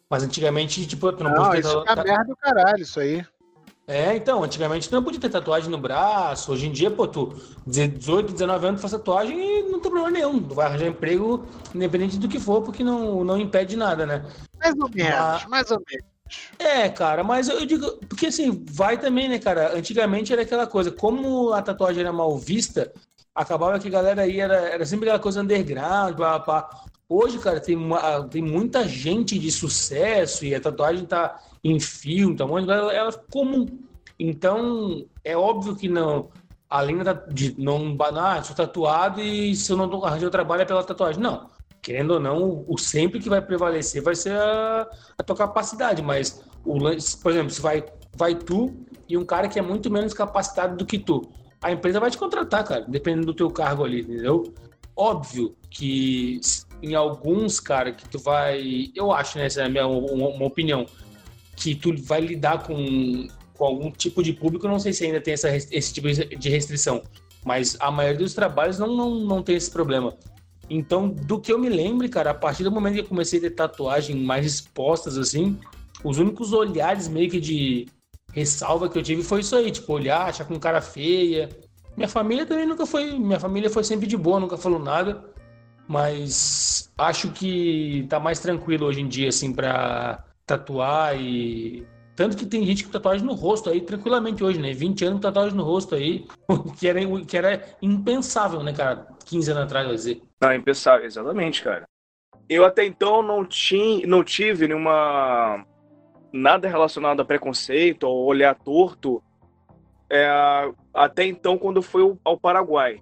Mas 0.08 0.22
antigamente, 0.24 0.84
tipo, 0.86 1.12
tu 1.12 1.22
não, 1.22 1.30
Não, 1.30 1.36
podia 1.36 1.52
ter 1.52 1.68
isso 1.68 1.84
é 1.86 1.92
uma 1.92 2.02
merda 2.02 2.24
do 2.24 2.36
caralho, 2.36 2.82
isso 2.82 2.98
aí. 2.98 3.24
É, 3.90 4.14
então, 4.14 4.44
antigamente 4.44 4.88
tu 4.88 4.94
não 4.94 5.02
podia 5.02 5.18
ter 5.18 5.28
tatuagem 5.28 5.68
no 5.68 5.76
braço. 5.76 6.52
Hoje 6.52 6.68
em 6.68 6.70
dia, 6.70 6.92
pô, 6.92 7.08
tu 7.08 7.34
18, 7.66 8.32
19 8.32 8.68
anos 8.68 8.80
tu 8.80 8.82
faz 8.82 8.92
tatuagem 8.92 9.36
e 9.36 9.62
não 9.64 9.80
tem 9.80 9.90
problema 9.90 10.12
nenhum. 10.12 10.40
Tu 10.40 10.54
vai 10.54 10.66
arranjar 10.66 10.86
emprego 10.86 11.44
independente 11.74 12.16
do 12.16 12.28
que 12.28 12.38
for, 12.38 12.62
porque 12.62 12.84
não, 12.84 13.24
não 13.24 13.36
impede 13.36 13.76
nada, 13.76 14.06
né? 14.06 14.24
Mais 14.60 14.78
ou 14.78 14.88
menos, 14.88 15.10
Mas- 15.18 15.46
mais 15.46 15.70
ou 15.72 15.82
menos. 15.90 16.06
É, 16.56 16.88
cara, 16.88 17.24
mas 17.24 17.48
eu 17.48 17.66
digo, 17.66 17.96
porque 18.08 18.26
assim, 18.26 18.64
vai 18.70 18.96
também, 18.96 19.28
né, 19.28 19.40
cara? 19.40 19.76
Antigamente 19.76 20.32
era 20.32 20.42
aquela 20.42 20.68
coisa, 20.68 20.92
como 20.92 21.52
a 21.52 21.60
tatuagem 21.60 22.02
era 22.02 22.12
mal 22.12 22.38
vista, 22.38 22.92
acabava 23.34 23.76
que 23.80 23.88
a 23.88 23.90
galera 23.90 24.22
aí 24.22 24.38
era, 24.38 24.54
era 24.54 24.86
sempre 24.86 25.08
aquela 25.08 25.20
coisa 25.20 25.42
underground, 25.42 26.14
blá, 26.14 26.38
blá. 26.38 26.70
Hoje, 27.08 27.40
cara, 27.40 27.58
tem, 27.58 27.74
uma, 27.74 28.22
tem 28.28 28.40
muita 28.40 28.86
gente 28.86 29.36
de 29.36 29.50
sucesso 29.50 30.44
e 30.44 30.54
a 30.54 30.60
tatuagem 30.60 31.04
tá 31.04 31.40
em 31.62 31.78
filme, 31.78 32.36
tá, 32.36 32.44
ela, 32.44 32.92
ela 32.92 33.10
é 33.10 33.20
comum. 33.30 33.66
Então, 34.18 35.04
é 35.24 35.36
óbvio 35.36 35.76
que 35.76 35.88
não, 35.88 36.28
além 36.68 36.98
de 37.32 37.54
não, 37.58 37.96
ah, 38.16 38.42
sou 38.42 38.54
tatuado 38.54 39.20
e 39.20 39.54
se 39.54 39.72
eu 39.72 39.76
não 39.76 40.04
arranjar 40.04 40.26
o 40.26 40.30
trabalho 40.30 40.62
é 40.62 40.64
pela 40.64 40.84
tatuagem. 40.84 41.22
Não 41.22 41.48
querendo 41.82 42.12
ou 42.12 42.20
não, 42.20 42.64
o 42.68 42.78
sempre 42.78 43.20
que 43.20 43.28
vai 43.28 43.40
prevalecer 43.40 44.02
vai 44.02 44.14
ser 44.14 44.32
a, 44.32 44.88
a 45.18 45.22
tua 45.22 45.36
capacidade, 45.36 46.02
mas 46.02 46.42
o 46.64 46.78
por 47.22 47.32
exemplo, 47.32 47.50
se 47.50 47.60
vai, 47.60 47.84
vai 48.14 48.34
tu 48.34 48.74
e 49.08 49.16
um 49.16 49.24
cara 49.24 49.48
que 49.48 49.58
é 49.58 49.62
muito 49.62 49.90
menos 49.90 50.12
capacitado 50.12 50.76
do 50.76 50.84
que 50.84 50.98
tu, 50.98 51.22
a 51.62 51.72
empresa 51.72 52.00
vai 52.00 52.10
te 52.10 52.18
contratar, 52.18 52.64
cara, 52.64 52.84
dependendo 52.86 53.26
do 53.26 53.34
teu 53.34 53.50
cargo 53.50 53.84
ali, 53.84 54.00
entendeu? 54.02 54.52
Óbvio 54.94 55.56
que 55.70 56.40
em 56.82 56.94
alguns, 56.94 57.60
cara, 57.60 57.92
que 57.92 58.08
tu 58.08 58.18
vai, 58.18 58.90
eu 58.94 59.12
acho, 59.12 59.38
né, 59.38 59.46
essa 59.46 59.62
é 59.62 59.66
a 59.66 59.68
minha 59.68 59.86
uma, 59.86 60.28
uma 60.28 60.46
opinião, 60.46 60.86
que 61.60 61.74
tu 61.74 61.94
vai 62.02 62.20
lidar 62.20 62.62
com, 62.64 63.28
com 63.56 63.64
algum 63.64 63.90
tipo 63.90 64.22
de 64.22 64.32
público, 64.32 64.66
não 64.66 64.78
sei 64.78 64.92
se 64.92 65.04
ainda 65.04 65.20
tem 65.20 65.34
essa, 65.34 65.54
esse 65.54 65.92
tipo 65.92 66.08
de 66.10 66.48
restrição, 66.48 67.02
mas 67.44 67.76
a 67.78 67.90
maioria 67.90 68.20
dos 68.20 68.34
trabalhos 68.34 68.78
não, 68.78 68.96
não, 68.96 69.14
não 69.20 69.42
tem 69.42 69.56
esse 69.56 69.70
problema. 69.70 70.16
Então, 70.68 71.08
do 71.08 71.38
que 71.38 71.52
eu 71.52 71.58
me 71.58 71.68
lembro, 71.68 72.08
cara, 72.08 72.30
a 72.30 72.34
partir 72.34 72.64
do 72.64 72.70
momento 72.70 72.94
que 72.94 73.00
eu 73.00 73.04
comecei 73.04 73.38
a 73.38 73.42
ter 73.42 73.50
tatuagem 73.50 74.16
mais 74.16 74.46
expostas, 74.46 75.18
assim, 75.18 75.58
os 76.02 76.18
únicos 76.18 76.52
olhares 76.52 77.08
meio 77.08 77.30
que 77.30 77.40
de 77.40 77.86
ressalva 78.32 78.88
que 78.88 78.96
eu 78.96 79.02
tive 79.02 79.22
foi 79.22 79.40
isso 79.40 79.54
aí, 79.56 79.70
tipo, 79.70 79.92
olhar, 79.92 80.28
achar 80.28 80.44
com 80.44 80.58
cara 80.58 80.80
feia. 80.80 81.48
Minha 81.96 82.08
família 82.08 82.46
também 82.46 82.66
nunca 82.66 82.86
foi. 82.86 83.18
Minha 83.18 83.40
família 83.40 83.68
foi 83.68 83.82
sempre 83.82 84.06
de 84.06 84.16
boa, 84.16 84.38
nunca 84.38 84.56
falou 84.56 84.78
nada. 84.78 85.24
Mas 85.88 86.88
acho 86.96 87.32
que 87.32 88.06
tá 88.08 88.20
mais 88.20 88.38
tranquilo 88.38 88.86
hoje 88.86 89.00
em 89.00 89.08
dia, 89.08 89.28
assim, 89.28 89.52
pra 89.52 90.24
tatuar 90.50 91.16
e. 91.20 91.86
Tanto 92.16 92.36
que 92.36 92.44
tem 92.44 92.66
gente 92.66 92.84
com 92.84 92.90
tatuagem 92.90 93.24
no 93.24 93.32
rosto 93.32 93.70
aí, 93.70 93.80
tranquilamente 93.80 94.44
hoje, 94.44 94.60
né? 94.60 94.72
20 94.72 95.04
anos 95.04 95.16
com 95.16 95.22
tatuagem 95.22 95.56
no 95.56 95.62
rosto 95.62 95.94
aí, 95.94 96.26
que 96.78 96.86
era, 96.86 97.00
que 97.24 97.36
era 97.36 97.64
impensável, 97.80 98.62
né, 98.62 98.72
cara? 98.72 99.06
15 99.24 99.50
anos 99.52 99.62
atrás, 99.64 99.86
vai 99.86 99.94
dizer. 99.94 100.22
Não, 100.40 100.52
impensável, 100.52 101.06
exatamente, 101.06 101.62
cara. 101.62 101.84
Eu 102.48 102.64
até 102.64 102.84
então 102.84 103.22
não, 103.22 103.44
tinha, 103.44 104.06
não 104.06 104.24
tive 104.24 104.66
nenhuma. 104.66 105.64
nada 106.32 106.68
relacionado 106.68 107.20
a 107.20 107.24
preconceito 107.24 108.04
ou 108.04 108.26
olhar 108.26 108.54
torto. 108.54 109.22
É, 110.10 110.28
até 110.92 111.24
então, 111.24 111.56
quando 111.56 111.80
fui 111.80 112.02
ao 112.24 112.38
Paraguai. 112.38 113.00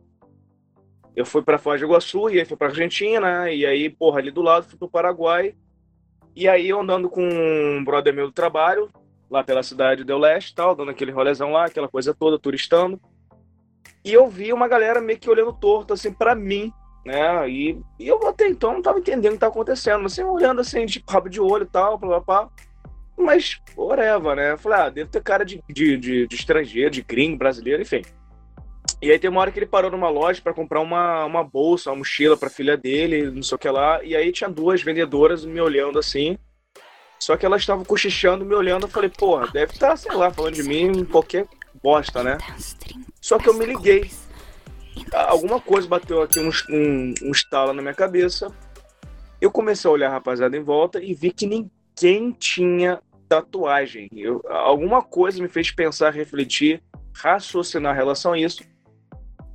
Eu 1.17 1.27
fui 1.27 1.43
para 1.43 1.59
Foz 1.59 1.81
do 1.81 1.87
Iguaçu, 1.87 2.31
e 2.31 2.39
aí 2.39 2.45
fui 2.45 2.57
para 2.57 2.69
Argentina, 2.69 3.51
e 3.51 3.67
aí, 3.67 3.91
porra, 3.91 4.21
ali 4.21 4.31
do 4.31 4.43
lado 4.43 4.67
fui 4.67 4.79
pro 4.79 4.89
Paraguai. 4.89 5.57
E 6.39 6.47
aí, 6.47 6.69
eu 6.69 6.81
andando 6.81 7.11
com 7.11 7.29
um 7.29 7.83
brother 7.83 8.15
meu 8.15 8.29
do 8.29 8.33
trabalho, 8.33 8.89
lá 9.29 9.43
pela 9.43 9.61
cidade 9.61 10.05
do 10.05 10.17
Leste 10.17 10.55
tal, 10.55 10.73
dando 10.73 10.93
aquele 10.93 11.11
rolezão 11.11 11.51
lá, 11.51 11.65
aquela 11.65 11.89
coisa 11.89 12.15
toda, 12.15 12.39
turistando. 12.39 13.01
E 14.05 14.13
eu 14.13 14.29
vi 14.29 14.53
uma 14.53 14.69
galera 14.69 15.01
meio 15.01 15.19
que 15.19 15.29
olhando 15.29 15.53
torto, 15.53 15.95
assim, 15.95 16.13
para 16.13 16.37
mim, 16.37 16.73
né? 17.05 17.51
E, 17.51 17.83
e 17.99 18.07
eu 18.07 18.25
até 18.29 18.47
então 18.47 18.75
não 18.75 18.81
tava 18.81 19.01
entendendo 19.01 19.33
o 19.33 19.35
que 19.35 19.41
tava 19.41 19.51
acontecendo, 19.51 20.07
assim, 20.07 20.23
olhando 20.23 20.61
assim, 20.61 20.87
tipo, 20.87 21.11
rabo 21.11 21.29
de 21.29 21.41
olho 21.41 21.65
e 21.65 21.71
tal, 21.71 21.99
blá, 21.99 22.21
blá, 22.21 22.21
blá. 22.21 22.51
Mas, 23.17 23.61
oreva, 23.77 24.37
né? 24.37 24.53
Eu 24.53 24.59
falei, 24.59 24.79
ah, 24.79 24.91
deve 24.91 25.11
ter 25.11 25.21
cara 25.21 25.45
de, 25.45 25.61
de, 25.69 25.97
de, 25.97 26.29
de 26.29 26.37
estrangeiro, 26.37 26.93
de 26.93 27.03
gringo, 27.03 27.37
brasileiro, 27.37 27.83
enfim. 27.83 28.03
E 29.01 29.11
aí 29.11 29.19
tem 29.19 29.31
uma 29.31 29.41
hora 29.41 29.53
que 29.53 29.59
ele 29.59 29.67
parou 29.67 29.91
numa 29.91 30.09
loja 30.09 30.41
para 30.43 30.53
comprar 30.53 30.81
uma, 30.81 31.25
uma 31.25 31.45
bolsa, 31.45 31.91
uma 31.91 31.99
mochila 31.99 32.37
pra 32.37 32.51
filha 32.51 32.77
dele, 32.77 33.31
não 33.31 33.43
sei 33.43 33.55
o 33.55 33.59
que 33.59 33.69
lá. 33.69 34.03
E 34.03 34.17
aí 34.17 34.33
tinha 34.33 34.51
duas 34.51 34.83
vendedoras 34.83 35.45
me 35.45 35.61
olhando 35.61 35.99
assim. 35.99 36.37
Só 37.19 37.37
que 37.37 37.47
elas 37.47 37.63
estavam 37.63 37.85
cochichando, 37.85 38.45
me 38.45 38.55
olhando. 38.55 38.85
Eu 38.85 38.91
falei, 38.91 39.11
porra, 39.11 39.49
deve 39.53 39.73
estar, 39.73 39.91
tá, 39.91 39.97
sei 39.97 40.13
lá, 40.15 40.31
falando 40.31 40.55
de 40.55 40.63
mim, 40.63 41.05
qualquer 41.05 41.47
bosta, 41.83 42.23
né? 42.23 42.39
Só 43.21 43.39
que 43.39 43.49
eu 43.49 43.55
me 43.55 43.65
liguei 43.65 44.11
alguma 45.13 45.61
coisa 45.61 45.89
bateu 45.89 46.23
aqui 46.23 46.41
um, 46.41 46.51
um, 46.71 47.15
um 47.23 47.31
estalo 47.31 47.73
na 47.73 47.83
minha 47.83 47.95
cabeça. 47.95 48.53
Eu 49.41 49.51
comecei 49.51 49.89
a 49.89 49.93
olhar 49.93 50.09
a 50.09 50.13
rapaziada 50.13 50.57
em 50.57 50.63
volta 50.63 51.03
e 51.03 51.15
vi 51.15 51.31
que 51.31 51.47
ninguém 51.47 52.33
tinha 52.33 53.01
tatuagem. 53.29 54.09
Eu, 54.13 54.43
alguma 54.49 55.03
coisa 55.03 55.41
me 55.41 55.49
fez 55.49 55.71
pensar, 55.71 56.13
refletir, 56.13 56.83
raciocinar 57.15 57.95
em 57.95 57.99
relação 57.99 58.33
a 58.33 58.39
isso, 58.39 58.63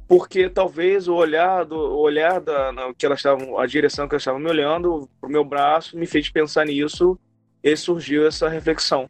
porque 0.07 0.49
talvez 0.49 1.07
o 1.07 1.15
olhar 1.15 1.65
do 1.65 1.75
o 1.75 1.99
olhar 1.99 2.39
da 2.39 2.71
na, 2.71 2.93
que 2.93 3.05
elas 3.05 3.19
estavam, 3.19 3.57
a 3.57 3.65
direção 3.65 4.07
que 4.07 4.15
elas 4.15 4.21
estavam 4.21 4.39
me 4.39 4.49
olhando 4.49 5.09
pro 5.19 5.29
meu 5.29 5.43
braço 5.43 5.97
me 5.97 6.05
fez 6.05 6.29
pensar 6.29 6.65
nisso 6.65 7.17
e 7.63 7.75
surgiu 7.75 8.27
essa 8.27 8.49
reflexão. 8.49 9.07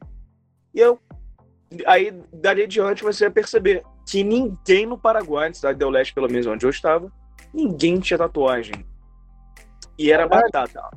E 0.74 0.80
eu 0.80 1.00
aí 1.86 2.12
dali 2.32 2.64
adiante 2.64 3.04
você 3.04 3.26
vai 3.26 3.34
perceber 3.34 3.84
que 4.08 4.24
ninguém 4.24 4.86
no 4.86 4.98
Paraguai, 4.98 5.50
na 5.50 5.56
cidade 5.56 5.80
do 5.80 5.89
Leste, 5.89 6.14
pelo 6.14 6.30
menos 6.30 6.46
onde 6.46 6.66
eu 6.66 6.70
estava, 6.70 7.12
ninguém 7.54 8.00
tinha 8.00 8.18
tatuagem. 8.18 8.86
E 9.98 10.12
era 10.12 10.28
batata. 10.28 10.89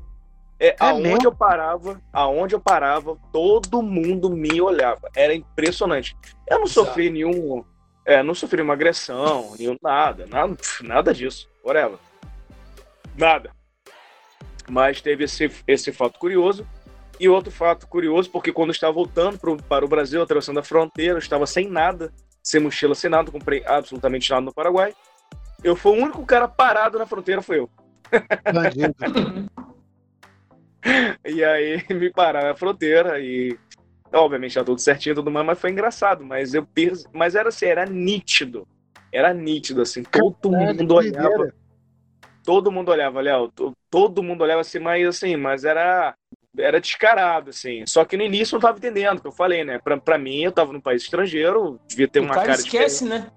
É, 0.59 0.69
é 0.69 0.77
aonde 0.79 1.09
mesmo? 1.09 1.25
eu 1.25 1.35
parava, 1.35 2.01
aonde 2.13 2.55
eu 2.55 2.61
parava, 2.61 3.17
todo 3.33 3.83
mundo 3.83 4.31
me 4.31 4.61
olhava. 4.61 5.09
Era 5.15 5.35
impressionante. 5.35 6.17
Eu 6.49 6.59
não 6.59 6.65
Exato. 6.65 6.87
sofri 6.87 7.11
nenhum. 7.11 7.65
É, 8.07 8.23
não 8.23 8.35
sofri 8.35 8.63
uma 8.63 8.73
agressão, 8.73 9.55
nenhum 9.59 9.77
nada, 9.83 10.27
nada, 10.27 10.57
nada 10.81 11.13
disso. 11.13 11.49
Whatever. 11.63 11.99
Nada. 13.19 13.51
Mas 14.69 15.01
teve 15.01 15.25
esse, 15.25 15.51
esse 15.67 15.93
fato 15.93 16.19
curioso. 16.19 16.67
E 17.19 17.29
outro 17.29 17.51
fato 17.51 17.89
curioso, 17.89 18.31
porque 18.31 18.53
quando 18.53 18.69
eu 18.69 18.75
estava 18.75 18.93
voltando 18.93 19.39
pro, 19.39 19.57
para 19.57 19.85
o 19.85 19.89
Brasil, 19.89 20.23
atravessando 20.23 20.61
a 20.61 20.63
fronteira, 20.63 21.15
eu 21.15 21.19
estava 21.19 21.47
sem 21.47 21.67
nada 21.67 22.13
sem 22.47 22.61
mochila, 22.61 22.95
sem 22.95 23.11
nada, 23.11 23.33
comprei 23.33 23.65
absolutamente 23.67 24.31
nada 24.31 24.43
no 24.43 24.55
Paraguai. 24.55 24.95
Eu 25.65 25.75
fui 25.75 25.99
o 25.99 26.01
único 26.01 26.25
cara 26.25 26.47
parado 26.47 26.97
na 26.97 27.05
fronteira, 27.05 27.43
foi 27.43 27.59
eu. 27.59 27.69
e 31.27 31.43
aí 31.43 31.85
me 31.91 32.09
pararam 32.13 32.47
na 32.47 32.55
fronteira 32.55 33.19
e 33.19 33.59
obviamente 34.17 34.55
tá 34.55 34.65
tudo 34.65 34.81
certinho 34.81 35.15
tudo 35.15 35.31
mais, 35.31 35.47
mas 35.47 35.59
foi 35.59 35.71
engraçado, 35.71 36.25
mas 36.25 36.55
eu 36.55 36.67
mas 37.13 37.35
era 37.35 37.49
assim, 37.49 37.67
era 37.67 37.85
nítido. 37.87 38.67
Era 39.13 39.33
nítido 39.33 39.83
assim, 39.83 40.03
todo 40.03 40.51
mundo 40.51 40.95
olhava. 40.95 41.55
Todo 42.45 42.71
mundo 42.71 42.91
olhava, 42.91 43.21
Léo, 43.21 43.53
todo 43.91 44.23
mundo 44.23 44.43
olhava 44.43 44.61
assim, 44.61 44.79
mas 44.79 45.07
assim, 45.07 45.37
mas 45.37 45.65
era 45.65 46.15
era 46.59 46.81
descarado, 46.81 47.51
assim. 47.51 47.85
Só 47.87 48.05
que 48.05 48.17
no 48.17 48.23
início 48.23 48.55
eu 48.55 48.57
não 48.57 48.63
tava 48.63 48.79
entendendo, 48.79 49.21
que 49.21 49.27
eu 49.27 49.33
falei, 49.33 49.65
né? 49.65 49.79
Pra, 49.79 49.97
pra 49.97 50.19
mim, 50.19 50.43
eu 50.43 50.53
tava 50.53 50.73
num 50.73 50.81
país 50.81 51.03
estrangeiro, 51.03 51.79
devia 51.87 52.09
ter 52.09 52.21
o 52.21 52.23
uma 52.23 52.35
cara, 52.35 52.47
cara 52.47 52.61
esquece, 52.61 53.05
diferente. 53.05 53.25
né? 53.25 53.33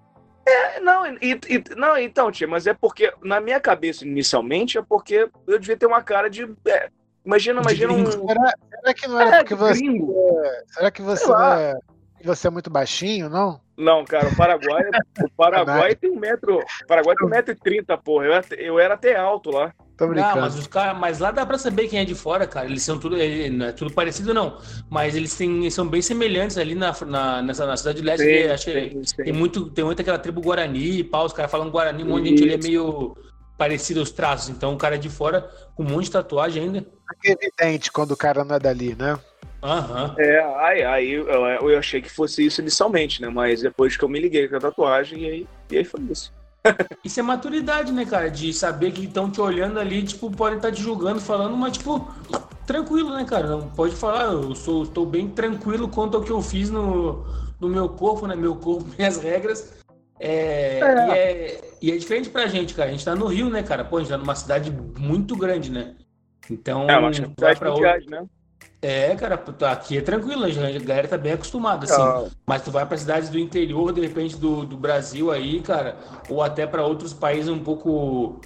É, 0.47 0.79
não, 0.79 1.05
e, 1.05 1.39
e, 1.47 1.63
não, 1.75 1.97
então, 1.97 2.31
tia, 2.31 2.47
mas 2.47 2.65
é 2.65 2.73
porque, 2.73 3.13
na 3.21 3.39
minha 3.39 3.59
cabeça, 3.59 4.05
inicialmente, 4.05 4.77
é 4.77 4.81
porque 4.81 5.29
eu 5.47 5.59
devia 5.59 5.77
ter 5.77 5.85
uma 5.85 6.01
cara 6.01 6.29
de. 6.29 6.43
É, 6.67 6.89
imagina, 7.29 7.61
imagina 7.61 7.93
um. 7.93 8.05
Será, 8.05 8.53
será, 8.69 8.93
que 8.93 9.07
não 9.07 9.21
era 9.21 9.35
é, 9.35 9.39
porque 9.39 9.55
você. 9.55 9.85
Será 10.67 10.91
que 10.91 11.01
você, 11.01 11.31
é, 11.31 11.75
você 12.23 12.47
é 12.47 12.49
muito 12.49 12.69
baixinho, 12.69 13.29
não? 13.29 13.61
Não, 13.77 14.03
cara, 14.03 14.27
o 14.27 14.35
Paraguai, 14.35 14.83
o 15.23 15.29
Paraguai 15.37 15.95
tem 15.95 16.11
um 16.11 16.19
metro. 16.19 16.57
O 16.57 16.87
Paraguai 16.87 17.15
tem 17.15 17.27
um 17.27 17.29
metro 17.29 17.53
e 17.53 17.55
trinta, 17.55 17.97
porra. 17.97 18.25
Eu, 18.25 18.57
eu 18.57 18.79
era 18.79 18.95
até 18.95 19.15
alto 19.15 19.51
lá. 19.51 19.73
Tô 19.95 20.07
brincando. 20.07 20.35
Não, 20.35 20.41
mas, 20.41 20.57
os 20.57 20.67
cara, 20.67 20.93
mas 20.93 21.19
lá 21.19 21.31
dá 21.31 21.45
pra 21.45 21.57
saber 21.57 21.87
quem 21.87 21.99
é 21.99 22.05
de 22.05 22.15
fora, 22.15 22.47
cara. 22.47 22.65
Eles 22.65 22.83
são 22.83 22.99
tudo. 22.99 23.15
Não 23.51 23.65
é 23.67 23.71
tudo 23.71 23.93
parecido, 23.93 24.33
não. 24.33 24.57
Mas 24.89 25.15
eles 25.15 25.35
têm, 25.35 25.69
são 25.69 25.87
bem 25.87 26.01
semelhantes 26.01 26.57
ali 26.57 26.75
na, 26.75 26.93
na, 27.05 27.41
nessa, 27.41 27.65
na 27.65 27.77
cidade 27.77 28.01
de 28.01 28.05
Leste. 28.05 28.25
Sim, 28.25 28.47
acho 28.49 28.63
sim, 28.71 29.03
sim. 29.03 29.23
Tem, 29.23 29.33
muito, 29.33 29.69
tem 29.69 29.85
muito 29.85 30.01
aquela 30.01 30.19
tribo 30.19 30.41
Guarani, 30.41 31.03
pau, 31.03 31.25
os 31.25 31.33
caras 31.33 31.51
falam 31.51 31.69
Guarani, 31.69 32.03
um 32.03 32.07
monte 32.07 32.23
de 32.23 32.29
gente 32.29 32.43
ali 32.43 32.53
é 32.53 32.57
meio 32.57 33.15
parecido 33.59 33.99
aos 33.99 34.09
traços. 34.09 34.49
Então 34.49 34.73
o 34.73 34.77
cara 34.77 34.95
é 34.95 34.97
de 34.97 35.09
fora, 35.09 35.51
com 35.75 35.83
um 35.83 35.89
monte 35.89 36.05
de 36.05 36.11
tatuagem 36.11 36.63
ainda. 36.63 36.85
É 37.23 37.31
evidente 37.31 37.91
quando 37.91 38.11
o 38.11 38.17
cara 38.17 38.45
não 38.45 38.55
é 38.55 38.59
dali, 38.59 38.95
né? 38.95 39.19
Aham. 39.61 40.15
Uhum. 40.17 40.23
É, 40.23 40.39
aí, 40.55 40.83
aí 40.83 41.11
eu, 41.11 41.27
eu 41.27 41.77
achei 41.77 42.01
que 42.01 42.09
fosse 42.09 42.45
isso 42.45 42.61
inicialmente, 42.61 43.21
né? 43.21 43.27
Mas 43.27 43.61
depois 43.61 43.97
que 43.97 44.03
eu 44.03 44.07
me 44.07 44.17
liguei 44.17 44.47
com 44.47 44.55
a 44.55 44.59
tatuagem, 44.61 45.21
e 45.21 45.25
aí, 45.25 45.47
e 45.69 45.77
aí 45.77 45.83
foi 45.83 46.01
isso. 46.09 46.31
Isso 47.05 47.17
é 47.21 47.23
maturidade, 47.23 47.89
né, 47.93 48.03
cara? 48.03 48.29
De 48.29 48.51
saber 48.51 48.91
que 48.91 49.05
estão 49.05 49.31
te 49.31 49.39
olhando 49.39 49.79
ali, 49.79 50.03
tipo, 50.03 50.29
podem 50.29 50.57
estar 50.57 50.67
tá 50.67 50.75
te 50.75 50.81
julgando, 50.81 51.21
falando, 51.21 51.55
mas, 51.55 51.77
tipo, 51.77 52.11
tranquilo, 52.67 53.15
né, 53.15 53.23
cara? 53.23 53.47
Não 53.47 53.69
pode 53.69 53.95
falar, 53.95 54.25
eu 54.25 54.53
sou, 54.53 54.83
estou 54.83 55.05
bem 55.05 55.29
tranquilo 55.29 55.87
quanto 55.87 56.17
ao 56.17 56.23
que 56.23 56.31
eu 56.31 56.41
fiz 56.41 56.69
no, 56.69 57.25
no 57.61 57.69
meu 57.69 57.87
corpo, 57.87 58.27
né? 58.27 58.35
Meu 58.35 58.57
corpo, 58.57 58.85
minhas 58.99 59.17
regras. 59.17 59.78
É, 60.19 60.79
é. 60.79 61.07
E, 61.07 61.11
é, 61.11 61.61
e 61.81 61.91
é 61.91 61.97
diferente 61.97 62.29
pra 62.29 62.47
gente, 62.47 62.73
cara. 62.73 62.89
A 62.89 62.91
gente 62.91 63.05
tá 63.05 63.15
no 63.15 63.27
Rio, 63.27 63.49
né, 63.49 63.63
cara? 63.63 63.85
Pô, 63.85 63.97
a 63.97 63.99
gente 64.01 64.09
tá 64.09 64.17
numa 64.17 64.35
cidade 64.35 64.71
muito 64.97 65.35
grande, 65.35 65.71
né? 65.71 65.95
Então, 66.49 66.89
é, 66.89 66.97
uma 66.97 67.13
cidade 67.13 67.59
pra 67.59 67.71
outro... 67.71 68.09
né? 68.09 68.25
É, 68.81 69.13
cara, 69.15 69.43
aqui 69.71 69.97
é 69.97 70.01
tranquilo, 70.01 70.45
a 70.45 70.79
galera 70.79 71.07
tá 71.07 71.17
bem 71.17 71.33
acostumada, 71.33 71.83
assim. 71.83 72.01
Ah. 72.01 72.29
Mas 72.45 72.61
tu 72.61 72.71
vai 72.71 72.85
para 72.85 72.97
cidades 72.97 73.29
do 73.29 73.37
interior, 73.37 73.91
de 73.91 73.99
repente, 73.99 74.37
do, 74.37 74.65
do 74.65 74.77
Brasil 74.77 75.31
aí, 75.31 75.59
cara, 75.59 75.97
ou 76.29 76.41
até 76.41 76.65
para 76.65 76.85
outros 76.85 77.13
países 77.13 77.49
um 77.49 77.59
pouco. 77.59 78.39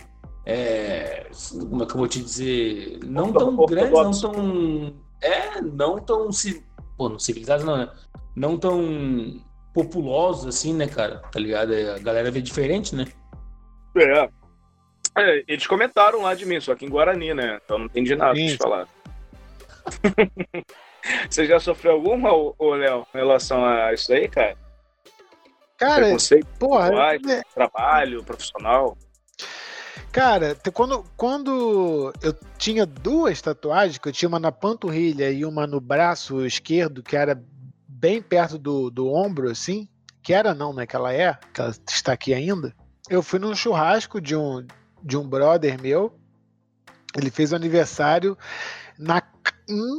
É, 0.46 1.28
como 1.70 1.84
é 1.84 1.86
que 1.86 1.92
eu 1.94 1.98
vou 1.98 2.08
te 2.08 2.22
dizer? 2.22 3.00
Não 3.06 3.32
tão 3.32 3.56
grandes, 3.66 3.94
não 3.94 4.12
tão. 4.12 4.94
É, 5.22 5.62
não 5.62 6.00
tão. 6.00 6.30
Pô, 6.98 7.10
não 7.10 7.20
civilizados, 7.20 7.64
não, 7.64 7.78
né? 7.78 7.90
Não 8.36 8.58
tão 8.58 9.40
populosos, 9.74 10.46
assim, 10.46 10.74
né, 10.74 10.88
cara? 10.88 11.22
Tá 11.32 11.40
ligado? 11.40 11.74
A 11.74 12.00
galera 12.00 12.30
vê 12.32 12.42
diferente, 12.42 12.96
né? 12.96 13.06
É. 13.98 14.30
é 15.18 15.44
eles 15.48 15.66
comentaram 15.68 16.22
lá 16.22 16.34
de 16.36 16.46
mim, 16.46 16.60
só 16.60 16.76
que 16.76 16.86
em 16.86 16.90
Guarani, 16.90 17.34
né? 17.34 17.60
Então 17.64 17.78
não 17.78 17.86
entendi 17.86 18.16
nada 18.16 18.36
Sim. 18.36 18.46
eles 18.46 18.56
falaram. 18.56 18.88
Você 21.30 21.46
já 21.46 21.60
sofreu 21.60 21.94
alguma, 21.94 22.32
ô 22.32 22.76
Léo, 22.76 23.06
em 23.14 23.18
relação 23.18 23.66
a 23.66 23.94
isso 23.94 24.14
aí, 24.14 24.28
cara? 24.28 24.58
Cara, 25.78 26.16
porra, 26.58 26.88
trabalho, 26.88 27.30
é... 27.30 27.42
trabalho 27.54 28.24
profissional. 28.24 28.98
Cara, 30.14 30.56
quando, 30.72 31.04
quando 31.18 32.14
eu 32.22 32.36
tinha 32.58 32.86
duas 32.86 33.42
tatuagens, 33.42 33.98
que 33.98 34.08
eu 34.08 34.14
tinha 34.14 34.30
uma 34.30 34.40
na 34.40 34.52
panturrilha 34.52 35.32
e 35.32 35.44
uma 35.44 35.66
no 35.66 35.82
braço 35.82 36.46
esquerdo, 36.46 37.02
que 37.02 37.18
era 37.18 37.44
bem 38.04 38.22
perto 38.22 38.60
do, 38.60 38.92
do 38.92 39.10
ombro, 39.10 39.50
assim, 39.50 39.88
que 40.22 40.34
era 40.34 40.54
não, 40.54 40.74
né? 40.74 40.86
Que 40.86 40.94
ela 40.94 41.14
é, 41.14 41.40
que 41.54 41.62
ela 41.62 41.74
está 41.88 42.12
aqui 42.12 42.34
ainda. 42.34 42.76
Eu 43.10 43.24
fui 43.24 43.40
num 43.40 43.56
churrasco 43.56 44.20
de 44.20 44.36
um, 44.36 44.68
de 45.02 45.16
um 45.16 45.26
brother 45.26 45.82
meu. 45.82 46.14
Ele 47.16 47.32
fez 47.32 47.54
o 47.54 47.56
aniversário 47.56 48.38
na, 49.00 49.24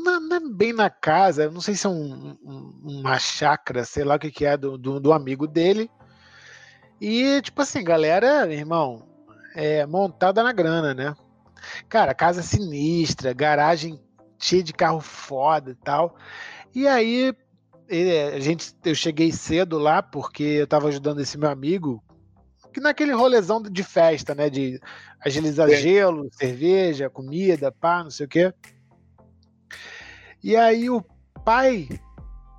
na, 0.04 0.20
na, 0.20 0.40
bem 0.52 0.74
na 0.74 0.90
casa, 0.90 1.50
não 1.50 1.62
sei 1.62 1.74
se 1.74 1.86
é 1.86 1.88
um, 1.88 2.36
um, 2.44 3.00
uma 3.00 3.18
chácara, 3.18 3.86
sei 3.86 4.04
lá 4.04 4.16
o 4.16 4.18
que, 4.18 4.30
que 4.30 4.44
é, 4.44 4.54
do, 4.54 4.76
do, 4.76 5.00
do, 5.00 5.10
amigo 5.10 5.46
dele. 5.46 5.90
E, 7.00 7.40
tipo 7.40 7.62
assim, 7.62 7.82
galera, 7.82 8.52
irmão, 8.52 9.08
é, 9.56 9.86
montada 9.86 10.42
na 10.42 10.52
grana, 10.52 10.92
né? 10.92 11.16
Cara, 11.88 12.12
casa 12.12 12.42
sinistra, 12.42 13.32
garagem 13.32 13.98
cheia 14.38 14.62
de 14.62 14.74
carro 14.74 15.00
foda 15.00 15.70
e 15.70 15.74
tal. 15.74 16.16
E 16.74 16.86
aí, 16.86 17.32
a 18.34 18.40
gente, 18.40 18.74
eu 18.84 18.94
cheguei 18.94 19.32
cedo 19.32 19.78
lá 19.78 20.02
porque 20.02 20.42
eu 20.42 20.66
tava 20.66 20.88
ajudando 20.88 21.20
esse 21.20 21.38
meu 21.38 21.50
amigo 21.50 22.02
que 22.72 22.80
naquele 22.80 23.12
rolezão 23.12 23.62
de 23.62 23.82
festa, 23.84 24.34
né? 24.34 24.50
De 24.50 24.80
agilizar 25.24 25.70
é. 25.70 25.76
gelo, 25.76 26.28
cerveja, 26.32 27.08
comida, 27.08 27.70
pá, 27.70 28.02
não 28.02 28.10
sei 28.10 28.26
o 28.26 28.28
quê. 28.28 28.52
E 30.42 30.56
aí 30.56 30.90
o 30.90 31.02
pai 31.44 31.88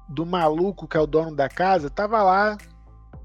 do 0.08 0.26
maluco 0.26 0.88
que 0.88 0.96
é 0.96 1.00
o 1.00 1.08
dono 1.08 1.36
da 1.36 1.50
casa 1.50 1.90
tava 1.90 2.24
lá 2.24 2.58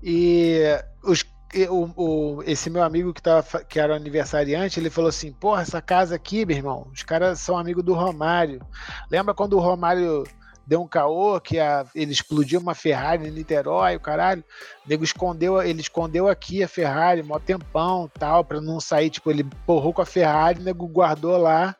e 0.02 0.60
os 1.04 1.24
o, 1.68 1.90
o, 1.96 2.42
esse 2.44 2.70
meu 2.70 2.82
amigo 2.82 3.12
que, 3.12 3.20
tava, 3.20 3.64
que 3.64 3.80
era 3.80 3.96
aniversariante, 3.96 4.78
ele 4.78 4.88
falou 4.88 5.08
assim: 5.08 5.32
Porra, 5.32 5.62
essa 5.62 5.82
casa 5.82 6.14
aqui, 6.14 6.46
meu 6.46 6.56
irmão, 6.56 6.88
os 6.92 7.02
caras 7.02 7.40
são 7.40 7.58
amigos 7.58 7.82
do 7.82 7.92
Romário. 7.92 8.64
Lembra 9.10 9.34
quando 9.34 9.54
o 9.54 9.60
Romário 9.60 10.24
deu 10.70 10.80
um 10.80 10.86
caô 10.86 11.40
que 11.40 11.58
a, 11.58 11.84
ele 11.96 12.12
explodiu 12.12 12.60
uma 12.60 12.76
Ferrari 12.76 13.26
em 13.26 13.32
Niterói, 13.32 13.96
o 13.96 14.00
caralho? 14.00 14.44
O 14.86 14.88
nego 14.88 15.02
escondeu, 15.02 15.60
ele 15.60 15.80
escondeu 15.80 16.28
aqui 16.28 16.62
a 16.62 16.68
Ferrari, 16.68 17.24
mó 17.24 17.40
tempão 17.40 18.08
tal, 18.16 18.44
pra 18.44 18.60
não 18.60 18.78
sair. 18.78 19.10
Tipo, 19.10 19.32
ele 19.32 19.42
porrou 19.66 19.92
com 19.92 20.00
a 20.00 20.06
Ferrari, 20.06 20.60
o 20.60 20.62
nego 20.62 20.86
guardou 20.86 21.36
lá 21.36 21.74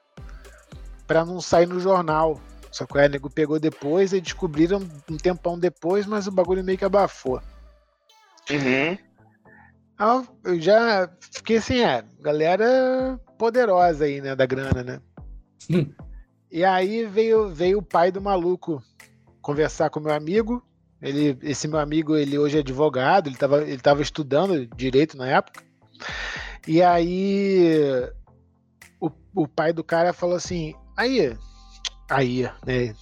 pra 1.07 1.24
não 1.24 1.41
sair 1.41 1.66
no 1.66 1.78
jornal. 1.78 2.41
Só 2.72 2.84
que 2.84 2.99
o 2.99 3.09
nego 3.09 3.30
pegou 3.30 3.61
depois 3.61 4.12
e 4.12 4.20
descobriram 4.20 4.80
um 5.09 5.16
tempão 5.16 5.57
depois, 5.57 6.05
mas 6.05 6.26
o 6.26 6.32
bagulho 6.32 6.64
meio 6.64 6.76
que 6.76 6.84
abafou. 6.84 7.41
Uhum. 8.51 8.99
Ah, 9.97 10.24
eu 10.43 10.61
já 10.61 11.09
fiquei 11.32 11.59
assim, 11.59 11.78
é, 11.78 12.03
galera 12.20 13.20
poderosa 13.38 14.07
aí, 14.07 14.20
né, 14.20 14.34
da 14.34 14.47
grana, 14.47 14.82
né? 14.82 15.01
Hum. 15.70 15.93
E 16.51 16.64
aí 16.64 17.05
veio, 17.05 17.48
veio 17.48 17.78
o 17.78 17.82
pai 17.82 18.11
do 18.11 18.20
maluco 18.20 18.82
conversar 19.40 19.90
com 19.90 20.01
meu 20.01 20.12
amigo. 20.12 20.62
Ele, 21.01 21.38
esse 21.42 21.66
meu 21.66 21.78
amigo, 21.78 22.16
ele 22.16 22.38
hoje 22.38 22.59
é 22.59 22.61
advogado, 22.61 23.28
ele 23.28 23.36
estava 23.36 23.62
ele 23.62 23.78
tava 23.78 24.03
estudando 24.03 24.66
direito 24.76 25.16
na 25.16 25.26
época. 25.28 25.62
E 26.66 26.82
aí 26.82 28.11
o, 29.01 29.11
o 29.34 29.48
pai 29.48 29.72
do 29.72 29.82
cara 29.82 30.12
falou 30.12 30.36
assim: 30.36 30.74
aí, 30.96 31.34
Aí, 32.11 32.42
né? 32.66 32.92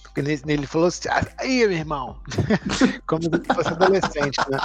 Ele 0.45 0.67
falou 0.67 0.87
assim, 0.87 1.09
ah, 1.09 1.25
aí, 1.39 1.67
meu 1.67 1.71
irmão. 1.71 2.21
Como 3.07 3.23
se 3.23 3.55
fosse 3.55 3.69
adolescente, 3.69 4.37
né? 4.51 4.59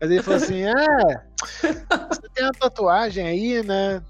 Mas 0.00 0.10
ele 0.10 0.22
falou 0.22 0.36
assim: 0.40 0.62
é, 0.62 1.22
você 1.60 2.28
tem 2.32 2.44
uma 2.44 2.52
tatuagem 2.52 3.26
aí, 3.26 3.62
né? 3.64 4.00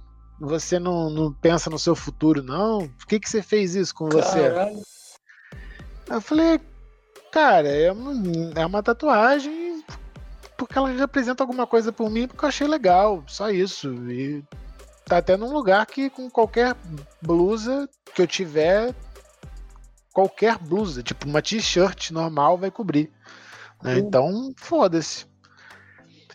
Você 0.42 0.78
não, 0.78 1.08
não 1.08 1.32
pensa 1.32 1.70
no 1.70 1.78
seu 1.78 1.94
futuro, 1.94 2.42
não? 2.42 2.88
Por 2.88 3.06
que, 3.06 3.20
que 3.20 3.30
você 3.30 3.40
fez 3.40 3.76
isso 3.76 3.94
com 3.94 4.08
você? 4.08 4.50
Caralho. 4.50 4.82
Eu 6.08 6.20
falei, 6.20 6.60
cara, 7.30 7.68
é 7.68 7.92
uma, 7.92 8.12
é 8.56 8.66
uma 8.66 8.82
tatuagem 8.82 9.84
porque 10.56 10.76
ela 10.76 10.90
representa 10.90 11.42
alguma 11.42 11.66
coisa 11.66 11.92
por 11.92 12.10
mim, 12.10 12.26
porque 12.26 12.44
eu 12.44 12.48
achei 12.48 12.66
legal, 12.66 13.22
só 13.26 13.50
isso. 13.50 13.88
E 14.10 14.42
tá 15.06 15.18
até 15.18 15.36
num 15.36 15.52
lugar 15.52 15.86
que 15.86 16.10
com 16.10 16.28
qualquer 16.28 16.76
blusa 17.20 17.88
que 18.12 18.20
eu 18.20 18.26
tiver 18.26 18.94
qualquer 20.12 20.58
blusa, 20.58 21.02
tipo 21.02 21.26
uma 21.26 21.40
t-shirt 21.40 22.10
normal 22.10 22.58
vai 22.58 22.70
cobrir. 22.70 23.10
Né? 23.82 23.98
Então, 23.98 24.52
foda-se. 24.56 25.26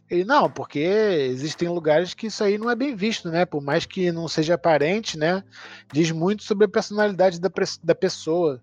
Ele, 0.09 0.23
não, 0.23 0.49
porque 0.49 0.79
existem 0.79 1.67
lugares 1.67 2.13
que 2.13 2.27
isso 2.27 2.43
aí 2.43 2.57
não 2.57 2.69
é 2.69 2.75
bem 2.75 2.95
visto, 2.95 3.29
né? 3.29 3.45
Por 3.45 3.61
mais 3.61 3.85
que 3.85 4.11
não 4.11 4.27
seja 4.27 4.53
aparente, 4.53 5.17
né? 5.17 5.43
Diz 5.91 6.11
muito 6.11 6.43
sobre 6.43 6.65
a 6.65 6.69
personalidade 6.69 7.39
da, 7.39 7.49
da 7.83 7.95
pessoa. 7.95 8.61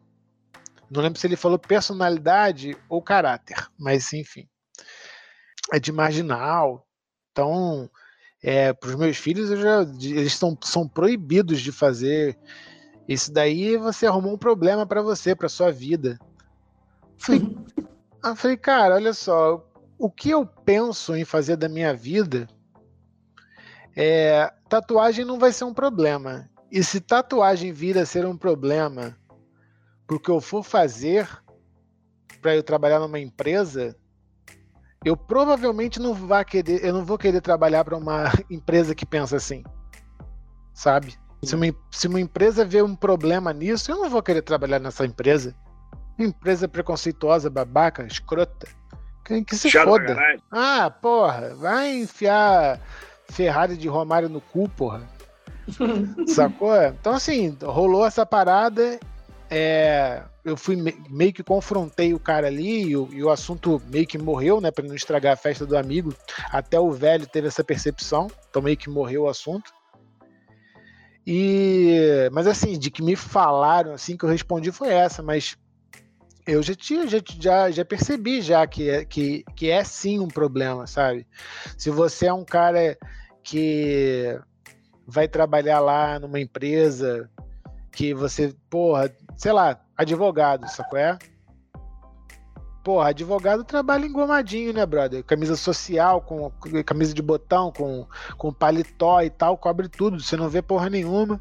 Não 0.91 1.03
lembro 1.03 1.19
se 1.19 1.27
ele 1.27 1.37
falou 1.37 1.59
personalidade 1.59 2.77
ou 2.89 3.03
caráter, 3.03 3.57
mas 3.79 4.13
enfim. 4.13 4.49
É 5.73 5.79
de 5.79 5.93
marginal. 5.93 6.87
Então, 7.31 7.91
é, 8.43 8.73
para 8.73 8.89
os 8.89 8.95
meus 8.95 9.17
filhos, 9.17 9.49
já, 9.59 9.83
eles 10.01 10.35
são, 10.35 10.57
são 10.63 10.89
proibidos 10.89 11.61
de 11.61 11.73
fazer 11.73 12.39
isso 13.09 13.33
daí 13.33 13.77
você 13.77 14.07
arrumou 14.07 14.35
um 14.35 14.39
problema 14.39 14.87
para 14.87 15.03
você, 15.03 15.35
para 15.35 15.49
sua 15.49 15.71
vida. 15.71 16.19
Falei, 17.19 17.57
eu 18.25 18.37
falei, 18.37 18.57
cara, 18.57 18.95
olha 18.95 19.13
só, 19.13 19.65
o 19.99 20.11
que 20.11 20.31
eu 20.31 20.47
penso 20.47 21.15
em 21.15 21.25
fazer 21.25 21.57
da 21.57 21.69
minha 21.69 21.95
vida 21.95 22.49
é 23.97 24.53
tatuagem 24.69 25.25
não 25.25 25.39
vai 25.39 25.53
ser 25.53 25.65
um 25.65 25.75
problema. 25.75 26.49
E 26.71 26.83
se 26.83 27.01
tatuagem 27.01 27.73
vir 27.73 27.97
a 27.97 28.07
ser 28.07 28.27
um 28.27 28.37
problema 28.37 29.17
porque 30.07 30.31
eu 30.31 30.41
for 30.41 30.63
fazer 30.63 31.29
para 32.43 32.57
eu 32.57 32.63
trabalhar 32.63 32.99
numa 32.99 33.19
empresa, 33.19 33.97
eu 35.05 35.17
provavelmente 35.17 36.01
não 36.01 36.13
vou 36.13 36.45
querer, 36.45 36.85
eu 36.85 36.93
não 36.93 37.05
vou 37.05 37.17
querer 37.17 37.41
trabalhar 37.41 37.85
para 37.85 37.97
uma 37.97 38.25
empresa 38.51 38.95
que 38.95 39.07
pensa 39.07 39.37
assim. 39.37 39.63
Sabe? 40.73 41.15
Se 41.43 41.55
uma, 41.55 41.67
se 41.91 42.09
uma 42.09 42.21
empresa 42.21 42.65
vê 42.65 42.83
um 42.83 42.97
problema 42.97 43.53
nisso, 43.53 43.91
eu 43.91 43.97
não 43.97 44.11
vou 44.11 44.23
querer 44.23 44.43
trabalhar 44.43 44.79
nessa 44.79 45.05
empresa. 45.05 45.55
Empresa 46.19 46.67
preconceituosa, 46.67 47.51
babaca, 47.51 48.07
escrota. 48.07 48.67
Que, 49.25 49.43
que 49.43 49.57
se 49.57 49.71
Chama 49.71 49.93
foda. 49.93 50.17
Ah, 50.51 50.91
porra, 50.91 51.55
vai 51.55 51.97
enfiar 51.97 52.79
Ferrari 53.29 53.77
de 53.77 53.89
Romário 53.89 54.29
no 54.29 54.41
cu, 54.41 54.69
porra. 54.69 55.03
Sacou? 56.29 56.77
Então, 56.85 57.15
assim, 57.15 57.57
rolou 57.63 58.07
essa 58.07 58.27
parada. 58.27 59.01
É, 59.51 60.23
eu 60.45 60.57
fui 60.57 60.77
meio 61.09 61.33
que 61.33 61.43
confrontei 61.43 62.13
o 62.13 62.19
cara 62.19 62.49
ali 62.49 62.89
e 62.89 62.97
o, 62.97 63.09
e 63.13 63.23
o, 63.23 63.31
assunto 63.31 63.81
meio 63.89 64.07
que 64.07 64.19
morreu, 64.19 64.61
né? 64.61 64.71
Pra 64.71 64.85
não 64.85 64.95
estragar 64.95 65.33
a 65.33 65.37
festa 65.37 65.65
do 65.65 65.77
amigo. 65.77 66.15
Até 66.51 66.79
o 66.79 66.91
velho 66.91 67.27
teve 67.27 67.49
essa 67.49 67.65
percepção, 67.65 68.29
então 68.51 68.61
meio 68.61 68.77
que 68.77 68.91
morreu 68.91 69.23
o 69.23 69.29
assunto. 69.29 69.73
E, 71.27 72.29
mas 72.33 72.47
assim, 72.47 72.79
de 72.79 72.91
que 72.91 73.03
me 73.03 73.17
falaram 73.17 73.93
assim 73.93 74.17
que 74.17 74.25
eu 74.25 74.29
respondi 74.29 74.71
foi 74.71 74.89
essa, 74.89 75.23
mas 75.23 75.57
eu 76.47 76.63
já 76.63 76.75
tinha, 76.75 77.07
já, 77.07 77.19
já, 77.41 77.71
já 77.71 77.85
percebi 77.85 78.43
já 78.43 78.67
que 78.67 78.91
é, 78.91 79.05
que, 79.05 79.45
que 79.57 79.71
é 79.71 79.83
sim 79.83 80.21
um 80.21 80.29
problema, 80.29 80.87
sabe? 80.87 81.27
Se 81.79 81.91
você 81.91 82.27
é 82.27 82.33
um 82.33 82.45
cara 82.45 82.99
que 83.43 84.39
vai 85.07 85.27
trabalhar 85.27 85.81
lá 85.81 86.19
numa 86.19 86.41
empresa 86.41 87.31
que 87.93 88.13
você, 88.13 88.55
porra, 88.69 89.11
sei 89.37 89.53
lá, 89.53 89.81
advogado, 89.97 90.69
sacou 90.69 90.99
é? 90.99 91.19
Porra, 92.83 93.09
advogado 93.09 93.65
trabalha 93.65 94.05
engomadinho, 94.05 94.73
né, 94.75 94.85
brother? 94.85 95.25
Camisa 95.25 95.57
social, 95.57 96.21
com 96.21 96.51
camisa 96.85 97.15
de 97.15 97.23
botão, 97.23 97.73
com, 97.73 98.07
com 98.37 98.53
paletó 98.53 99.23
e 99.23 99.31
tal, 99.31 99.57
cobre 99.57 99.89
tudo. 99.89 100.21
Você 100.21 100.37
não 100.37 100.51
vê 100.51 100.61
porra 100.61 100.91
nenhuma. 100.91 101.41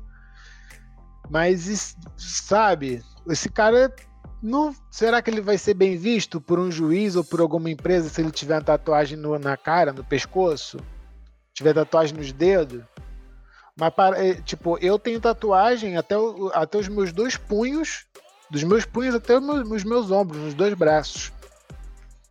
Mas, 1.29 1.97
sabe, 2.15 3.03
esse 3.27 3.49
cara 3.49 3.93
não, 4.43 4.75
será 4.91 5.21
que 5.21 5.29
ele 5.29 5.39
vai 5.39 5.57
ser 5.57 5.73
bem 5.73 5.95
visto 5.95 6.41
por 6.41 6.59
um 6.59 6.69
juiz 6.69 7.15
ou 7.15 7.23
por 7.23 7.39
alguma 7.39 7.69
empresa 7.69 8.09
se 8.09 8.19
ele 8.19 8.29
tiver 8.29 8.55
uma 8.55 8.61
tatuagem 8.61 9.17
no, 9.17 9.39
na 9.39 9.55
cara, 9.55 9.93
no 9.93 10.03
pescoço? 10.03 10.77
Tiver 11.53 11.73
tatuagem 11.73 12.17
nos 12.17 12.33
dedos? 12.33 12.83
Mas, 13.73 13.93
para, 13.93 14.21
é, 14.21 14.33
tipo, 14.33 14.77
eu 14.79 14.99
tenho 14.99 15.21
tatuagem 15.21 15.95
até, 15.95 16.15
até 16.53 16.77
os 16.77 16.89
meus 16.89 17.13
dois 17.13 17.37
punhos, 17.37 18.05
dos 18.51 18.65
meus 18.65 18.83
punhos 18.83 19.15
até 19.15 19.37
os 19.37 19.41
meus, 19.41 19.69
os 19.69 19.83
meus 19.85 20.11
ombros, 20.11 20.41
nos 20.41 20.53
dois 20.53 20.73
braços. 20.73 21.31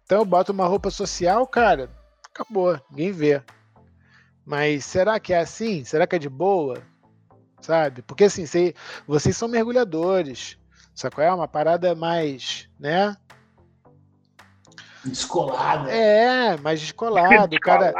Então 0.05 0.19
eu 0.19 0.25
boto 0.27 0.53
uma 0.53 0.67
roupa 0.67 0.91
social, 0.91 1.47
cara, 1.47 1.89
acabou, 2.31 2.79
ninguém 2.91 3.11
vê. 3.11 3.43
Mas 4.45 4.85
será 4.85 5.19
que 5.19 5.33
é 5.33 5.39
assim? 5.39 5.83
Será 5.83 6.07
que 6.07 6.17
é 6.17 6.19
de 6.19 6.29
boa? 6.29 6.77
Sabe? 7.63 8.03
Porque 8.03 8.25
assim, 8.25 8.45
cê, 8.45 8.75
vocês 9.07 9.35
são 9.35 9.49
mergulhadores. 9.49 10.59
Sacou? 10.95 11.25
É 11.25 11.33
uma 11.33 11.49
parada 11.49 11.95
mais, 11.95 12.69
né? 12.79 13.17
Descolada. 15.05 15.91
É, 15.91 16.57
mais 16.59 16.81
descolado. 16.81 17.59
cara... 17.61 17.93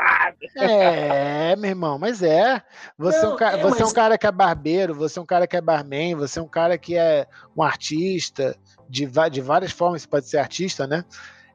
É, 0.57 1.57
meu 1.57 1.71
irmão, 1.71 1.99
mas 1.99 2.23
é. 2.23 2.63
Você, 2.97 3.23
Não, 3.23 3.31
é, 3.31 3.35
um 3.35 3.37
cara, 3.37 3.59
é, 3.59 3.63
você 3.63 3.71
mas... 3.71 3.81
é 3.81 3.87
um 3.87 3.95
cara 3.95 4.19
que 4.19 4.27
é 4.27 4.33
barbeiro, 4.33 4.95
você 4.95 5.19
é 5.19 5.23
um 5.23 5.27
cara 5.27 5.47
que 5.47 5.57
é 5.57 5.61
barman, 5.61 6.15
você 6.15 6.39
é 6.39 6.43
um 6.43 6.49
cara 6.49 6.79
que 6.79 6.97
é 6.97 7.27
um 7.57 7.63
artista, 7.63 8.57
de, 8.89 9.09
de 9.31 9.41
várias 9.41 9.73
formas 9.73 10.03
você 10.03 10.09
pode 10.09 10.29
ser 10.29 10.39
artista, 10.39 10.87
né? 10.87 11.05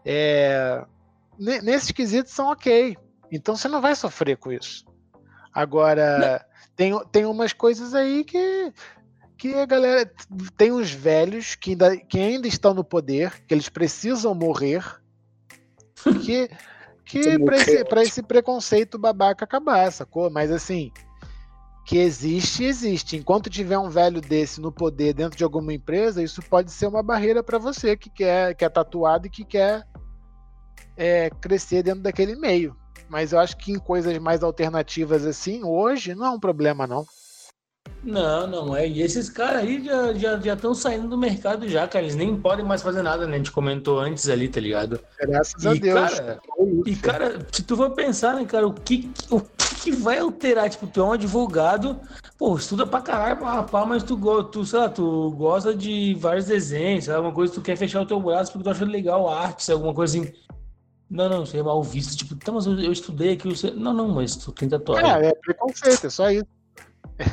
É, 0.03 0.83
nesses 1.37 1.91
quesitos 1.91 2.33
são 2.33 2.51
ok. 2.51 2.97
Então 3.31 3.55
você 3.55 3.67
não 3.67 3.81
vai 3.81 3.95
sofrer 3.95 4.37
com 4.37 4.51
isso. 4.51 4.85
Agora, 5.53 6.45
tem, 6.75 6.93
tem 7.11 7.25
umas 7.25 7.53
coisas 7.53 7.93
aí 7.93 8.23
que 8.23 8.71
que 9.37 9.53
a 9.53 9.65
galera 9.65 10.11
tem 10.57 10.71
uns 10.71 10.91
velhos 10.91 11.55
que 11.55 11.71
ainda, 11.71 11.97
que 11.97 12.19
ainda 12.19 12.47
estão 12.47 12.73
no 12.73 12.83
poder, 12.83 13.43
que 13.45 13.53
eles 13.53 13.69
precisam 13.69 14.33
morrer, 14.33 14.83
que, 16.23 16.49
que 17.05 17.39
para 17.39 17.57
esse, 17.57 17.85
esse 18.01 18.23
preconceito 18.23 18.97
babaca 18.97 19.45
acabar, 19.45 19.91
sacou? 19.91 20.29
Mas 20.29 20.51
assim, 20.51 20.91
que 21.85 21.97
existe, 21.97 22.65
existe. 22.65 23.15
Enquanto 23.15 23.49
tiver 23.49 23.77
um 23.77 23.89
velho 23.89 24.19
desse 24.19 24.59
no 24.59 24.71
poder 24.71 25.13
dentro 25.13 25.37
de 25.37 25.43
alguma 25.43 25.73
empresa, 25.73 26.21
isso 26.21 26.41
pode 26.41 26.71
ser 26.71 26.87
uma 26.87 27.03
barreira 27.03 27.43
para 27.43 27.57
você 27.57 27.95
que 27.95 28.09
quer, 28.09 28.55
que 28.55 28.65
é 28.65 28.69
tatuado 28.69 29.27
e 29.27 29.29
que 29.29 29.45
quer 29.45 29.87
é, 30.97 31.29
crescer 31.29 31.83
dentro 31.83 32.01
daquele 32.01 32.35
meio. 32.35 32.75
Mas 33.07 33.31
eu 33.31 33.39
acho 33.39 33.55
que 33.55 33.71
em 33.71 33.79
coisas 33.79 34.17
mais 34.17 34.43
alternativas 34.43 35.25
assim, 35.25 35.63
hoje 35.63 36.13
não 36.13 36.25
é 36.25 36.29
um 36.31 36.39
problema, 36.39 36.85
não. 36.85 37.05
Não, 38.03 38.47
não 38.47 38.75
é. 38.75 38.87
E 38.87 39.01
esses 39.01 39.29
caras 39.29 39.63
aí 39.63 39.83
já 39.83 40.11
estão 40.11 40.39
já, 40.39 40.55
já 40.55 40.75
saindo 40.75 41.07
do 41.07 41.17
mercado 41.17 41.67
já, 41.67 41.87
cara. 41.87 42.05
Eles 42.05 42.15
nem 42.15 42.35
podem 42.35 42.65
mais 42.65 42.81
fazer 42.81 43.01
nada, 43.01 43.27
né? 43.27 43.35
A 43.35 43.37
gente 43.37 43.51
comentou 43.51 43.99
antes 43.99 44.29
ali, 44.29 44.47
tá 44.47 44.61
ligado? 44.61 44.99
Graças 45.19 45.63
e, 45.63 45.67
a 45.67 45.73
Deus. 45.73 46.13
Cara, 46.13 46.39
e, 46.85 46.95
cara, 46.95 47.47
se 47.51 47.63
tu 47.63 47.75
for 47.75 47.91
pensar, 47.91 48.35
né, 48.35 48.45
cara, 48.45 48.67
o 48.67 48.73
que, 48.73 49.11
o 49.29 49.41
que 49.81 49.91
vai 49.91 50.19
alterar? 50.19 50.69
Tipo, 50.69 50.87
tu 50.87 51.01
é 51.01 51.03
um 51.03 51.11
advogado, 51.11 51.99
pô, 52.37 52.55
estuda 52.55 52.85
pra 52.87 53.01
caralho, 53.01 53.37
pra 53.37 53.51
rapar, 53.51 53.85
mas 53.85 54.03
tu, 54.03 54.17
tu, 54.45 54.65
sei 54.65 54.79
lá, 54.79 54.89
tu 54.89 55.31
gosta 55.31 55.75
de 55.75 56.15
vários 56.15 56.45
desenhos, 56.45 57.05
sei 57.05 57.13
lá, 57.13 57.19
alguma 57.19 57.35
coisa, 57.35 57.53
tu 57.53 57.61
quer 57.61 57.75
fechar 57.75 58.01
o 58.01 58.05
teu 58.05 58.19
braço 58.21 58.51
porque 58.51 58.63
tu 58.63 58.71
acha 58.71 58.85
legal 58.85 59.27
arte, 59.27 59.69
alguma 59.71 59.93
coisa 59.93 60.17
assim. 60.17 60.31
Não, 61.09 61.29
não, 61.29 61.45
você 61.45 61.57
é 61.57 61.63
mal 61.63 61.81
visto. 61.81 62.17
Tipo, 62.17 62.35
tá, 62.35 62.51
mas 62.51 62.65
eu, 62.65 62.77
eu 62.79 62.91
estudei 62.91 63.33
aqui. 63.33 63.47
Você... 63.47 63.71
Não, 63.71 63.93
não, 63.93 64.09
mas 64.09 64.35
tu 64.35 64.51
tem 64.51 64.67
tatuagem. 64.67 65.09
É, 65.09 65.27
é 65.29 65.35
preconceito, 65.35 66.07
é 66.07 66.09
só 66.09 66.29
isso. 66.29 66.56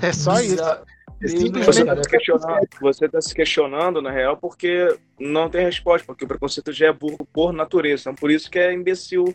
É 0.02 0.12
só 0.12 0.40
isso. 0.40 0.62
É 0.62 0.82
você 1.20 1.82
está 1.82 2.02
se, 2.02 2.10
questionando, 2.10 2.68
você 2.80 3.08
tá 3.08 3.20
se 3.20 3.34
questionando, 3.34 4.02
na 4.02 4.10
real, 4.10 4.36
porque 4.36 4.94
não 5.18 5.48
tem 5.48 5.64
resposta, 5.64 6.06
porque 6.06 6.24
o 6.24 6.28
preconceito 6.28 6.72
já 6.72 6.88
é 6.88 6.92
burro 6.92 7.26
por 7.32 7.52
natureza. 7.52 8.02
Então, 8.02 8.14
por 8.14 8.30
isso 8.30 8.50
que 8.50 8.58
é 8.58 8.72
imbecil 8.72 9.34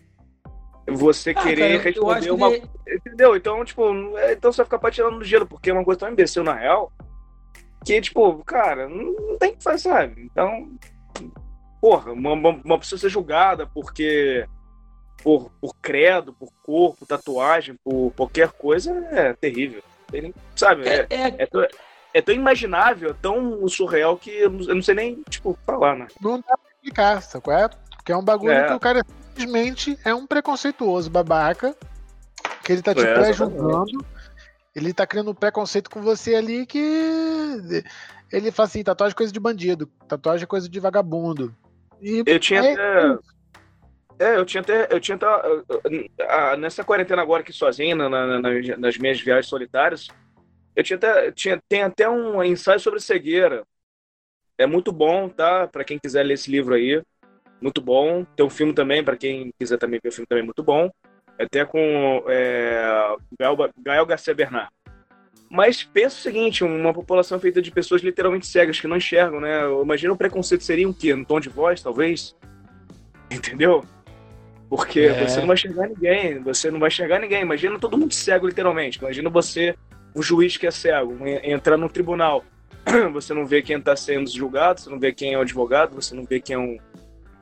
você 0.87 1.31
ah, 1.31 1.41
querer 1.41 1.77
cara, 1.77 1.83
responder 1.83 2.31
uma. 2.31 2.51
Que... 2.51 2.67
Entendeu? 2.87 3.35
Então, 3.35 3.63
tipo, 3.65 4.17
é, 4.17 4.33
então 4.33 4.51
você 4.51 4.57
vai 4.57 4.65
ficar 4.65 4.79
patinando 4.79 5.17
no 5.17 5.23
gelo, 5.23 5.47
porque 5.47 5.69
é 5.69 5.73
uma 5.73 5.83
coisa 5.83 6.01
tão 6.01 6.11
imbecil, 6.11 6.43
na 6.43 6.53
real, 6.53 6.91
que, 7.83 7.99
tipo, 8.01 8.43
cara, 8.43 8.87
não 8.87 9.37
tem 9.37 9.55
que 9.55 9.63
fazer, 9.63 9.89
sabe? 9.89 10.23
Então, 10.23 10.69
porra, 11.81 12.11
uma, 12.11 12.33
uma 12.33 12.79
pessoa 12.79 12.99
ser 12.99 13.09
julgada 13.09 13.65
porque. 13.67 14.45
Por, 15.21 15.51
por 15.59 15.75
credo, 15.81 16.31
por 16.31 16.49
corpo, 16.63 17.05
tatuagem, 17.05 17.75
por 17.83 18.13
qualquer 18.15 18.53
coisa 18.53 18.93
é 19.11 19.33
terrível. 19.33 19.83
Ele, 20.11 20.33
sabe? 20.55 20.87
É, 20.87 21.07
é, 21.09 21.15
é, 21.15 21.35
é, 21.39 21.45
tão, 21.45 21.67
é, 22.13 22.21
tão, 22.21 22.35
imaginável, 22.35 23.15
tão 23.21 23.67
surreal 23.67 24.17
que 24.17 24.31
eu 24.31 24.49
não 24.49 24.81
sei 24.81 24.95
nem, 24.95 25.23
tipo, 25.29 25.57
falar, 25.65 25.95
né? 25.95 26.07
Não 26.21 26.37
dá 26.37 26.57
pra 26.57 26.71
explicar, 26.75 27.21
sabe? 27.21 27.51
É? 27.51 27.69
Porque 27.97 28.11
é 28.11 28.17
um 28.17 28.23
bagulho 28.23 28.51
é. 28.51 28.67
que 28.67 28.73
o 28.73 28.79
cara 28.79 29.05
simplesmente 29.27 29.97
é 30.03 30.13
um 30.13 30.25
preconceituoso 30.25 31.09
babaca, 31.09 31.75
que 32.63 32.71
ele 32.71 32.81
tá 32.81 32.93
te 32.93 33.01
é, 33.01 33.13
pré-julgando, 33.13 34.05
ele 34.75 34.93
tá 34.93 35.05
criando 35.05 35.31
um 35.31 35.35
preconceito 35.35 35.89
com 35.89 36.01
você 36.01 36.35
ali 36.35 36.65
que 36.65 37.83
ele 38.31 38.51
fala 38.51 38.67
assim, 38.67 38.83
tatuagem 38.83 39.13
é 39.13 39.17
coisa 39.17 39.33
de 39.33 39.39
bandido, 39.39 39.87
tatuagem 40.07 40.43
é 40.43 40.47
coisa 40.47 40.69
de 40.69 40.79
vagabundo. 40.79 41.55
E 42.01 42.23
eu 42.25 42.39
tinha 42.39 42.61
é, 42.61 42.73
até... 42.73 43.19
É, 44.19 44.35
eu 44.35 44.45
tinha 44.45 44.59
até. 44.59 44.87
Eu 44.91 44.99
tinha 44.99 45.15
até, 45.15 46.57
nessa 46.57 46.83
quarentena 46.83 47.21
agora 47.21 47.41
aqui 47.41 47.53
sozinho, 47.53 47.95
na, 47.95 48.09
na, 48.09 48.41
nas 48.77 48.97
minhas 48.97 49.21
viagens 49.21 49.47
solitárias, 49.47 50.09
eu 50.75 50.83
tinha 50.83 50.97
até, 50.97 51.31
tinha, 51.31 51.61
tem 51.69 51.83
até 51.83 52.09
um 52.09 52.43
ensaio 52.43 52.79
sobre 52.79 52.99
cegueira. 52.99 53.63
É 54.57 54.65
muito 54.65 54.91
bom, 54.91 55.29
tá? 55.29 55.67
Para 55.67 55.85
quem 55.85 55.97
quiser 55.97 56.23
ler 56.23 56.33
esse 56.33 56.51
livro 56.51 56.75
aí. 56.75 57.01
Muito 57.61 57.81
bom. 57.81 58.25
Tem 58.35 58.45
um 58.45 58.49
filme 58.49 58.73
também, 58.73 59.03
para 59.03 59.15
quem 59.15 59.51
quiser 59.57 59.77
também 59.77 59.99
ver 60.03 60.09
o 60.09 60.11
filme 60.11 60.27
também, 60.27 60.43
muito 60.43 60.63
bom. 60.63 60.89
Até 61.37 61.63
com 61.63 62.23
é, 62.27 63.15
Gael, 63.39 63.55
Gael 63.77 64.05
Garcia 64.05 64.35
Bernard. 64.35 64.69
Mas 65.49 65.81
pensa 65.81 66.17
o 66.17 66.21
seguinte, 66.21 66.63
uma 66.63 66.93
população 66.93 67.39
feita 67.39 67.61
de 67.61 67.71
pessoas 67.71 68.01
literalmente 68.01 68.45
cegas 68.45 68.79
que 68.79 68.87
não 68.87 68.97
enxergam, 68.97 69.39
né? 69.39 69.61
Imagina 69.81 70.13
o 70.13 70.17
preconceito 70.17 70.63
seria 70.63 70.87
um 70.87 70.93
quê? 70.93 71.13
Um 71.13 71.23
tom 71.23 71.39
de 71.39 71.49
voz, 71.49 71.81
talvez? 71.81 72.35
Entendeu? 73.31 73.83
Porque 74.69 74.99
é. 74.99 75.27
você 75.27 75.39
não 75.39 75.47
vai 75.47 75.55
enxergar 75.55 75.87
ninguém, 75.87 76.39
você 76.39 76.71
não 76.71 76.79
vai 76.79 76.87
enxergar 76.87 77.19
ninguém. 77.19 77.41
Imagina 77.41 77.79
todo 77.79 77.97
mundo 77.97 78.13
cego, 78.13 78.47
literalmente. 78.47 78.99
Imagina 78.99 79.29
você, 79.29 79.75
o 80.13 80.21
juiz 80.21 80.57
que 80.57 80.67
é 80.67 80.71
cego, 80.71 81.17
entrar 81.43 81.75
no 81.75 81.89
tribunal. 81.89 82.43
Você 83.13 83.33
não 83.33 83.45
vê 83.45 83.61
quem 83.61 83.77
está 83.77 83.95
sendo 83.95 84.29
julgado, 84.29 84.79
você 84.79 84.89
não 84.89 84.97
vê 84.97 85.11
quem 85.11 85.33
é 85.33 85.37
o 85.37 85.41
advogado, 85.41 85.93
você 85.93 86.15
não 86.15 86.23
vê 86.23 86.39
quem 86.39 86.55
é, 86.55 86.57
o, 86.57 86.77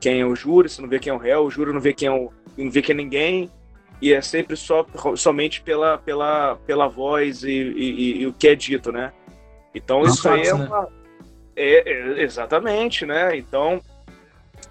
quem 0.00 0.20
é 0.20 0.26
o 0.26 0.34
júri, 0.34 0.68
você 0.68 0.82
não 0.82 0.88
vê 0.88 0.98
quem 0.98 1.10
é 1.10 1.14
o 1.14 1.18
réu, 1.18 1.44
o 1.44 1.50
júri 1.50 1.72
não 1.72 1.80
vê 1.80 1.94
quem 1.94 2.08
é, 2.08 2.10
o, 2.10 2.30
não 2.56 2.70
vê 2.70 2.82
quem 2.82 2.92
é 2.92 2.96
ninguém. 2.96 3.50
E 4.02 4.12
é 4.12 4.20
sempre 4.20 4.56
só, 4.56 4.84
somente 5.16 5.60
pela, 5.62 5.96
pela, 5.96 6.56
pela 6.66 6.88
voz 6.88 7.44
e, 7.44 7.50
e, 7.50 8.20
e 8.20 8.26
o 8.26 8.32
que 8.32 8.48
é 8.48 8.54
dito, 8.54 8.92
né? 8.92 9.12
Então 9.74 10.02
não 10.02 10.06
isso 10.06 10.28
aí 10.28 10.42
é 10.42 10.54
né? 10.54 10.64
uma. 10.64 10.88
É, 11.56 11.92
é, 11.92 12.22
exatamente, 12.22 13.06
né? 13.06 13.36
Então 13.36 13.80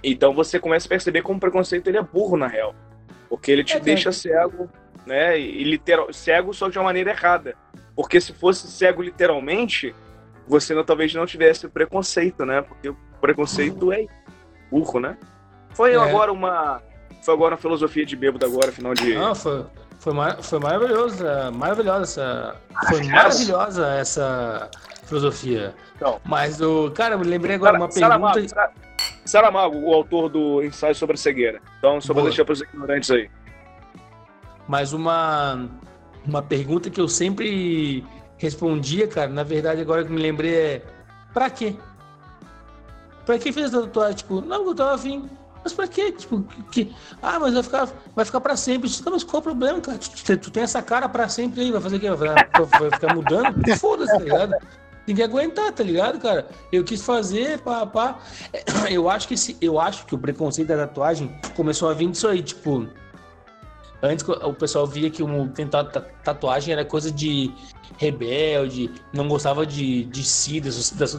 então 0.04 0.34
você 0.34 0.60
começa 0.60 0.88
a 0.88 0.90
perceber 0.90 1.22
como 1.22 1.38
o 1.38 1.40
preconceito 1.40 1.88
ele 1.88 1.98
é 1.98 2.02
burro 2.02 2.38
na 2.38 2.48
real. 2.48 2.76
Porque 3.30 3.52
ele 3.52 3.64
te 3.64 3.78
é, 3.78 3.80
deixa 3.80 4.12
cego, 4.12 4.70
né? 5.06 5.38
E 5.40 5.64
literal, 5.64 6.12
cego 6.14 6.54
só 6.54 6.70
de 6.70 6.78
uma 6.78 6.86
maneira 6.86 7.12
errada. 7.12 7.56
Porque 7.96 8.22
se 8.22 8.32
fosse 8.34 8.68
cego 8.68 9.02
literalmente, 9.02 9.94
você 10.48 10.74
não, 10.74 10.84
talvez 10.84 11.14
não 11.14 11.26
tivesse 11.26 11.68
preconceito, 11.68 12.46
né? 12.46 12.62
Porque 12.62 12.90
o 12.90 12.98
preconceito 13.20 13.92
é 13.92 14.06
burro, 14.72 15.00
né? 15.00 15.18
Foi 15.74 15.94
é. 15.94 15.98
agora 15.98 16.32
uma. 16.32 16.82
Foi 17.22 17.34
agora 17.34 17.56
uma 17.56 17.62
filosofia 17.62 18.06
de 18.06 18.16
bêbado 18.16 18.46
agora, 18.46 18.72
final 18.72 18.94
de. 18.94 19.14
Não, 19.14 19.36
foi, 19.36 19.66
foi, 20.00 20.14
mar, 20.14 20.42
foi 20.42 20.60
maravilhosa, 20.60 21.52
maravilhosa 21.52 22.04
essa. 22.04 22.56
Foi 22.88 23.04
maravilhosa 23.04 23.88
essa 23.96 24.70
filosofia. 25.06 25.74
Então, 25.96 26.22
Mas 26.24 26.62
o. 26.62 26.92
Cara, 26.92 27.16
eu 27.16 27.20
lembrei 27.20 27.56
agora 27.56 27.78
uma 27.78 27.90
pergunta. 27.90 28.72
Saramago, 29.26 29.78
o 29.78 29.94
autor 29.94 30.30
do 30.30 30.64
ensaio 30.64 30.96
sobre 30.96 31.16
a 31.16 31.18
cegueira. 31.18 31.62
Então, 31.78 32.00
só 32.00 32.14
vou 32.14 32.24
deixar 32.24 32.46
para 32.46 32.54
os 32.54 32.62
ignorantes 32.62 33.12
aí. 33.12 33.30
Mas 34.68 34.94
uma, 34.94 35.70
uma 36.26 36.42
pergunta 36.42 36.90
que 36.90 37.00
eu 37.00 37.08
sempre 37.08 38.06
respondia, 38.38 39.08
cara, 39.08 39.30
na 39.30 39.44
verdade, 39.44 39.82
agora 39.82 40.04
que 40.04 40.12
me 40.12 40.22
lembrei 40.22 40.56
é: 40.56 40.82
pra 41.34 41.50
quê? 41.50 41.76
Pra 43.26 43.38
que 43.38 43.52
fez 43.52 43.68
essa 43.68 43.82
tatuagem? 43.82 44.16
Tipo, 44.16 44.42
não, 44.42 44.66
eu 44.66 44.76
tava 44.76 44.96
afim. 44.96 45.30
Mas 45.64 45.74
pra 45.74 45.88
quê? 45.88 46.14
Tipo, 46.14 46.44
que, 46.72 46.96
ah, 47.22 47.40
mas 47.40 47.54
vai 47.54 47.64
ficar, 47.64 47.90
vai 48.16 48.24
ficar 48.24 48.40
pra 48.40 48.56
sempre. 48.56 48.90
Não, 49.04 49.12
mas 49.12 49.24
qual 49.24 49.40
o 49.40 49.44
problema, 49.44 49.82
cara? 49.82 49.98
Tu, 49.98 50.38
tu 50.38 50.52
tem 50.52 50.64
essa 50.64 50.82
cara 50.82 51.10
pra 51.10 51.28
sempre 51.28 51.62
aí, 51.62 51.72
vai 51.72 51.82
fazer 51.82 51.98
o 51.98 52.00
quê? 52.00 52.10
Vai, 52.12 52.30
vai 52.30 52.92
ficar 52.92 53.14
mudando? 53.14 53.78
Foda-se, 53.78 54.14
tá 54.14 54.24
ligado? 54.24 54.56
Tem 55.08 55.16
que 55.16 55.24
aguentar, 55.24 55.72
tá 55.72 55.82
ligado, 55.82 56.20
cara? 56.20 56.46
Eu 56.70 56.84
quis 56.84 57.02
fazer, 57.02 57.60
pá, 57.60 57.86
pá. 57.86 58.20
Eu 58.92 59.10
acho 59.10 59.26
que 59.26 59.36
esse, 59.36 59.56
eu 59.62 59.80
acho 59.80 60.06
que 60.06 60.14
o 60.14 60.18
preconceito 60.18 60.68
da 60.68 60.86
tatuagem 60.86 61.34
começou 61.56 61.90
a 61.90 61.94
vir 61.94 62.12
disso 62.12 62.28
aí, 62.28 62.42
tipo. 62.42 62.86
Antes 64.02 64.28
o 64.28 64.54
pessoal 64.54 64.86
via 64.86 65.10
que 65.10 65.24
um, 65.24 65.48
tentar 65.48 65.86
tatuagem 65.86 66.72
era 66.72 66.86
coisa 66.86 67.12
de 67.12 67.52
rebelde, 67.98 68.92
não 69.12 69.28
gostava 69.28 69.66
de, 69.66 70.06
de 70.06 70.24
si, 70.24 70.60
do, 70.60 70.70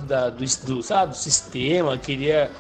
da, 0.07 0.31
do, 0.31 0.45
do, 0.65 0.83
sabe, 0.83 1.11
do 1.11 1.17
sistema, 1.17 1.99
queria 1.99 2.51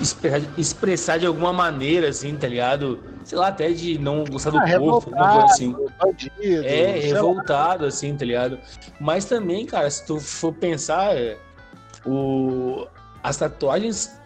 expressar, 0.00 0.42
expressar, 0.56 1.18
de 1.18 1.26
alguma 1.26 1.52
maneira, 1.52 2.08
assim, 2.08 2.34
tá 2.36 2.48
ligado? 2.48 2.98
Sei 3.22 3.36
lá, 3.36 3.48
até 3.48 3.70
de 3.72 3.98
não 3.98 4.24
gostar 4.24 4.50
do 4.50 4.58
ah, 4.58 4.78
corpo, 4.78 5.10
alguma 5.10 5.32
coisa 5.32 5.46
assim. 5.46 5.76
Bandido, 6.00 6.66
é, 6.66 6.98
revoltado, 6.98 7.82
lá. 7.82 7.88
assim, 7.88 8.16
tá 8.16 8.24
ligado? 8.24 8.58
Mas 8.98 9.26
também, 9.26 9.66
cara, 9.66 9.90
se 9.90 10.06
tu 10.06 10.18
for 10.18 10.54
pensar, 10.54 11.14
o, 12.06 12.86
as 13.22 13.36
tatuagens 13.36 14.18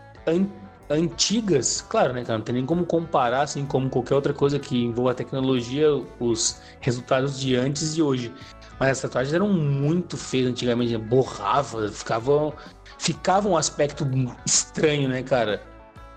antigas, 0.90 1.80
claro, 1.80 2.12
né, 2.12 2.24
cara? 2.24 2.38
Não 2.38 2.44
tem 2.44 2.56
nem 2.56 2.66
como 2.66 2.84
comparar, 2.84 3.42
assim, 3.42 3.64
como 3.64 3.88
qualquer 3.88 4.14
outra 4.14 4.34
coisa 4.34 4.58
que 4.58 4.84
envolva 4.84 5.12
a 5.12 5.14
tecnologia, 5.14 5.88
os 6.18 6.60
resultados 6.80 7.38
de 7.38 7.54
antes 7.54 7.96
e 7.96 8.02
hoje. 8.02 8.34
Mas 8.78 8.90
as 8.90 9.00
tatuagens 9.00 9.32
eram 9.32 9.48
muito 9.48 10.16
feias 10.16 10.50
antigamente, 10.50 10.92
né? 10.92 10.98
borrava, 10.98 11.88
ficavam, 11.88 12.52
ficava 12.98 13.48
um 13.48 13.56
aspecto 13.56 14.04
estranho, 14.44 15.08
né, 15.08 15.22
cara? 15.22 15.62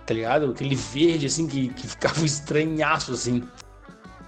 Tá 0.06 0.14
ligado? 0.14 0.52
Aquele 0.52 0.76
verde, 0.76 1.28
assim, 1.28 1.48
que, 1.48 1.70
que 1.70 1.88
ficava 1.88 2.20
um 2.20 2.26
estranhaço, 2.26 3.14
assim. 3.14 3.44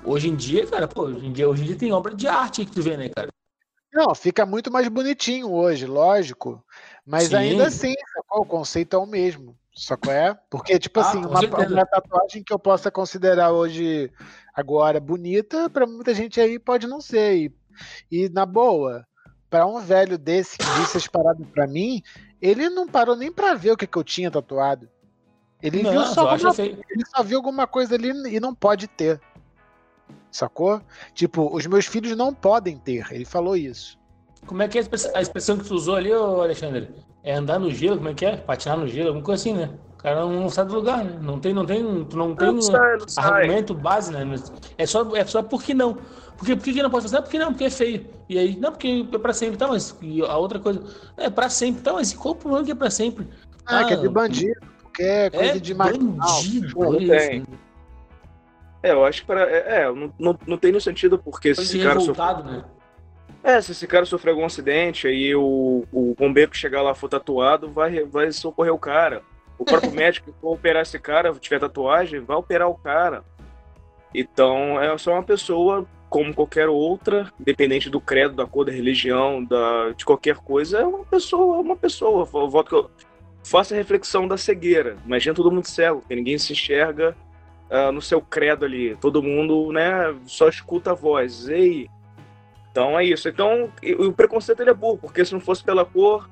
Hoje 0.03 0.29
em 0.29 0.35
dia, 0.35 0.67
cara, 0.67 0.87
pô, 0.87 1.03
hoje 1.05 1.25
em 1.25 1.33
dia, 1.33 1.49
hoje 1.49 1.63
em 1.63 1.65
dia 1.65 1.75
tem 1.75 1.91
obra 1.91 2.13
de 2.13 2.27
arte 2.27 2.63
que 2.63 2.71
tu 2.71 2.83
vê, 2.83 2.95
né, 2.95 3.09
cara? 3.09 3.29
Não, 3.91 4.13
fica 4.13 4.45
muito 4.45 4.69
mais 4.69 4.87
bonitinho 4.89 5.51
hoje, 5.51 5.87
lógico. 5.87 6.63
Mas 7.05 7.29
Sim. 7.29 7.37
ainda 7.37 7.67
assim, 7.67 7.93
o 8.29 8.45
conceito 8.45 8.95
é 8.95 8.99
o 8.99 9.05
mesmo. 9.05 9.57
Só 9.75 9.97
que 9.97 10.09
é? 10.09 10.33
Porque, 10.49 10.79
tipo 10.79 11.01
ah, 11.01 11.03
assim, 11.03 11.17
uma, 11.19 11.39
uma, 11.41 11.85
tatuagem 11.85 12.41
que 12.41 12.53
eu 12.53 12.57
possa 12.57 12.89
considerar 12.89 13.51
hoje, 13.51 14.09
agora, 14.53 15.01
bonita, 15.01 15.69
para 15.69 15.85
muita 15.85 16.13
gente 16.13 16.39
aí 16.39 16.57
pode 16.57 16.87
não 16.87 17.01
ser. 17.01 17.35
E, 17.35 17.53
e 18.09 18.29
na 18.29 18.45
boa, 18.45 19.05
para 19.49 19.65
um 19.65 19.81
velho 19.81 20.17
desse 20.17 20.57
que 20.57 20.65
disse 20.79 20.95
as 20.95 21.07
paradas 21.07 21.45
pra 21.49 21.67
mim, 21.67 22.01
ele 22.41 22.69
não 22.69 22.87
parou 22.87 23.17
nem 23.17 23.29
pra 23.29 23.53
ver 23.53 23.71
o 23.71 23.77
que, 23.77 23.85
que 23.85 23.97
eu 23.97 24.03
tinha 24.03 24.31
tatuado. 24.31 24.89
Ele 25.61 25.83
não, 25.83 25.91
viu 25.91 26.05
só 26.05 26.29
alguma, 26.29 26.53
ele 26.57 27.05
só 27.13 27.21
viu 27.21 27.37
alguma 27.37 27.67
coisa 27.67 27.95
ali 27.95 28.09
e 28.33 28.39
não 28.39 28.55
pode 28.55 28.87
ter. 28.87 29.19
Sacou? 30.31 30.81
Tipo, 31.13 31.53
os 31.53 31.65
meus 31.65 31.85
filhos 31.85 32.15
não 32.15 32.33
podem 32.33 32.77
ter. 32.77 33.11
Ele 33.11 33.25
falou 33.25 33.57
isso. 33.57 33.97
Como 34.45 34.61
é 34.61 34.67
que 34.67 34.77
é 34.77 34.83
a 35.13 35.21
expressão 35.21 35.57
que 35.57 35.65
tu 35.65 35.73
usou 35.73 35.95
ali, 35.95 36.11
Alexandre? 36.11 36.89
É 37.23 37.33
andar 37.33 37.59
no 37.59 37.71
gelo, 37.71 37.97
como 37.97 38.09
é 38.09 38.13
que 38.13 38.25
é? 38.25 38.37
Patinar 38.37 38.77
no 38.77 38.87
gelo, 38.87 39.07
alguma 39.07 39.25
coisa 39.25 39.41
assim, 39.41 39.53
né? 39.53 39.71
O 39.93 39.97
cara 39.97 40.25
não 40.25 40.49
sai 40.49 40.65
do 40.65 40.75
lugar, 40.75 41.03
né? 41.03 41.17
Não 41.19 41.39
tem, 41.39 41.53
não 41.53 41.65
tem, 41.65 42.05
tu 42.05 42.15
não 42.15 42.35
tem 42.35 42.53
não 42.53 42.61
sai, 42.61 42.97
não 42.97 43.23
argumento 43.23 43.73
sai. 43.73 43.81
base, 43.81 44.13
né? 44.13 44.35
É 44.77 44.85
só, 44.85 45.15
é 45.15 45.25
só 45.25 45.41
porque 45.41 45.73
não. 45.73 45.97
Porque, 46.37 46.55
por 46.55 46.63
que 46.63 46.83
não 46.83 46.89
pode 46.89 47.03
fazer? 47.03 47.21
Porque 47.21 47.39
não, 47.39 47.51
porque 47.51 47.63
é 47.63 47.69
feio. 47.69 48.05
E 48.29 48.37
aí, 48.37 48.55
não, 48.57 48.71
porque 48.71 49.07
é 49.11 49.17
pra 49.17 49.33
sempre, 49.33 49.57
tá, 49.57 49.67
mas 49.67 49.97
e 50.01 50.21
a 50.21 50.37
outra 50.37 50.59
coisa, 50.59 50.83
é 51.17 51.29
pra 51.29 51.49
sempre, 51.49 51.81
tá, 51.81 51.93
mas 51.93 52.13
qual 52.13 52.33
o 52.33 52.37
problema 52.37 52.65
que 52.65 52.71
é 52.71 52.75
pra 52.75 52.89
sempre? 52.89 53.27
Ah, 53.65 53.79
ah 53.79 53.85
que 53.85 53.93
é 53.93 53.97
de 53.97 54.09
bandido, 54.09 54.61
porque 54.83 55.03
é 55.03 55.29
coisa 55.29 55.55
é 55.55 55.59
de 55.59 55.73
bandido. 55.73 56.73
Não 56.77 56.97
tem. 56.97 57.45
É, 58.83 58.91
eu 58.91 59.03
acho 59.03 59.21
que 59.21 59.27
para 59.27 59.49
é, 59.49 59.81
é, 59.81 59.91
não, 59.91 60.13
não, 60.19 60.39
não 60.45 60.57
tem 60.59 60.71
no 60.71 60.79
sentido 60.79 61.17
porque 61.17 61.55
se 61.55 61.61
esse 61.63 61.79
cara 61.79 61.99
sofre... 61.99 62.43
né? 62.43 62.63
É, 63.45 63.61
se 63.61 63.73
esse 63.73 63.85
cara 63.85 64.05
sofrer 64.05 64.31
algum 64.31 64.43
acidente, 64.43 65.07
aí 65.07 65.35
o, 65.35 65.85
o 65.93 66.15
bombeiro 66.17 66.49
que 66.49 66.57
chegar 66.57 66.81
lá 66.81 66.95
for 66.95 67.07
tatuado, 67.07 67.69
vai, 67.69 68.03
vai 68.03 68.31
socorrer 68.31 68.73
o 68.73 68.79
cara. 68.79 69.21
O 69.55 69.63
próprio 69.63 69.91
médico 69.93 70.33
que 70.33 70.41
for 70.41 70.53
operar 70.53 70.81
esse 70.81 70.97
cara, 70.97 71.31
tiver 71.33 71.59
tatuagem, 71.59 72.21
vai 72.21 72.35
operar 72.35 72.67
o 72.67 72.73
cara. 72.73 73.23
Então, 74.15 74.81
é 74.81 74.97
só 74.97 75.13
uma 75.13 75.21
pessoa 75.21 75.87
como 76.09 76.33
qualquer 76.33 76.67
outra, 76.67 77.31
independente 77.39 77.87
do 77.87 78.01
credo, 78.01 78.33
da 78.33 78.47
cor, 78.47 78.65
da 78.65 78.71
religião, 78.71 79.43
da, 79.43 79.91
de 79.91 80.03
qualquer 80.03 80.37
coisa, 80.37 80.79
é 80.79 80.85
uma 80.85 81.05
pessoa, 81.05 81.59
uma 81.59 81.75
pessoa. 81.75 82.27
Eu 82.33 82.49
voto 82.49 82.69
que 82.69 82.75
eu 82.75 82.89
faça 83.43 83.75
a 83.75 83.77
reflexão 83.77 84.27
da 84.27 84.37
cegueira. 84.37 84.97
Imagina 85.05 85.35
todo 85.35 85.51
mundo 85.51 85.67
cego, 85.67 86.01
que 86.01 86.15
ninguém 86.15 86.39
se 86.39 86.51
enxerga 86.51 87.15
uh, 87.69 87.91
no 87.91 88.01
seu 88.01 88.19
credo 88.21 88.65
ali. 88.65 88.97
Todo 88.99 89.21
mundo, 89.21 89.71
né, 89.71 90.15
só 90.25 90.49
escuta 90.49 90.91
a 90.91 90.95
voz. 90.95 91.47
Ei, 91.47 91.87
então 92.75 92.99
é 92.99 93.05
isso. 93.05 93.29
Então, 93.29 93.71
o 93.99 94.11
preconceito 94.11 94.59
ele 94.59 94.69
é 94.69 94.73
burro, 94.73 94.97
porque 94.97 95.23
se 95.23 95.31
não 95.31 95.39
fosse 95.39 95.63
pela 95.63 95.85
cor, 95.85 96.29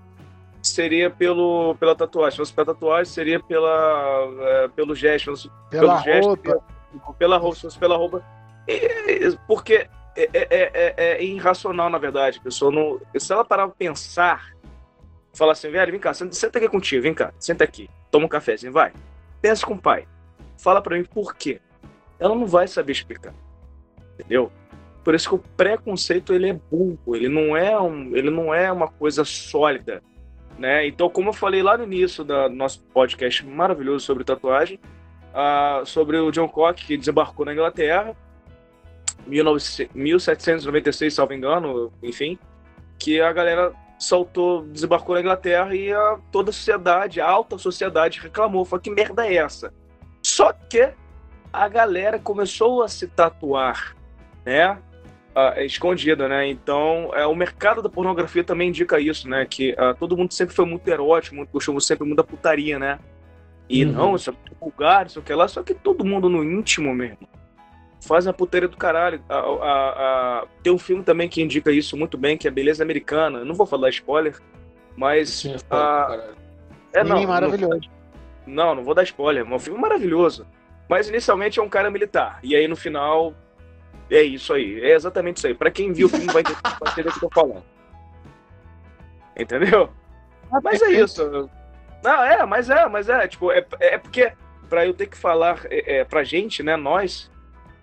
seria 0.62 1.10
pelo, 1.10 1.74
pela 1.76 1.96
tatuagem. 1.96 2.32
Se 2.32 2.38
fosse 2.38 2.54
pela 2.54 2.66
tatuagem, 2.66 3.06
seria 3.06 3.40
pela, 3.40 4.28
é, 4.42 4.68
pelo 4.68 4.94
gesto. 4.94 5.32
Pela 5.70 6.02
pelo 6.02 6.04
gesto, 6.04 6.28
roupa. 6.28 6.44
Pela, 6.44 7.14
pela 7.18 7.38
roupa. 7.38 7.56
Se 7.56 7.62
fosse 7.62 7.80
pela 7.80 7.96
roupa. 7.96 8.22
E, 8.68 9.38
porque 9.48 9.88
é, 10.18 10.30
é, 10.34 10.48
é, 10.52 10.94
é, 10.98 11.24
irracional, 11.24 11.90
na 11.90 11.98
verdade. 11.98 12.40
A 12.40 12.44
pessoa 12.44 12.70
não. 12.70 13.00
Se 13.18 13.32
ela 13.32 13.46
parar 13.46 13.68
pra 13.68 13.76
pensar, 13.78 14.54
falar 15.34 15.54
assim, 15.54 15.72
velho, 15.72 15.94
vem 15.94 16.02
cá, 16.02 16.14
senta, 16.14 16.36
senta 16.36 16.58
aqui 16.58 16.68
contigo, 16.68 17.04
vem 17.04 17.14
cá, 17.14 17.34
senta 17.40 17.64
aqui, 17.64 17.90
toma 18.12 18.26
um 18.26 18.30
cafezinho, 18.30 18.74
vai. 18.74 18.92
Pensa 19.42 19.66
com 19.66 19.76
o 19.76 19.82
pai. 19.82 20.06
Fala 20.58 20.82
para 20.82 20.98
mim 20.98 21.06
por 21.06 21.36
quê. 21.36 21.62
Ela 22.20 22.36
não 22.36 22.46
vai 22.46 22.68
saber 22.68 22.92
explicar. 22.92 23.34
Entendeu? 24.20 24.52
Por 25.04 25.14
isso 25.14 25.30
que 25.30 25.36
o 25.36 25.44
preconceito 25.58 26.34
ele 26.34 26.50
é 26.50 26.54
burro, 26.54 27.16
ele 27.16 27.28
não 27.28 27.58
é, 27.58 27.80
um, 27.80 28.16
ele 28.16 28.30
não 28.30 28.54
é 28.54 28.72
uma 28.72 28.88
coisa 28.88 29.26
sólida. 29.26 30.02
Né? 30.58 30.88
Então, 30.88 31.10
como 31.10 31.30
eu 31.30 31.34
falei 31.34 31.62
lá 31.62 31.78
no 31.78 31.84
início 31.84 32.24
do 32.24 32.50
nosso 32.50 32.82
podcast 32.94 33.46
maravilhoso 33.46 34.06
sobre 34.06 34.24
tatuagem, 34.24 34.80
uh, 35.34 35.86
sobre 35.86 36.18
o 36.18 36.32
John 36.32 36.48
Cock 36.48 36.86
que 36.86 36.96
desembarcou 36.96 37.46
na 37.46 37.54
Inglaterra, 37.54 38.16
1796, 39.28 41.14
salvo 41.14 41.34
engano, 41.34 41.92
enfim, 42.02 42.38
que 43.00 43.20
a 43.20 43.32
galera 43.34 43.74
saltou, 43.98 44.64
desembarcou 44.64 45.16
na 45.16 45.22
Inglaterra 45.22 45.76
e 45.76 45.92
a, 45.92 46.20
toda 46.32 46.50
a 46.50 46.54
sociedade, 46.54 47.20
a 47.22 47.30
alta 47.30 47.58
sociedade 47.58 48.20
reclamou, 48.20 48.66
falou 48.66 48.82
que 48.82 48.90
merda 48.90 49.26
é 49.26 49.36
essa? 49.36 49.74
Só 50.22 50.54
que 50.54 50.94
a 51.52 51.68
galera 51.68 52.20
começou 52.20 52.84
a 52.84 52.88
se 52.88 53.08
tatuar, 53.08 53.96
né? 54.46 54.78
Uh, 55.36 55.60
escondida, 55.62 56.28
né? 56.28 56.48
Então, 56.48 57.10
uh, 57.10 57.30
o 57.30 57.36
mercado 57.36 57.82
da 57.82 57.90
pornografia 57.90 58.44
também 58.44 58.70
indica 58.70 59.00
isso, 59.00 59.30
né? 59.30 59.46
Que 59.46 59.74
uh, 59.74 59.96
todo 60.00 60.18
mundo 60.18 60.34
sempre 60.34 60.56
foi 60.56 60.66
muito 60.66 60.88
erótico, 60.88 61.36
muito 61.36 61.50
gostou 61.52 61.80
sempre 61.82 62.06
muito 62.06 62.18
da 62.18 62.24
putaria, 62.24 62.80
né? 62.80 63.00
E 63.70 63.86
uhum. 63.86 63.92
não, 63.92 64.16
isso 64.16 64.30
é 64.30 64.34
muito 64.34 64.56
vulgar, 64.60 65.06
isso 65.06 65.22
que 65.22 65.34
lá, 65.34 65.48
só 65.48 65.64
que 65.64 65.74
todo 65.74 66.06
mundo 66.06 66.30
no 66.30 66.44
íntimo 66.44 66.94
mesmo 66.94 67.28
faz 68.06 68.28
a 68.28 68.34
putaria 68.34 68.68
do 68.68 68.78
caralho. 68.78 69.24
A, 69.30 69.36
a, 69.36 70.40
a... 70.42 70.46
Tem 70.62 70.72
um 70.74 70.78
filme 70.78 71.04
também 71.04 71.30
que 71.30 71.42
indica 71.42 71.72
isso 71.72 71.96
muito 71.96 72.18
bem, 72.18 72.38
que 72.38 72.48
é 72.48 72.52
Beleza 72.52 72.84
Americana. 72.84 73.40
Eu 73.40 73.46
não 73.46 73.56
vou 73.56 73.66
falar 73.66 73.90
spoiler, 73.90 74.38
mas. 74.96 75.30
Sim, 75.30 75.56
é, 76.94 77.00
é 77.00 77.04
não, 77.04 77.26
maravilhoso. 77.26 77.90
Não, 78.46 78.68
não, 78.68 78.76
não 78.76 78.84
vou 78.84 78.94
dar 78.94 79.04
spoiler, 79.04 79.46
é 79.50 79.56
um 79.56 79.60
filme 79.60 79.80
maravilhoso. 79.80 80.46
Mas 80.90 81.08
inicialmente 81.08 81.60
é 81.60 81.64
um 81.64 81.70
cara 81.70 81.90
militar. 81.90 82.40
E 82.44 82.56
aí 82.56 82.68
no 82.68 82.76
final 82.76 83.34
é 84.10 84.22
isso 84.22 84.54
aí, 84.54 84.82
é 84.82 84.94
exatamente 84.94 85.38
isso 85.38 85.48
aí. 85.48 85.54
Para 85.54 85.72
quem 85.72 85.92
viu 85.92 86.08
o 86.08 86.10
filme 86.10 86.28
vai 86.28 86.42
entender, 86.42 87.10
o 87.10 87.12
que 87.12 87.18
eu 87.18 87.30
tô 87.30 87.30
falando. 87.30 87.64
Entendeu? 89.38 89.90
Mas 90.64 90.82
é 90.82 90.92
isso. 90.92 91.50
Não, 92.04 92.24
é, 92.24 92.46
mas 92.46 92.70
é, 92.70 92.88
mas 92.88 93.10
é, 93.10 93.28
tipo, 93.28 93.52
é, 93.52 93.66
é 93.80 93.98
porque 93.98 94.34
para 94.70 94.86
eu 94.86 94.94
ter 94.94 95.08
que 95.08 95.18
falar 95.18 95.62
é, 95.70 96.00
é, 96.00 96.04
pra 96.04 96.24
gente, 96.24 96.62
né, 96.62 96.76
nós, 96.76 97.32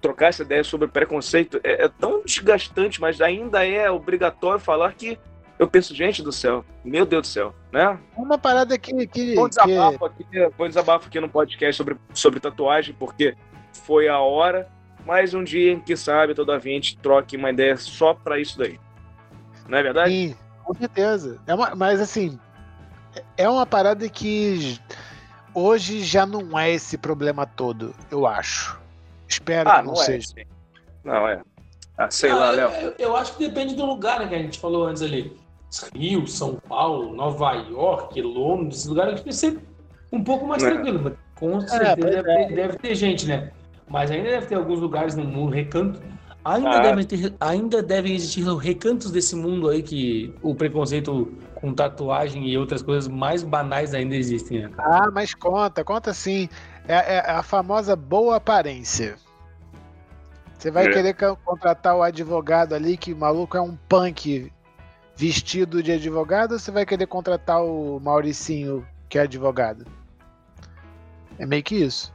trocar 0.00 0.28
essa 0.28 0.42
ideia 0.42 0.62
sobre 0.62 0.88
preconceito, 0.88 1.60
é, 1.64 1.84
é, 1.84 1.88
tão 1.88 2.22
desgastante, 2.22 3.00
mas 3.00 3.20
ainda 3.20 3.66
é 3.66 3.90
obrigatório 3.90 4.60
falar 4.60 4.92
que 4.94 5.18
eu 5.58 5.68
penso, 5.68 5.94
gente 5.94 6.22
do 6.22 6.32
céu, 6.32 6.64
meu 6.82 7.04
Deus 7.04 7.22
do 7.22 7.26
céu, 7.26 7.54
né? 7.70 7.98
Uma 8.16 8.38
parada 8.38 8.78
que. 8.78 9.06
que, 9.06 9.38
um 9.38 9.46
desabafo 9.46 10.10
que... 10.10 10.38
Aqui, 10.38 10.54
um 10.58 10.68
desabafo 10.68 11.06
aqui 11.06 11.20
no 11.20 11.28
podcast 11.28 11.76
sobre, 11.76 11.96
sobre 12.14 12.40
tatuagem, 12.40 12.94
porque 12.98 13.36
foi 13.84 14.08
a 14.08 14.18
hora 14.18 14.66
mas 15.04 15.34
um 15.34 15.42
dia, 15.42 15.78
quem 15.80 15.96
sabe, 15.96 16.34
todavia, 16.34 16.72
a 16.72 16.74
gente 16.74 16.96
troque 16.98 17.36
uma 17.36 17.50
ideia 17.50 17.76
só 17.76 18.14
para 18.14 18.38
isso 18.38 18.58
daí. 18.58 18.78
Não 19.68 19.78
é 19.78 19.82
verdade? 19.82 20.10
Sim, 20.10 20.36
com 20.64 20.74
certeza. 20.74 21.40
É 21.46 21.54
uma, 21.54 21.74
mas 21.74 22.00
assim, 22.00 22.38
é 23.36 23.48
uma 23.48 23.66
parada 23.66 24.08
que 24.08 24.78
hoje 25.54 26.02
já 26.02 26.26
não 26.26 26.58
é 26.58 26.70
esse 26.70 26.96
problema 26.96 27.46
todo, 27.46 27.94
eu 28.10 28.26
acho. 28.26 28.78
Espero 29.28 29.70
ah, 29.70 29.78
que 29.78 29.86
não, 29.86 29.94
não 29.94 30.02
é, 30.02 30.04
seja. 30.04 30.28
Sim. 30.28 30.44
Não, 31.04 31.28
é. 31.28 31.40
Ah, 31.96 32.10
sei 32.10 32.30
ah, 32.30 32.36
lá, 32.36 32.50
Léo. 32.50 32.70
Eu, 32.70 32.94
eu, 32.98 33.16
acho 33.16 33.36
que 33.36 33.46
depende 33.46 33.74
do 33.74 33.84
lugar 33.84 34.20
né, 34.20 34.28
que 34.28 34.34
a 34.34 34.38
gente 34.38 34.58
falou 34.58 34.86
antes 34.86 35.02
ali. 35.02 35.36
Rio, 35.94 36.26
São 36.26 36.56
Paulo, 36.68 37.14
Nova 37.14 37.52
York, 37.52 38.20
Londres, 38.20 38.86
lugares 38.86 39.20
que 39.20 39.32
ser 39.32 39.60
um 40.12 40.24
pouco 40.24 40.46
mais 40.46 40.62
é. 40.62 40.70
tranquilo, 40.70 41.00
mas 41.02 41.12
com 41.36 41.58
é, 41.58 41.60
certeza 41.60 42.08
é, 42.08 42.22
deve, 42.22 42.46
ter, 42.46 42.54
deve 42.54 42.78
ter 42.78 42.94
gente, 42.94 43.26
né? 43.26 43.52
Mas 43.90 44.10
ainda 44.10 44.30
deve 44.30 44.46
ter 44.46 44.54
alguns 44.54 44.78
lugares 44.78 45.16
no 45.16 45.24
mundo, 45.24 45.52
recanto. 45.52 46.00
Ainda, 46.44 46.70
ah. 46.70 46.80
devem 46.80 47.04
ter, 47.04 47.34
ainda 47.38 47.82
devem 47.82 48.14
existir 48.14 48.42
recantos 48.56 49.10
desse 49.10 49.36
mundo 49.36 49.68
aí 49.68 49.82
que 49.82 50.32
o 50.40 50.54
preconceito 50.54 51.30
com 51.56 51.74
tatuagem 51.74 52.48
e 52.48 52.56
outras 52.56 52.80
coisas 52.80 53.06
mais 53.06 53.42
banais 53.42 53.92
ainda 53.92 54.16
existem. 54.16 54.62
Né? 54.62 54.70
Ah, 54.78 55.10
mas 55.12 55.34
conta, 55.34 55.84
conta 55.84 56.14
sim. 56.14 56.48
É, 56.88 57.16
é, 57.16 57.30
a 57.30 57.42
famosa 57.42 57.94
boa 57.94 58.36
aparência. 58.36 59.16
Você 60.56 60.70
vai 60.70 60.86
é. 60.86 60.90
querer 60.90 61.14
contratar 61.44 61.96
o 61.96 62.02
advogado 62.02 62.74
ali, 62.74 62.96
que 62.96 63.12
o 63.12 63.16
maluco 63.16 63.56
é 63.56 63.60
um 63.60 63.76
punk 63.88 64.50
vestido 65.16 65.82
de 65.82 65.92
advogado, 65.92 66.52
ou 66.52 66.58
você 66.58 66.70
vai 66.70 66.86
querer 66.86 67.06
contratar 67.06 67.62
o 67.62 68.00
Mauricinho, 68.00 68.86
que 69.08 69.18
é 69.18 69.22
advogado? 69.22 69.84
É 71.38 71.44
meio 71.44 71.62
que 71.62 71.74
isso. 71.74 72.12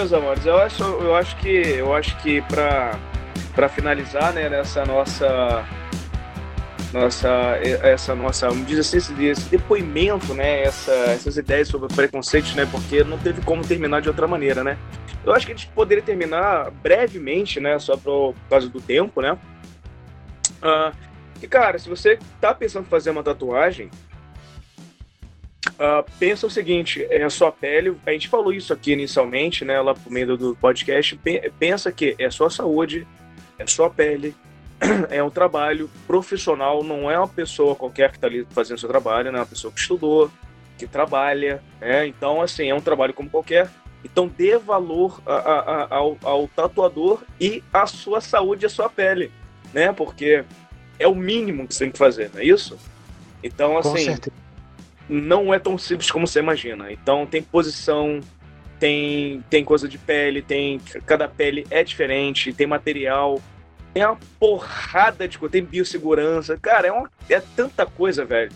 Meus 0.00 0.14
amores, 0.14 0.46
eu 0.46 0.56
acho, 0.56 0.82
eu 0.82 1.14
acho 1.14 1.36
que 1.36 1.48
eu 1.48 1.94
acho 1.94 2.16
que 2.22 2.40
para 2.42 2.98
para 3.54 3.68
finalizar, 3.68 4.32
né, 4.32 4.48
nessa 4.48 4.82
nossa 4.86 5.66
nossa 6.90 7.28
essa 7.82 8.14
nossa, 8.14 8.48
vamos 8.48 8.66
dizer 8.66 8.80
assim, 8.80 8.96
esse, 8.96 9.24
esse 9.26 9.50
depoimento, 9.50 10.32
né, 10.32 10.62
essa, 10.62 10.92
essas 10.92 11.36
ideias 11.36 11.68
sobre 11.68 11.94
preconceito, 11.94 12.56
né, 12.56 12.66
porque 12.70 13.04
não 13.04 13.18
teve 13.18 13.42
como 13.42 13.62
terminar 13.62 14.00
de 14.00 14.08
outra 14.08 14.26
maneira, 14.26 14.64
né? 14.64 14.78
Eu 15.22 15.34
acho 15.34 15.44
que 15.44 15.52
a 15.52 15.54
gente 15.54 15.68
poderia 15.68 16.02
terminar 16.02 16.70
brevemente, 16.70 17.60
né, 17.60 17.78
só 17.78 17.94
por 17.94 18.34
causa 18.48 18.70
do 18.70 18.80
tempo, 18.80 19.20
né? 19.20 19.36
Uh, 20.62 20.96
e 21.42 21.46
cara, 21.46 21.78
se 21.78 21.90
você 21.90 22.18
tá 22.40 22.54
pensando 22.54 22.86
em 22.86 22.88
fazer 22.88 23.10
uma 23.10 23.22
tatuagem, 23.22 23.90
Uh, 25.68 26.10
pensa 26.18 26.46
o 26.46 26.50
seguinte, 26.50 27.06
é 27.10 27.22
a 27.22 27.28
sua 27.28 27.52
pele, 27.52 27.94
a 28.06 28.12
gente 28.12 28.28
falou 28.28 28.52
isso 28.52 28.72
aqui 28.72 28.92
inicialmente, 28.92 29.62
né, 29.62 29.78
lá 29.80 29.94
por 29.94 30.10
meio 30.10 30.36
do 30.36 30.56
podcast, 30.56 31.20
pensa 31.58 31.92
que 31.92 32.16
é 32.18 32.30
sua 32.30 32.48
saúde, 32.48 33.06
é 33.58 33.66
sua 33.66 33.90
pele, 33.90 34.34
é 35.10 35.22
um 35.22 35.28
trabalho 35.28 35.90
profissional, 36.06 36.82
não 36.82 37.10
é 37.10 37.18
uma 37.18 37.28
pessoa 37.28 37.74
qualquer 37.74 38.10
que 38.10 38.16
está 38.16 38.26
ali 38.26 38.46
fazendo 38.50 38.80
seu 38.80 38.88
trabalho, 38.88 39.30
né, 39.30 39.38
é 39.38 39.40
uma 39.40 39.46
pessoa 39.46 39.70
que 39.70 39.80
estudou, 39.80 40.30
que 40.78 40.86
trabalha, 40.86 41.62
né, 41.78 42.06
então 42.06 42.40
assim, 42.40 42.70
é 42.70 42.74
um 42.74 42.80
trabalho 42.80 43.12
como 43.12 43.28
qualquer, 43.28 43.68
então 44.02 44.26
dê 44.28 44.56
valor 44.56 45.20
a, 45.26 45.34
a, 45.34 45.60
a, 45.60 45.94
ao, 45.94 46.16
ao 46.22 46.48
tatuador 46.48 47.22
e 47.38 47.62
à 47.70 47.86
sua 47.86 48.22
saúde 48.22 48.64
e 48.64 48.66
à 48.66 48.70
sua 48.70 48.88
pele, 48.88 49.30
né, 49.74 49.92
porque 49.92 50.42
é 50.98 51.06
o 51.06 51.14
mínimo 51.14 51.68
que 51.68 51.74
você 51.74 51.84
tem 51.84 51.92
que 51.92 51.98
fazer, 51.98 52.30
não 52.32 52.40
é 52.40 52.44
isso? 52.44 52.78
Então, 53.42 53.76
assim, 53.76 54.16
não 55.10 55.52
é 55.52 55.58
tão 55.58 55.76
simples 55.76 56.10
como 56.10 56.26
você 56.26 56.38
imagina. 56.38 56.90
Então 56.92 57.26
tem 57.26 57.42
posição, 57.42 58.20
tem, 58.78 59.44
tem 59.50 59.64
coisa 59.64 59.88
de 59.88 59.98
pele, 59.98 60.40
tem 60.40 60.80
cada 61.04 61.28
pele 61.28 61.66
é 61.70 61.82
diferente, 61.82 62.52
tem 62.52 62.66
material, 62.66 63.40
tem 63.92 64.04
uma 64.04 64.18
porrada 64.38 65.26
de 65.26 65.38
coisa, 65.38 65.52
tem 65.52 65.64
biossegurança. 65.64 66.56
Cara, 66.56 66.86
é, 66.86 66.92
uma, 66.92 67.10
é 67.28 67.40
tanta 67.40 67.84
coisa, 67.84 68.24
velho. 68.24 68.52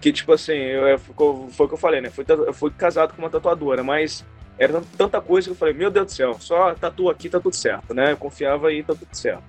Que, 0.00 0.12
tipo 0.12 0.32
assim, 0.32 0.52
eu, 0.52 0.98
foi 0.98 1.66
o 1.66 1.68
que 1.68 1.74
eu 1.74 1.78
falei, 1.78 2.00
né? 2.00 2.08
Fui, 2.08 2.24
eu 2.28 2.52
fui 2.52 2.70
casado 2.70 3.12
com 3.14 3.22
uma 3.22 3.30
tatuadora, 3.30 3.82
mas 3.82 4.24
era 4.58 4.80
tanta 4.96 5.20
coisa 5.20 5.48
que 5.48 5.52
eu 5.52 5.56
falei, 5.56 5.74
meu 5.74 5.90
Deus 5.90 6.06
do 6.06 6.12
céu, 6.12 6.36
só 6.40 6.74
tatua 6.74 7.12
aqui, 7.12 7.28
tá 7.28 7.40
tudo 7.40 7.54
certo, 7.54 7.92
né? 7.92 8.12
Eu 8.12 8.16
confiava 8.16 8.72
e 8.72 8.82
tá 8.82 8.94
tudo 8.94 9.12
certo. 9.12 9.42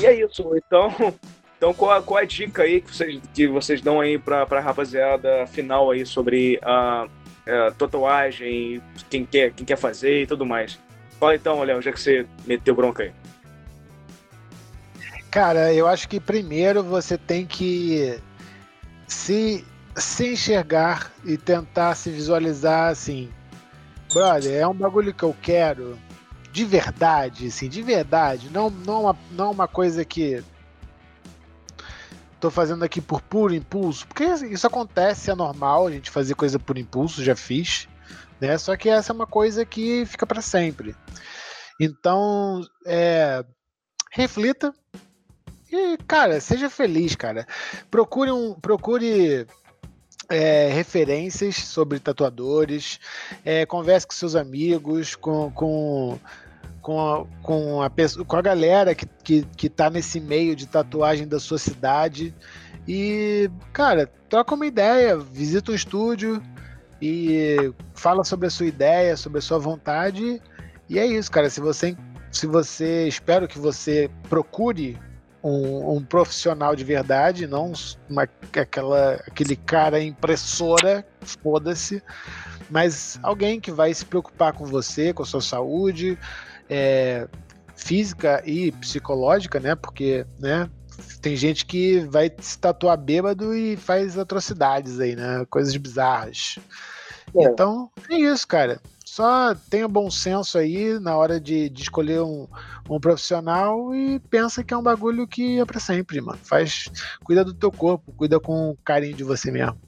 E 0.00 0.06
é 0.06 0.14
isso, 0.24 0.50
então 0.56 0.92
então, 1.56 1.72
qual, 1.72 2.02
qual 2.02 2.20
a 2.20 2.24
dica 2.24 2.62
aí 2.62 2.80
que 2.80 2.94
vocês, 2.94 3.20
que 3.32 3.48
vocês 3.48 3.80
dão 3.80 4.00
aí 4.00 4.18
pra, 4.18 4.44
pra 4.44 4.60
rapaziada 4.60 5.46
final 5.46 5.90
aí 5.90 6.04
sobre 6.04 6.58
a, 6.62 7.06
a 7.46 7.70
tatuagem, 7.72 8.82
quem 9.08 9.24
quer, 9.24 9.52
quem 9.52 9.64
quer 9.64 9.76
fazer 9.76 10.22
e 10.22 10.26
tudo 10.26 10.44
mais? 10.44 10.78
Fala 11.18 11.34
então, 11.34 11.62
Léo, 11.62 11.80
já 11.80 11.92
que 11.92 12.00
você 12.00 12.26
meteu 12.46 12.74
bronca 12.74 13.04
aí. 13.04 13.12
Cara, 15.30 15.72
eu 15.72 15.88
acho 15.88 16.08
que 16.08 16.20
primeiro 16.20 16.82
você 16.82 17.16
tem 17.18 17.46
que 17.46 18.18
se, 19.06 19.64
se 19.96 20.32
enxergar 20.32 21.12
e 21.24 21.36
tentar 21.36 21.94
se 21.94 22.10
visualizar 22.10 22.90
assim. 22.90 23.30
Brother, 24.12 24.60
é 24.60 24.66
um 24.66 24.74
bagulho 24.74 25.12
que 25.12 25.24
eu 25.24 25.34
quero 25.42 25.98
de 26.52 26.64
verdade, 26.64 27.48
assim, 27.48 27.68
de 27.68 27.82
verdade. 27.82 28.48
Não, 28.52 28.70
não, 28.70 29.16
não 29.32 29.50
uma 29.50 29.66
coisa 29.66 30.04
que 30.04 30.40
tô 32.44 32.50
fazendo 32.50 32.84
aqui 32.84 33.00
por 33.00 33.22
puro 33.22 33.54
impulso, 33.54 34.06
porque 34.06 34.24
isso 34.24 34.66
acontece, 34.66 35.30
é 35.30 35.34
normal 35.34 35.86
a 35.86 35.90
gente 35.90 36.10
fazer 36.10 36.34
coisa 36.34 36.58
por 36.58 36.76
impulso, 36.76 37.24
já 37.24 37.34
fiz, 37.34 37.88
né? 38.38 38.58
Só 38.58 38.76
que 38.76 38.90
essa 38.90 39.12
é 39.12 39.14
uma 39.14 39.26
coisa 39.26 39.64
que 39.64 40.04
fica 40.04 40.26
para 40.26 40.42
sempre. 40.42 40.94
Então, 41.80 42.60
é, 42.84 43.42
reflita 44.12 44.74
e, 45.72 45.96
cara, 46.06 46.38
seja 46.38 46.68
feliz, 46.68 47.16
cara. 47.16 47.46
Procure 47.90 48.30
um, 48.30 48.52
procure 48.52 49.46
é, 50.28 50.68
referências 50.68 51.56
sobre 51.56 51.98
tatuadores, 51.98 53.00
é, 53.42 53.64
converse 53.64 54.06
com 54.06 54.12
seus 54.12 54.36
amigos, 54.36 55.14
com, 55.14 55.50
com 55.50 56.18
com 56.84 57.00
a, 57.00 57.24
com 57.42 57.82
a, 57.82 57.90
com 58.26 58.36
a 58.36 58.42
galera 58.42 58.94
que, 58.94 59.06
que, 59.24 59.42
que 59.56 59.68
tá 59.70 59.88
nesse 59.88 60.20
meio 60.20 60.54
de 60.54 60.66
tatuagem 60.66 61.26
da 61.26 61.40
sua 61.40 61.56
cidade. 61.56 62.34
E, 62.86 63.50
cara, 63.72 64.06
troca 64.28 64.54
uma 64.54 64.66
ideia, 64.66 65.16
visita 65.16 65.72
um 65.72 65.74
estúdio 65.74 66.42
e 67.00 67.72
fala 67.94 68.22
sobre 68.22 68.48
a 68.48 68.50
sua 68.50 68.66
ideia, 68.66 69.16
sobre 69.16 69.38
a 69.38 69.42
sua 69.42 69.58
vontade. 69.58 70.42
E 70.86 70.98
é 70.98 71.06
isso, 71.06 71.30
cara. 71.30 71.48
Se 71.48 71.58
você, 71.58 71.96
se 72.30 72.46
você 72.46 73.08
espero 73.08 73.48
que 73.48 73.58
você 73.58 74.10
procure 74.28 74.98
um, 75.42 75.96
um 75.96 76.04
profissional 76.04 76.76
de 76.76 76.84
verdade, 76.84 77.46
não 77.46 77.72
uma, 78.10 78.28
aquela, 78.60 79.14
aquele 79.26 79.56
cara 79.56 80.02
impressora, 80.02 81.02
foda-se, 81.22 82.02
mas 82.68 83.18
alguém 83.22 83.58
que 83.58 83.70
vai 83.70 83.94
se 83.94 84.04
preocupar 84.04 84.52
com 84.52 84.66
você, 84.66 85.14
com 85.14 85.22
a 85.22 85.26
sua 85.26 85.40
saúde, 85.40 86.18
é, 86.68 87.28
física 87.76 88.42
e 88.46 88.72
psicológica, 88.72 89.60
né? 89.60 89.74
Porque, 89.74 90.26
né? 90.38 90.68
Tem 91.20 91.34
gente 91.34 91.66
que 91.66 92.00
vai 92.00 92.30
se 92.38 92.58
tatuar 92.58 92.96
bêbado 92.96 93.54
e 93.54 93.76
faz 93.76 94.16
atrocidades 94.16 95.00
aí, 95.00 95.16
né? 95.16 95.44
Coisas 95.50 95.76
bizarras. 95.76 96.58
É. 97.36 97.44
Então, 97.44 97.90
é 98.08 98.14
isso, 98.14 98.46
cara. 98.46 98.80
Só 99.04 99.54
tenha 99.70 99.86
bom 99.86 100.10
senso 100.10 100.58
aí 100.58 100.98
na 100.98 101.16
hora 101.16 101.40
de, 101.40 101.68
de 101.68 101.82
escolher 101.82 102.20
um, 102.20 102.48
um, 102.90 102.98
profissional 102.98 103.94
e 103.94 104.18
pensa 104.18 104.64
que 104.64 104.74
é 104.74 104.76
um 104.76 104.82
bagulho 104.82 105.26
que 105.26 105.60
é 105.60 105.64
pra 105.64 105.78
sempre, 105.78 106.20
mano. 106.20 106.38
Faz, 106.42 106.90
cuida 107.22 107.44
do 107.44 107.54
teu 107.54 107.70
corpo, 107.70 108.12
cuida 108.12 108.40
com 108.40 108.76
carinho 108.84 109.14
de 109.14 109.22
você 109.22 109.52
mesmo. 109.52 109.78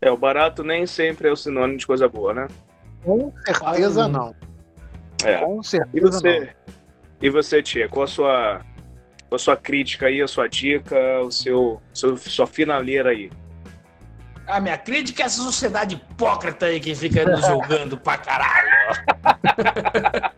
É, 0.00 0.10
o 0.10 0.16
barato 0.16 0.64
nem 0.64 0.86
sempre 0.86 1.28
é 1.28 1.32
o 1.32 1.36
sinônimo 1.36 1.78
de 1.78 1.86
coisa 1.86 2.08
boa, 2.08 2.32
né? 2.32 2.48
Com 3.04 3.32
certeza 3.44 4.08
não. 4.08 4.34
É. 5.24 5.38
Com 5.38 5.62
certeza. 5.62 5.90
E 5.94 6.00
você, 6.00 6.40
não. 6.40 6.48
e 7.20 7.30
você 7.30 7.62
tia, 7.62 7.88
qual 7.88 8.04
a 8.04 8.08
sua, 8.08 8.60
qual 9.28 9.36
a 9.36 9.38
sua 9.38 9.56
crítica 9.56 10.06
aí, 10.06 10.20
a 10.20 10.28
sua 10.28 10.48
dica, 10.48 10.96
o 11.20 11.30
seu, 11.30 11.80
seu 11.92 12.16
sua 12.16 12.46
finaleira 12.46 13.10
aí? 13.10 13.30
A 14.46 14.60
minha 14.60 14.76
crítica 14.76 15.22
é 15.22 15.26
essa 15.26 15.42
sociedade 15.42 15.94
hipócrita 15.94 16.66
aí 16.66 16.80
que 16.80 16.94
fica 16.94 17.24
nos 17.24 17.46
julgando 17.46 17.96
pra 17.96 18.18
caralho. 18.18 18.70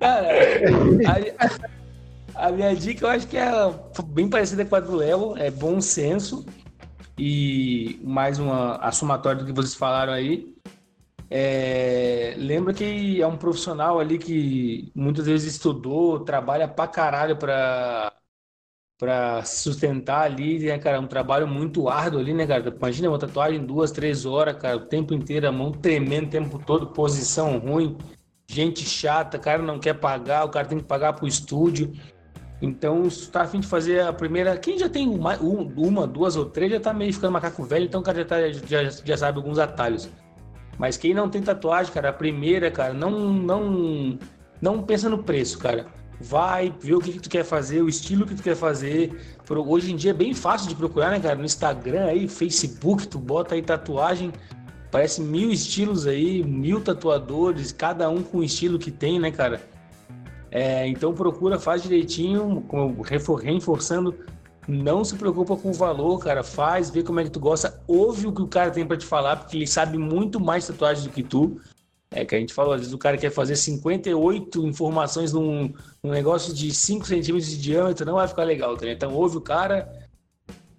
Cara, 0.00 0.28
a, 2.34 2.46
a, 2.46 2.52
minha 2.52 2.74
dica 2.74 3.04
eu 3.04 3.10
acho 3.10 3.26
que 3.26 3.36
é 3.36 3.50
bem 4.06 4.28
parecida 4.28 4.64
com 4.64 4.76
a 4.76 4.80
do 4.80 4.96
Léo, 4.96 5.36
é 5.36 5.50
bom 5.50 5.80
senso 5.80 6.46
e 7.18 8.00
mais 8.02 8.38
uma 8.38 8.76
a 8.76 8.92
somatória 8.92 9.40
do 9.40 9.46
que 9.46 9.52
vocês 9.52 9.74
falaram 9.74 10.12
aí. 10.12 10.54
É, 11.30 12.34
lembra 12.38 12.72
que 12.72 13.20
é 13.20 13.26
um 13.26 13.36
profissional 13.36 14.00
ali 14.00 14.18
que 14.18 14.90
muitas 14.94 15.26
vezes 15.26 15.54
estudou, 15.54 16.20
trabalha 16.20 16.66
pra 16.66 16.86
caralho 16.86 17.36
pra, 17.36 18.14
pra 18.98 19.44
sustentar 19.44 20.22
ali, 20.22 20.58
né, 20.60 20.78
cara? 20.78 20.96
É 20.96 21.00
um 21.00 21.06
trabalho 21.06 21.46
muito 21.46 21.88
árduo 21.88 22.20
ali, 22.20 22.32
né, 22.32 22.46
cara? 22.46 22.74
Imagina 22.74 23.08
uma 23.10 23.18
tatuagem 23.18 23.64
duas, 23.64 23.92
três 23.92 24.24
horas, 24.24 24.56
cara, 24.56 24.76
o 24.76 24.86
tempo 24.86 25.12
inteiro, 25.12 25.48
a 25.48 25.52
mão 25.52 25.70
tremendo 25.70 26.28
o 26.28 26.30
tempo 26.30 26.58
todo, 26.64 26.88
posição 26.88 27.58
ruim, 27.58 27.96
gente 28.46 28.84
chata, 28.84 29.38
cara 29.38 29.62
não 29.62 29.78
quer 29.78 29.94
pagar, 29.94 30.44
o 30.44 30.48
cara 30.50 30.66
tem 30.66 30.78
que 30.78 30.84
pagar 30.84 31.12
pro 31.12 31.28
estúdio. 31.28 31.92
Então, 32.60 33.08
se 33.08 33.30
tá 33.30 33.42
afim 33.42 33.60
de 33.60 33.68
fazer 33.68 34.00
a 34.00 34.12
primeira. 34.12 34.56
Quem 34.56 34.78
já 34.78 34.88
tem 34.88 35.08
uma, 35.08 35.36
uma, 35.36 36.06
duas 36.06 36.34
ou 36.34 36.46
três 36.46 36.72
já 36.72 36.80
tá 36.80 36.92
meio 36.92 37.12
ficando 37.12 37.32
macaco 37.32 37.62
velho, 37.62 37.84
então 37.84 38.00
o 38.00 38.04
cara 38.04 38.18
já, 38.18 38.24
tá, 38.24 38.50
já, 38.50 38.84
já 38.84 39.16
sabe 39.16 39.38
alguns 39.38 39.58
atalhos. 39.58 40.10
Mas 40.78 40.96
quem 40.96 41.12
não 41.12 41.28
tem 41.28 41.42
tatuagem, 41.42 41.92
cara, 41.92 42.10
a 42.10 42.12
primeira, 42.12 42.70
cara, 42.70 42.94
não 42.94 43.32
não 43.32 44.18
não 44.60 44.82
pensa 44.82 45.08
no 45.08 45.22
preço, 45.22 45.58
cara. 45.58 45.86
Vai, 46.20 46.74
vê 46.80 46.94
o 46.94 47.00
que, 47.00 47.12
que 47.12 47.20
tu 47.20 47.28
quer 47.28 47.44
fazer, 47.44 47.80
o 47.80 47.88
estilo 47.88 48.26
que 48.26 48.34
tu 48.34 48.42
quer 48.42 48.56
fazer. 48.56 49.20
Hoje 49.48 49.92
em 49.92 49.96
dia 49.96 50.10
é 50.10 50.14
bem 50.14 50.34
fácil 50.34 50.68
de 50.68 50.74
procurar, 50.74 51.10
né, 51.10 51.20
cara? 51.20 51.36
No 51.36 51.44
Instagram 51.44 52.06
aí, 52.06 52.26
Facebook, 52.26 53.06
tu 53.06 53.18
bota 53.18 53.54
aí 53.54 53.62
tatuagem, 53.62 54.32
Parece 54.90 55.20
mil 55.20 55.50
estilos 55.50 56.06
aí, 56.06 56.42
mil 56.42 56.80
tatuadores, 56.80 57.72
cada 57.72 58.08
um 58.08 58.22
com 58.22 58.38
o 58.38 58.44
estilo 58.44 58.78
que 58.78 58.90
tem, 58.90 59.20
né, 59.20 59.30
cara? 59.30 59.60
É, 60.50 60.88
então 60.88 61.12
procura, 61.12 61.58
faz 61.58 61.82
direitinho, 61.82 62.66
reforçando. 63.04 64.14
Não 64.68 65.02
se 65.02 65.16
preocupa 65.16 65.56
com 65.56 65.70
o 65.70 65.72
valor, 65.72 66.18
cara. 66.18 66.44
Faz, 66.44 66.90
vê 66.90 67.02
como 67.02 67.20
é 67.20 67.24
que 67.24 67.30
tu 67.30 67.40
gosta, 67.40 67.82
ouve 67.88 68.26
o 68.26 68.32
que 68.32 68.42
o 68.42 68.46
cara 68.46 68.70
tem 68.70 68.86
para 68.86 68.98
te 68.98 69.06
falar, 69.06 69.36
porque 69.36 69.56
ele 69.56 69.66
sabe 69.66 69.96
muito 69.96 70.38
mais 70.38 70.66
tatuagem 70.66 71.04
do 71.04 71.10
que 71.10 71.22
tu. 71.22 71.58
É 72.10 72.22
que 72.24 72.34
a 72.34 72.38
gente 72.38 72.52
falou, 72.52 72.74
às 72.74 72.80
vezes 72.80 72.92
o 72.92 72.98
cara 72.98 73.16
quer 73.16 73.30
fazer 73.30 73.56
58 73.56 74.66
informações 74.66 75.32
num, 75.32 75.72
num 76.02 76.10
negócio 76.10 76.54
de 76.54 76.72
5 76.72 77.06
centímetros 77.06 77.50
de 77.50 77.58
diâmetro, 77.60 78.04
não 78.04 78.14
vai 78.14 78.28
ficar 78.28 78.44
legal, 78.44 78.76
tá? 78.76 78.86
Então 78.88 79.12
ouve 79.14 79.38
o 79.38 79.40
cara, 79.40 79.90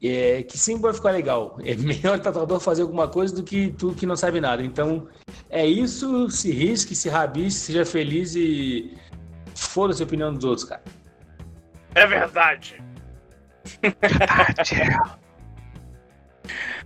é, 0.02 0.44
que 0.44 0.58
sempre 0.58 0.84
vai 0.84 0.94
ficar 0.94 1.12
legal. 1.12 1.58
É 1.64 1.76
melhor 1.76 2.18
o 2.18 2.22
tatuador 2.22 2.60
fazer 2.60 2.84
alguma 2.84 3.08
coisa 3.08 3.36
do 3.36 3.44
que 3.44 3.72
tu 3.72 3.94
que 3.94 4.06
não 4.06 4.16
sabe 4.16 4.40
nada. 4.40 4.64
Então 4.64 5.08
é 5.50 5.66
isso, 5.66 6.30
se 6.30 6.52
risque, 6.52 6.96
se 6.96 7.10
rabisque, 7.10 7.60
seja 7.60 7.86
feliz 7.86 8.36
e 8.36 8.96
foda-se 9.56 10.02
a 10.02 10.06
opinião 10.06 10.34
dos 10.34 10.44
outros, 10.44 10.68
cara. 10.68 10.84
É 11.96 12.06
verdade. 12.06 12.82
Verdade. 13.82 14.76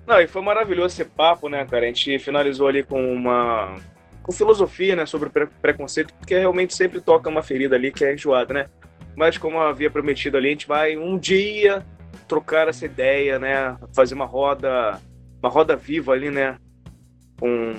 Não, 0.06 0.20
e 0.20 0.28
foi 0.28 0.42
maravilhoso 0.42 1.02
esse 1.02 1.06
papo, 1.06 1.48
né, 1.48 1.66
cara? 1.66 1.86
A 1.86 1.88
gente 1.88 2.20
finalizou 2.20 2.68
ali 2.68 2.84
com 2.84 3.14
uma 3.14 3.76
com 4.22 4.32
filosofia, 4.32 4.96
né, 4.96 5.06
sobre 5.06 5.30
pre 5.30 5.48
preconceito, 5.48 6.14
porque 6.14 6.38
realmente 6.38 6.74
sempre 6.74 7.02
toca 7.02 7.30
uma 7.30 7.44
ferida 7.44 7.76
ali 7.76 7.92
que 7.92 8.06
é 8.06 8.14
enjoada, 8.14 8.54
né? 8.54 8.70
Mas 9.18 9.38
como 9.38 9.60
havia 9.60 9.92
prometido 9.92 10.38
ali, 10.38 10.48
a 10.48 10.52
gente 10.52 10.68
vai 10.68 10.98
um 10.98 11.18
dia 11.18 11.86
trocar 12.26 12.70
essa 12.70 12.86
ideia, 12.86 13.38
né, 13.38 13.78
fazer 13.94 14.16
uma 14.16 14.26
roda, 14.26 15.00
uma 15.42 15.50
roda 15.50 15.76
viva 15.76 16.14
ali, 16.14 16.32
né, 16.32 16.58
com 17.38 17.74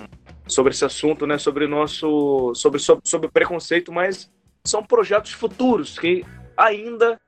sobre 0.46 0.72
esse 0.72 0.84
assunto, 0.84 1.26
né, 1.26 1.38
sobre 1.38 1.66
nosso 1.66 2.52
sobre 2.54 2.78
sobre, 2.78 3.08
sobre 3.08 3.30
preconceito, 3.30 3.90
mas 3.90 4.30
são 4.66 4.84
projetos 4.84 5.32
futuros 5.32 5.98
que 5.98 6.24
ainda 6.56 7.18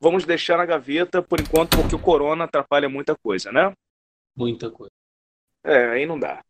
vamos 0.00 0.24
deixar 0.24 0.56
na 0.58 0.66
gaveta 0.66 1.22
por 1.22 1.40
enquanto, 1.40 1.76
porque 1.76 1.94
o 1.94 1.98
corona 1.98 2.44
atrapalha 2.44 2.88
muita 2.88 3.14
coisa, 3.16 3.52
né? 3.52 3.72
Muita 4.36 4.70
coisa. 4.70 4.92
É, 5.64 5.90
aí 5.90 6.06
não 6.06 6.18
dá. 6.18 6.42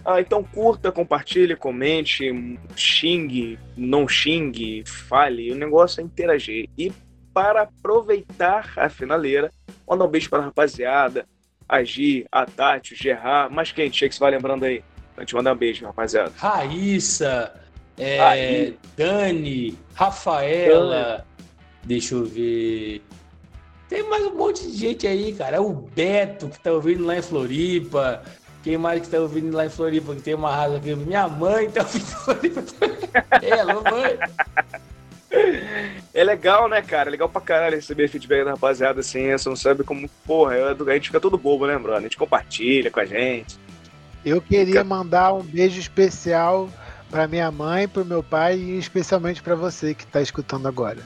ah, 0.05 0.19
então 0.19 0.43
curta, 0.43 0.91
compartilhe, 0.91 1.55
comente, 1.55 2.29
xingue, 2.75 3.59
não 3.75 4.07
xingue, 4.07 4.83
fale. 4.85 5.51
O 5.51 5.55
negócio 5.55 6.01
é 6.01 6.03
interagir. 6.03 6.69
E 6.77 6.91
para 7.33 7.61
aproveitar 7.61 8.73
a 8.75 8.89
finaleira, 8.89 9.51
manda 9.87 10.03
um 10.03 10.07
beijo 10.07 10.29
para 10.29 10.39
a 10.39 10.45
rapaziada, 10.45 11.25
Agir, 11.67 12.25
a 12.31 12.45
Tati, 12.45 12.93
o 12.93 12.97
Gerard, 12.97 13.53
mas 13.53 13.71
quem 13.71 13.89
tinha 13.89 14.09
que 14.09 14.15
se 14.15 14.19
vai 14.19 14.31
lembrando 14.31 14.63
aí? 14.63 14.83
A 15.15 15.19
gente 15.21 15.35
manda 15.35 15.53
um 15.53 15.55
beijo, 15.55 15.85
rapaziada. 15.85 16.31
Raíssa, 16.35 17.53
é, 17.97 18.73
Dani, 18.97 19.77
Rafaela, 19.93 21.17
Dani. 21.17 21.23
Deixa 21.83 22.15
eu 22.15 22.25
ver. 22.25 23.01
Tem 23.87 24.07
mais 24.07 24.23
um 24.25 24.35
monte 24.35 24.69
de 24.69 24.77
gente 24.77 25.07
aí, 25.07 25.33
cara. 25.33 25.57
É 25.57 25.59
o 25.59 25.73
Beto 25.73 26.47
que 26.47 26.59
tá 26.59 26.71
ouvindo 26.71 27.05
lá 27.05 27.17
em 27.17 27.21
Floripa. 27.21 28.23
Quem 28.63 28.77
mais 28.77 29.01
que 29.01 29.07
tá 29.07 29.19
ouvindo 29.19 29.55
lá 29.55 29.65
em 29.65 29.69
Floripa, 29.69 30.13
que 30.13 30.21
tem 30.21 30.35
uma 30.35 30.55
raça 30.55 30.77
aqui? 30.77 30.93
Minha 30.95 31.27
mãe 31.27 31.69
tá 31.71 31.81
ouvindo 31.81 32.05
Floripa. 32.05 32.63
é, 33.41 33.63
mamãe. 33.63 34.19
É 36.11 36.23
legal, 36.23 36.67
né, 36.67 36.81
cara? 36.81 37.09
É 37.09 37.11
legal 37.11 37.29
pra 37.29 37.39
caralho 37.39 37.75
receber 37.75 38.07
feedback 38.07 38.43
da 38.43 38.51
rapaziada 38.51 38.99
assim. 38.99 39.31
Você 39.31 39.47
não 39.47 39.55
sabe 39.55 39.83
como, 39.83 40.09
porra, 40.25 40.55
a 40.55 40.93
gente 40.93 41.07
fica 41.07 41.19
todo 41.19 41.37
bobo, 41.37 41.67
né, 41.67 41.77
Bruno? 41.77 41.97
A 41.97 42.01
gente 42.01 42.17
compartilha 42.17 42.89
com 42.89 42.99
a 42.99 43.05
gente. 43.05 43.59
Eu 44.25 44.41
queria 44.41 44.83
mandar 44.83 45.33
um 45.33 45.43
beijo 45.43 45.79
especial 45.79 46.69
pra 47.09 47.27
minha 47.27 47.49
mãe, 47.51 47.87
pro 47.87 48.03
meu 48.03 48.21
pai 48.21 48.57
e 48.57 48.77
especialmente 48.77 49.41
pra 49.41 49.55
você 49.55 49.93
que 49.93 50.05
tá 50.05 50.21
escutando 50.21 50.67
agora. 50.67 50.97